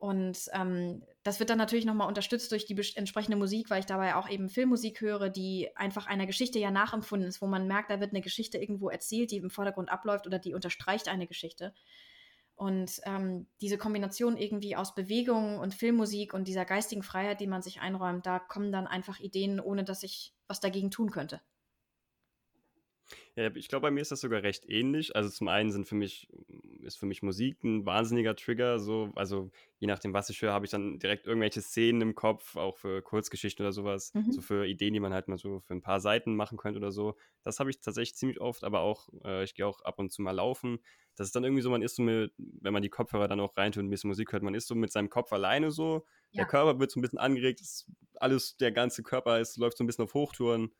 Und 0.00 0.48
ähm, 0.54 1.02
das 1.24 1.40
wird 1.40 1.50
dann 1.50 1.58
natürlich 1.58 1.84
nochmal 1.84 2.08
unterstützt 2.08 2.50
durch 2.52 2.64
die 2.64 2.74
entsprechende 2.94 3.36
Musik, 3.36 3.68
weil 3.68 3.80
ich 3.80 3.86
dabei 3.86 4.14
auch 4.14 4.30
eben 4.30 4.48
Filmmusik 4.48 5.02
höre, 5.02 5.28
die 5.28 5.68
einfach 5.76 6.06
einer 6.06 6.26
Geschichte 6.26 6.58
ja 6.58 6.70
nachempfunden 6.70 7.28
ist, 7.28 7.42
wo 7.42 7.46
man 7.46 7.66
merkt, 7.66 7.90
da 7.90 8.00
wird 8.00 8.12
eine 8.12 8.22
Geschichte 8.22 8.56
irgendwo 8.56 8.88
erzählt, 8.88 9.30
die 9.30 9.36
im 9.36 9.50
Vordergrund 9.50 9.90
abläuft 9.90 10.26
oder 10.26 10.38
die 10.38 10.54
unterstreicht 10.54 11.06
eine 11.08 11.26
Geschichte. 11.26 11.74
Und 12.54 12.98
ähm, 13.04 13.46
diese 13.60 13.76
Kombination 13.76 14.38
irgendwie 14.38 14.74
aus 14.74 14.94
Bewegung 14.94 15.58
und 15.58 15.74
Filmmusik 15.74 16.32
und 16.32 16.48
dieser 16.48 16.64
geistigen 16.64 17.02
Freiheit, 17.02 17.40
die 17.40 17.46
man 17.46 17.60
sich 17.60 17.82
einräumt, 17.82 18.24
da 18.24 18.38
kommen 18.38 18.72
dann 18.72 18.86
einfach 18.86 19.20
Ideen, 19.20 19.60
ohne 19.60 19.84
dass 19.84 20.02
ich 20.02 20.32
was 20.48 20.60
dagegen 20.60 20.90
tun 20.90 21.10
könnte. 21.10 21.42
Ja, 23.36 23.50
ich 23.54 23.68
glaube, 23.68 23.82
bei 23.82 23.90
mir 23.90 24.00
ist 24.00 24.12
das 24.12 24.20
sogar 24.20 24.42
recht 24.42 24.68
ähnlich. 24.68 25.14
Also 25.16 25.28
zum 25.30 25.48
einen 25.48 25.70
sind 25.70 25.86
für 25.86 25.94
mich, 25.94 26.28
ist 26.82 26.98
für 26.98 27.06
mich 27.06 27.22
Musik 27.22 27.62
ein 27.64 27.86
wahnsinniger 27.86 28.36
Trigger. 28.36 28.78
So, 28.78 29.10
also 29.14 29.50
je 29.78 29.86
nachdem, 29.86 30.12
was 30.12 30.30
ich 30.30 30.42
höre, 30.42 30.52
habe 30.52 30.64
ich 30.64 30.70
dann 30.70 30.98
direkt 30.98 31.26
irgendwelche 31.26 31.60
Szenen 31.62 32.02
im 32.02 32.14
Kopf, 32.14 32.56
auch 32.56 32.76
für 32.76 33.02
Kurzgeschichten 33.02 33.64
oder 33.64 33.72
sowas, 33.72 34.12
mhm. 34.14 34.32
so 34.32 34.40
für 34.40 34.66
Ideen, 34.66 34.94
die 34.94 35.00
man 35.00 35.12
halt 35.12 35.28
mal 35.28 35.38
so 35.38 35.60
für 35.60 35.74
ein 35.74 35.82
paar 35.82 36.00
Seiten 36.00 36.36
machen 36.36 36.58
könnte 36.58 36.78
oder 36.78 36.92
so. 36.92 37.16
Das 37.42 37.60
habe 37.60 37.70
ich 37.70 37.80
tatsächlich 37.80 38.16
ziemlich 38.16 38.40
oft, 38.40 38.64
aber 38.64 38.80
auch, 38.80 39.08
äh, 39.24 39.44
ich 39.44 39.54
gehe 39.54 39.66
auch 39.66 39.82
ab 39.82 39.98
und 39.98 40.12
zu 40.12 40.22
mal 40.22 40.32
laufen. 40.32 40.78
Das 41.16 41.26
ist 41.26 41.36
dann 41.36 41.44
irgendwie 41.44 41.62
so, 41.62 41.70
man 41.70 41.82
ist 41.82 41.96
so 41.96 42.02
mit, 42.02 42.32
wenn 42.36 42.72
man 42.72 42.82
die 42.82 42.88
Kopfhörer 42.88 43.28
dann 43.28 43.40
auch 43.40 43.56
reintut 43.56 43.80
und 43.80 43.88
ein 43.88 43.90
bisschen 43.90 44.08
Musik 44.08 44.32
hört, 44.32 44.42
man 44.42 44.54
ist 44.54 44.68
so 44.68 44.74
mit 44.74 44.92
seinem 44.92 45.10
Kopf 45.10 45.32
alleine 45.32 45.70
so. 45.70 46.06
Ja. 46.30 46.42
Der 46.42 46.46
Körper 46.46 46.78
wird 46.78 46.90
so 46.90 46.98
ein 46.98 47.02
bisschen 47.02 47.18
angeregt, 47.18 47.60
alles, 48.14 48.56
der 48.56 48.72
ganze 48.72 49.02
Körper 49.02 49.40
ist, 49.40 49.56
läuft 49.56 49.78
so 49.78 49.84
ein 49.84 49.86
bisschen 49.86 50.04
auf 50.04 50.14
Hochtouren 50.14 50.70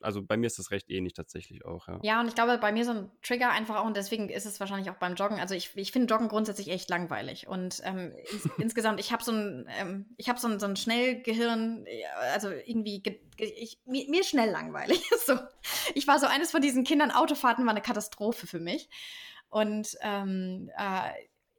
also 0.00 0.22
bei 0.22 0.36
mir 0.36 0.46
ist 0.46 0.58
das 0.58 0.70
recht 0.70 0.90
ähnlich 0.90 1.14
tatsächlich 1.14 1.64
auch, 1.64 1.88
ja. 1.88 1.98
Ja, 2.02 2.20
und 2.20 2.28
ich 2.28 2.34
glaube, 2.34 2.58
bei 2.58 2.72
mir 2.72 2.84
so 2.84 2.92
ein 2.92 3.10
Trigger 3.22 3.50
einfach 3.50 3.76
auch, 3.76 3.86
und 3.86 3.96
deswegen 3.96 4.28
ist 4.28 4.46
es 4.46 4.60
wahrscheinlich 4.60 4.90
auch 4.90 4.96
beim 4.96 5.14
Joggen. 5.14 5.40
Also 5.40 5.54
ich, 5.54 5.76
ich 5.76 5.92
finde 5.92 6.12
Joggen 6.12 6.28
grundsätzlich 6.28 6.68
echt 6.68 6.90
langweilig. 6.90 7.48
Und 7.48 7.80
ähm, 7.84 8.12
ins, 8.30 8.48
insgesamt, 8.58 9.00
ich 9.00 9.12
habe 9.12 9.22
so 9.24 9.32
ein, 9.32 9.68
ähm, 9.80 10.06
ich 10.16 10.28
habe 10.28 10.38
so 10.38 10.48
ein, 10.48 10.60
so 10.60 10.66
ein 10.66 10.76
Schnellgehirn, 10.76 11.86
also 12.32 12.50
irgendwie, 12.50 13.02
ich, 13.38 13.80
mir, 13.84 14.08
mir 14.08 14.24
schnell 14.24 14.50
langweilig. 14.50 15.02
so. 15.26 15.34
Ich 15.94 16.06
war 16.06 16.18
so 16.18 16.26
eines 16.26 16.50
von 16.50 16.60
diesen 16.60 16.84
Kindern, 16.84 17.10
Autofahrten 17.10 17.64
war 17.64 17.72
eine 17.72 17.82
Katastrophe 17.82 18.46
für 18.46 18.60
mich. 18.60 18.88
Und 19.48 19.96
ähm, 20.02 20.70
äh, 20.76 21.10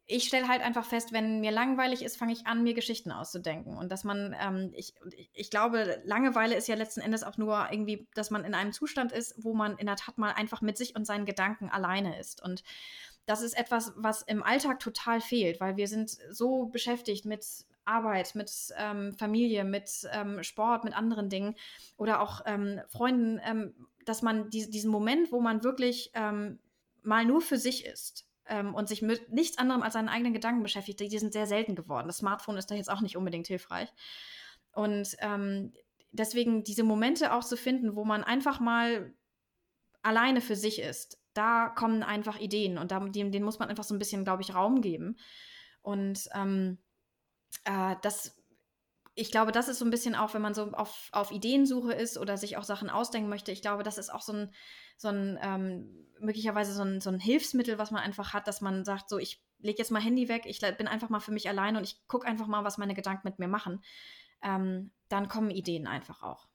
ich 0.09 0.23
stelle 0.23 0.47
halt 0.47 0.61
einfach 0.61 0.85
fest, 0.85 1.11
wenn 1.11 1.41
mir 1.41 1.51
langweilig 1.51 2.01
ist, 2.01 2.15
fange 2.15 2.31
ich 2.31 2.47
an, 2.47 2.63
mir 2.63 2.73
Geschichten 2.73 3.11
auszudenken. 3.11 3.77
Und 3.77 3.91
dass 3.91 4.05
man, 4.05 4.33
ähm, 4.41 4.71
ich, 4.73 4.93
ich 5.33 5.49
glaube, 5.49 6.01
Langeweile 6.05 6.55
ist 6.55 6.69
ja 6.69 6.75
letzten 6.75 7.01
Endes 7.01 7.23
auch 7.23 7.37
nur 7.37 7.67
irgendwie, 7.69 8.07
dass 8.13 8.31
man 8.31 8.45
in 8.45 8.53
einem 8.53 8.71
Zustand 8.71 9.11
ist, 9.11 9.35
wo 9.43 9.53
man 9.53 9.77
in 9.77 9.85
der 9.85 9.97
Tat 9.97 10.17
mal 10.17 10.31
einfach 10.31 10.61
mit 10.61 10.77
sich 10.77 10.95
und 10.95 11.05
seinen 11.05 11.25
Gedanken 11.25 11.69
alleine 11.69 12.17
ist. 12.17 12.41
Und 12.41 12.63
das 13.25 13.41
ist 13.41 13.57
etwas, 13.57 13.91
was 13.97 14.21
im 14.21 14.43
Alltag 14.43 14.79
total 14.79 15.19
fehlt, 15.19 15.59
weil 15.59 15.75
wir 15.75 15.89
sind 15.89 16.09
so 16.29 16.67
beschäftigt 16.67 17.25
mit 17.25 17.45
Arbeit, 17.83 18.33
mit 18.33 18.51
ähm, 18.77 19.13
Familie, 19.13 19.65
mit 19.65 19.89
ähm, 20.13 20.41
Sport, 20.43 20.85
mit 20.85 20.95
anderen 20.95 21.29
Dingen 21.29 21.55
oder 21.97 22.21
auch 22.21 22.41
ähm, 22.45 22.79
Freunden, 22.87 23.41
ähm, 23.43 23.73
dass 24.05 24.21
man 24.21 24.49
die, 24.49 24.69
diesen 24.69 24.89
Moment, 24.89 25.33
wo 25.33 25.41
man 25.41 25.65
wirklich 25.65 26.11
ähm, 26.13 26.59
mal 27.03 27.25
nur 27.25 27.41
für 27.41 27.57
sich 27.57 27.85
ist, 27.85 28.26
ähm, 28.49 28.73
und 28.73 28.87
sich 28.87 29.01
mit 29.01 29.31
nichts 29.31 29.57
anderem 29.57 29.81
als 29.83 29.93
seinen 29.93 30.09
eigenen 30.09 30.33
Gedanken 30.33 30.63
beschäftigt, 30.63 30.99
die 30.99 31.19
sind 31.19 31.33
sehr 31.33 31.47
selten 31.47 31.75
geworden. 31.75 32.07
Das 32.07 32.17
Smartphone 32.17 32.57
ist 32.57 32.71
da 32.71 32.75
jetzt 32.75 32.89
auch 32.89 33.01
nicht 33.01 33.17
unbedingt 33.17 33.47
hilfreich. 33.47 33.89
Und 34.71 35.15
ähm, 35.19 35.73
deswegen 36.11 36.63
diese 36.63 36.83
Momente 36.83 37.33
auch 37.33 37.43
zu 37.43 37.57
finden, 37.57 37.95
wo 37.95 38.05
man 38.05 38.23
einfach 38.23 38.59
mal 38.59 39.13
alleine 40.01 40.41
für 40.41 40.55
sich 40.55 40.79
ist, 40.79 41.19
da 41.33 41.69
kommen 41.69 42.03
einfach 42.03 42.39
Ideen 42.39 42.77
und 42.77 42.91
da, 42.91 42.99
dem, 42.99 43.31
denen 43.31 43.45
muss 43.45 43.59
man 43.59 43.69
einfach 43.69 43.83
so 43.83 43.93
ein 43.93 43.99
bisschen, 43.99 44.23
glaube 44.23 44.41
ich, 44.41 44.55
Raum 44.55 44.81
geben. 44.81 45.17
Und 45.81 46.27
ähm, 46.33 46.79
äh, 47.63 47.95
das 48.01 48.36
ich 49.19 49.31
glaube, 49.31 49.51
das 49.51 49.67
ist 49.67 49.79
so 49.79 49.85
ein 49.85 49.89
bisschen 49.89 50.13
auch, 50.13 50.35
wenn 50.35 50.43
man 50.43 50.53
so 50.53 50.71
auf, 50.73 51.09
auf 51.11 51.31
Ideensuche 51.31 51.91
ist 51.91 52.19
oder 52.19 52.37
sich 52.37 52.55
auch 52.55 52.63
Sachen 52.63 52.91
ausdenken 52.91 53.29
möchte. 53.29 53.51
Ich 53.51 53.63
glaube, 53.63 53.81
das 53.81 53.97
ist 53.97 54.13
auch 54.13 54.21
so 54.21 54.31
ein, 54.31 54.53
so 54.95 55.07
ein 55.07 55.39
ähm, 55.41 56.07
möglicherweise 56.19 56.71
so 56.71 56.83
ein, 56.83 57.01
so 57.01 57.09
ein 57.09 57.19
Hilfsmittel, 57.19 57.79
was 57.79 57.89
man 57.89 58.03
einfach 58.03 58.33
hat, 58.33 58.47
dass 58.47 58.61
man 58.61 58.85
sagt, 58.85 59.09
so, 59.09 59.17
ich 59.17 59.43
lege 59.57 59.79
jetzt 59.79 59.89
mal 59.89 60.01
Handy 60.01 60.29
weg, 60.29 60.43
ich 60.45 60.61
bin 60.77 60.87
einfach 60.87 61.09
mal 61.09 61.19
für 61.19 61.31
mich 61.31 61.49
allein 61.49 61.75
und 61.75 61.83
ich 61.83 62.07
gucke 62.07 62.27
einfach 62.27 62.45
mal, 62.45 62.63
was 62.63 62.77
meine 62.77 62.93
Gedanken 62.93 63.27
mit 63.27 63.39
mir 63.39 63.47
machen. 63.47 63.83
Ähm, 64.43 64.91
dann 65.09 65.27
kommen 65.27 65.49
Ideen 65.49 65.87
einfach 65.87 66.21
auch. 66.21 66.47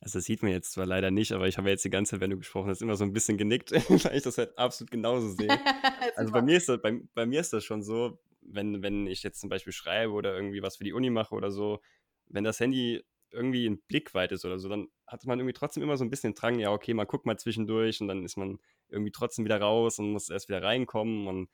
Also 0.00 0.18
das 0.18 0.24
sieht 0.24 0.42
man 0.42 0.52
jetzt 0.52 0.72
zwar 0.72 0.86
leider 0.86 1.10
nicht, 1.10 1.32
aber 1.32 1.48
ich 1.48 1.58
habe 1.58 1.68
jetzt 1.68 1.84
die 1.84 1.90
ganze 1.90 2.12
Zeit, 2.12 2.20
wenn 2.20 2.30
du 2.30 2.38
gesprochen 2.38 2.70
hast, 2.70 2.80
immer 2.80 2.96
so 2.96 3.04
ein 3.04 3.12
bisschen 3.12 3.36
genickt, 3.36 3.72
weil 4.04 4.16
ich 4.16 4.22
das 4.22 4.38
halt 4.38 4.56
absolut 4.56 4.90
genauso 4.90 5.28
sehe. 5.28 5.48
also 6.16 6.32
bei 6.32 6.40
mir, 6.40 6.56
ist 6.56 6.68
das, 6.68 6.80
bei, 6.80 6.98
bei 7.14 7.26
mir 7.26 7.40
ist 7.40 7.52
das 7.52 7.62
schon 7.62 7.82
so, 7.82 8.18
wenn, 8.44 8.82
wenn 8.82 9.06
ich 9.06 9.22
jetzt 9.22 9.40
zum 9.40 9.50
Beispiel 9.50 9.72
schreibe 9.72 10.12
oder 10.12 10.34
irgendwie 10.34 10.62
was 10.62 10.76
für 10.76 10.84
die 10.84 10.92
Uni 10.92 11.10
mache 11.10 11.34
oder 11.34 11.50
so, 11.50 11.80
wenn 12.26 12.44
das 12.44 12.60
Handy 12.60 13.04
irgendwie 13.30 13.66
in 13.66 13.82
Blickweit 13.82 14.32
ist 14.32 14.44
oder 14.44 14.58
so, 14.58 14.68
dann 14.68 14.88
hat 15.06 15.24
man 15.26 15.38
irgendwie 15.38 15.54
trotzdem 15.54 15.82
immer 15.82 15.96
so 15.96 16.04
ein 16.04 16.10
bisschen 16.10 16.34
Drang, 16.34 16.58
ja, 16.58 16.70
okay, 16.70 16.94
man 16.94 17.06
guckt 17.06 17.26
mal 17.26 17.38
zwischendurch 17.38 18.00
und 18.00 18.08
dann 18.08 18.24
ist 18.24 18.36
man 18.36 18.58
irgendwie 18.88 19.12
trotzdem 19.12 19.44
wieder 19.44 19.60
raus 19.60 19.98
und 19.98 20.12
muss 20.12 20.30
erst 20.30 20.48
wieder 20.48 20.62
reinkommen 20.62 21.26
und 21.26 21.50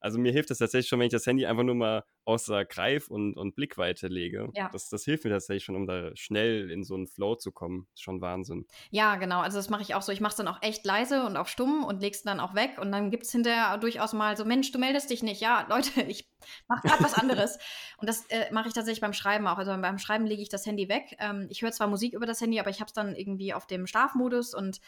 also 0.00 0.18
mir 0.18 0.32
hilft 0.32 0.50
es 0.50 0.58
tatsächlich 0.58 0.88
schon, 0.88 0.98
wenn 0.98 1.06
ich 1.06 1.12
das 1.12 1.26
Handy 1.26 1.46
einfach 1.46 1.62
nur 1.62 1.74
mal 1.74 2.04
außer 2.24 2.64
Greif- 2.64 3.08
und, 3.08 3.36
und 3.36 3.54
Blickweite 3.54 4.08
lege. 4.08 4.50
Ja. 4.54 4.68
Das, 4.72 4.88
das 4.88 5.04
hilft 5.04 5.24
mir 5.24 5.30
tatsächlich 5.30 5.64
schon, 5.64 5.76
um 5.76 5.86
da 5.86 6.10
schnell 6.14 6.70
in 6.70 6.84
so 6.84 6.94
einen 6.94 7.06
Flow 7.06 7.34
zu 7.34 7.52
kommen. 7.52 7.86
Das 7.90 8.00
ist 8.00 8.02
schon 8.02 8.20
Wahnsinn. 8.20 8.66
Ja, 8.90 9.16
genau. 9.16 9.40
Also 9.40 9.58
das 9.58 9.68
mache 9.70 9.82
ich 9.82 9.94
auch 9.94 10.02
so. 10.02 10.12
Ich 10.12 10.20
mache 10.20 10.30
es 10.30 10.36
dann 10.36 10.48
auch 10.48 10.62
echt 10.62 10.84
leise 10.84 11.24
und 11.24 11.36
auch 11.36 11.46
stumm 11.46 11.84
und 11.84 12.00
leg's 12.00 12.22
dann 12.22 12.40
auch 12.40 12.54
weg. 12.54 12.78
Und 12.80 12.92
dann 12.92 13.10
gibt 13.10 13.24
es 13.24 13.32
hinterher 13.32 13.76
durchaus 13.78 14.12
mal 14.12 14.36
so, 14.36 14.44
Mensch, 14.44 14.72
du 14.72 14.78
meldest 14.78 15.10
dich 15.10 15.22
nicht. 15.22 15.40
Ja, 15.40 15.66
Leute, 15.68 16.00
ich 16.08 16.28
mache 16.68 16.88
gerade 16.88 17.04
was 17.04 17.14
anderes. 17.14 17.58
und 17.98 18.08
das 18.08 18.26
äh, 18.26 18.52
mache 18.52 18.68
ich 18.68 18.74
tatsächlich 18.74 19.00
beim 19.00 19.12
Schreiben 19.12 19.46
auch. 19.46 19.58
Also 19.58 19.70
beim 19.72 19.98
Schreiben 19.98 20.26
lege 20.26 20.42
ich 20.42 20.48
das 20.48 20.66
Handy 20.66 20.88
weg. 20.88 21.16
Ähm, 21.18 21.46
ich 21.50 21.62
höre 21.62 21.72
zwar 21.72 21.88
Musik 21.88 22.14
über 22.14 22.26
das 22.26 22.40
Handy, 22.40 22.58
aber 22.58 22.70
ich 22.70 22.80
habe 22.80 22.88
es 22.88 22.94
dann 22.94 23.14
irgendwie 23.14 23.52
auf 23.52 23.66
dem 23.66 23.86
Schlafmodus 23.86 24.54
und 24.54 24.80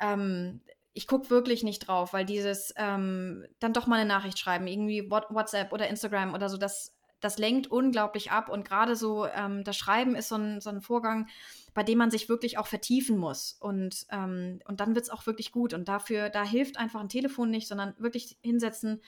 ähm, 0.00 0.60
ich 0.94 1.06
gucke 1.06 1.30
wirklich 1.30 1.62
nicht 1.62 1.86
drauf, 1.88 2.12
weil 2.12 2.24
dieses 2.24 2.74
ähm, 2.76 3.46
dann 3.60 3.72
doch 3.72 3.86
mal 3.86 4.00
eine 4.00 4.08
Nachricht 4.08 4.38
schreiben, 4.38 4.66
irgendwie 4.66 5.10
WhatsApp 5.10 5.72
oder 5.72 5.88
Instagram 5.88 6.34
oder 6.34 6.48
so, 6.48 6.58
das, 6.58 6.92
das 7.20 7.38
lenkt 7.38 7.68
unglaublich 7.68 8.30
ab. 8.30 8.48
Und 8.48 8.66
gerade 8.66 8.94
so 8.94 9.26
ähm, 9.26 9.64
das 9.64 9.76
Schreiben 9.76 10.14
ist 10.14 10.28
so 10.28 10.36
ein, 10.36 10.60
so 10.60 10.70
ein 10.70 10.82
Vorgang, 10.82 11.28
bei 11.72 11.82
dem 11.82 11.98
man 11.98 12.10
sich 12.10 12.28
wirklich 12.28 12.58
auch 12.58 12.66
vertiefen 12.66 13.16
muss. 13.16 13.56
Und, 13.58 14.06
ähm, 14.10 14.60
und 14.66 14.80
dann 14.80 14.94
wird 14.94 15.04
es 15.04 15.10
auch 15.10 15.26
wirklich 15.26 15.50
gut. 15.52 15.72
Und 15.72 15.88
dafür, 15.88 16.28
da 16.28 16.44
hilft 16.44 16.78
einfach 16.78 17.00
ein 17.00 17.08
Telefon 17.08 17.50
nicht, 17.50 17.68
sondern 17.68 17.94
wirklich 17.98 18.36
hinsetzen, 18.42 19.00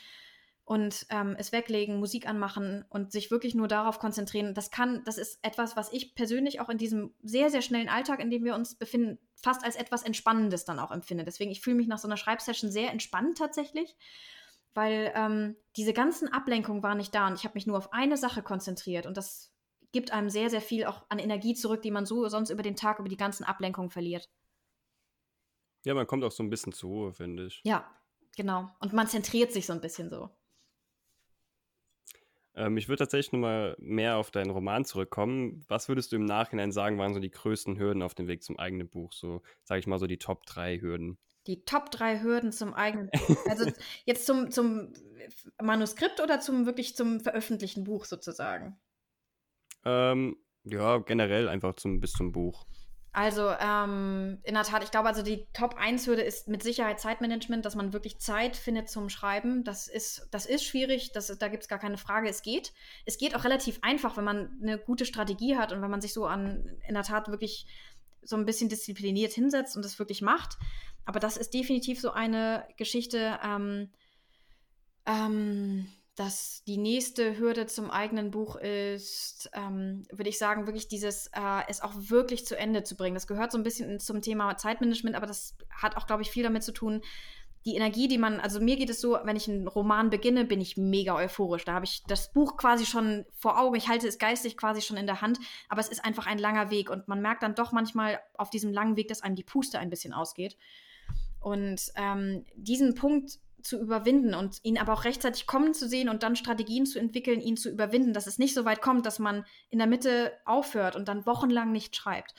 und 0.64 1.06
ähm, 1.10 1.36
es 1.38 1.52
weglegen, 1.52 1.98
Musik 1.98 2.26
anmachen 2.26 2.84
und 2.88 3.12
sich 3.12 3.30
wirklich 3.30 3.54
nur 3.54 3.68
darauf 3.68 3.98
konzentrieren. 3.98 4.54
Das 4.54 4.70
kann, 4.70 5.02
das 5.04 5.18
ist 5.18 5.38
etwas, 5.42 5.76
was 5.76 5.92
ich 5.92 6.14
persönlich 6.14 6.60
auch 6.60 6.70
in 6.70 6.78
diesem 6.78 7.12
sehr, 7.22 7.50
sehr 7.50 7.60
schnellen 7.60 7.90
Alltag, 7.90 8.20
in 8.20 8.30
dem 8.30 8.44
wir 8.44 8.54
uns 8.54 8.74
befinden, 8.74 9.18
fast 9.36 9.62
als 9.62 9.76
etwas 9.76 10.02
Entspannendes 10.02 10.64
dann 10.64 10.78
auch 10.78 10.90
empfinde. 10.90 11.24
Deswegen, 11.24 11.50
ich 11.50 11.60
fühle 11.60 11.76
mich 11.76 11.86
nach 11.86 11.98
so 11.98 12.08
einer 12.08 12.16
Schreibsession 12.16 12.70
sehr 12.70 12.90
entspannt 12.90 13.36
tatsächlich, 13.36 13.94
weil 14.72 15.12
ähm, 15.14 15.56
diese 15.76 15.92
ganzen 15.92 16.32
Ablenkungen 16.32 16.82
waren 16.82 16.96
nicht 16.96 17.14
da 17.14 17.26
und 17.26 17.34
ich 17.34 17.44
habe 17.44 17.54
mich 17.54 17.66
nur 17.66 17.76
auf 17.76 17.92
eine 17.92 18.16
Sache 18.16 18.42
konzentriert 18.42 19.04
und 19.04 19.18
das 19.18 19.52
gibt 19.92 20.12
einem 20.12 20.30
sehr, 20.30 20.48
sehr 20.48 20.62
viel 20.62 20.86
auch 20.86 21.04
an 21.10 21.18
Energie 21.18 21.54
zurück, 21.54 21.82
die 21.82 21.90
man 21.90 22.06
so 22.06 22.26
sonst 22.28 22.50
über 22.50 22.62
den 22.62 22.74
Tag, 22.74 22.98
über 22.98 23.08
die 23.08 23.18
ganzen 23.18 23.44
Ablenkungen 23.44 23.90
verliert. 23.90 24.30
Ja, 25.84 25.92
man 25.92 26.06
kommt 26.06 26.24
auch 26.24 26.32
so 26.32 26.42
ein 26.42 26.50
bisschen 26.50 26.72
zur 26.72 26.90
Ruhe, 26.90 27.12
finde 27.12 27.46
ich. 27.46 27.60
Ja, 27.64 27.88
genau. 28.34 28.70
Und 28.80 28.94
man 28.94 29.06
zentriert 29.06 29.52
sich 29.52 29.66
so 29.66 29.74
ein 29.74 29.82
bisschen 29.82 30.08
so. 30.08 30.30
Ähm, 32.56 32.76
ich 32.76 32.88
würde 32.88 33.00
tatsächlich 33.00 33.32
nochmal 33.32 33.76
mehr 33.78 34.16
auf 34.16 34.30
deinen 34.30 34.50
Roman 34.50 34.84
zurückkommen. 34.84 35.64
Was 35.68 35.88
würdest 35.88 36.12
du 36.12 36.16
im 36.16 36.24
Nachhinein 36.24 36.72
sagen, 36.72 36.98
waren 36.98 37.14
so 37.14 37.20
die 37.20 37.30
größten 37.30 37.78
Hürden 37.78 38.02
auf 38.02 38.14
dem 38.14 38.28
Weg 38.28 38.42
zum 38.42 38.58
eigenen 38.58 38.88
Buch? 38.88 39.12
So, 39.12 39.42
sage 39.64 39.80
ich 39.80 39.86
mal, 39.86 39.98
so 39.98 40.06
die 40.06 40.18
Top 40.18 40.46
3 40.46 40.78
Hürden. 40.80 41.18
Die 41.46 41.64
Top 41.64 41.90
3 41.90 42.20
Hürden 42.22 42.52
zum 42.52 42.72
eigenen 42.72 43.10
Buch. 43.10 43.36
Also 43.48 43.70
jetzt 44.04 44.26
zum, 44.26 44.50
zum 44.50 44.92
Manuskript 45.60 46.20
oder 46.20 46.40
zum 46.40 46.66
wirklich 46.66 46.96
zum 46.96 47.20
veröffentlichten 47.20 47.84
Buch 47.84 48.04
sozusagen? 48.04 48.78
Ähm, 49.84 50.36
ja, 50.64 50.98
generell 50.98 51.48
einfach 51.48 51.74
zum, 51.74 52.00
bis 52.00 52.12
zum 52.12 52.32
Buch. 52.32 52.64
Also 53.14 53.48
ähm, 53.60 54.40
in 54.42 54.54
der 54.54 54.64
Tat, 54.64 54.82
ich 54.82 54.90
glaube, 54.90 55.06
also 55.06 55.22
die 55.22 55.46
Top-1-Hürde 55.52 56.20
ist 56.20 56.48
mit 56.48 56.64
Sicherheit 56.64 56.98
Zeitmanagement, 56.98 57.64
dass 57.64 57.76
man 57.76 57.92
wirklich 57.92 58.18
Zeit 58.18 58.56
findet 58.56 58.90
zum 58.90 59.08
Schreiben. 59.08 59.62
Das 59.62 59.86
ist, 59.86 60.26
das 60.32 60.46
ist 60.46 60.64
schwierig, 60.64 61.12
das, 61.12 61.28
da 61.38 61.46
gibt 61.46 61.62
es 61.62 61.68
gar 61.68 61.78
keine 61.78 61.96
Frage. 61.96 62.28
Es 62.28 62.42
geht. 62.42 62.72
Es 63.06 63.16
geht 63.16 63.36
auch 63.36 63.44
relativ 63.44 63.78
einfach, 63.82 64.16
wenn 64.16 64.24
man 64.24 64.58
eine 64.60 64.78
gute 64.78 65.06
Strategie 65.06 65.56
hat 65.56 65.70
und 65.70 65.80
wenn 65.80 65.92
man 65.92 66.00
sich 66.00 66.12
so 66.12 66.26
an 66.26 66.76
in 66.88 66.94
der 66.94 67.04
Tat 67.04 67.28
wirklich 67.28 67.66
so 68.20 68.34
ein 68.34 68.46
bisschen 68.46 68.68
diszipliniert 68.68 69.32
hinsetzt 69.32 69.76
und 69.76 69.84
das 69.84 70.00
wirklich 70.00 70.20
macht. 70.20 70.58
Aber 71.04 71.20
das 71.20 71.36
ist 71.36 71.54
definitiv 71.54 72.00
so 72.00 72.10
eine 72.10 72.66
Geschichte. 72.78 73.38
Ähm, 73.44 73.90
ähm, 75.06 75.86
dass 76.16 76.62
die 76.64 76.76
nächste 76.76 77.38
Hürde 77.38 77.66
zum 77.66 77.90
eigenen 77.90 78.30
Buch 78.30 78.56
ist, 78.56 79.50
ähm, 79.52 80.04
würde 80.12 80.30
ich 80.30 80.38
sagen, 80.38 80.66
wirklich 80.66 80.86
dieses, 80.86 81.26
äh, 81.28 81.62
es 81.68 81.80
auch 81.80 81.92
wirklich 81.96 82.46
zu 82.46 82.56
Ende 82.56 82.84
zu 82.84 82.96
bringen. 82.96 83.14
Das 83.14 83.26
gehört 83.26 83.50
so 83.50 83.58
ein 83.58 83.64
bisschen 83.64 83.98
zum 83.98 84.22
Thema 84.22 84.56
Zeitmanagement, 84.56 85.16
aber 85.16 85.26
das 85.26 85.56
hat 85.70 85.96
auch, 85.96 86.06
glaube 86.06 86.22
ich, 86.22 86.30
viel 86.30 86.44
damit 86.44 86.62
zu 86.62 86.72
tun, 86.72 87.02
die 87.64 87.76
Energie, 87.76 88.08
die 88.08 88.18
man, 88.18 88.40
also 88.40 88.60
mir 88.60 88.76
geht 88.76 88.90
es 88.90 89.00
so, 89.00 89.18
wenn 89.24 89.36
ich 89.36 89.48
einen 89.48 89.66
Roman 89.66 90.10
beginne, 90.10 90.44
bin 90.44 90.60
ich 90.60 90.76
mega 90.76 91.14
euphorisch. 91.14 91.64
Da 91.64 91.72
habe 91.72 91.86
ich 91.86 92.02
das 92.06 92.30
Buch 92.30 92.58
quasi 92.58 92.84
schon 92.84 93.24
vor 93.34 93.58
Augen, 93.58 93.76
ich 93.76 93.88
halte 93.88 94.06
es 94.06 94.18
geistig 94.18 94.58
quasi 94.58 94.82
schon 94.82 94.98
in 94.98 95.06
der 95.06 95.22
Hand, 95.22 95.38
aber 95.70 95.80
es 95.80 95.88
ist 95.88 96.04
einfach 96.04 96.26
ein 96.26 96.38
langer 96.38 96.70
Weg 96.70 96.90
und 96.90 97.08
man 97.08 97.22
merkt 97.22 97.42
dann 97.42 97.54
doch 97.54 97.72
manchmal 97.72 98.20
auf 98.34 98.50
diesem 98.50 98.72
langen 98.72 98.96
Weg, 98.96 99.08
dass 99.08 99.22
einem 99.22 99.34
die 99.34 99.44
Puste 99.44 99.78
ein 99.78 99.88
bisschen 99.88 100.12
ausgeht. 100.12 100.58
Und 101.40 101.92
ähm, 101.96 102.44
diesen 102.54 102.94
Punkt 102.94 103.38
zu 103.64 103.80
überwinden 103.80 104.34
und 104.34 104.58
ihn 104.62 104.78
aber 104.78 104.92
auch 104.92 105.04
rechtzeitig 105.04 105.46
kommen 105.46 105.72
zu 105.72 105.88
sehen 105.88 106.10
und 106.10 106.22
dann 106.22 106.36
Strategien 106.36 106.84
zu 106.84 106.98
entwickeln, 106.98 107.40
ihn 107.40 107.56
zu 107.56 107.70
überwinden, 107.70 108.12
dass 108.12 108.26
es 108.26 108.38
nicht 108.38 108.54
so 108.54 108.64
weit 108.66 108.82
kommt, 108.82 109.06
dass 109.06 109.18
man 109.18 109.44
in 109.70 109.78
der 109.78 109.88
Mitte 109.88 110.32
aufhört 110.44 110.94
und 110.94 111.08
dann 111.08 111.24
wochenlang 111.24 111.72
nicht 111.72 111.96
schreibt. 111.96 112.34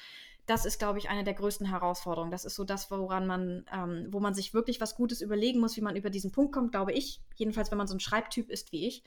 Das 0.46 0.66
ist, 0.66 0.78
glaube 0.78 1.00
ich, 1.00 1.10
eine 1.10 1.24
der 1.24 1.34
größten 1.34 1.68
Herausforderungen. 1.68 2.32
Das 2.32 2.46
ist 2.46 2.54
so 2.54 2.64
das, 2.64 2.92
woran 2.92 3.26
man, 3.26 3.66
ähm, 3.74 4.08
wo 4.12 4.20
man 4.20 4.36
sich 4.36 4.54
wirklich 4.54 4.80
was 4.80 4.96
Gutes 4.96 5.22
überlegen 5.22 5.60
muss, 5.60 5.76
wie 5.76 5.82
man 5.82 5.96
über 5.96 6.12
diesen 6.12 6.32
Punkt 6.32 6.54
kommt, 6.54 6.72
glaube 6.72 6.94
ich. 6.94 7.20
Jedenfalls, 7.36 7.72
wenn 7.72 7.80
man 7.80 7.88
so 7.88 7.96
ein 7.96 8.00
Schreibtyp 8.00 8.52
ist 8.52 8.72
wie 8.72 8.88
ich. 8.88 9.04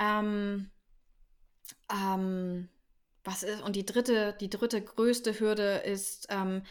Ähm, 0.00 0.72
ähm, 1.88 2.68
was 3.22 3.44
ist, 3.44 3.62
und 3.62 3.76
die 3.76 3.86
dritte, 3.86 4.36
die 4.40 4.50
dritte 4.50 4.82
größte 4.82 5.38
Hürde 5.38 5.76
ist, 5.84 6.26
ähm, 6.30 6.62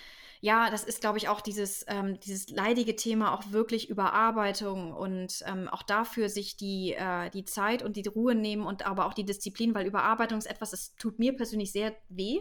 ja, 0.43 0.71
das 0.71 0.83
ist, 0.83 1.01
glaube 1.01 1.19
ich, 1.19 1.29
auch 1.29 1.39
dieses, 1.39 1.85
ähm, 1.87 2.19
dieses 2.19 2.49
leidige 2.49 2.95
Thema, 2.95 3.33
auch 3.33 3.51
wirklich 3.51 3.89
Überarbeitung 3.89 4.91
und 4.91 5.43
ähm, 5.45 5.69
auch 5.69 5.83
dafür 5.83 6.29
sich 6.29 6.57
die, 6.57 6.93
äh, 6.93 7.29
die 7.29 7.45
Zeit 7.45 7.83
und 7.83 7.95
die 7.95 8.07
Ruhe 8.07 8.33
nehmen 8.33 8.65
und 8.65 8.85
aber 8.87 9.05
auch 9.05 9.13
die 9.13 9.23
Disziplin, 9.23 9.75
weil 9.75 9.85
Überarbeitung 9.85 10.39
ist 10.39 10.47
etwas, 10.47 10.71
das 10.71 10.95
tut 10.95 11.19
mir 11.19 11.35
persönlich 11.35 11.71
sehr 11.71 11.95
weh. 12.09 12.39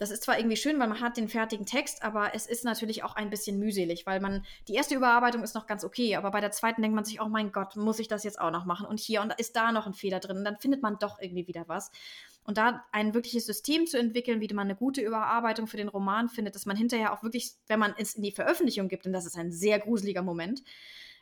Das 0.00 0.10
ist 0.10 0.22
zwar 0.22 0.38
irgendwie 0.38 0.56
schön, 0.56 0.78
weil 0.78 0.88
man 0.88 1.00
hat 1.00 1.18
den 1.18 1.28
fertigen 1.28 1.66
Text, 1.66 2.02
aber 2.02 2.34
es 2.34 2.46
ist 2.46 2.64
natürlich 2.64 3.04
auch 3.04 3.16
ein 3.16 3.28
bisschen 3.28 3.58
mühselig, 3.58 4.06
weil 4.06 4.18
man, 4.18 4.46
die 4.66 4.72
erste 4.72 4.94
Überarbeitung 4.94 5.42
ist 5.42 5.54
noch 5.54 5.66
ganz 5.66 5.84
okay, 5.84 6.16
aber 6.16 6.30
bei 6.30 6.40
der 6.40 6.52
zweiten 6.52 6.80
denkt 6.80 6.94
man 6.94 7.04
sich, 7.04 7.20
oh 7.20 7.28
mein 7.28 7.52
Gott, 7.52 7.76
muss 7.76 7.98
ich 7.98 8.08
das 8.08 8.24
jetzt 8.24 8.40
auch 8.40 8.50
noch 8.50 8.64
machen? 8.64 8.86
Und 8.86 8.98
hier 8.98 9.20
und 9.20 9.34
ist 9.38 9.56
da 9.56 9.72
noch 9.72 9.86
ein 9.86 9.92
Fehler 9.92 10.18
drin. 10.18 10.38
Und 10.38 10.44
dann 10.44 10.56
findet 10.56 10.80
man 10.80 10.98
doch 10.98 11.20
irgendwie 11.20 11.46
wieder 11.46 11.68
was. 11.68 11.90
Und 12.44 12.56
da 12.56 12.82
ein 12.92 13.12
wirkliches 13.12 13.44
System 13.44 13.86
zu 13.86 13.98
entwickeln, 13.98 14.40
wie 14.40 14.48
man 14.54 14.68
eine 14.68 14.74
gute 14.74 15.02
Überarbeitung 15.02 15.66
für 15.66 15.76
den 15.76 15.88
Roman 15.88 16.30
findet, 16.30 16.54
dass 16.54 16.64
man 16.64 16.78
hinterher 16.78 17.12
auch 17.12 17.22
wirklich, 17.22 17.52
wenn 17.66 17.78
man 17.78 17.92
es 17.98 18.14
in 18.14 18.22
die 18.22 18.32
Veröffentlichung 18.32 18.88
gibt, 18.88 19.04
und 19.04 19.12
das 19.12 19.26
ist 19.26 19.36
ein 19.36 19.52
sehr 19.52 19.78
gruseliger 19.80 20.22
Moment, 20.22 20.62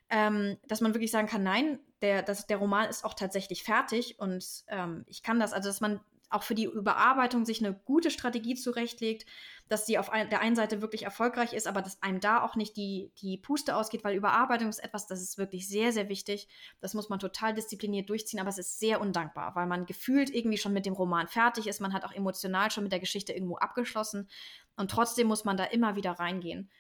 ähm, 0.09 0.57
dass 0.69 0.81
man 0.81 0.95
wirklich 0.95 1.11
sagen 1.11 1.27
kann, 1.27 1.43
nein, 1.43 1.81
der, 2.01 2.23
das, 2.23 2.47
der 2.47 2.59
Roman 2.59 2.89
ist 2.89 3.05
auch 3.05 3.15
tatsächlich 3.15 3.65
fertig 3.65 4.21
und 4.21 4.65
ähm, 4.69 5.05
ich 5.07 5.25
kann 5.25 5.41
das, 5.41 5.53
also 5.53 5.69
dass 5.69 5.81
man 5.81 6.01
auch 6.31 6.43
für 6.43 6.55
die 6.55 6.65
Überarbeitung 6.65 7.45
sich 7.45 7.65
eine 7.65 7.75
gute 7.75 8.11
Strategie 8.11 8.55
zurechtlegt, 8.55 9.27
dass 9.69 9.87
sie 9.87 9.99
auf 9.99 10.11
ein, 10.11 10.29
der 10.31 10.41
einen 10.41 10.57
Seite 10.57 10.81
wirklich 10.81 11.03
erfolgreich 11.03 11.53
ist, 11.53 11.67
aber 11.67 11.83
dass 11.83 12.03
einem 12.03 12.21
da 12.21 12.43
auch 12.43 12.57
nicht 12.57 12.77
die, 12.77 13.13
die 13.21 13.37
Puste 13.37 13.77
ausgeht, 13.77 14.05
weil 14.05 14.17
Überarbeitung 14.17 14.69
ist 14.69 14.79
etwas, 14.79 15.07
das 15.07 15.21
ist 15.21 15.39
wirklich 15.39 15.69
sehr, 15.69 15.93
sehr 15.93 16.09
wichtig. 16.09 16.49
Das 16.81 16.95
muss 16.95 17.09
man 17.09 17.19
total 17.19 17.55
diszipliniert 17.55 18.09
durchziehen, 18.09 18.41
aber 18.41 18.49
es 18.49 18.59
ist 18.59 18.79
sehr 18.79 19.01
undankbar, 19.01 19.55
weil 19.55 19.67
man 19.67 19.87
gefühlt 19.87 20.31
irgendwie 20.31 20.59
schon 20.59 20.73
mit 20.73 20.87
dem 20.87 20.95
Roman 20.95 21.29
fertig 21.29 21.67
ist. 21.67 21.81
Man 21.81 21.93
hat 21.93 22.05
auch 22.05 22.13
emotional 22.13 22.71
schon 22.71 22.85
mit 22.85 22.93
der 22.93 23.01
Geschichte 23.01 23.33
irgendwo 23.33 23.57
abgeschlossen 23.57 24.29
und 24.77 24.91
trotzdem 24.91 25.27
muss 25.27 25.45
man 25.45 25.57
da 25.57 25.65
immer 25.65 25.97
wieder 25.97 26.13
reingehen. 26.13 26.71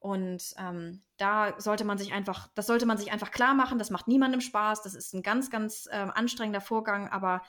Und 0.00 0.54
ähm, 0.58 1.02
da 1.16 1.54
sollte 1.58 1.84
man 1.84 1.98
sich 1.98 2.12
einfach, 2.12 2.48
das 2.54 2.66
sollte 2.66 2.86
man 2.86 2.98
sich 2.98 3.10
einfach 3.10 3.32
klar 3.32 3.54
machen. 3.54 3.78
Das 3.78 3.90
macht 3.90 4.06
niemandem 4.06 4.40
Spaß. 4.40 4.82
Das 4.82 4.94
ist 4.94 5.12
ein 5.12 5.22
ganz, 5.22 5.50
ganz 5.50 5.88
äh, 5.90 5.96
anstrengender 5.96 6.60
Vorgang, 6.60 7.08
aber 7.08 7.42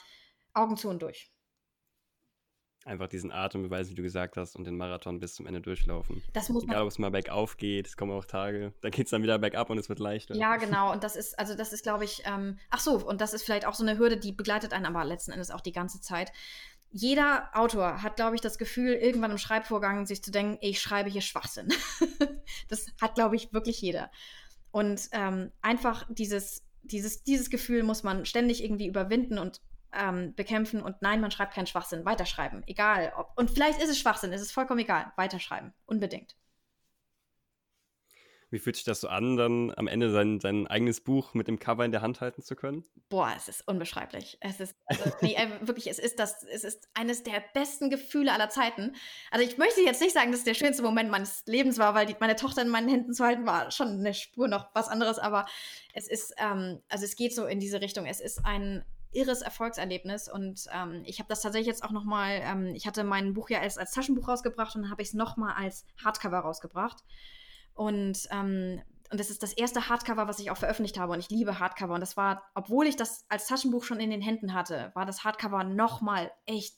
Augen 0.53 0.75
zu 0.75 0.89
und 0.89 1.01
durch. 1.03 1.31
Einfach 2.85 3.07
diesen 3.07 3.31
Atem 3.31 3.63
beweisen, 3.63 3.91
wie 3.91 3.95
du 3.95 4.03
gesagt 4.03 4.37
hast, 4.37 4.55
und 4.55 4.65
den 4.65 4.77
Marathon 4.77 5.19
bis 5.19 5.35
zum 5.35 5.45
Ende 5.45 5.61
durchlaufen. 5.61 6.23
Das 6.33 6.49
muss 6.49 6.63
Egal, 6.63 6.81
ob 6.81 6.87
es 6.87 6.97
mal 6.97 7.11
bergauf 7.11 7.57
geht, 7.57 7.87
es 7.87 7.97
kommen 7.97 8.11
auch 8.11 8.25
Tage, 8.25 8.73
dann 8.81 8.91
geht 8.91 9.05
es 9.05 9.11
dann 9.11 9.21
wieder 9.21 9.37
bergab 9.37 9.69
und 9.69 9.77
es 9.77 9.89
wird 9.89 9.99
leichter. 9.99 10.35
Ja, 10.35 10.55
genau. 10.57 10.91
Und 10.91 11.03
das 11.03 11.15
ist, 11.15 11.37
also 11.37 11.55
das 11.55 11.73
ist, 11.73 11.83
glaube 11.83 12.05
ich, 12.05 12.23
ähm, 12.25 12.57
ach 12.69 12.79
so, 12.79 12.95
und 13.05 13.21
das 13.21 13.33
ist 13.33 13.43
vielleicht 13.43 13.65
auch 13.65 13.73
so 13.73 13.83
eine 13.83 13.97
Hürde, 13.97 14.17
die 14.17 14.31
begleitet 14.31 14.73
einen 14.73 14.85
aber 14.85 15.03
letzten 15.05 15.31
Endes 15.31 15.51
auch 15.51 15.61
die 15.61 15.73
ganze 15.73 16.01
Zeit. 16.01 16.31
Jeder 16.91 17.49
Autor 17.53 18.01
hat, 18.01 18.15
glaube 18.15 18.35
ich, 18.35 18.41
das 18.41 18.57
Gefühl, 18.57 18.93
irgendwann 18.93 19.31
im 19.31 19.37
Schreibvorgang 19.37 20.07
sich 20.07 20.23
zu 20.23 20.31
denken, 20.31 20.57
ich 20.61 20.81
schreibe 20.81 21.09
hier 21.09 21.21
Schwachsinn. 21.21 21.69
das 22.67 22.87
hat, 22.99 23.15
glaube 23.15 23.35
ich, 23.35 23.53
wirklich 23.53 23.79
jeder. 23.81 24.09
Und 24.71 25.09
ähm, 25.11 25.51
einfach 25.61 26.07
dieses, 26.09 26.63
dieses, 26.81 27.23
dieses 27.23 27.49
Gefühl 27.49 27.83
muss 27.83 28.03
man 28.03 28.25
ständig 28.25 28.63
irgendwie 28.63 28.87
überwinden 28.87 29.37
und 29.37 29.61
ähm, 29.93 30.33
bekämpfen 30.35 30.81
und 30.81 31.01
nein, 31.01 31.21
man 31.21 31.31
schreibt 31.31 31.53
keinen 31.53 31.67
Schwachsinn, 31.67 32.05
weiterschreiben, 32.05 32.63
egal. 32.67 33.13
Ob, 33.17 33.31
und 33.35 33.49
vielleicht 33.49 33.81
ist 33.81 33.89
es 33.89 33.99
Schwachsinn, 33.99 34.31
ist 34.33 34.41
es 34.41 34.51
vollkommen 34.51 34.79
egal, 34.79 35.11
weiterschreiben, 35.15 35.73
unbedingt. 35.85 36.35
Wie 38.51 38.57
fühlt 38.57 38.75
sich 38.75 38.85
das 38.85 39.01
so 39.01 39.09
an, 39.09 39.37
dann 39.37 39.71
am 39.77 39.87
Ende 39.87 40.11
sein, 40.11 40.39
sein 40.39 40.65
eigenes 40.65 41.01
Buch 41.01 41.35
mit 41.35 41.47
dem 41.47 41.59
Cover 41.59 41.85
in 41.85 41.91
der 41.91 42.01
Hand 42.01 42.19
halten 42.19 42.41
zu 42.41 42.55
können? 42.55 42.83
Boah, 43.07 43.31
es 43.37 43.47
ist 43.47 43.67
unbeschreiblich. 43.67 44.37
Es 44.41 44.59
ist 44.59 44.75
also, 44.87 45.03
nee, 45.21 45.35
äh, 45.35 45.47
wirklich, 45.61 45.87
es 45.87 45.99
ist 45.99 46.19
das, 46.19 46.43
es 46.43 46.63
ist 46.63 46.89
eines 46.95 47.21
der 47.21 47.43
besten 47.53 47.91
Gefühle 47.91 48.33
aller 48.33 48.49
Zeiten. 48.49 48.95
Also 49.29 49.45
ich 49.45 49.59
möchte 49.59 49.81
jetzt 49.81 50.01
nicht 50.01 50.13
sagen, 50.13 50.31
dass 50.31 50.39
es 50.39 50.45
der 50.45 50.55
schönste 50.55 50.81
Moment 50.81 51.11
meines 51.11 51.43
Lebens 51.45 51.77
war, 51.77 51.93
weil 51.93 52.07
die, 52.07 52.15
meine 52.19 52.35
Tochter 52.35 52.63
in 52.63 52.69
meinen 52.69 52.89
Händen 52.89 53.13
zu 53.13 53.23
halten 53.23 53.45
war 53.45 53.69
schon 53.69 53.99
eine 53.99 54.15
Spur 54.15 54.47
noch 54.47 54.69
was 54.73 54.87
anderes, 54.87 55.19
aber 55.19 55.45
es 55.93 56.07
ist, 56.07 56.33
ähm, 56.37 56.81
also 56.89 57.05
es 57.05 57.15
geht 57.15 57.35
so 57.35 57.45
in 57.45 57.59
diese 57.59 57.81
Richtung. 57.81 58.07
Es 58.07 58.19
ist 58.19 58.43
ein 58.45 58.83
irres 59.11 59.41
Erfolgserlebnis 59.41 60.31
und 60.31 60.65
ähm, 60.73 61.03
ich 61.05 61.19
habe 61.19 61.29
das 61.29 61.41
tatsächlich 61.41 61.67
jetzt 61.67 61.83
auch 61.83 61.91
noch 61.91 62.03
mal, 62.03 62.39
ähm, 62.43 62.67
ich 62.75 62.85
hatte 62.85 63.03
mein 63.03 63.33
Buch 63.33 63.49
ja 63.49 63.59
als, 63.59 63.77
als 63.77 63.91
Taschenbuch 63.91 64.27
rausgebracht 64.27 64.75
und 64.75 64.83
dann 64.83 64.91
habe 64.91 65.01
ich 65.01 65.09
es 65.09 65.13
noch 65.13 65.37
mal 65.37 65.53
als 65.53 65.85
Hardcover 66.03 66.39
rausgebracht 66.39 67.03
und 67.73 68.27
ähm, 68.31 68.81
und 69.11 69.19
das 69.19 69.31
ist 69.31 69.41
das 69.41 69.53
erste 69.53 69.89
Hardcover, 69.89 70.27
was 70.27 70.39
ich 70.39 70.51
auch 70.51 70.57
veröffentlicht 70.57 70.99
habe. 70.99 71.13
Und 71.13 71.19
ich 71.19 71.29
liebe 71.29 71.59
Hardcover. 71.59 71.95
Und 71.95 72.01
das 72.01 72.15
war, 72.15 72.43
obwohl 72.53 72.85
ich 72.85 72.95
das 72.95 73.25
als 73.27 73.47
Taschenbuch 73.47 73.83
schon 73.83 73.99
in 73.99 74.11
den 74.11 74.21
Händen 74.21 74.53
hatte, 74.53 74.91
war 74.93 75.05
das 75.05 75.23
Hardcover 75.23 75.63
noch 75.63 76.01
mal 76.01 76.31
echt 76.45 76.77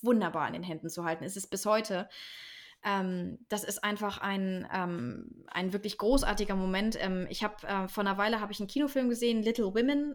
wunderbar 0.00 0.46
in 0.46 0.52
den 0.52 0.62
Händen 0.62 0.88
zu 0.88 1.04
halten. 1.04 1.24
Es 1.24 1.36
ist 1.36 1.48
bis 1.48 1.66
heute. 1.66 2.08
Ähm, 2.84 3.38
das 3.48 3.64
ist 3.64 3.82
einfach 3.82 4.18
ein, 4.18 4.68
ähm, 4.72 5.46
ein 5.48 5.72
wirklich 5.72 5.98
großartiger 5.98 6.54
Moment. 6.54 6.96
Ähm, 7.00 7.26
ich 7.28 7.42
habe 7.42 7.66
äh, 7.66 7.88
vor 7.88 8.02
einer 8.02 8.18
Weile 8.18 8.40
habe 8.40 8.52
ich 8.52 8.60
einen 8.60 8.68
Kinofilm 8.68 9.08
gesehen, 9.08 9.42
Little 9.42 9.74
Women. 9.74 10.14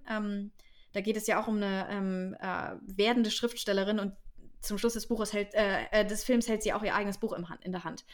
Da 0.94 1.02
geht 1.02 1.18
es 1.18 1.28
ja 1.28 1.42
auch 1.42 1.48
um 1.48 1.58
eine 1.58 1.88
ähm, 1.90 2.36
äh, 2.40 2.76
werdende 2.82 3.32
Schriftstellerin 3.32 4.00
und 4.00 4.14
zum 4.62 4.78
Schluss 4.78 4.94
des 4.94 5.08
Buches 5.08 5.34
hält, 5.34 5.54
äh, 5.54 5.86
äh, 5.92 6.06
des 6.06 6.24
Films 6.24 6.48
hält 6.48 6.64
sie 6.64 6.74
auch 6.74 6.84
ihr 6.84 6.96
eigenes 6.96 7.18
Buch 7.18 7.34
Hand, 7.34 7.64
in 7.64 7.72
der 7.72 7.84
Hand. 7.84 8.06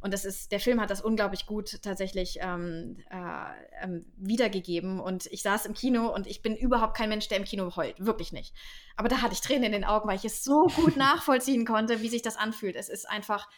Und 0.00 0.12
das 0.12 0.24
ist, 0.24 0.52
der 0.52 0.60
Film 0.60 0.80
hat 0.80 0.90
das 0.90 1.00
unglaublich 1.00 1.46
gut 1.46 1.82
tatsächlich 1.82 2.38
ähm, 2.40 2.98
äh, 3.10 3.84
ähm, 3.84 4.04
wiedergegeben. 4.16 5.00
Und 5.00 5.26
ich 5.26 5.42
saß 5.42 5.66
im 5.66 5.74
Kino 5.74 6.14
und 6.14 6.26
ich 6.26 6.42
bin 6.42 6.54
überhaupt 6.54 6.96
kein 6.96 7.08
Mensch, 7.08 7.28
der 7.28 7.38
im 7.38 7.44
Kino 7.44 7.74
heult. 7.76 7.98
Wirklich 7.98 8.32
nicht. 8.32 8.54
Aber 8.96 9.08
da 9.08 9.22
hatte 9.22 9.32
ich 9.32 9.40
Tränen 9.40 9.64
in 9.64 9.72
den 9.72 9.84
Augen, 9.84 10.08
weil 10.08 10.16
ich 10.16 10.24
es 10.24 10.44
so 10.44 10.66
gut 10.66 10.96
nachvollziehen 10.96 11.64
konnte, 11.64 12.02
wie 12.02 12.08
sich 12.08 12.22
das 12.22 12.36
anfühlt. 12.36 12.76
Es 12.76 12.88
ist 12.90 13.08
einfach, 13.08 13.48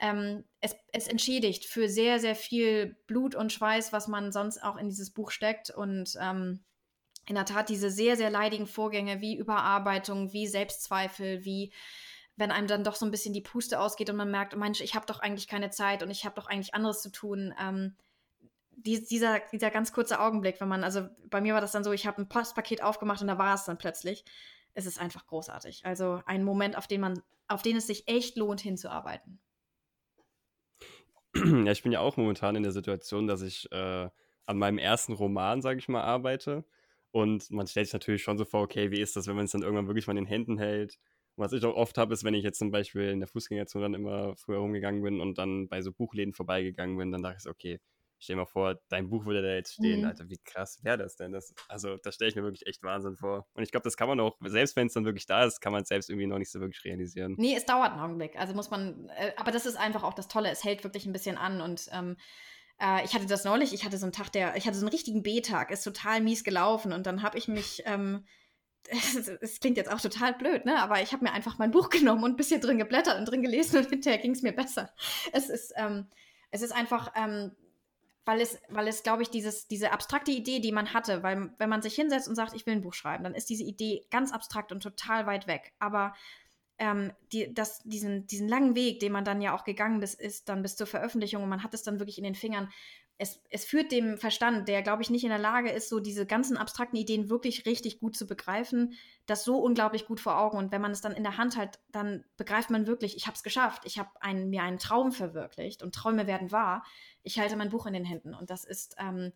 ähm, 0.00 0.44
es, 0.60 0.74
es 0.92 1.06
entschädigt 1.06 1.66
für 1.66 1.88
sehr, 1.88 2.18
sehr 2.18 2.34
viel 2.34 2.96
Blut 3.06 3.36
und 3.36 3.52
Schweiß, 3.52 3.92
was 3.92 4.08
man 4.08 4.32
sonst 4.32 4.62
auch 4.62 4.76
in 4.76 4.88
dieses 4.88 5.12
Buch 5.12 5.30
steckt. 5.30 5.70
Und 5.70 6.14
ähm, 6.20 6.64
in 7.30 7.36
der 7.36 7.44
Tat 7.44 7.68
diese 7.68 7.90
sehr, 7.90 8.16
sehr 8.16 8.28
leidigen 8.28 8.66
Vorgänge 8.66 9.20
wie 9.20 9.36
Überarbeitung, 9.36 10.32
wie 10.32 10.48
Selbstzweifel, 10.48 11.44
wie 11.44 11.72
wenn 12.34 12.50
einem 12.50 12.66
dann 12.66 12.82
doch 12.82 12.96
so 12.96 13.06
ein 13.06 13.12
bisschen 13.12 13.32
die 13.32 13.40
Puste 13.40 13.78
ausgeht 13.78 14.10
und 14.10 14.16
man 14.16 14.32
merkt, 14.32 14.56
Mensch, 14.56 14.80
ich 14.80 14.96
habe 14.96 15.06
doch 15.06 15.20
eigentlich 15.20 15.46
keine 15.46 15.70
Zeit 15.70 16.02
und 16.02 16.10
ich 16.10 16.24
habe 16.24 16.34
doch 16.34 16.48
eigentlich 16.48 16.74
anderes 16.74 17.02
zu 17.02 17.12
tun. 17.12 17.54
Ähm, 17.62 17.94
die, 18.72 19.06
dieser, 19.06 19.38
dieser 19.52 19.70
ganz 19.70 19.92
kurze 19.92 20.18
Augenblick, 20.18 20.60
wenn 20.60 20.66
man, 20.66 20.82
also 20.82 21.08
bei 21.28 21.40
mir 21.40 21.54
war 21.54 21.60
das 21.60 21.70
dann 21.70 21.84
so, 21.84 21.92
ich 21.92 22.04
habe 22.04 22.20
ein 22.20 22.28
Postpaket 22.28 22.82
aufgemacht 22.82 23.20
und 23.20 23.28
da 23.28 23.38
war 23.38 23.54
es 23.54 23.64
dann 23.64 23.78
plötzlich. 23.78 24.24
Es 24.74 24.86
ist 24.86 25.00
einfach 25.00 25.24
großartig. 25.26 25.86
Also 25.86 26.20
ein 26.26 26.42
Moment, 26.42 26.76
auf 26.76 26.88
den 26.88 27.00
man, 27.00 27.22
auf 27.46 27.62
den 27.62 27.76
es 27.76 27.86
sich 27.86 28.08
echt 28.08 28.36
lohnt, 28.36 28.60
hinzuarbeiten. 28.60 29.38
Ja, 31.64 31.70
ich 31.70 31.84
bin 31.84 31.92
ja 31.92 32.00
auch 32.00 32.16
momentan 32.16 32.56
in 32.56 32.64
der 32.64 32.72
Situation, 32.72 33.28
dass 33.28 33.42
ich 33.42 33.70
äh, 33.70 34.10
an 34.46 34.58
meinem 34.58 34.78
ersten 34.78 35.12
Roman, 35.12 35.62
sage 35.62 35.78
ich 35.78 35.88
mal, 35.88 36.02
arbeite. 36.02 36.64
Und 37.12 37.50
man 37.50 37.66
stellt 37.66 37.86
sich 37.86 37.92
natürlich 37.92 38.22
schon 38.22 38.38
so 38.38 38.44
vor, 38.44 38.62
okay, 38.62 38.90
wie 38.90 39.00
ist 39.00 39.16
das, 39.16 39.26
wenn 39.26 39.36
man 39.36 39.46
es 39.46 39.52
dann 39.52 39.62
irgendwann 39.62 39.88
wirklich 39.88 40.06
mal 40.06 40.12
in 40.12 40.24
den 40.24 40.26
Händen 40.26 40.58
hält? 40.58 40.98
Und 41.36 41.44
was 41.44 41.52
ich 41.52 41.64
auch 41.64 41.74
oft 41.74 41.98
habe, 41.98 42.14
ist, 42.14 42.24
wenn 42.24 42.34
ich 42.34 42.44
jetzt 42.44 42.58
zum 42.58 42.70
Beispiel 42.70 43.10
in 43.10 43.20
der 43.20 43.28
Fußgängerzone 43.28 43.84
dann 43.84 43.94
immer 43.94 44.36
früher 44.36 44.58
rumgegangen 44.58 45.02
bin 45.02 45.20
und 45.20 45.38
dann 45.38 45.68
bei 45.68 45.82
so 45.82 45.92
Buchläden 45.92 46.32
vorbeigegangen 46.32 46.96
bin, 46.96 47.10
dann 47.12 47.22
dachte 47.22 47.36
ich 47.38 47.42
so, 47.42 47.50
okay, 47.50 47.80
stell 48.20 48.36
dir 48.36 48.42
mal 48.42 48.46
vor, 48.46 48.78
dein 48.88 49.08
Buch 49.08 49.24
würde 49.24 49.42
da 49.42 49.54
jetzt 49.54 49.74
stehen. 49.74 50.00
Mhm. 50.00 50.06
Alter, 50.06 50.28
wie 50.28 50.38
krass 50.44 50.78
wäre 50.82 50.98
das 50.98 51.16
denn? 51.16 51.32
Das, 51.32 51.54
also, 51.68 51.96
das 51.96 52.14
stelle 52.14 52.28
ich 52.28 52.36
mir 52.36 52.42
wirklich 52.42 52.66
echt 52.66 52.82
Wahnsinn 52.82 53.16
vor. 53.16 53.46
Und 53.54 53.62
ich 53.62 53.70
glaube, 53.70 53.84
das 53.84 53.96
kann 53.96 54.08
man 54.08 54.20
auch, 54.20 54.36
selbst 54.44 54.76
wenn 54.76 54.86
es 54.86 54.92
dann 54.92 55.04
wirklich 55.04 55.26
da 55.26 55.44
ist, 55.44 55.60
kann 55.60 55.72
man 55.72 55.82
es 55.82 55.88
selbst 55.88 56.10
irgendwie 56.10 56.26
noch 56.26 56.38
nicht 56.38 56.50
so 56.50 56.60
wirklich 56.60 56.84
realisieren. 56.84 57.34
Nee, 57.38 57.54
es 57.56 57.64
dauert 57.64 57.92
einen 57.92 58.00
Augenblick. 58.00 58.38
Also 58.38 58.54
muss 58.54 58.70
man, 58.70 59.08
äh, 59.16 59.32
aber 59.36 59.50
das 59.50 59.66
ist 59.66 59.76
einfach 59.76 60.04
auch 60.04 60.14
das 60.14 60.28
Tolle, 60.28 60.50
es 60.50 60.64
hält 60.64 60.84
wirklich 60.84 61.06
ein 61.06 61.12
bisschen 61.12 61.38
an 61.38 61.60
und 61.60 61.88
ähm, 61.92 62.16
äh, 62.80 63.04
ich 63.04 63.14
hatte 63.14 63.26
das 63.26 63.44
neulich, 63.44 63.72
ich 63.72 63.84
hatte 63.84 63.98
so 63.98 64.06
einen 64.06 64.12
Tag, 64.12 64.30
der, 64.32 64.56
ich 64.56 64.66
hatte 64.66 64.76
so 64.78 64.84
einen 64.84 64.92
richtigen 64.92 65.22
B-Tag, 65.22 65.70
ist 65.70 65.84
total 65.84 66.20
mies 66.20 66.44
gelaufen 66.44 66.92
und 66.92 67.06
dann 67.06 67.22
habe 67.22 67.38
ich 67.38 67.48
mich, 67.48 67.82
ähm, 67.86 68.24
es 69.40 69.60
klingt 69.60 69.76
jetzt 69.76 69.92
auch 69.92 70.00
total 70.00 70.32
blöd, 70.34 70.64
ne? 70.64 70.82
Aber 70.82 71.02
ich 71.02 71.12
habe 71.12 71.24
mir 71.24 71.32
einfach 71.32 71.58
mein 71.58 71.70
Buch 71.70 71.88
genommen 71.90 72.24
und 72.24 72.32
ein 72.32 72.36
bisschen 72.36 72.60
drin 72.60 72.78
geblättert 72.78 73.18
und 73.18 73.26
drin 73.26 73.42
gelesen 73.42 73.78
und 73.78 73.90
hinterher 73.90 74.18
ging 74.18 74.32
es 74.32 74.42
mir 74.42 74.52
besser. 74.52 74.90
Es 75.32 75.50
ist, 75.50 75.72
ähm, 75.76 76.06
es 76.50 76.62
ist 76.62 76.72
einfach, 76.72 77.12
ähm, 77.14 77.52
weil 78.24 78.40
es, 78.40 78.58
weil 78.68 78.88
es, 78.88 79.02
glaube 79.02 79.22
ich, 79.22 79.30
dieses, 79.30 79.66
diese 79.68 79.92
abstrakte 79.92 80.30
Idee, 80.30 80.60
die 80.60 80.72
man 80.72 80.92
hatte, 80.92 81.22
weil 81.22 81.50
wenn 81.58 81.70
man 81.70 81.82
sich 81.82 81.94
hinsetzt 81.94 82.28
und 82.28 82.34
sagt, 82.34 82.54
ich 82.54 82.66
will 82.66 82.74
ein 82.74 82.82
Buch 82.82 82.94
schreiben, 82.94 83.24
dann 83.24 83.34
ist 83.34 83.50
diese 83.50 83.64
Idee 83.64 84.06
ganz 84.10 84.32
abstrakt 84.32 84.72
und 84.72 84.82
total 84.82 85.26
weit 85.26 85.46
weg. 85.46 85.72
Aber 85.78 86.14
ähm, 86.80 87.12
die, 87.32 87.52
das, 87.54 87.82
diesen, 87.84 88.26
diesen 88.26 88.48
langen 88.48 88.74
Weg, 88.74 89.00
den 89.00 89.12
man 89.12 89.24
dann 89.24 89.42
ja 89.42 89.54
auch 89.54 89.64
gegangen 89.64 90.02
ist, 90.02 90.18
ist 90.18 90.48
dann 90.48 90.62
bis 90.62 90.76
zur 90.76 90.86
Veröffentlichung 90.86 91.42
und 91.42 91.48
man 91.48 91.62
hat 91.62 91.74
es 91.74 91.82
dann 91.82 92.00
wirklich 92.00 92.18
in 92.18 92.24
den 92.24 92.34
Fingern. 92.34 92.70
Es, 93.18 93.38
es 93.50 93.66
führt 93.66 93.92
dem 93.92 94.16
Verstand, 94.16 94.66
der, 94.66 94.80
glaube 94.80 95.02
ich, 95.02 95.10
nicht 95.10 95.24
in 95.24 95.28
der 95.28 95.38
Lage 95.38 95.70
ist, 95.70 95.90
so 95.90 96.00
diese 96.00 96.24
ganzen 96.24 96.56
abstrakten 96.56 96.98
Ideen 96.98 97.28
wirklich 97.28 97.66
richtig 97.66 98.00
gut 98.00 98.16
zu 98.16 98.26
begreifen, 98.26 98.94
das 99.26 99.44
so 99.44 99.58
unglaublich 99.58 100.06
gut 100.06 100.20
vor 100.20 100.38
Augen. 100.38 100.56
Und 100.56 100.72
wenn 100.72 100.80
man 100.80 100.92
es 100.92 101.02
dann 101.02 101.12
in 101.12 101.22
der 101.22 101.36
Hand 101.36 101.58
hat, 101.58 101.80
dann 101.92 102.24
begreift 102.38 102.70
man 102.70 102.86
wirklich, 102.86 103.14
ich 103.14 103.26
habe 103.26 103.34
es 103.34 103.42
geschafft. 103.42 103.82
Ich 103.84 103.98
habe 103.98 104.10
ein, 104.20 104.48
mir 104.48 104.62
einen 104.62 104.78
Traum 104.78 105.12
verwirklicht 105.12 105.82
und 105.82 105.94
Träume 105.94 106.26
werden 106.26 106.50
wahr. 106.50 106.82
Ich 107.22 107.38
halte 107.38 107.56
mein 107.56 107.68
Buch 107.68 107.84
in 107.84 107.92
den 107.92 108.06
Händen. 108.06 108.34
Und 108.34 108.48
das 108.48 108.64
ist, 108.64 108.96
ähm, 108.98 109.32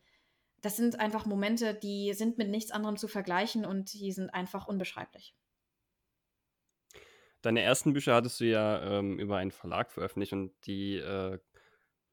das 0.63 0.79
sind 0.79 0.99
einfach 0.99 1.27
Momente, 1.27 1.75
die 1.75 2.15
sind 2.15 2.39
mit 2.39 2.49
nichts 2.49 2.71
anderem 2.71 2.97
zu 2.97 3.07
vergleichen 3.07 3.67
und 3.67 3.93
die 3.93 4.13
sind 4.13 4.31
einfach 4.31 4.67
unbeschreiblich. 4.67 5.35
Deine 7.45 7.61
ersten 7.61 7.93
Bücher 7.93 8.15
hattest 8.15 8.41
du 8.41 8.47
ja 8.47 8.99
ähm, 8.99 9.19
über 9.19 9.37
einen 9.37 9.51
Verlag 9.51 9.93
veröffentlicht 9.93 10.33
und 10.33 10.53
die, 10.67 10.97
äh, 10.97 11.39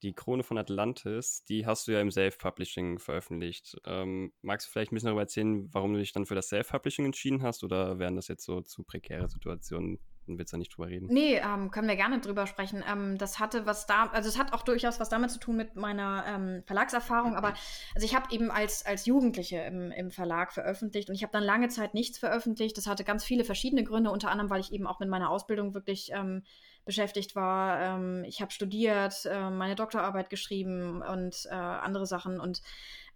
die 0.02 0.12
Krone 0.12 0.44
von 0.44 0.58
Atlantis, 0.58 1.46
die 1.46 1.66
hast 1.66 1.88
du 1.88 1.94
ja 1.94 2.02
im 2.02 2.12
Self-Publishing 2.12 3.00
veröffentlicht. 3.00 3.80
Ähm, 3.86 4.34
magst 4.42 4.68
du 4.68 4.72
vielleicht 4.72 4.92
ein 4.92 4.96
bisschen 4.96 5.08
darüber 5.08 5.22
erzählen, 5.22 5.74
warum 5.74 5.94
du 5.94 6.00
dich 6.00 6.12
dann 6.12 6.26
für 6.26 6.36
das 6.36 6.50
Self-Publishing 6.50 7.06
entschieden 7.06 7.44
hast 7.44 7.64
oder 7.64 7.98
wären 7.98 8.18
das 8.18 8.28
jetzt 8.28 8.44
so 8.44 8.60
zu 8.60 8.84
prekäre 8.84 9.30
Situationen? 9.30 10.00
Dann 10.28 10.38
willst 10.38 10.54
du 10.54 10.58
nicht 10.58 10.76
drüber 10.76 10.88
reden. 10.88 11.08
Nee, 11.10 11.38
ähm, 11.38 11.72
können 11.72 11.88
wir 11.88 11.96
gerne 11.96 12.20
drüber 12.20 12.46
sprechen. 12.46 12.84
Ähm, 12.88 13.18
das 13.18 13.40
hatte 13.40 13.66
was 13.66 13.88
da, 13.88 14.06
also 14.08 14.30
es 14.30 14.38
hat 14.38 14.54
auch 14.54 14.62
durchaus 14.62 15.00
was 15.00 15.10
damit 15.10 15.32
zu 15.32 15.40
tun 15.40 15.58
mit 15.58 15.76
meiner 15.76 16.24
ähm, 16.28 16.64
Verlagserfahrung, 16.66 17.36
aber 17.36 17.54
also 17.96 18.06
ich 18.06 18.16
habe 18.16 18.34
eben 18.34 18.52
als, 18.52 18.86
als 18.86 19.08
Jugendliche 19.08 19.58
im, 19.58 19.92
im 19.92 20.12
Verlag 20.12 20.54
veröffentlicht 20.54 21.10
und 21.10 21.16
ich 21.16 21.24
habe 21.24 21.34
dann 21.34 21.44
lange 21.44 21.70
Zeit 21.70 21.96
nichts 21.96 22.20
veröffentlicht. 22.20 22.78
Das 22.78 22.86
hatte 22.86 23.04
ganz 23.04 23.24
viele 23.24 23.44
verschiedene 23.44 23.84
Gründe, 23.84 24.12
unter 24.12 24.30
anderem, 24.30 24.50
weil 24.52 24.62
ich 24.62 24.72
eben 24.72 24.86
auch 24.86 25.00
mit 25.00 25.10
meiner 25.10 25.30
Ausbildung 25.30 25.74
wirklich 25.74 26.12
ähm, 26.14 26.44
beschäftigt 26.86 27.36
war. 27.36 27.80
Ähm, 27.80 28.24
ich 28.24 28.42
habe 28.42 28.52
studiert, 28.52 29.26
äh, 29.26 29.50
meine 29.50 29.76
Doktorarbeit 29.76 30.30
geschrieben 30.30 31.02
und 31.02 31.48
äh, 31.50 31.56
andere 31.56 32.06
Sachen 32.06 32.40
und 32.40 32.62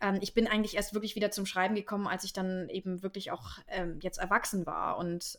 ähm, 0.02 0.18
ich 0.22 0.34
bin 0.34 0.48
eigentlich 0.48 0.76
erst 0.76 0.96
wirklich 0.96 1.16
wieder 1.16 1.30
zum 1.30 1.46
Schreiben 1.46 1.76
gekommen, 1.76 2.08
als 2.08 2.24
ich 2.24 2.34
dann 2.34 2.68
eben 2.70 3.04
wirklich 3.04 3.32
auch 3.32 3.60
jetzt 4.02 4.18
erwachsen 4.18 4.66
war 4.66 4.98
und 4.98 5.38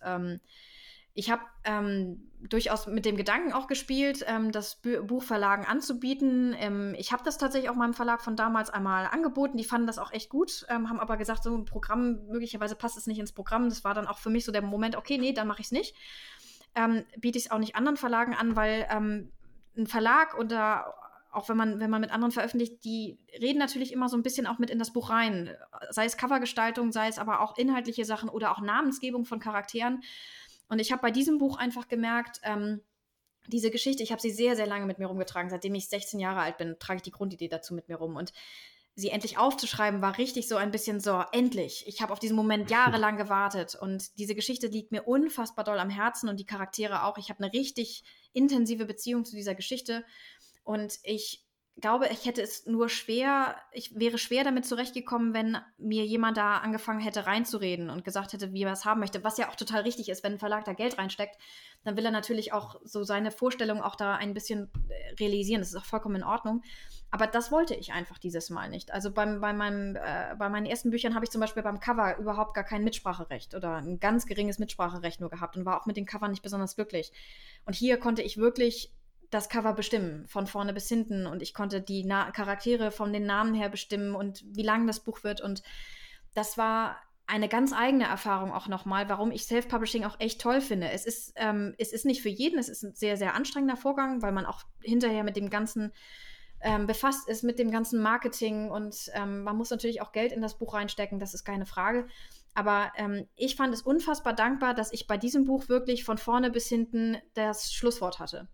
ich 1.17 1.31
habe 1.31 1.43
ähm, 1.65 2.31
durchaus 2.43 2.87
mit 2.87 3.07
dem 3.07 3.17
Gedanken 3.17 3.55
auch 3.55 3.69
gespielt, 3.69 4.23
ähm, 4.29 4.53
das 4.53 4.83
Buchverlagen 4.83 5.65
anzubieten. 5.65 6.55
Ähm, 6.59 6.95
ich 6.99 7.11
habe 7.11 7.25
das 7.25 7.39
tatsächlich 7.39 7.71
auch 7.71 7.75
meinem 7.75 7.95
Verlag 7.95 8.21
von 8.21 8.37
damals 8.37 8.69
einmal 8.69 9.07
angeboten. 9.07 9.57
Die 9.57 9.65
fanden 9.65 9.87
das 9.87 9.99
auch 9.99 10.13
echt 10.13 10.29
gut, 10.29 10.67
ähm, 10.69 10.91
haben 10.91 11.01
aber 11.01 11.17
gesagt, 11.17 11.43
so 11.43 11.57
ein 11.57 11.65
Programm, 11.65 12.27
möglicherweise 12.29 12.77
passt 12.77 12.99
es 12.99 13.07
nicht 13.07 13.19
ins 13.19 13.33
Programm. 13.33 13.71
Das 13.71 13.83
war 13.83 13.95
dann 13.95 14.07
auch 14.07 14.19
für 14.19 14.29
mich 14.29 14.45
so 14.45 14.53
der 14.53 14.61
Moment, 14.61 14.95
okay, 14.95 15.17
nee, 15.17 15.33
dann 15.33 15.49
mache 15.49 15.61
ich 15.61 15.67
es 15.67 15.73
nicht. 15.73 15.97
Ähm, 16.75 17.07
biete 17.19 17.39
ich 17.39 17.47
es 17.47 17.51
auch 17.51 17.59
nicht 17.59 17.77
anderen 17.77 17.97
Verlagen 17.97 18.35
an, 18.35 18.55
weil 18.55 18.87
ähm, 18.91 19.33
ein 19.79 19.87
Verlag 19.87 20.39
oder 20.39 20.95
auch 21.33 21.49
wenn 21.49 21.57
man, 21.57 21.81
wenn 21.81 21.91
man 21.91 22.03
mit 22.03 22.11
anderen 22.11 22.33
veröffentlicht, 22.33 22.85
die 22.85 23.19
reden 23.41 23.59
natürlich 23.59 23.93
immer 23.93 24.11
so 24.11 24.19
ein 24.19 24.23
bisschen 24.23 24.47
auch 24.47 24.59
mit 24.59 24.69
in 24.69 24.79
das 24.79 24.93
Buch 24.93 25.09
rein. 25.09 25.55
Sei 25.91 26.05
es 26.05 26.19
Covergestaltung, 26.19 26.93
sei 26.93 27.09
es 27.09 27.19
aber 27.19 27.41
auch 27.41 27.57
inhaltliche 27.57 28.05
Sachen 28.05 28.29
oder 28.29 28.53
auch 28.53 28.61
Namensgebung 28.61 29.25
von 29.25 29.39
Charakteren. 29.39 30.03
Und 30.69 30.81
ich 30.81 30.93
habe 30.93 31.03
bei 31.03 31.11
diesem 31.11 31.39
Buch 31.39 31.59
einfach 31.59 31.89
gemerkt, 31.89 32.41
ähm, 32.43 32.81
diese 33.49 33.71
Geschichte, 33.71 34.03
ich 34.03 34.11
habe 34.11 34.21
sie 34.21 34.31
sehr, 34.31 34.57
sehr 34.57 34.67
lange 34.67 34.87
mit 34.87 34.99
mir 34.99 35.07
rumgetragen. 35.07 35.51
Seitdem 35.51 35.75
ich 35.75 35.89
16 35.89 36.19
Jahre 36.19 36.41
alt 36.41 36.59
bin, 36.59 36.77
trage 36.79 36.97
ich 36.97 37.03
die 37.03 37.13
Grundidee 37.13 37.49
dazu 37.49 37.75
mit 37.75 37.89
mir 37.89 37.97
rum. 37.97 38.17
Und 38.17 38.33
sie 38.97 39.11
endlich 39.11 39.39
aufzuschreiben, 39.39 40.03
war 40.03 40.19
richtig 40.19 40.49
so 40.49 40.57
ein 40.57 40.71
bisschen 40.71 41.01
so, 41.01 41.23
endlich. 41.33 41.85
Ich 41.87 42.01
habe 42.01 42.13
auf 42.13 42.19
diesen 42.19 42.35
Moment 42.35 42.71
jahrelang 42.71 43.17
gewartet. 43.17 43.77
Und 43.81 44.19
diese 44.19 44.35
Geschichte 44.35 44.67
liegt 44.67 44.91
mir 44.91 45.03
unfassbar 45.03 45.65
doll 45.65 45.79
am 45.79 45.91
Herzen 45.91 46.29
und 46.29 46.41
die 46.41 46.47
Charaktere 46.47 47.05
auch. 47.05 47.19
Ich 47.19 47.29
habe 47.29 47.45
eine 47.45 47.53
richtig 47.53 48.05
intensive 48.33 48.87
Beziehung 48.87 49.25
zu 49.25 49.37
dieser 49.37 49.55
Geschichte. 49.55 50.05
Und 50.65 50.99
ich 51.05 51.46
glaube, 51.81 52.09
ich 52.11 52.25
hätte 52.25 52.41
es 52.41 52.67
nur 52.67 52.89
schwer, 52.89 53.57
ich 53.73 53.99
wäre 53.99 54.19
schwer 54.19 54.45
damit 54.45 54.65
zurechtgekommen, 54.65 55.35
wenn 55.35 55.59
mir 55.77 56.07
jemand 56.07 56.39
da 56.39 56.59
angefangen 56.59 57.01
hätte 57.01 57.27
reinzureden 57.27 57.91
und 57.91 58.05
gesagt 58.05 58.33
hätte, 58.33 58.53
wie 58.53 58.63
er 58.63 58.73
es 58.73 58.85
haben 58.87 59.01
möchte, 59.01 59.23
was 59.25 59.37
ja 59.37 59.51
auch 59.51 59.57
total 59.57 59.83
richtig 59.83 60.09
ist, 60.09 60.25
wenn 60.25 60.35
ein 60.35 60.39
Verlag 60.39 60.65
da 60.65 60.73
Geld 60.73 60.97
reinsteckt, 60.97 61.37
dann 61.85 61.97
will 61.97 62.05
er 62.05 62.11
natürlich 62.11 62.53
auch 62.53 62.81
so 62.85 63.05
seine 63.05 63.31
Vorstellung 63.31 63.83
auch 63.83 63.95
da 63.95 64.17
ein 64.17 64.33
bisschen 64.33 64.71
äh, 64.89 65.15
realisieren. 65.21 65.61
Das 65.61 65.69
ist 65.69 65.77
auch 65.77 65.85
vollkommen 65.85 66.17
in 66.17 66.25
Ordnung. 66.25 66.63
Aber 67.11 67.27
das 67.27 67.53
wollte 67.53 67.75
ich 67.75 67.93
einfach 67.93 68.19
dieses 68.19 68.51
Mal 68.51 68.69
nicht. 68.71 68.93
Also 68.93 69.13
beim, 69.13 69.41
bei, 69.41 69.53
meinem, 69.53 69.97
äh, 69.97 70.35
bei 70.39 70.49
meinen 70.49 70.67
ersten 70.67 70.91
Büchern 70.91 71.15
habe 71.15 71.25
ich 71.25 71.31
zum 71.31 71.41
Beispiel 71.41 71.63
beim 71.63 71.79
Cover 71.79 72.17
überhaupt 72.19 72.55
gar 72.55 72.65
kein 72.65 72.85
Mitspracherecht 72.85 73.55
oder 73.55 73.77
ein 73.77 74.01
ganz 74.01 74.27
geringes 74.27 74.59
Mitspracherecht 74.59 75.21
nur 75.21 75.31
gehabt 75.31 75.57
und 75.57 75.67
war 75.67 75.81
auch 75.81 75.87
mit 75.87 75.97
den 75.97 76.07
Covern 76.07 76.31
nicht 76.31 76.43
besonders 76.43 76.75
glücklich. 76.75 77.13
Und 77.67 77.75
hier 77.75 77.99
konnte 77.99 78.23
ich 78.23 78.39
wirklich 78.39 78.93
das 79.31 79.49
Cover 79.49 79.73
bestimmen, 79.73 80.27
von 80.27 80.47
vorne 80.47 80.73
bis 80.73 80.89
hinten. 80.89 81.27
Und 81.27 81.43
ich 81.43 81.55
konnte 81.55 81.81
die 81.81 82.05
Na 82.05 82.31
Charaktere 82.31 82.91
von 82.91 83.13
den 83.13 83.27
Namen 83.27 83.55
her 83.55 83.69
bestimmen 83.69 84.15
und 84.15 84.45
wie 84.47 84.63
lang 84.63 84.87
das 84.87 85.01
Buch 85.01 85.25
wird. 85.25 85.41
Und 85.41 85.63
das 86.35 86.59
war 86.59 86.97
eine 87.27 87.49
ganz 87.49 87.73
eigene 87.73 88.05
Erfahrung 88.05 88.53
auch 88.53 88.69
nochmal, 88.69 89.09
warum 89.09 89.33
ich 89.33 89.45
Self-Publishing 89.45 90.05
auch 90.05 90.21
echt 90.21 90.41
toll 90.41 90.61
finde. 90.61 90.91
Es 90.91 91.07
ist, 91.07 91.33
ähm, 91.37 91.75
es 91.79 91.93
ist 91.93 92.05
nicht 92.05 92.23
für 92.23 92.29
jeden, 92.29 92.59
es 92.59 92.69
ist 92.69 92.85
ein 92.85 92.95
sehr, 92.95 93.17
sehr 93.17 93.35
anstrengender 93.35 93.77
Vorgang, 93.77 94.23
weil 94.23 94.33
man 94.33 94.47
auch 94.47 94.63
hinterher 94.81 95.25
mit 95.25 95.37
dem 95.37 95.51
ganzen 95.51 95.93
ähm, 96.61 96.87
befasst 96.87 97.29
ist, 97.29 97.43
mit 97.43 97.59
dem 97.59 97.71
ganzen 97.71 98.01
Marketing 98.01 98.71
und 98.71 99.11
ähm, 99.15 99.43
man 99.43 99.57
muss 99.57 99.71
natürlich 99.71 100.01
auch 100.01 100.13
Geld 100.13 100.33
in 100.33 100.41
das 100.41 100.57
Buch 100.59 100.75
reinstecken, 100.75 101.19
das 101.19 101.35
ist 101.35 101.45
keine 101.45 101.67
Frage. 101.67 102.07
Aber 102.55 102.93
ähm, 102.97 103.29
ich 103.35 103.57
fand 103.57 103.75
es 103.75 103.83
unfassbar 103.83 104.33
dankbar, 104.33 104.73
dass 104.73 104.93
ich 104.93 105.07
bei 105.07 105.19
diesem 105.19 105.45
Buch 105.45 105.69
wirklich 105.69 106.05
von 106.05 106.17
vorne 106.17 106.51
bis 106.51 106.69
hinten 106.69 107.19
das 107.35 107.73
Schlusswort 107.73 108.19
hatte. 108.19 108.49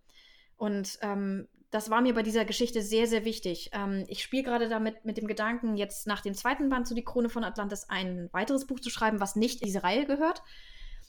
Und 0.57 0.97
ähm, 1.01 1.47
das 1.71 1.89
war 1.89 2.01
mir 2.01 2.13
bei 2.13 2.21
dieser 2.21 2.45
Geschichte 2.45 2.83
sehr, 2.83 3.07
sehr 3.07 3.25
wichtig. 3.25 3.71
Ähm, 3.73 4.05
ich 4.07 4.21
spiele 4.21 4.43
gerade 4.43 4.69
damit 4.69 5.05
mit 5.05 5.17
dem 5.17 5.27
Gedanken, 5.27 5.75
jetzt 5.75 6.05
nach 6.05 6.21
dem 6.21 6.35
zweiten 6.35 6.69
Band 6.69 6.87
zu 6.87 6.93
Die 6.93 7.03
Krone 7.03 7.29
von 7.29 7.43
Atlantis 7.43 7.89
ein 7.89 8.29
weiteres 8.31 8.67
Buch 8.67 8.79
zu 8.79 8.91
schreiben, 8.91 9.19
was 9.19 9.35
nicht 9.35 9.61
in 9.61 9.65
diese 9.65 9.83
Reihe 9.83 10.05
gehört. 10.05 10.43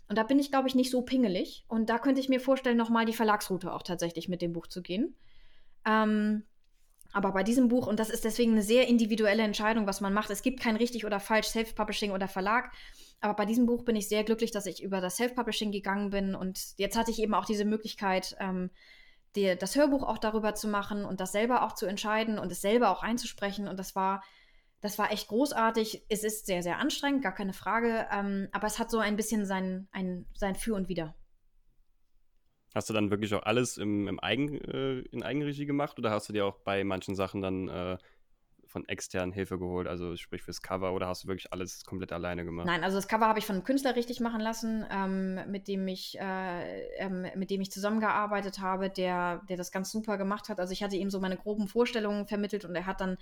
Und 0.09 0.17
da 0.17 0.23
bin 0.23 0.39
ich, 0.39 0.51
glaube 0.51 0.69
ich, 0.69 0.75
nicht 0.75 0.91
so 0.91 1.03
pingelig. 1.03 1.65
Und 1.69 1.91
da 1.91 1.99
könnte 1.99 2.21
ich 2.21 2.29
mir 2.29 2.41
vorstellen, 2.41 2.77
nochmal 2.77 3.05
die 3.05 3.13
Verlagsroute 3.13 3.73
auch 3.73 3.83
tatsächlich 3.83 4.29
mit 4.29 4.41
dem 4.43 4.53
Buch 4.53 4.67
zu 4.67 4.81
gehen. 4.83 5.17
Ähm, 5.85 6.45
aber 7.13 7.33
bei 7.33 7.43
diesem 7.43 7.69
Buch, 7.69 7.87
und 7.87 8.01
das 8.01 8.11
ist 8.11 8.25
deswegen 8.25 8.53
eine 8.53 8.63
sehr 8.63 8.89
individuelle 8.89 9.43
Entscheidung, 9.43 9.87
was 9.87 10.01
man 10.01 10.13
macht, 10.13 10.31
es 10.31 10.43
gibt 10.43 10.61
kein 10.61 10.77
richtig 10.77 11.07
oder 11.07 11.21
falsch 11.21 11.49
Self-Publishing 11.49 12.11
oder 12.11 12.27
Verlag. 12.27 12.73
Aber 13.21 13.35
bei 13.35 13.45
diesem 13.45 13.67
Buch 13.67 13.85
bin 13.85 13.97
ich 13.97 14.09
sehr 14.09 14.25
glücklich, 14.25 14.51
dass 14.51 14.67
ich 14.67 14.83
über 14.83 15.01
das 15.01 15.17
Self-Publishing 15.17 15.73
gegangen 15.73 16.11
bin. 16.11 16.35
Und 16.35 16.75
jetzt 16.77 16.97
hatte 16.97 17.11
ich 17.11 17.21
eben 17.21 17.35
auch 17.35 17.45
diese 17.45 17.65
Möglichkeit, 17.65 18.35
ähm, 18.41 18.71
die, 19.37 19.57
das 19.57 19.77
Hörbuch 19.77 20.03
auch 20.03 20.19
darüber 20.19 20.55
zu 20.55 20.69
machen 20.69 21.05
und 21.05 21.21
das 21.21 21.33
selber 21.33 21.65
auch 21.65 21.75
zu 21.75 21.87
entscheiden 21.87 22.39
und 22.39 22.51
es 22.53 22.61
selber 22.61 22.91
auch 22.91 23.03
einzusprechen. 23.03 23.69
Und 23.69 23.79
das 23.79 23.97
war, 23.97 24.23
das 24.81 24.99
war 24.99 25.13
echt 25.13 25.29
großartig. 25.29 26.05
Es 26.09 26.25
ist 26.25 26.47
sehr, 26.47 26.63
sehr 26.63 26.79
anstrengend, 26.79 27.23
gar 27.23 27.35
keine 27.35 27.53
Frage. 27.53 28.07
Ähm, 28.13 28.49
aber 28.53 28.67
es 28.67 28.79
hat 28.79 28.91
so 28.91 28.99
ein 28.99 29.17
bisschen 29.17 29.47
sein, 29.47 29.89
ein, 29.93 30.27
sein 30.35 30.55
Für 30.55 30.75
und 30.75 30.89
Wider. 30.89 31.15
Hast 32.75 32.91
du 32.91 32.95
dann 32.95 33.11
wirklich 33.11 33.33
auch 33.35 33.45
alles 33.45 33.77
im, 33.77 34.09
im 34.09 34.19
Eigen, 34.19 34.61
äh, 34.61 34.99
in 35.13 35.23
Eigenregie 35.23 35.65
gemacht 35.65 35.99
oder 35.99 36.11
hast 36.11 36.29
du 36.29 36.33
dir 36.33 36.45
auch 36.45 36.59
bei 36.59 36.83
manchen 36.83 37.15
Sachen 37.15 37.41
dann 37.41 37.69
äh, 37.69 37.99
von 38.75 38.89
externen 38.89 39.33
Hilfe 39.33 39.57
geholt, 39.57 39.87
also 39.87 40.17
sprich 40.17 40.43
fürs 40.43 40.61
Cover, 40.61 40.95
oder 40.95 41.07
hast 41.07 41.23
du 41.23 41.29
wirklich 41.29 41.53
alles 41.53 41.85
komplett 41.85 42.11
alleine 42.11 42.45
gemacht? 42.45 42.67
Nein, 42.67 42.83
also 42.83 42.97
das 42.97 43.07
Cover 43.07 43.29
habe 43.29 43.39
ich 43.39 43.47
von 43.47 43.55
einem 43.55 43.65
Künstler 43.65 43.95
richtig 43.95 44.19
machen 44.19 44.41
lassen, 44.41 44.85
ähm, 44.91 45.39
mit 45.49 45.69
dem 45.69 45.87
ich, 45.87 46.19
äh, 46.19 46.81
ähm, 46.97 47.25
mit 47.37 47.51
dem 47.51 47.61
ich 47.61 47.71
zusammengearbeitet 47.71 48.59
habe, 48.59 48.91
der, 48.91 49.43
der 49.49 49.57
das 49.57 49.71
ganz 49.71 49.93
super 49.93 50.19
gemacht 50.19 50.49
hat. 50.49 50.59
Also 50.59 50.73
ich 50.73 50.83
hatte 50.83 50.97
ihm 50.97 51.09
so 51.09 51.21
meine 51.21 51.37
groben 51.37 51.69
Vorstellungen 51.69 52.27
vermittelt 52.27 52.65
und 52.65 52.75
er 52.75 52.85
hat 52.85 53.01
dann 53.01 53.17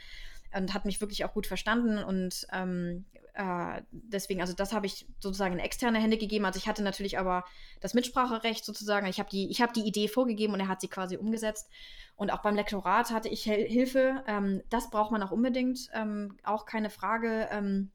und 0.57 0.72
hat 0.72 0.86
mich 0.86 1.03
wirklich 1.03 1.22
auch 1.26 1.34
gut 1.34 1.46
verstanden 1.46 1.98
und 1.98 2.46
ähm, 2.50 3.05
äh, 3.35 3.83
deswegen, 3.91 4.41
also 4.41 4.53
das 4.53 4.72
habe 4.72 4.87
ich 4.87 5.07
sozusagen 5.20 5.55
in 5.55 5.61
externe 5.61 5.99
Hände 5.99 6.18
gegeben. 6.18 6.45
Also 6.45 6.59
ich 6.59 6.68
hatte 6.68 6.83
natürlich 6.83 7.18
aber 7.18 7.45
das 7.80 7.95
Mitspracherecht 7.95 8.64
sozusagen. 8.64 9.07
Ich 9.07 9.18
habe 9.18 9.30
die, 9.30 9.51
ich 9.51 9.62
habe 9.62 9.72
die 9.72 9.87
Idee 9.87 10.09
vorgegeben 10.09 10.53
und 10.53 10.61
er 10.61 10.68
hat 10.68 10.80
sie 10.80 10.89
quasi 10.89 11.16
umgesetzt. 11.16 11.70
Und 12.16 12.30
auch 12.30 12.43
beim 12.43 12.57
Lektorat 12.57 13.11
hatte 13.11 13.28
ich 13.28 13.43
Hilfe. 13.45 14.22
Ähm, 14.26 14.62
das 14.68 14.91
braucht 14.91 15.12
man 15.12 15.22
auch 15.22 15.30
unbedingt, 15.30 15.89
ähm, 15.95 16.37
auch 16.43 16.66
keine 16.66 16.91
Frage. 16.91 17.49
Ähm, 17.51 17.91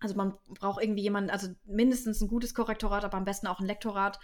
also 0.00 0.14
man 0.14 0.34
braucht 0.48 0.82
irgendwie 0.82 1.02
jemanden, 1.02 1.30
also 1.30 1.48
mindestens 1.66 2.22
ein 2.22 2.28
gutes 2.28 2.54
Korrektorat, 2.54 3.04
aber 3.04 3.18
am 3.18 3.24
besten 3.26 3.46
auch 3.46 3.60
ein 3.60 3.66
Lektorat. 3.66 4.18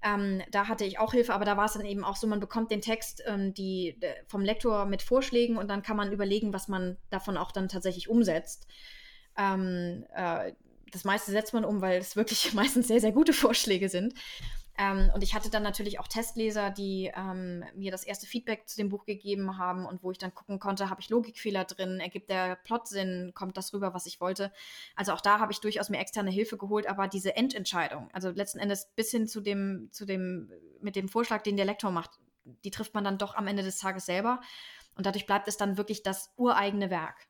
Ähm, 0.00 0.42
da 0.52 0.68
hatte 0.68 0.84
ich 0.84 1.00
auch 1.00 1.12
Hilfe, 1.12 1.34
aber 1.34 1.44
da 1.44 1.56
war 1.56 1.64
es 1.64 1.72
dann 1.72 1.84
eben 1.84 2.04
auch 2.04 2.14
so, 2.14 2.28
man 2.28 2.38
bekommt 2.38 2.70
den 2.70 2.80
Text 2.80 3.20
ähm, 3.26 3.52
die, 3.52 3.98
vom 4.28 4.42
Lektor 4.42 4.86
mit 4.86 5.02
Vorschlägen 5.02 5.56
und 5.56 5.68
dann 5.68 5.82
kann 5.82 5.96
man 5.96 6.12
überlegen, 6.12 6.52
was 6.52 6.68
man 6.68 6.98
davon 7.10 7.36
auch 7.36 7.50
dann 7.50 7.68
tatsächlich 7.68 8.08
umsetzt. 8.08 8.68
Ähm, 9.38 10.04
äh, 10.14 10.52
das 10.92 11.04
meiste 11.04 11.30
setzt 11.30 11.54
man 11.54 11.64
um, 11.64 11.80
weil 11.80 11.98
es 11.98 12.16
wirklich 12.16 12.52
meistens 12.54 12.88
sehr, 12.88 13.00
sehr 13.00 13.12
gute 13.12 13.32
Vorschläge 13.32 13.88
sind. 13.88 14.14
Ähm, 14.80 15.10
und 15.12 15.24
ich 15.24 15.34
hatte 15.34 15.50
dann 15.50 15.64
natürlich 15.64 15.98
auch 15.98 16.06
Testleser, 16.06 16.70
die 16.70 17.10
ähm, 17.16 17.64
mir 17.74 17.90
das 17.90 18.04
erste 18.04 18.28
Feedback 18.28 18.68
zu 18.68 18.76
dem 18.76 18.90
Buch 18.90 19.04
gegeben 19.06 19.58
haben 19.58 19.84
und 19.84 20.04
wo 20.04 20.12
ich 20.12 20.18
dann 20.18 20.32
gucken 20.32 20.60
konnte, 20.60 20.88
habe 20.88 21.00
ich 21.00 21.10
Logikfehler 21.10 21.64
drin, 21.64 21.98
ergibt 21.98 22.30
der 22.30 22.54
Plot 22.54 22.86
Sinn, 22.86 23.32
kommt 23.34 23.56
das 23.56 23.74
rüber, 23.74 23.92
was 23.92 24.06
ich 24.06 24.20
wollte. 24.20 24.52
Also 24.94 25.12
auch 25.12 25.20
da 25.20 25.40
habe 25.40 25.50
ich 25.50 25.58
durchaus 25.58 25.88
mir 25.88 25.98
externe 25.98 26.30
Hilfe 26.30 26.56
geholt, 26.56 26.86
aber 26.86 27.08
diese 27.08 27.34
Endentscheidung, 27.34 28.08
also 28.12 28.30
letzten 28.30 28.60
Endes 28.60 28.88
bis 28.94 29.10
hin 29.10 29.26
zu 29.26 29.40
dem, 29.40 29.88
zu 29.90 30.04
dem, 30.06 30.52
mit 30.80 30.94
dem 30.94 31.08
Vorschlag, 31.08 31.42
den 31.42 31.56
der 31.56 31.66
Lektor 31.66 31.90
macht, 31.90 32.12
die 32.64 32.70
trifft 32.70 32.94
man 32.94 33.02
dann 33.02 33.18
doch 33.18 33.34
am 33.34 33.48
Ende 33.48 33.64
des 33.64 33.78
Tages 33.78 34.06
selber. 34.06 34.40
Und 34.94 35.06
dadurch 35.06 35.26
bleibt 35.26 35.48
es 35.48 35.56
dann 35.56 35.76
wirklich 35.76 36.04
das 36.04 36.32
ureigene 36.36 36.88
Werk. 36.88 37.26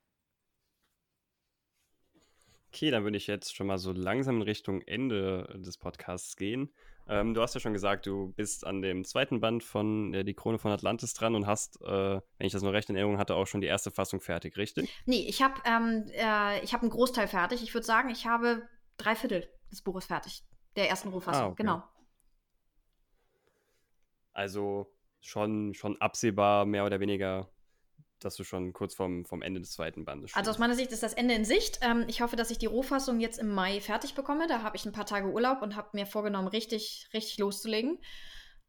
Okay, 2.79 2.93
dann 2.93 3.03
würde 3.03 3.17
ich 3.17 3.27
jetzt 3.27 3.57
schon 3.57 3.67
mal 3.67 3.77
so 3.77 3.91
langsam 3.91 4.37
in 4.37 4.43
Richtung 4.43 4.83
Ende 4.83 5.53
des 5.59 5.79
Podcasts 5.79 6.37
gehen. 6.37 6.73
Ähm, 7.09 7.35
du 7.35 7.43
hast 7.43 7.53
ja 7.55 7.61
schon 7.61 7.73
gesagt, 7.73 8.07
du 8.07 8.33
bist 8.35 8.65
an 8.65 8.83
dem 8.83 9.05
zweiten 9.05 9.41
Band 9.41 9.65
von 9.65 10.15
äh, 10.15 10.25
Die 10.25 10.35
Krone 10.35 10.59
von 10.59 10.71
Atlantis 10.71 11.13
dran 11.13 11.35
und 11.35 11.49
hast, 11.49 11.83
äh, 11.83 11.89
wenn 11.89 12.47
ich 12.47 12.53
das 12.53 12.63
noch 12.63 12.73
recht 12.73 12.89
in 12.89 12.95
Erinnerung 12.95 13.19
hatte, 13.19 13.35
auch 13.35 13.49
schon 13.49 13.61
die 13.61 13.67
erste 13.67 13.91
Fassung 13.91 14.21
fertig, 14.21 14.57
richtig? 14.57 14.89
Nee, 15.07 15.27
ich 15.29 15.43
habe 15.43 15.55
ähm, 15.65 16.05
äh, 16.13 16.65
hab 16.69 16.83
einen 16.83 16.91
Großteil 16.91 17.27
fertig. 17.27 17.65
Ich 17.65 17.75
würde 17.75 17.85
sagen, 17.85 18.11
ich 18.11 18.27
habe 18.27 18.63
drei 18.97 19.17
Viertel 19.17 19.49
des 19.73 19.83
Buches 19.83 20.07
fertig, 20.07 20.45
der 20.77 20.89
ersten 20.89 21.09
Rohfassung, 21.09 21.47
ah, 21.47 21.49
okay. 21.49 21.63
genau. 21.65 21.83
Also 24.35 24.87
schon, 25.21 25.75
schon 25.75 26.01
absehbar, 26.01 26.65
mehr 26.65 26.87
oder 26.87 27.01
weniger 27.01 27.51
dass 28.25 28.37
du 28.37 28.45
schon 28.45 28.73
kurz 28.73 28.95
vorm, 28.95 29.25
vom 29.25 29.43
Ende 29.43 29.61
des 29.61 29.73
zweiten 29.73 30.05
Bandes 30.05 30.31
stehst. 30.31 30.39
Also 30.39 30.51
aus 30.51 30.59
meiner 30.59 30.75
Sicht 30.75 30.93
ist 30.93 31.03
das 31.03 31.15
Ende 31.15 31.35
in 31.35 31.45
Sicht. 31.45 31.79
Ähm, 31.83 32.05
ich 32.09 32.21
hoffe, 32.21 32.37
dass 32.37 32.51
ich 32.51 32.59
die 32.59 32.67
Rohfassung 32.67 33.21
jetzt 33.21 33.39
im 33.39 33.53
Mai 33.53 33.81
fertig 33.81 34.15
bekomme. 34.15 34.47
Da 34.47 34.63
habe 34.63 34.77
ich 34.77 34.85
ein 34.85 34.93
paar 34.93 35.07
Tage 35.07 35.31
Urlaub 35.31 35.63
und 35.63 35.77
habe 35.77 35.89
mir 35.93 36.07
vorgenommen, 36.07 36.49
richtig, 36.49 37.09
richtig 37.13 37.39
loszulegen. 37.39 37.99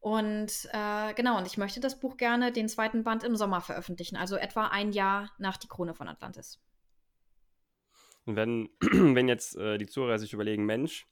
Und 0.00 0.68
äh, 0.72 1.12
genau, 1.14 1.36
und 1.36 1.46
ich 1.46 1.58
möchte 1.58 1.80
das 1.80 2.00
Buch 2.00 2.16
gerne, 2.16 2.52
den 2.52 2.68
zweiten 2.68 3.04
Band 3.04 3.22
im 3.22 3.36
Sommer 3.36 3.60
veröffentlichen, 3.60 4.16
also 4.16 4.36
etwa 4.36 4.68
ein 4.68 4.92
Jahr 4.92 5.30
nach 5.38 5.58
Die 5.58 5.68
Krone 5.68 5.94
von 5.94 6.08
Atlantis. 6.08 6.58
Und 8.24 8.36
wenn, 8.36 8.70
wenn 8.80 9.28
jetzt 9.28 9.56
äh, 9.56 9.76
die 9.76 9.86
Zuhörer 9.86 10.18
sich 10.18 10.32
überlegen, 10.32 10.64
Mensch, 10.64 11.06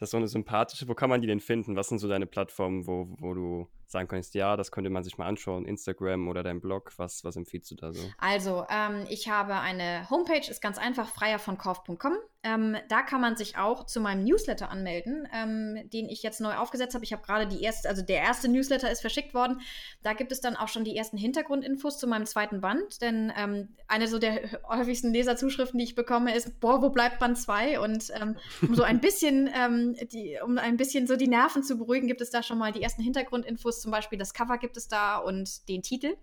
das 0.00 0.08
ist 0.08 0.12
so 0.12 0.16
eine 0.16 0.28
sympathische, 0.28 0.88
wo 0.88 0.94
kann 0.94 1.10
man 1.10 1.20
die 1.20 1.26
denn 1.26 1.40
finden? 1.40 1.76
Was 1.76 1.88
sind 1.88 1.98
so 1.98 2.08
deine 2.08 2.26
Plattformen, 2.26 2.86
wo, 2.86 3.14
wo 3.18 3.34
du 3.34 3.68
sagen 3.90 4.08
könntest, 4.08 4.34
ja, 4.34 4.56
das 4.56 4.70
könnte 4.70 4.88
man 4.88 5.02
sich 5.02 5.18
mal 5.18 5.26
anschauen, 5.26 5.66
Instagram 5.66 6.28
oder 6.28 6.42
dein 6.42 6.60
Blog, 6.60 6.92
was, 6.96 7.24
was 7.24 7.36
empfiehlst 7.36 7.70
du 7.72 7.74
da 7.74 7.92
so? 7.92 8.00
Also, 8.18 8.64
ähm, 8.70 9.04
ich 9.08 9.28
habe 9.28 9.54
eine 9.56 10.08
Homepage, 10.08 10.48
ist 10.48 10.62
ganz 10.62 10.78
einfach, 10.78 11.08
freiervonkauf.com. 11.08 12.14
Ähm, 12.42 12.76
da 12.88 13.02
kann 13.02 13.20
man 13.20 13.36
sich 13.36 13.58
auch 13.58 13.84
zu 13.84 14.00
meinem 14.00 14.24
Newsletter 14.24 14.70
anmelden, 14.70 15.28
ähm, 15.34 15.76
den 15.90 16.08
ich 16.08 16.22
jetzt 16.22 16.40
neu 16.40 16.54
aufgesetzt 16.54 16.94
habe. 16.94 17.04
Ich 17.04 17.12
habe 17.12 17.22
gerade 17.22 17.46
die 17.46 17.62
erste, 17.62 17.88
also 17.88 18.00
der 18.00 18.20
erste 18.20 18.48
Newsletter 18.48 18.90
ist 18.90 19.02
verschickt 19.02 19.34
worden. 19.34 19.60
Da 20.02 20.14
gibt 20.14 20.32
es 20.32 20.40
dann 20.40 20.56
auch 20.56 20.68
schon 20.68 20.84
die 20.84 20.96
ersten 20.96 21.18
Hintergrundinfos 21.18 21.98
zu 21.98 22.06
meinem 22.06 22.24
zweiten 22.24 22.62
Band, 22.62 23.02
denn 23.02 23.30
ähm, 23.36 23.76
eine 23.88 24.08
so 24.08 24.18
der 24.18 24.62
häufigsten 24.68 25.12
Leserzuschriften, 25.12 25.78
die 25.78 25.84
ich 25.84 25.94
bekomme, 25.94 26.34
ist, 26.34 26.60
boah, 26.60 26.80
wo 26.80 26.88
bleibt 26.88 27.18
Band 27.18 27.36
2? 27.36 27.80
Und 27.80 28.10
ähm, 28.18 28.36
um 28.62 28.74
so 28.74 28.84
ein 28.84 29.00
bisschen, 29.00 29.50
ähm, 29.98 30.08
die, 30.08 30.38
um 30.44 30.58
ein 30.58 30.76
bisschen 30.76 31.06
so 31.06 31.16
die 31.16 31.28
Nerven 31.28 31.62
zu 31.62 31.76
beruhigen, 31.78 32.06
gibt 32.06 32.20
es 32.20 32.30
da 32.30 32.42
schon 32.42 32.58
mal 32.58 32.72
die 32.72 32.82
ersten 32.82 33.02
Hintergrundinfos 33.02 33.80
zum 33.80 33.90
Beispiel 33.90 34.18
das 34.18 34.34
Cover 34.34 34.58
gibt 34.58 34.76
es 34.76 34.88
da 34.88 35.18
und 35.18 35.68
den 35.68 35.82
Titel. 35.82 36.16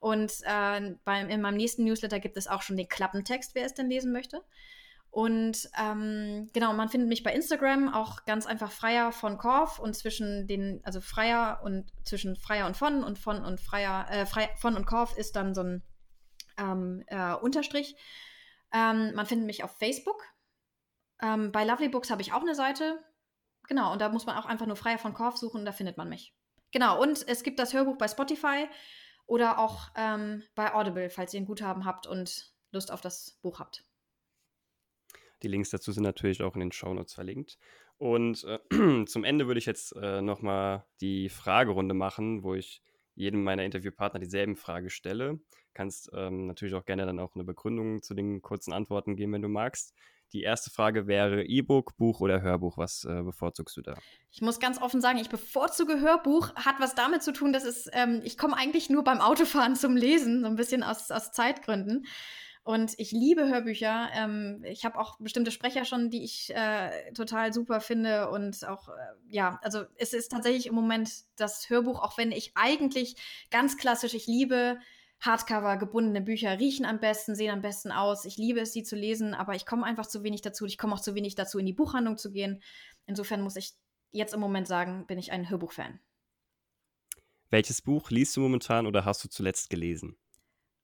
Und 0.00 0.32
äh, 0.44 0.94
beim, 1.04 1.28
in 1.28 1.40
meinem 1.40 1.56
nächsten 1.56 1.84
Newsletter 1.84 2.20
gibt 2.20 2.36
es 2.36 2.46
auch 2.46 2.62
schon 2.62 2.76
den 2.76 2.88
Klappentext, 2.88 3.54
wer 3.54 3.66
es 3.66 3.74
denn 3.74 3.88
lesen 3.88 4.12
möchte. 4.12 4.42
Und 5.10 5.70
ähm, 5.80 6.50
genau, 6.52 6.72
man 6.74 6.90
findet 6.90 7.08
mich 7.08 7.22
bei 7.22 7.32
Instagram 7.32 7.92
auch 7.92 8.24
ganz 8.24 8.46
einfach 8.46 8.70
Freier 8.70 9.10
von 9.10 9.38
Korf 9.38 9.78
und 9.78 9.94
zwischen 9.94 10.46
den, 10.46 10.80
also 10.84 11.00
Freier 11.00 11.60
und 11.64 11.90
zwischen 12.04 12.36
Freier 12.36 12.66
und 12.66 12.76
von 12.76 13.02
und 13.02 13.18
von 13.18 13.44
und 13.44 13.60
Freier, 13.60 14.06
äh, 14.10 14.26
Frei, 14.26 14.50
von 14.58 14.76
und 14.76 14.86
Korf 14.86 15.16
ist 15.16 15.34
dann 15.34 15.54
so 15.54 15.62
ein 15.62 15.82
ähm, 16.58 17.04
äh, 17.06 17.34
Unterstrich. 17.34 17.96
Ähm, 18.72 19.14
man 19.14 19.26
findet 19.26 19.46
mich 19.46 19.64
auf 19.64 19.76
Facebook. 19.78 20.22
Ähm, 21.22 21.52
bei 21.52 21.64
Lovely 21.64 21.88
Books 21.88 22.10
habe 22.10 22.22
ich 22.22 22.32
auch 22.32 22.42
eine 22.42 22.54
Seite. 22.54 23.02
Genau, 23.68 23.92
und 23.92 24.00
da 24.00 24.08
muss 24.08 24.26
man 24.26 24.36
auch 24.36 24.46
einfach 24.46 24.66
nur 24.66 24.76
Freier 24.76 24.98
von 24.98 25.14
Korf 25.14 25.36
suchen, 25.36 25.64
da 25.64 25.72
findet 25.72 25.96
man 25.96 26.08
mich. 26.08 26.34
Genau, 26.70 27.00
und 27.00 27.26
es 27.28 27.42
gibt 27.42 27.58
das 27.58 27.74
Hörbuch 27.74 27.96
bei 27.96 28.08
Spotify 28.08 28.66
oder 29.26 29.58
auch 29.58 29.90
ähm, 29.96 30.42
bei 30.54 30.74
Audible, 30.74 31.10
falls 31.10 31.34
ihr 31.34 31.40
ein 31.40 31.46
Guthaben 31.46 31.84
habt 31.84 32.06
und 32.06 32.52
Lust 32.72 32.90
auf 32.90 33.00
das 33.00 33.38
Buch 33.42 33.58
habt. 33.60 33.84
Die 35.42 35.48
Links 35.48 35.70
dazu 35.70 35.92
sind 35.92 36.02
natürlich 36.02 36.42
auch 36.42 36.54
in 36.54 36.60
den 36.60 36.72
Shownotes 36.72 37.14
verlinkt. 37.14 37.58
Und 37.96 38.44
äh, 38.44 38.58
zum 39.06 39.24
Ende 39.24 39.46
würde 39.46 39.58
ich 39.58 39.66
jetzt 39.66 39.94
äh, 39.96 40.20
nochmal 40.20 40.84
die 41.00 41.28
Fragerunde 41.28 41.94
machen, 41.94 42.42
wo 42.42 42.54
ich 42.54 42.82
jedem 43.14 43.42
meiner 43.42 43.64
Interviewpartner 43.64 44.20
dieselben 44.20 44.56
Frage 44.56 44.90
stelle. 44.90 45.40
Kannst 45.74 46.10
ähm, 46.14 46.46
natürlich 46.46 46.74
auch 46.74 46.84
gerne 46.84 47.06
dann 47.06 47.18
auch 47.18 47.34
eine 47.34 47.44
Begründung 47.44 48.02
zu 48.02 48.14
den 48.14 48.42
kurzen 48.42 48.72
Antworten 48.72 49.16
geben, 49.16 49.32
wenn 49.32 49.42
du 49.42 49.48
magst. 49.48 49.94
Die 50.32 50.42
erste 50.42 50.70
Frage 50.70 51.06
wäre 51.06 51.44
E-Book, 51.44 51.96
Buch 51.96 52.20
oder 52.20 52.42
Hörbuch. 52.42 52.76
Was 52.76 53.04
äh, 53.04 53.22
bevorzugst 53.22 53.76
du 53.76 53.82
da? 53.82 53.96
Ich 54.30 54.42
muss 54.42 54.60
ganz 54.60 54.80
offen 54.80 55.00
sagen, 55.00 55.18
ich 55.18 55.30
bevorzuge 55.30 56.00
Hörbuch. 56.00 56.54
Hat 56.54 56.76
was 56.80 56.94
damit 56.94 57.22
zu 57.22 57.32
tun, 57.32 57.52
dass 57.52 57.64
es, 57.64 57.88
ähm, 57.92 58.20
ich 58.24 58.36
komme 58.36 58.56
eigentlich 58.56 58.90
nur 58.90 59.04
beim 59.04 59.20
Autofahren 59.20 59.74
zum 59.74 59.96
Lesen, 59.96 60.42
so 60.42 60.46
ein 60.46 60.56
bisschen 60.56 60.82
aus, 60.82 61.10
aus 61.10 61.32
Zeitgründen. 61.32 62.06
Und 62.68 62.92
ich 62.98 63.12
liebe 63.12 63.48
Hörbücher. 63.48 64.10
Ähm, 64.12 64.62
ich 64.66 64.84
habe 64.84 64.98
auch 64.98 65.18
bestimmte 65.18 65.50
Sprecher 65.50 65.86
schon, 65.86 66.10
die 66.10 66.22
ich 66.22 66.54
äh, 66.54 67.12
total 67.14 67.54
super 67.54 67.80
finde. 67.80 68.28
Und 68.28 68.68
auch, 68.68 68.90
äh, 68.90 68.92
ja, 69.28 69.58
also 69.62 69.84
es 69.96 70.12
ist 70.12 70.28
tatsächlich 70.28 70.66
im 70.66 70.74
Moment 70.74 71.10
das 71.36 71.70
Hörbuch, 71.70 72.02
auch 72.02 72.18
wenn 72.18 72.30
ich 72.30 72.52
eigentlich 72.54 73.16
ganz 73.50 73.78
klassisch, 73.78 74.12
ich 74.12 74.26
liebe 74.26 74.78
Hardcover, 75.20 75.76
gebundene 75.76 76.20
Bücher, 76.20 76.58
riechen 76.58 76.86
am 76.86 77.00
besten, 77.00 77.34
sehen 77.34 77.52
am 77.52 77.60
besten 77.60 77.90
aus. 77.90 78.24
Ich 78.24 78.36
liebe 78.36 78.60
es, 78.60 78.72
sie 78.72 78.84
zu 78.84 78.94
lesen, 78.94 79.34
aber 79.34 79.54
ich 79.54 79.66
komme 79.66 79.84
einfach 79.84 80.06
zu 80.06 80.22
wenig 80.22 80.42
dazu. 80.42 80.64
Ich 80.64 80.78
komme 80.78 80.94
auch 80.94 81.00
zu 81.00 81.14
wenig 81.14 81.34
dazu, 81.34 81.58
in 81.58 81.66
die 81.66 81.72
Buchhandlung 81.72 82.16
zu 82.16 82.30
gehen. 82.30 82.62
Insofern 83.06 83.42
muss 83.42 83.56
ich 83.56 83.72
jetzt 84.12 84.32
im 84.32 84.40
Moment 84.40 84.68
sagen, 84.68 85.06
bin 85.06 85.18
ich 85.18 85.32
ein 85.32 85.50
Hörbuchfan. 85.50 85.98
Welches 87.50 87.82
Buch 87.82 88.10
liest 88.10 88.36
du 88.36 88.40
momentan 88.42 88.86
oder 88.86 89.04
hast 89.04 89.24
du 89.24 89.28
zuletzt 89.28 89.70
gelesen? 89.70 90.16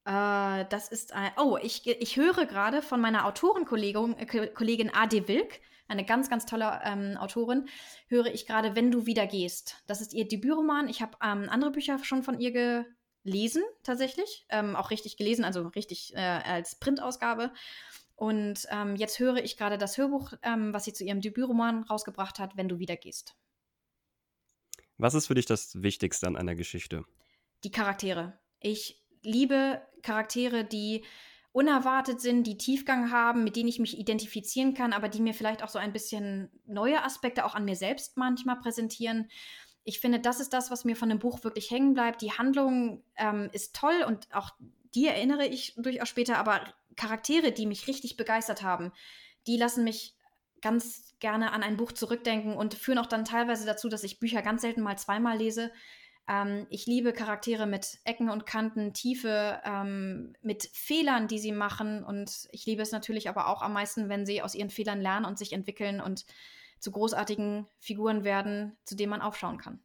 Äh, 0.05 0.65
das 0.69 0.89
ist 0.89 1.13
ein. 1.13 1.31
Oh, 1.37 1.57
ich, 1.61 1.87
ich 1.87 2.17
höre 2.17 2.45
gerade 2.45 2.81
von 2.81 2.99
meiner 2.99 3.25
Autorenkollegin 3.25 4.17
äh, 4.17 4.47
Kollegin 4.47 4.93
A.D. 4.93 5.27
Wilk, 5.27 5.61
eine 5.87 6.05
ganz, 6.05 6.29
ganz 6.29 6.45
tolle 6.45 6.81
ähm, 6.83 7.17
Autorin, 7.17 7.67
höre 8.07 8.27
ich 8.27 8.45
gerade 8.45 8.75
Wenn 8.75 8.91
du 8.91 9.05
wieder 9.05 9.27
gehst. 9.27 9.81
Das 9.87 10.01
ist 10.01 10.13
ihr 10.13 10.27
Debütroman. 10.27 10.89
Ich 10.89 11.01
habe 11.01 11.17
ähm, 11.23 11.47
andere 11.49 11.71
Bücher 11.71 12.03
schon 12.03 12.23
von 12.23 12.39
ihr 12.39 12.85
gelesen, 13.25 13.63
tatsächlich. 13.83 14.45
Ähm, 14.49 14.75
auch 14.75 14.91
richtig 14.91 15.17
gelesen, 15.17 15.43
also 15.43 15.67
richtig 15.67 16.15
äh, 16.15 16.19
als 16.19 16.75
Printausgabe. 16.75 17.51
Und 18.15 18.65
ähm, 18.71 18.95
jetzt 18.95 19.19
höre 19.19 19.37
ich 19.37 19.57
gerade 19.57 19.77
das 19.77 19.97
Hörbuch, 19.97 20.31
ähm, 20.41 20.73
was 20.73 20.85
sie 20.85 20.93
zu 20.93 21.03
ihrem 21.03 21.19
Debütroman 21.19 21.83
rausgebracht 21.83 22.39
hat, 22.39 22.55
Wenn 22.55 22.69
du 22.69 22.79
wieder 22.79 22.95
gehst. 22.95 23.35
Was 24.97 25.13
ist 25.13 25.27
für 25.27 25.35
dich 25.35 25.45
das 25.45 25.81
Wichtigste 25.81 26.27
an 26.27 26.37
einer 26.37 26.55
Geschichte? 26.55 27.03
Die 27.65 27.71
Charaktere. 27.71 28.39
Ich 28.61 29.03
liebe 29.21 29.81
Charaktere, 30.01 30.63
die 30.63 31.03
unerwartet 31.51 32.21
sind, 32.21 32.47
die 32.47 32.57
Tiefgang 32.57 33.11
haben, 33.11 33.43
mit 33.43 33.55
denen 33.55 33.69
ich 33.69 33.79
mich 33.79 33.97
identifizieren 33.97 34.73
kann, 34.73 34.93
aber 34.93 35.09
die 35.09 35.21
mir 35.21 35.33
vielleicht 35.33 35.63
auch 35.63 35.69
so 35.69 35.79
ein 35.79 35.93
bisschen 35.93 36.49
neue 36.65 37.03
Aspekte 37.03 37.45
auch 37.45 37.55
an 37.55 37.65
mir 37.65 37.75
selbst 37.75 38.17
manchmal 38.17 38.59
präsentieren. 38.59 39.29
Ich 39.85 39.99
finde, 39.99 40.19
das 40.19 40.41
ist 40.41 40.51
das, 40.51 40.71
was 40.71 40.83
mir 40.83 40.95
von 40.95 41.09
dem 41.09 41.19
Buch 41.19 41.43
wirklich 41.43 41.71
hängen 41.71 41.93
bleibt. 41.93 42.21
Die 42.21 42.33
Handlung 42.33 43.03
ähm, 43.15 43.49
ist 43.53 43.75
toll 43.75 44.03
und 44.05 44.27
auch 44.33 44.51
die 44.93 45.07
erinnere 45.07 45.45
ich 45.45 45.75
durchaus 45.77 46.09
später, 46.09 46.37
aber 46.37 46.61
Charaktere, 46.97 47.51
die 47.51 47.65
mich 47.65 47.87
richtig 47.87 48.17
begeistert 48.17 48.63
haben, 48.63 48.91
die 49.47 49.57
lassen 49.57 49.83
mich 49.83 50.15
ganz 50.61 51.15
gerne 51.19 51.51
an 51.53 51.63
ein 51.63 51.77
Buch 51.77 51.91
zurückdenken 51.91 52.55
und 52.57 52.73
führen 52.73 52.97
auch 52.97 53.05
dann 53.05 53.25
teilweise 53.25 53.65
dazu, 53.65 53.87
dass 53.87 54.03
ich 54.03 54.19
Bücher 54.19 54.41
ganz 54.41 54.61
selten 54.61 54.81
mal 54.81 54.97
zweimal 54.97 55.37
lese, 55.37 55.71
ähm, 56.27 56.65
ich 56.69 56.85
liebe 56.85 57.13
Charaktere 57.13 57.67
mit 57.67 57.99
Ecken 58.03 58.29
und 58.29 58.45
Kanten, 58.45 58.93
Tiefe, 58.93 59.61
ähm, 59.63 60.33
mit 60.41 60.69
Fehlern, 60.73 61.27
die 61.27 61.39
sie 61.39 61.51
machen. 61.51 62.03
Und 62.03 62.47
ich 62.51 62.65
liebe 62.65 62.81
es 62.81 62.91
natürlich 62.91 63.29
aber 63.29 63.47
auch 63.47 63.61
am 63.61 63.73
meisten, 63.73 64.09
wenn 64.09 64.25
sie 64.25 64.41
aus 64.41 64.55
ihren 64.55 64.69
Fehlern 64.69 65.01
lernen 65.01 65.25
und 65.25 65.37
sich 65.37 65.53
entwickeln 65.53 66.01
und 66.01 66.25
zu 66.85 66.91
großartigen 66.91 67.65
Figuren 67.79 68.23
werden, 68.23 68.77
zu 68.83 68.95
denen 68.95 69.09
man 69.09 69.21
aufschauen 69.21 69.57
kann. 69.57 69.79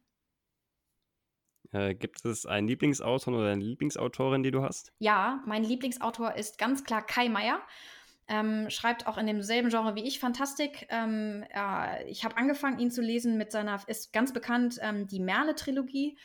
Äh, 1.71 1.95
gibt 1.95 2.23
es 2.23 2.45
einen 2.45 2.67
Lieblingsautor 2.67 3.33
oder 3.33 3.49
eine 3.49 3.63
Lieblingsautorin, 3.63 4.43
die 4.43 4.51
du 4.51 4.61
hast? 4.61 4.93
Ja, 4.99 5.41
mein 5.47 5.63
Lieblingsautor 5.63 6.35
ist 6.35 6.59
ganz 6.59 6.83
klar 6.83 7.03
Kai 7.03 7.27
Meier. 7.27 7.59
Ähm, 8.27 8.69
schreibt 8.69 9.07
auch 9.07 9.17
in 9.17 9.25
demselben 9.25 9.69
Genre 9.69 9.95
wie 9.95 10.03
ich 10.03 10.19
Fantastik. 10.19 10.85
Ähm, 10.89 11.43
äh, 11.49 12.07
ich 12.07 12.23
habe 12.23 12.37
angefangen, 12.37 12.77
ihn 12.77 12.91
zu 12.91 13.01
lesen 13.01 13.35
mit 13.35 13.51
seiner, 13.51 13.81
ist 13.87 14.13
ganz 14.13 14.31
bekannt, 14.31 14.77
ähm, 14.81 15.07
die 15.07 15.19
Merle-Trilogie. 15.19 16.19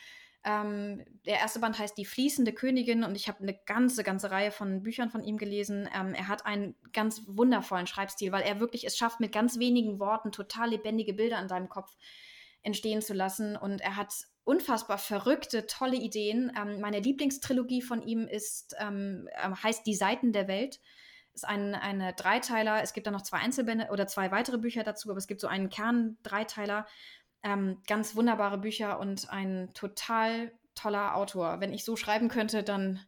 Ähm, 0.46 1.04
der 1.26 1.40
erste 1.40 1.58
Band 1.58 1.76
heißt 1.76 1.98
Die 1.98 2.04
fließende 2.04 2.52
Königin 2.52 3.02
und 3.02 3.16
ich 3.16 3.26
habe 3.26 3.40
eine 3.40 3.58
ganze, 3.66 4.04
ganze 4.04 4.30
Reihe 4.30 4.52
von 4.52 4.84
Büchern 4.84 5.10
von 5.10 5.24
ihm 5.24 5.38
gelesen. 5.38 5.88
Ähm, 5.92 6.14
er 6.14 6.28
hat 6.28 6.46
einen 6.46 6.76
ganz 6.92 7.22
wundervollen 7.26 7.88
Schreibstil, 7.88 8.30
weil 8.30 8.44
er 8.44 8.60
wirklich 8.60 8.86
es 8.86 8.96
schafft, 8.96 9.18
mit 9.18 9.32
ganz 9.32 9.58
wenigen 9.58 9.98
Worten 9.98 10.30
total 10.30 10.70
lebendige 10.70 11.14
Bilder 11.14 11.40
in 11.42 11.48
deinem 11.48 11.68
Kopf 11.68 11.96
entstehen 12.62 13.02
zu 13.02 13.12
lassen. 13.12 13.56
Und 13.56 13.80
er 13.80 13.96
hat 13.96 14.14
unfassbar 14.44 14.98
verrückte, 14.98 15.66
tolle 15.66 15.96
Ideen. 15.96 16.52
Ähm, 16.56 16.80
meine 16.80 17.00
Lieblingstrilogie 17.00 17.82
von 17.82 18.00
ihm 18.02 18.28
ist, 18.28 18.76
heißt 18.80 19.84
Die 19.84 19.96
Seiten 19.96 20.32
der 20.32 20.46
Welt 20.46 20.80
ist 21.34 21.44
ein 21.44 21.74
eine 21.74 22.14
Dreiteiler. 22.14 22.82
Es 22.82 22.92
gibt 22.92 23.06
dann 23.06 23.14
noch 23.14 23.22
zwei 23.22 23.38
Einzelbände 23.38 23.88
oder 23.90 24.06
zwei 24.06 24.30
weitere 24.30 24.58
Bücher 24.58 24.84
dazu, 24.84 25.10
aber 25.10 25.18
es 25.18 25.26
gibt 25.26 25.40
so 25.40 25.48
einen 25.48 25.68
Kern-Dreiteiler. 25.68 26.86
Ähm, 27.42 27.82
ganz 27.86 28.16
wunderbare 28.16 28.58
Bücher 28.58 28.98
und 28.98 29.30
ein 29.30 29.72
total 29.74 30.52
toller 30.74 31.16
Autor. 31.16 31.60
Wenn 31.60 31.72
ich 31.72 31.84
so 31.84 31.96
schreiben 31.96 32.28
könnte, 32.28 32.62
dann 32.62 33.00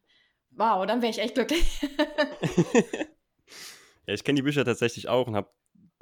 wow, 0.51 0.87
dann 0.87 1.03
wäre 1.03 1.11
ich 1.11 1.21
echt 1.21 1.35
glücklich. 1.35 1.81
ja, 4.07 4.15
ich 4.15 4.25
kenne 4.25 4.37
die 4.37 4.43
Bücher 4.43 4.65
tatsächlich 4.65 5.09
auch 5.09 5.27
und 5.27 5.37
habe 5.37 5.51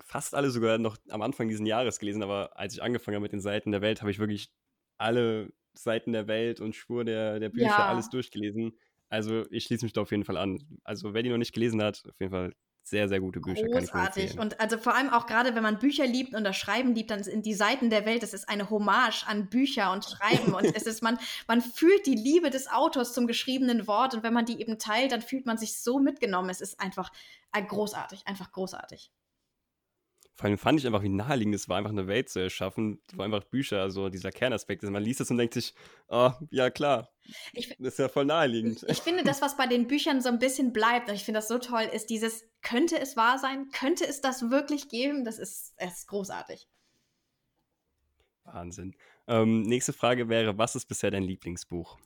fast 0.00 0.34
alle 0.34 0.50
sogar 0.50 0.78
noch 0.78 0.96
am 1.08 1.22
Anfang 1.22 1.48
dieses 1.48 1.66
Jahres 1.66 1.98
gelesen, 1.98 2.22
aber 2.22 2.56
als 2.58 2.74
ich 2.74 2.82
angefangen 2.82 3.16
habe 3.16 3.22
mit 3.22 3.32
den 3.32 3.40
Seiten 3.40 3.72
der 3.72 3.82
Welt, 3.82 4.00
habe 4.00 4.10
ich 4.10 4.18
wirklich 4.18 4.50
alle 4.98 5.52
Seiten 5.74 6.12
der 6.12 6.26
Welt 6.26 6.60
und 6.60 6.74
Spur 6.74 7.04
der, 7.04 7.38
der 7.38 7.50
Bücher 7.50 7.66
ja. 7.66 7.88
alles 7.88 8.08
durchgelesen. 8.08 8.78
Also 9.08 9.44
ich 9.50 9.64
schließe 9.64 9.84
mich 9.84 9.92
da 9.92 10.02
auf 10.02 10.10
jeden 10.10 10.24
Fall 10.24 10.36
an. 10.36 10.58
Also 10.84 11.14
wer 11.14 11.22
die 11.22 11.30
noch 11.30 11.36
nicht 11.38 11.52
gelesen 11.52 11.82
hat, 11.82 12.02
auf 12.08 12.18
jeden 12.18 12.32
Fall 12.32 12.54
sehr, 12.88 13.08
sehr 13.08 13.18
gute 13.18 13.40
Bücher. 13.40 13.66
Großartig. 13.66 14.38
und 14.38 14.60
also 14.60 14.78
vor 14.78 14.94
allem 14.94 15.10
auch 15.10 15.26
gerade, 15.26 15.56
wenn 15.56 15.62
man 15.64 15.80
Bücher 15.80 16.06
liebt 16.06 16.36
und 16.36 16.44
das 16.44 16.56
Schreiben 16.56 16.94
liebt, 16.94 17.10
dann 17.10 17.24
sind 17.24 17.44
die 17.44 17.54
Seiten 17.54 17.90
der 17.90 18.06
Welt, 18.06 18.22
das 18.22 18.32
ist 18.32 18.48
eine 18.48 18.70
Hommage 18.70 19.24
an 19.26 19.48
Bücher 19.48 19.90
und 19.90 20.04
Schreiben. 20.04 20.54
und 20.54 20.64
es 20.64 20.84
ist, 20.84 21.02
man, 21.02 21.18
man 21.48 21.62
fühlt 21.62 22.06
die 22.06 22.14
Liebe 22.14 22.48
des 22.48 22.70
Autors 22.70 23.12
zum 23.12 23.26
geschriebenen 23.26 23.88
Wort 23.88 24.14
und 24.14 24.22
wenn 24.22 24.32
man 24.32 24.44
die 24.44 24.60
eben 24.60 24.78
teilt, 24.78 25.10
dann 25.10 25.20
fühlt 25.20 25.46
man 25.46 25.58
sich 25.58 25.80
so 25.80 25.98
mitgenommen. 25.98 26.48
Es 26.48 26.60
ist 26.60 26.78
einfach 26.78 27.10
äh, 27.52 27.60
großartig, 27.60 28.22
einfach 28.24 28.52
großartig. 28.52 29.10
Vor 30.36 30.48
allem 30.48 30.58
fand 30.58 30.78
ich 30.78 30.86
einfach, 30.86 31.02
wie 31.02 31.08
naheliegend 31.08 31.54
es 31.54 31.66
war, 31.66 31.78
einfach 31.78 31.90
eine 31.90 32.06
Welt 32.06 32.28
zu 32.28 32.40
erschaffen, 32.40 33.00
wo 33.14 33.22
einfach 33.22 33.42
Bücher, 33.44 33.80
also 33.80 34.10
dieser 34.10 34.30
Kernaspekt 34.30 34.82
ist. 34.82 34.90
Man 34.90 35.02
liest 35.02 35.22
es 35.22 35.30
und 35.30 35.38
denkt 35.38 35.54
sich, 35.54 35.74
oh, 36.08 36.30
ja 36.50 36.68
klar, 36.68 37.08
ich, 37.54 37.74
das 37.78 37.94
ist 37.94 37.98
ja 37.98 38.08
voll 38.10 38.26
naheliegend. 38.26 38.84
Ich 38.88 38.98
finde, 38.98 39.24
das, 39.24 39.40
was 39.40 39.56
bei 39.56 39.66
den 39.66 39.86
Büchern 39.86 40.20
so 40.20 40.28
ein 40.28 40.38
bisschen 40.38 40.74
bleibt, 40.74 41.08
und 41.08 41.14
ich 41.14 41.24
finde 41.24 41.38
das 41.38 41.48
so 41.48 41.58
toll, 41.58 41.88
ist 41.90 42.10
dieses, 42.10 42.44
könnte 42.60 43.00
es 43.00 43.16
wahr 43.16 43.38
sein? 43.38 43.68
Könnte 43.72 44.06
es 44.06 44.20
das 44.20 44.50
wirklich 44.50 44.90
geben? 44.90 45.24
Das 45.24 45.38
ist, 45.38 45.74
das 45.78 46.00
ist 46.00 46.06
großartig. 46.08 46.68
Wahnsinn. 48.44 48.94
Ähm, 49.26 49.62
nächste 49.62 49.94
Frage 49.94 50.28
wäre, 50.28 50.58
was 50.58 50.76
ist 50.76 50.86
bisher 50.86 51.10
dein 51.10 51.24
Lieblingsbuch? 51.24 51.98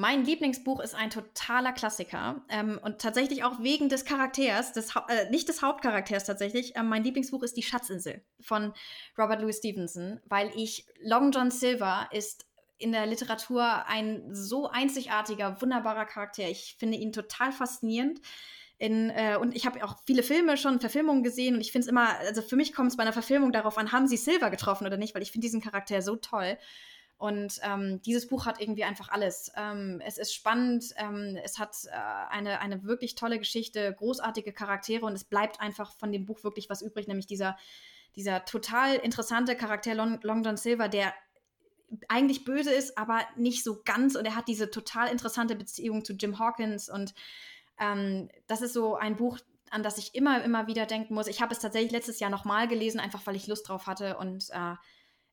Mein 0.00 0.24
Lieblingsbuch 0.24 0.78
ist 0.78 0.94
ein 0.94 1.10
totaler 1.10 1.72
Klassiker 1.72 2.40
ähm, 2.50 2.78
und 2.84 3.00
tatsächlich 3.00 3.42
auch 3.42 3.60
wegen 3.64 3.88
des 3.88 4.04
Charakters, 4.04 4.72
des 4.72 4.94
äh, 5.08 5.28
nicht 5.30 5.48
des 5.48 5.60
Hauptcharakters 5.60 6.22
tatsächlich. 6.22 6.76
Ähm, 6.76 6.88
mein 6.88 7.02
Lieblingsbuch 7.02 7.42
ist 7.42 7.56
Die 7.56 7.64
Schatzinsel 7.64 8.22
von 8.38 8.72
Robert 9.18 9.42
Louis 9.42 9.58
Stevenson, 9.58 10.20
weil 10.26 10.52
ich 10.54 10.86
Long 11.02 11.32
John 11.32 11.50
Silver 11.50 12.08
ist 12.12 12.46
in 12.78 12.92
der 12.92 13.06
Literatur 13.06 13.86
ein 13.88 14.32
so 14.32 14.70
einzigartiger, 14.70 15.60
wunderbarer 15.60 16.04
Charakter. 16.04 16.48
Ich 16.48 16.76
finde 16.78 16.96
ihn 16.96 17.12
total 17.12 17.50
faszinierend. 17.50 18.20
In, 18.78 19.10
äh, 19.10 19.36
und 19.40 19.56
ich 19.56 19.66
habe 19.66 19.82
auch 19.82 19.96
viele 20.06 20.22
Filme 20.22 20.56
schon, 20.56 20.78
Verfilmungen 20.78 21.24
gesehen 21.24 21.56
und 21.56 21.60
ich 21.60 21.72
finde 21.72 21.86
es 21.86 21.88
immer, 21.88 22.16
also 22.20 22.40
für 22.40 22.54
mich 22.54 22.72
kommt 22.72 22.92
es 22.92 22.96
bei 22.96 23.02
einer 23.02 23.12
Verfilmung 23.12 23.50
darauf 23.50 23.76
an, 23.76 23.90
haben 23.90 24.06
sie 24.06 24.16
Silver 24.16 24.50
getroffen 24.50 24.86
oder 24.86 24.96
nicht, 24.96 25.16
weil 25.16 25.22
ich 25.22 25.32
finde 25.32 25.46
diesen 25.46 25.60
Charakter 25.60 26.02
so 26.02 26.14
toll. 26.14 26.56
Und 27.18 27.58
ähm, 27.64 28.00
dieses 28.02 28.28
Buch 28.28 28.46
hat 28.46 28.60
irgendwie 28.60 28.84
einfach 28.84 29.08
alles. 29.08 29.50
Ähm, 29.56 30.00
es 30.06 30.18
ist 30.18 30.32
spannend, 30.32 30.94
ähm, 30.96 31.36
es 31.42 31.58
hat 31.58 31.76
äh, 31.86 31.90
eine, 31.90 32.60
eine 32.60 32.84
wirklich 32.84 33.16
tolle 33.16 33.40
Geschichte, 33.40 33.92
großartige 33.92 34.52
Charaktere 34.52 35.04
und 35.04 35.14
es 35.14 35.24
bleibt 35.24 35.60
einfach 35.60 35.92
von 35.98 36.12
dem 36.12 36.26
Buch 36.26 36.44
wirklich 36.44 36.70
was 36.70 36.80
übrig, 36.80 37.08
nämlich 37.08 37.26
dieser, 37.26 37.58
dieser 38.14 38.44
total 38.44 38.94
interessante 38.94 39.56
Charakter 39.56 39.96
Long, 39.96 40.20
Long 40.22 40.44
John 40.44 40.56
Silver, 40.56 40.88
der 40.88 41.12
eigentlich 42.08 42.44
böse 42.44 42.70
ist, 42.72 42.96
aber 42.96 43.20
nicht 43.36 43.64
so 43.64 43.82
ganz 43.84 44.14
und 44.14 44.24
er 44.24 44.36
hat 44.36 44.46
diese 44.46 44.70
total 44.70 45.10
interessante 45.10 45.56
Beziehung 45.56 46.04
zu 46.04 46.12
Jim 46.12 46.38
Hawkins 46.38 46.88
und 46.88 47.14
ähm, 47.80 48.28
das 48.46 48.62
ist 48.62 48.74
so 48.74 48.94
ein 48.94 49.16
Buch, 49.16 49.38
an 49.70 49.82
das 49.82 49.98
ich 49.98 50.14
immer, 50.14 50.44
immer 50.44 50.68
wieder 50.68 50.86
denken 50.86 51.14
muss. 51.14 51.26
Ich 51.26 51.42
habe 51.42 51.52
es 51.52 51.58
tatsächlich 51.58 51.90
letztes 51.92 52.20
Jahr 52.20 52.30
nochmal 52.30 52.68
gelesen, 52.68 53.00
einfach 53.00 53.26
weil 53.26 53.34
ich 53.34 53.48
Lust 53.48 53.68
drauf 53.68 53.86
hatte 53.88 54.18
und 54.18 54.50
äh, 54.50 54.74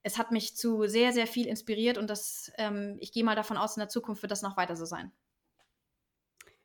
es 0.05 0.19
hat 0.19 0.31
mich 0.31 0.55
zu 0.55 0.87
sehr, 0.87 1.13
sehr 1.13 1.25
viel 1.25 1.47
inspiriert 1.47 1.97
und 1.97 2.11
das, 2.11 2.51
ähm, 2.57 2.95
ich 2.99 3.11
gehe 3.11 3.23
mal 3.23 3.35
davon 3.35 3.57
aus, 3.57 3.75
in 3.75 3.81
der 3.81 3.89
Zukunft 3.89 4.21
wird 4.21 4.31
das 4.31 4.43
noch 4.43 4.55
weiter 4.55 4.75
so 4.75 4.85
sein. 4.85 5.11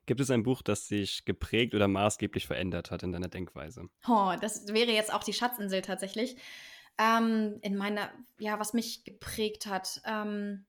Gibt 0.05 0.21
es 0.21 0.31
ein 0.31 0.43
Buch, 0.43 0.61
das 0.61 0.89
sich 0.89 1.25
geprägt 1.25 1.75
oder 1.75 1.89
maßgeblich 1.89 2.47
verändert 2.47 2.91
hat 2.91 3.03
in 3.03 3.13
deiner 3.13 3.29
Denkweise? 3.29 3.89
Oh, 4.07 4.35
das 4.39 4.69
wäre 4.69 4.91
jetzt 4.91 5.13
auch 5.13 5.25
die 5.25 5.33
Schatzinsel 5.33 5.81
tatsächlich. 5.81 6.37
Ähm, 6.99 7.59
in 7.63 7.77
meiner, 7.77 8.13
ja, 8.39 8.61
was 8.61 8.75
mich 8.75 9.05
geprägt 9.05 9.65
hat. 9.65 10.03
Ähm, 10.05 10.67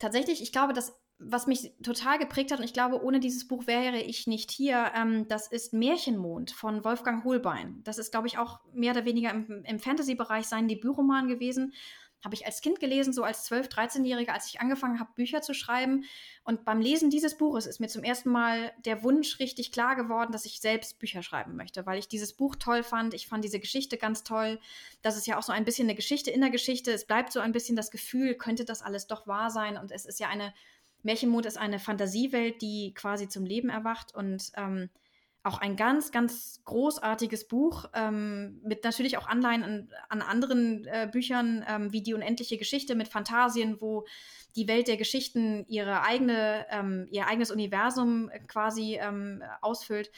tatsächlich, 0.00 0.42
ich 0.42 0.50
glaube, 0.50 0.72
dass 0.72 1.00
was 1.24 1.46
mich 1.46 1.72
total 1.82 2.18
geprägt 2.18 2.50
hat, 2.50 2.58
und 2.58 2.64
ich 2.64 2.72
glaube, 2.72 3.02
ohne 3.02 3.20
dieses 3.20 3.46
Buch 3.46 3.66
wäre 3.66 3.98
ich 3.98 4.26
nicht 4.26 4.50
hier, 4.50 4.92
ähm, 4.94 5.28
das 5.28 5.46
ist 5.46 5.72
Märchenmond 5.72 6.50
von 6.50 6.84
Wolfgang 6.84 7.24
Holbein. 7.24 7.80
Das 7.84 7.98
ist, 7.98 8.10
glaube 8.10 8.26
ich, 8.26 8.38
auch 8.38 8.60
mehr 8.72 8.92
oder 8.92 9.04
weniger 9.04 9.30
im, 9.30 9.64
im 9.64 9.78
Fantasy-Bereich 9.78 10.46
sein 10.46 10.68
Debütroman 10.68 11.28
gewesen. 11.28 11.72
Habe 12.24 12.36
ich 12.36 12.46
als 12.46 12.60
Kind 12.60 12.78
gelesen, 12.78 13.12
so 13.12 13.24
als 13.24 13.50
12-, 13.50 13.68
13-Jährige, 13.68 14.32
als 14.32 14.46
ich 14.46 14.60
angefangen 14.60 15.00
habe, 15.00 15.10
Bücher 15.16 15.42
zu 15.42 15.54
schreiben. 15.54 16.04
Und 16.44 16.64
beim 16.64 16.80
Lesen 16.80 17.10
dieses 17.10 17.36
Buches 17.36 17.66
ist 17.66 17.80
mir 17.80 17.88
zum 17.88 18.04
ersten 18.04 18.30
Mal 18.30 18.72
der 18.84 19.02
Wunsch 19.02 19.40
richtig 19.40 19.72
klar 19.72 19.96
geworden, 19.96 20.30
dass 20.30 20.44
ich 20.44 20.60
selbst 20.60 21.00
Bücher 21.00 21.24
schreiben 21.24 21.56
möchte, 21.56 21.84
weil 21.84 21.98
ich 21.98 22.06
dieses 22.06 22.32
Buch 22.32 22.54
toll 22.54 22.84
fand. 22.84 23.12
Ich 23.14 23.26
fand 23.26 23.44
diese 23.44 23.58
Geschichte 23.58 23.96
ganz 23.96 24.22
toll. 24.22 24.60
Das 25.02 25.16
ist 25.16 25.26
ja 25.26 25.36
auch 25.36 25.42
so 25.42 25.52
ein 25.52 25.64
bisschen 25.64 25.86
eine 25.88 25.96
Geschichte 25.96 26.30
in 26.30 26.40
der 26.40 26.50
Geschichte. 26.50 26.92
Es 26.92 27.06
bleibt 27.06 27.32
so 27.32 27.40
ein 27.40 27.52
bisschen 27.52 27.74
das 27.74 27.90
Gefühl, 27.90 28.36
könnte 28.36 28.64
das 28.64 28.82
alles 28.82 29.08
doch 29.08 29.26
wahr 29.26 29.50
sein? 29.50 29.76
Und 29.76 29.90
es 29.90 30.06
ist 30.06 30.20
ja 30.20 30.28
eine 30.28 30.54
Märchenmond 31.02 31.46
ist 31.46 31.58
eine 31.58 31.78
Fantasiewelt, 31.78 32.62
die 32.62 32.94
quasi 32.94 33.28
zum 33.28 33.44
Leben 33.44 33.68
erwacht 33.68 34.14
und 34.14 34.52
ähm, 34.56 34.90
auch 35.44 35.58
ein 35.58 35.76
ganz, 35.76 36.12
ganz 36.12 36.62
großartiges 36.64 37.48
Buch 37.48 37.86
ähm, 37.94 38.60
mit 38.62 38.84
natürlich 38.84 39.18
auch 39.18 39.26
Anleihen 39.26 39.64
an, 39.64 39.88
an 40.08 40.22
anderen 40.22 40.86
äh, 40.86 41.08
Büchern 41.10 41.64
ähm, 41.68 41.92
wie 41.92 42.02
die 42.02 42.14
unendliche 42.14 42.58
Geschichte 42.58 42.94
mit 42.94 43.08
Fantasien, 43.08 43.80
wo 43.80 44.06
die 44.54 44.68
Welt 44.68 44.86
der 44.86 44.96
Geschichten 44.96 45.64
ihre 45.66 46.02
eigene, 46.02 46.66
ähm, 46.70 47.08
ihr 47.10 47.26
eigenes 47.26 47.50
Universum 47.50 48.30
quasi 48.46 48.98
ähm, 49.00 49.42
ausfüllt. 49.60 50.12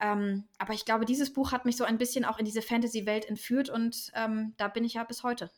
Ähm, 0.00 0.44
aber 0.58 0.74
ich 0.74 0.84
glaube, 0.84 1.04
dieses 1.04 1.32
Buch 1.32 1.50
hat 1.50 1.64
mich 1.64 1.76
so 1.76 1.82
ein 1.82 1.98
bisschen 1.98 2.24
auch 2.24 2.38
in 2.38 2.44
diese 2.44 2.62
Fantasy-Welt 2.62 3.24
entführt 3.24 3.70
und 3.70 4.12
ähm, 4.14 4.54
da 4.58 4.68
bin 4.68 4.84
ich 4.84 4.94
ja 4.94 5.02
bis 5.02 5.24
heute. 5.24 5.50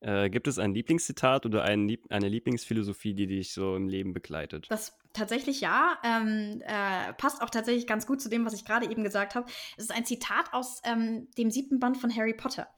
Äh, 0.00 0.30
gibt 0.30 0.46
es 0.46 0.58
ein 0.58 0.74
Lieblingszitat 0.74 1.44
oder 1.44 1.64
ein 1.64 1.88
Lieb 1.88 2.06
eine 2.10 2.28
Lieblingsphilosophie, 2.28 3.14
die 3.14 3.26
dich 3.26 3.52
so 3.52 3.74
im 3.74 3.88
Leben 3.88 4.12
begleitet? 4.12 4.66
Das 4.70 4.96
tatsächlich 5.12 5.60
ja. 5.60 5.98
Ähm, 6.04 6.62
äh, 6.64 7.12
passt 7.14 7.42
auch 7.42 7.50
tatsächlich 7.50 7.86
ganz 7.86 8.06
gut 8.06 8.20
zu 8.20 8.28
dem, 8.28 8.46
was 8.46 8.54
ich 8.54 8.64
gerade 8.64 8.90
eben 8.90 9.02
gesagt 9.02 9.34
habe. 9.34 9.46
Es 9.76 9.84
ist 9.84 9.92
ein 9.94 10.04
Zitat 10.04 10.52
aus 10.52 10.80
ähm, 10.84 11.28
dem 11.36 11.50
siebten 11.50 11.80
Band 11.80 11.96
von 11.96 12.14
Harry 12.14 12.34
Potter. 12.34 12.68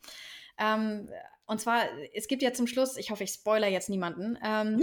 Ähm, 0.58 1.08
und 1.46 1.60
zwar, 1.60 1.82
es 2.14 2.28
gibt 2.28 2.42
ja 2.42 2.52
zum 2.52 2.66
Schluss, 2.66 2.96
ich 2.96 3.10
hoffe, 3.10 3.24
ich 3.24 3.30
spoiler 3.30 3.68
jetzt 3.68 3.90
niemanden, 3.90 4.38
ähm, 4.42 4.80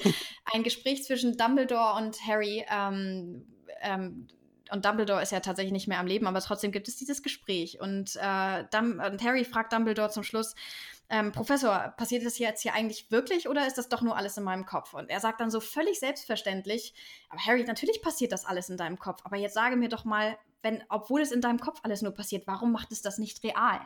ein 0.52 0.62
Gespräch 0.62 1.02
zwischen 1.04 1.36
Dumbledore 1.36 1.96
und 1.96 2.16
Harry. 2.26 2.64
Ähm, 2.70 3.46
ähm, 3.80 4.28
und 4.70 4.84
Dumbledore 4.84 5.22
ist 5.22 5.32
ja 5.32 5.40
tatsächlich 5.40 5.72
nicht 5.72 5.88
mehr 5.88 5.98
am 5.98 6.06
Leben, 6.06 6.26
aber 6.26 6.40
trotzdem 6.40 6.72
gibt 6.72 6.88
es 6.88 6.96
dieses 6.96 7.22
Gespräch. 7.22 7.80
Und, 7.80 8.16
äh, 8.16 8.64
und 8.72 9.24
Harry 9.24 9.44
fragt 9.44 9.72
Dumbledore 9.72 10.10
zum 10.10 10.22
Schluss, 10.22 10.54
ähm, 11.10 11.32
Professor, 11.32 11.92
passiert 11.96 12.24
das 12.24 12.38
jetzt 12.38 12.62
hier 12.62 12.72
eigentlich 12.72 13.10
wirklich 13.10 13.48
oder 13.48 13.66
ist 13.66 13.76
das 13.78 13.88
doch 13.88 14.00
nur 14.00 14.16
alles 14.16 14.36
in 14.36 14.44
meinem 14.44 14.64
Kopf? 14.64 14.94
Und 14.94 15.10
er 15.10 15.18
sagt 15.18 15.40
dann 15.40 15.50
so 15.50 15.60
völlig 15.60 15.98
selbstverständlich, 15.98 16.94
aber 17.28 17.40
Harry, 17.44 17.64
natürlich 17.64 18.00
passiert 18.00 18.30
das 18.32 18.46
alles 18.46 18.70
in 18.70 18.76
deinem 18.76 18.98
Kopf, 18.98 19.20
aber 19.24 19.36
jetzt 19.36 19.54
sage 19.54 19.76
mir 19.76 19.88
doch 19.88 20.04
mal, 20.04 20.38
wenn, 20.62 20.84
obwohl 20.88 21.20
es 21.20 21.32
in 21.32 21.40
deinem 21.40 21.58
Kopf 21.58 21.80
alles 21.82 22.00
nur 22.02 22.12
passiert, 22.12 22.46
warum 22.46 22.70
macht 22.70 22.92
es 22.92 23.02
das 23.02 23.18
nicht 23.18 23.42
real? 23.42 23.80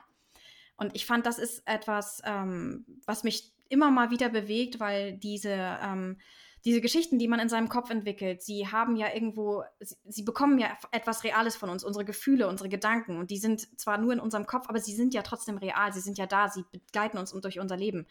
Und 0.77 0.95
ich 0.95 1.07
fand, 1.07 1.25
das 1.25 1.39
ist 1.39 1.67
etwas, 1.67 2.21
ähm, 2.25 2.85
was 3.07 3.25
mich 3.25 3.53
immer 3.69 3.91
mal 3.91 4.11
wieder 4.11 4.29
bewegt, 4.29 4.79
weil 4.79 5.15
diese 5.15 5.79
ähm, 5.83 6.19
diese 6.65 6.81
Geschichten, 6.81 7.19
die 7.19 7.29
man 7.29 7.41
in 7.41 7.49
seinem 7.49 7.69
Kopf 7.69 7.91
entwickelt, 7.91 8.43
sie 8.43 8.69
haben 8.69 8.97
ja 8.97 9.13
irgendwo, 9.13 9.65
sie, 9.81 9.97
sie, 10.05 10.23
bekommen 10.23 10.59
ja 10.59 10.79
etwas 10.93 11.23
Reales 11.23 11.57
von 11.57 11.69
uns, 11.69 11.85
unsere 11.85 12.07
Gefühle, 12.07 12.49
unsere 12.49 12.71
Gedanken. 12.71 13.19
Und 13.19 13.31
die 13.31 13.39
sind 13.39 13.79
zwar 13.79 13.99
nur 13.99 14.15
in 14.15 14.21
unserem 14.21 14.47
Kopf, 14.47 14.69
aber 14.69 14.81
sie 14.81 14.95
sind 14.95 15.13
ja 15.13 15.23
trotzdem 15.23 15.59
real, 15.59 15.93
sie 15.93 16.01
sind 16.01 16.17
ja 16.17 16.27
da, 16.27 16.49
sie 16.49 16.65
begleiten 16.73 17.19
uns 17.19 17.33
durch 17.33 17.61
unser 17.61 17.77
Leben. 17.77 18.07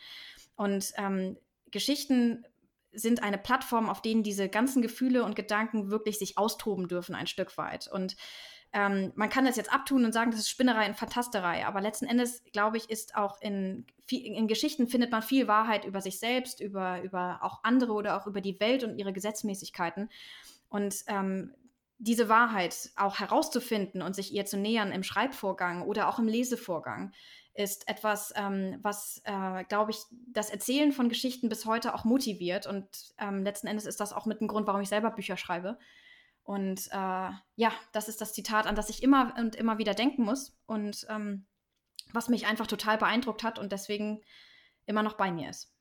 Und 0.56 0.94
ähm, 0.98 1.38
Geschichten 1.72 2.46
sind 2.92 3.24
eine 3.24 3.40
Plattform, 3.40 3.90
auf 3.90 4.04
denen 4.04 4.22
diese 4.22 4.50
ganzen 4.50 4.84
Gefühle 4.84 5.24
und 5.24 5.36
Gedanken 5.36 5.90
wirklich 5.90 6.20
sich 6.20 6.38
austoben 6.38 6.88
dürfen, 6.88 7.16
ein 7.16 7.26
Stück 7.26 7.58
weit. 7.58 7.88
Und 7.88 8.16
ähm, 8.74 9.12
man 9.16 9.30
kann 9.30 9.46
das 9.46 9.56
jetzt 9.56 9.72
abtun 9.72 10.04
und 10.04 10.14
sagen, 10.14 10.32
das 10.32 10.42
ist 10.42 10.50
Spinnerei 10.50 10.88
und 10.88 10.98
Fantasterei, 10.98 11.66
aber 11.66 11.80
letzten 11.80 12.06
Endes, 12.06 12.44
glaube 12.52 12.78
ich, 12.78 12.90
ist 12.90 13.16
auch 13.16 13.40
in, 13.40 13.86
in 14.10 14.48
Geschichten 14.48 14.88
findet 14.88 15.12
man 15.12 15.22
viel 15.22 15.48
Wahrheit 15.48 15.86
über 15.86 16.02
sich 16.02 16.20
selbst, 16.20 16.60
über, 16.60 17.02
über 17.04 17.40
auch 17.44 17.64
andere 17.64 17.94
oder 17.94 18.20
auch 18.20 18.26
über 18.26 18.42
die 18.42 18.60
Welt 18.60 18.84
und 18.84 18.98
ihre 18.98 19.14
Gesetzmäßigkeiten. 19.14 20.10
Und 20.70 20.96
ähm, 21.08 21.54
diese 22.00 22.30
Wahrheit 22.30 22.90
auch 22.96 23.20
herauszufinden 23.20 24.02
und 24.02 24.16
sich 24.16 24.34
ihr 24.34 24.46
zu 24.46 24.58
nähern 24.58 24.92
im 24.92 25.04
Schreibvorgang 25.04 25.84
oder 25.84 26.10
auch 26.10 26.18
im 26.18 26.28
Lesevorgang, 26.28 27.14
ist 27.54 27.88
etwas, 27.88 28.34
ähm, 28.36 28.80
was, 28.82 29.22
äh, 29.26 29.64
glaube 29.66 29.92
ich, 29.92 29.98
das 30.32 30.50
Erzählen 30.50 30.92
von 30.92 31.08
Geschichten 31.08 31.50
bis 31.50 31.68
heute 31.68 31.94
auch 31.94 32.04
motiviert. 32.04 32.66
Und 32.66 32.88
ähm, 33.20 33.44
letzten 33.44 33.68
Endes 33.68 33.86
ist 33.86 34.00
das 34.00 34.12
auch 34.12 34.26
mit 34.26 34.42
ein 34.42 34.48
Grund, 34.48 34.66
warum 34.66 34.82
ich 34.82 34.90
selber 34.90 35.12
Bücher 35.12 35.38
schreibe. 35.38 35.78
Und 36.44 36.88
äh, 36.92 37.30
ja, 37.56 37.72
das 37.94 38.10
ist 38.10 38.20
das 38.20 38.34
Zitat, 38.34 38.68
an 38.68 38.76
das 38.76 38.90
ich 38.90 39.02
immer 39.02 39.34
und 39.38 39.56
immer 39.56 39.78
wieder 39.78 39.94
denken 39.94 40.24
muss 40.24 40.58
und 40.66 41.06
ähm, 41.10 41.48
was 42.12 42.28
mich 42.28 42.46
einfach 42.48 42.68
total 42.68 42.98
beeindruckt 42.98 43.44
hat 43.44 43.60
und 43.60 43.72
deswegen 43.72 44.22
immer 44.86 45.04
noch 45.04 45.14
bei 45.14 45.32
mir 45.32 45.50
ist. 45.50 45.74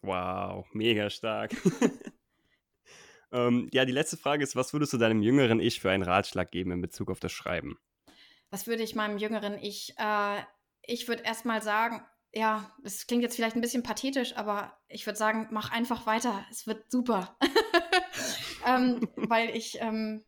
Wow, 0.00 0.66
mega 0.72 1.10
stark. 1.10 1.52
ähm, 3.32 3.68
ja, 3.72 3.84
die 3.84 3.92
letzte 3.92 4.16
Frage 4.16 4.42
ist, 4.42 4.56
was 4.56 4.72
würdest 4.72 4.92
du 4.92 4.98
deinem 4.98 5.22
jüngeren 5.22 5.60
Ich 5.60 5.80
für 5.80 5.90
einen 5.90 6.02
Ratschlag 6.02 6.50
geben 6.50 6.72
in 6.72 6.80
Bezug 6.80 7.10
auf 7.10 7.20
das 7.20 7.32
Schreiben? 7.32 7.78
Was 8.50 8.66
würde 8.66 8.82
ich 8.82 8.94
meinem 8.94 9.18
jüngeren 9.18 9.58
Ich? 9.58 9.94
Äh, 9.98 10.40
ich 10.82 11.06
würde 11.06 11.22
erstmal 11.22 11.62
sagen, 11.62 12.04
ja, 12.32 12.74
das 12.82 13.06
klingt 13.06 13.22
jetzt 13.22 13.36
vielleicht 13.36 13.56
ein 13.56 13.60
bisschen 13.60 13.82
pathetisch, 13.82 14.36
aber 14.36 14.76
ich 14.88 15.06
würde 15.06 15.18
sagen, 15.18 15.48
mach 15.50 15.70
einfach 15.70 16.06
weiter. 16.06 16.44
Es 16.50 16.66
wird 16.66 16.90
super. 16.90 17.36
ähm, 18.66 19.08
weil 19.16 19.50
ich, 19.50 19.80
ähm, 19.80 20.24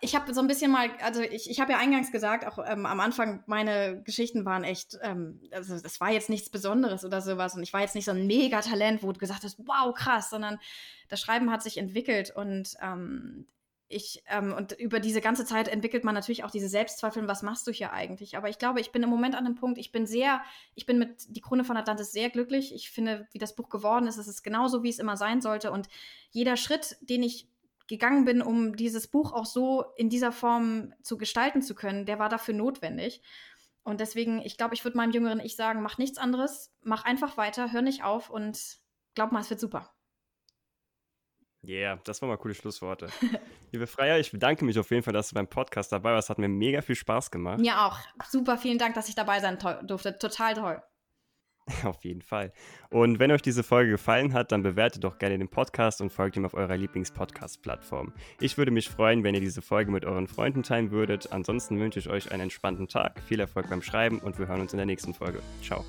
ich 0.00 0.14
habe 0.14 0.32
so 0.32 0.40
ein 0.40 0.46
bisschen 0.46 0.70
mal, 0.70 0.90
also 1.00 1.22
ich, 1.22 1.50
ich 1.50 1.60
habe 1.60 1.72
ja 1.72 1.78
eingangs 1.78 2.12
gesagt, 2.12 2.46
auch 2.46 2.58
ähm, 2.64 2.86
am 2.86 3.00
Anfang, 3.00 3.42
meine 3.46 4.02
Geschichten 4.02 4.44
waren 4.44 4.64
echt, 4.64 4.98
ähm, 5.02 5.40
also 5.50 5.78
das 5.78 6.00
war 6.00 6.10
jetzt 6.10 6.30
nichts 6.30 6.50
Besonderes 6.50 7.04
oder 7.04 7.20
sowas 7.20 7.54
und 7.54 7.62
ich 7.62 7.72
war 7.72 7.80
jetzt 7.80 7.94
nicht 7.94 8.04
so 8.04 8.12
ein 8.12 8.26
Mega-Talent, 8.26 9.02
wo 9.02 9.12
du 9.12 9.18
gesagt 9.18 9.44
hast, 9.44 9.58
wow, 9.58 9.94
krass, 9.94 10.30
sondern 10.30 10.58
das 11.08 11.20
Schreiben 11.20 11.50
hat 11.50 11.62
sich 11.62 11.78
entwickelt 11.78 12.32
und 12.34 12.74
ähm, 12.80 13.46
ich, 13.92 14.22
ähm, 14.28 14.52
und 14.52 14.72
über 14.72 15.00
diese 15.00 15.20
ganze 15.20 15.44
Zeit 15.44 15.68
entwickelt 15.68 16.04
man 16.04 16.14
natürlich 16.14 16.44
auch 16.44 16.50
diese 16.50 16.68
Selbstzweifel, 16.68 17.28
was 17.28 17.42
machst 17.42 17.66
du 17.66 17.72
hier 17.72 17.92
eigentlich? 17.92 18.36
Aber 18.36 18.48
ich 18.48 18.58
glaube, 18.58 18.80
ich 18.80 18.92
bin 18.92 19.02
im 19.02 19.10
Moment 19.10 19.34
an 19.34 19.46
einem 19.46 19.54
Punkt, 19.54 19.78
ich 19.78 19.92
bin 19.92 20.06
sehr, 20.06 20.42
ich 20.74 20.86
bin 20.86 20.98
mit 20.98 21.24
Die 21.28 21.40
Krone 21.40 21.64
von 21.64 21.76
Atlantis 21.76 22.12
sehr 22.12 22.30
glücklich. 22.30 22.74
Ich 22.74 22.90
finde, 22.90 23.28
wie 23.32 23.38
das 23.38 23.54
Buch 23.54 23.68
geworden 23.68 24.06
ist, 24.06 24.16
es 24.16 24.28
ist 24.28 24.42
genauso, 24.42 24.82
wie 24.82 24.88
es 24.88 24.98
immer 24.98 25.16
sein 25.16 25.40
sollte. 25.40 25.70
Und 25.70 25.88
jeder 26.30 26.56
Schritt, 26.56 26.96
den 27.00 27.22
ich 27.22 27.48
gegangen 27.86 28.24
bin, 28.24 28.42
um 28.42 28.76
dieses 28.76 29.06
Buch 29.06 29.32
auch 29.32 29.46
so 29.46 29.84
in 29.96 30.08
dieser 30.08 30.32
Form 30.32 30.94
zu 31.02 31.18
gestalten 31.18 31.62
zu 31.62 31.74
können, 31.74 32.06
der 32.06 32.18
war 32.18 32.28
dafür 32.28 32.54
notwendig. 32.54 33.22
Und 33.84 34.00
deswegen, 34.00 34.40
ich 34.40 34.56
glaube, 34.56 34.74
ich 34.74 34.84
würde 34.84 34.96
meinem 34.96 35.12
jüngeren 35.12 35.40
Ich 35.40 35.56
sagen, 35.56 35.82
mach 35.82 35.98
nichts 35.98 36.18
anderes, 36.18 36.72
mach 36.82 37.04
einfach 37.04 37.36
weiter, 37.36 37.72
hör 37.72 37.82
nicht 37.82 38.04
auf 38.04 38.30
und 38.30 38.78
glaub 39.14 39.32
mal, 39.32 39.40
es 39.40 39.50
wird 39.50 39.60
super. 39.60 39.92
Yeah, 41.64 42.00
das 42.04 42.20
waren 42.20 42.28
mal 42.28 42.38
coole 42.38 42.54
Schlussworte. 42.54 43.08
Liebe 43.72 43.86
Freier, 43.86 44.18
ich 44.18 44.30
bedanke 44.30 44.66
mich 44.66 44.78
auf 44.78 44.90
jeden 44.90 45.02
Fall, 45.02 45.14
dass 45.14 45.30
du 45.30 45.34
beim 45.34 45.48
Podcast 45.48 45.92
dabei 45.92 46.12
warst. 46.12 46.28
Hat 46.28 46.38
mir 46.38 46.48
mega 46.48 46.82
viel 46.82 46.94
Spaß 46.94 47.30
gemacht. 47.30 47.58
Mir 47.58 47.80
auch. 47.80 47.98
Super, 48.28 48.58
vielen 48.58 48.76
Dank, 48.76 48.94
dass 48.94 49.08
ich 49.08 49.14
dabei 49.14 49.40
sein 49.40 49.58
durfte. 49.84 50.18
Total 50.18 50.54
toll. 50.54 50.82
Auf 51.84 52.04
jeden 52.04 52.22
Fall. 52.22 52.52
Und 52.90 53.18
wenn 53.18 53.30
euch 53.30 53.40
diese 53.40 53.62
Folge 53.62 53.92
gefallen 53.92 54.32
hat, 54.34 54.52
dann 54.52 54.62
bewertet 54.62 55.04
doch 55.04 55.18
gerne 55.18 55.38
den 55.38 55.48
Podcast 55.48 56.00
und 56.00 56.10
folgt 56.10 56.36
ihm 56.36 56.44
auf 56.44 56.54
eurer 56.54 56.76
Lieblings-Podcast-Plattform. 56.76 58.12
Ich 58.40 58.58
würde 58.58 58.72
mich 58.72 58.88
freuen, 58.88 59.22
wenn 59.22 59.34
ihr 59.34 59.40
diese 59.40 59.62
Folge 59.62 59.90
mit 59.90 60.04
euren 60.04 60.26
Freunden 60.26 60.62
teilen 60.62 60.90
würdet. 60.90 61.32
Ansonsten 61.32 61.78
wünsche 61.78 61.98
ich 61.98 62.10
euch 62.10 62.32
einen 62.32 62.42
entspannten 62.42 62.88
Tag, 62.88 63.20
viel 63.20 63.40
Erfolg 63.40 63.70
beim 63.70 63.82
Schreiben 63.82 64.18
und 64.18 64.38
wir 64.38 64.48
hören 64.48 64.60
uns 64.60 64.72
in 64.72 64.78
der 64.78 64.86
nächsten 64.86 65.14
Folge. 65.14 65.40
Ciao. 65.62 65.84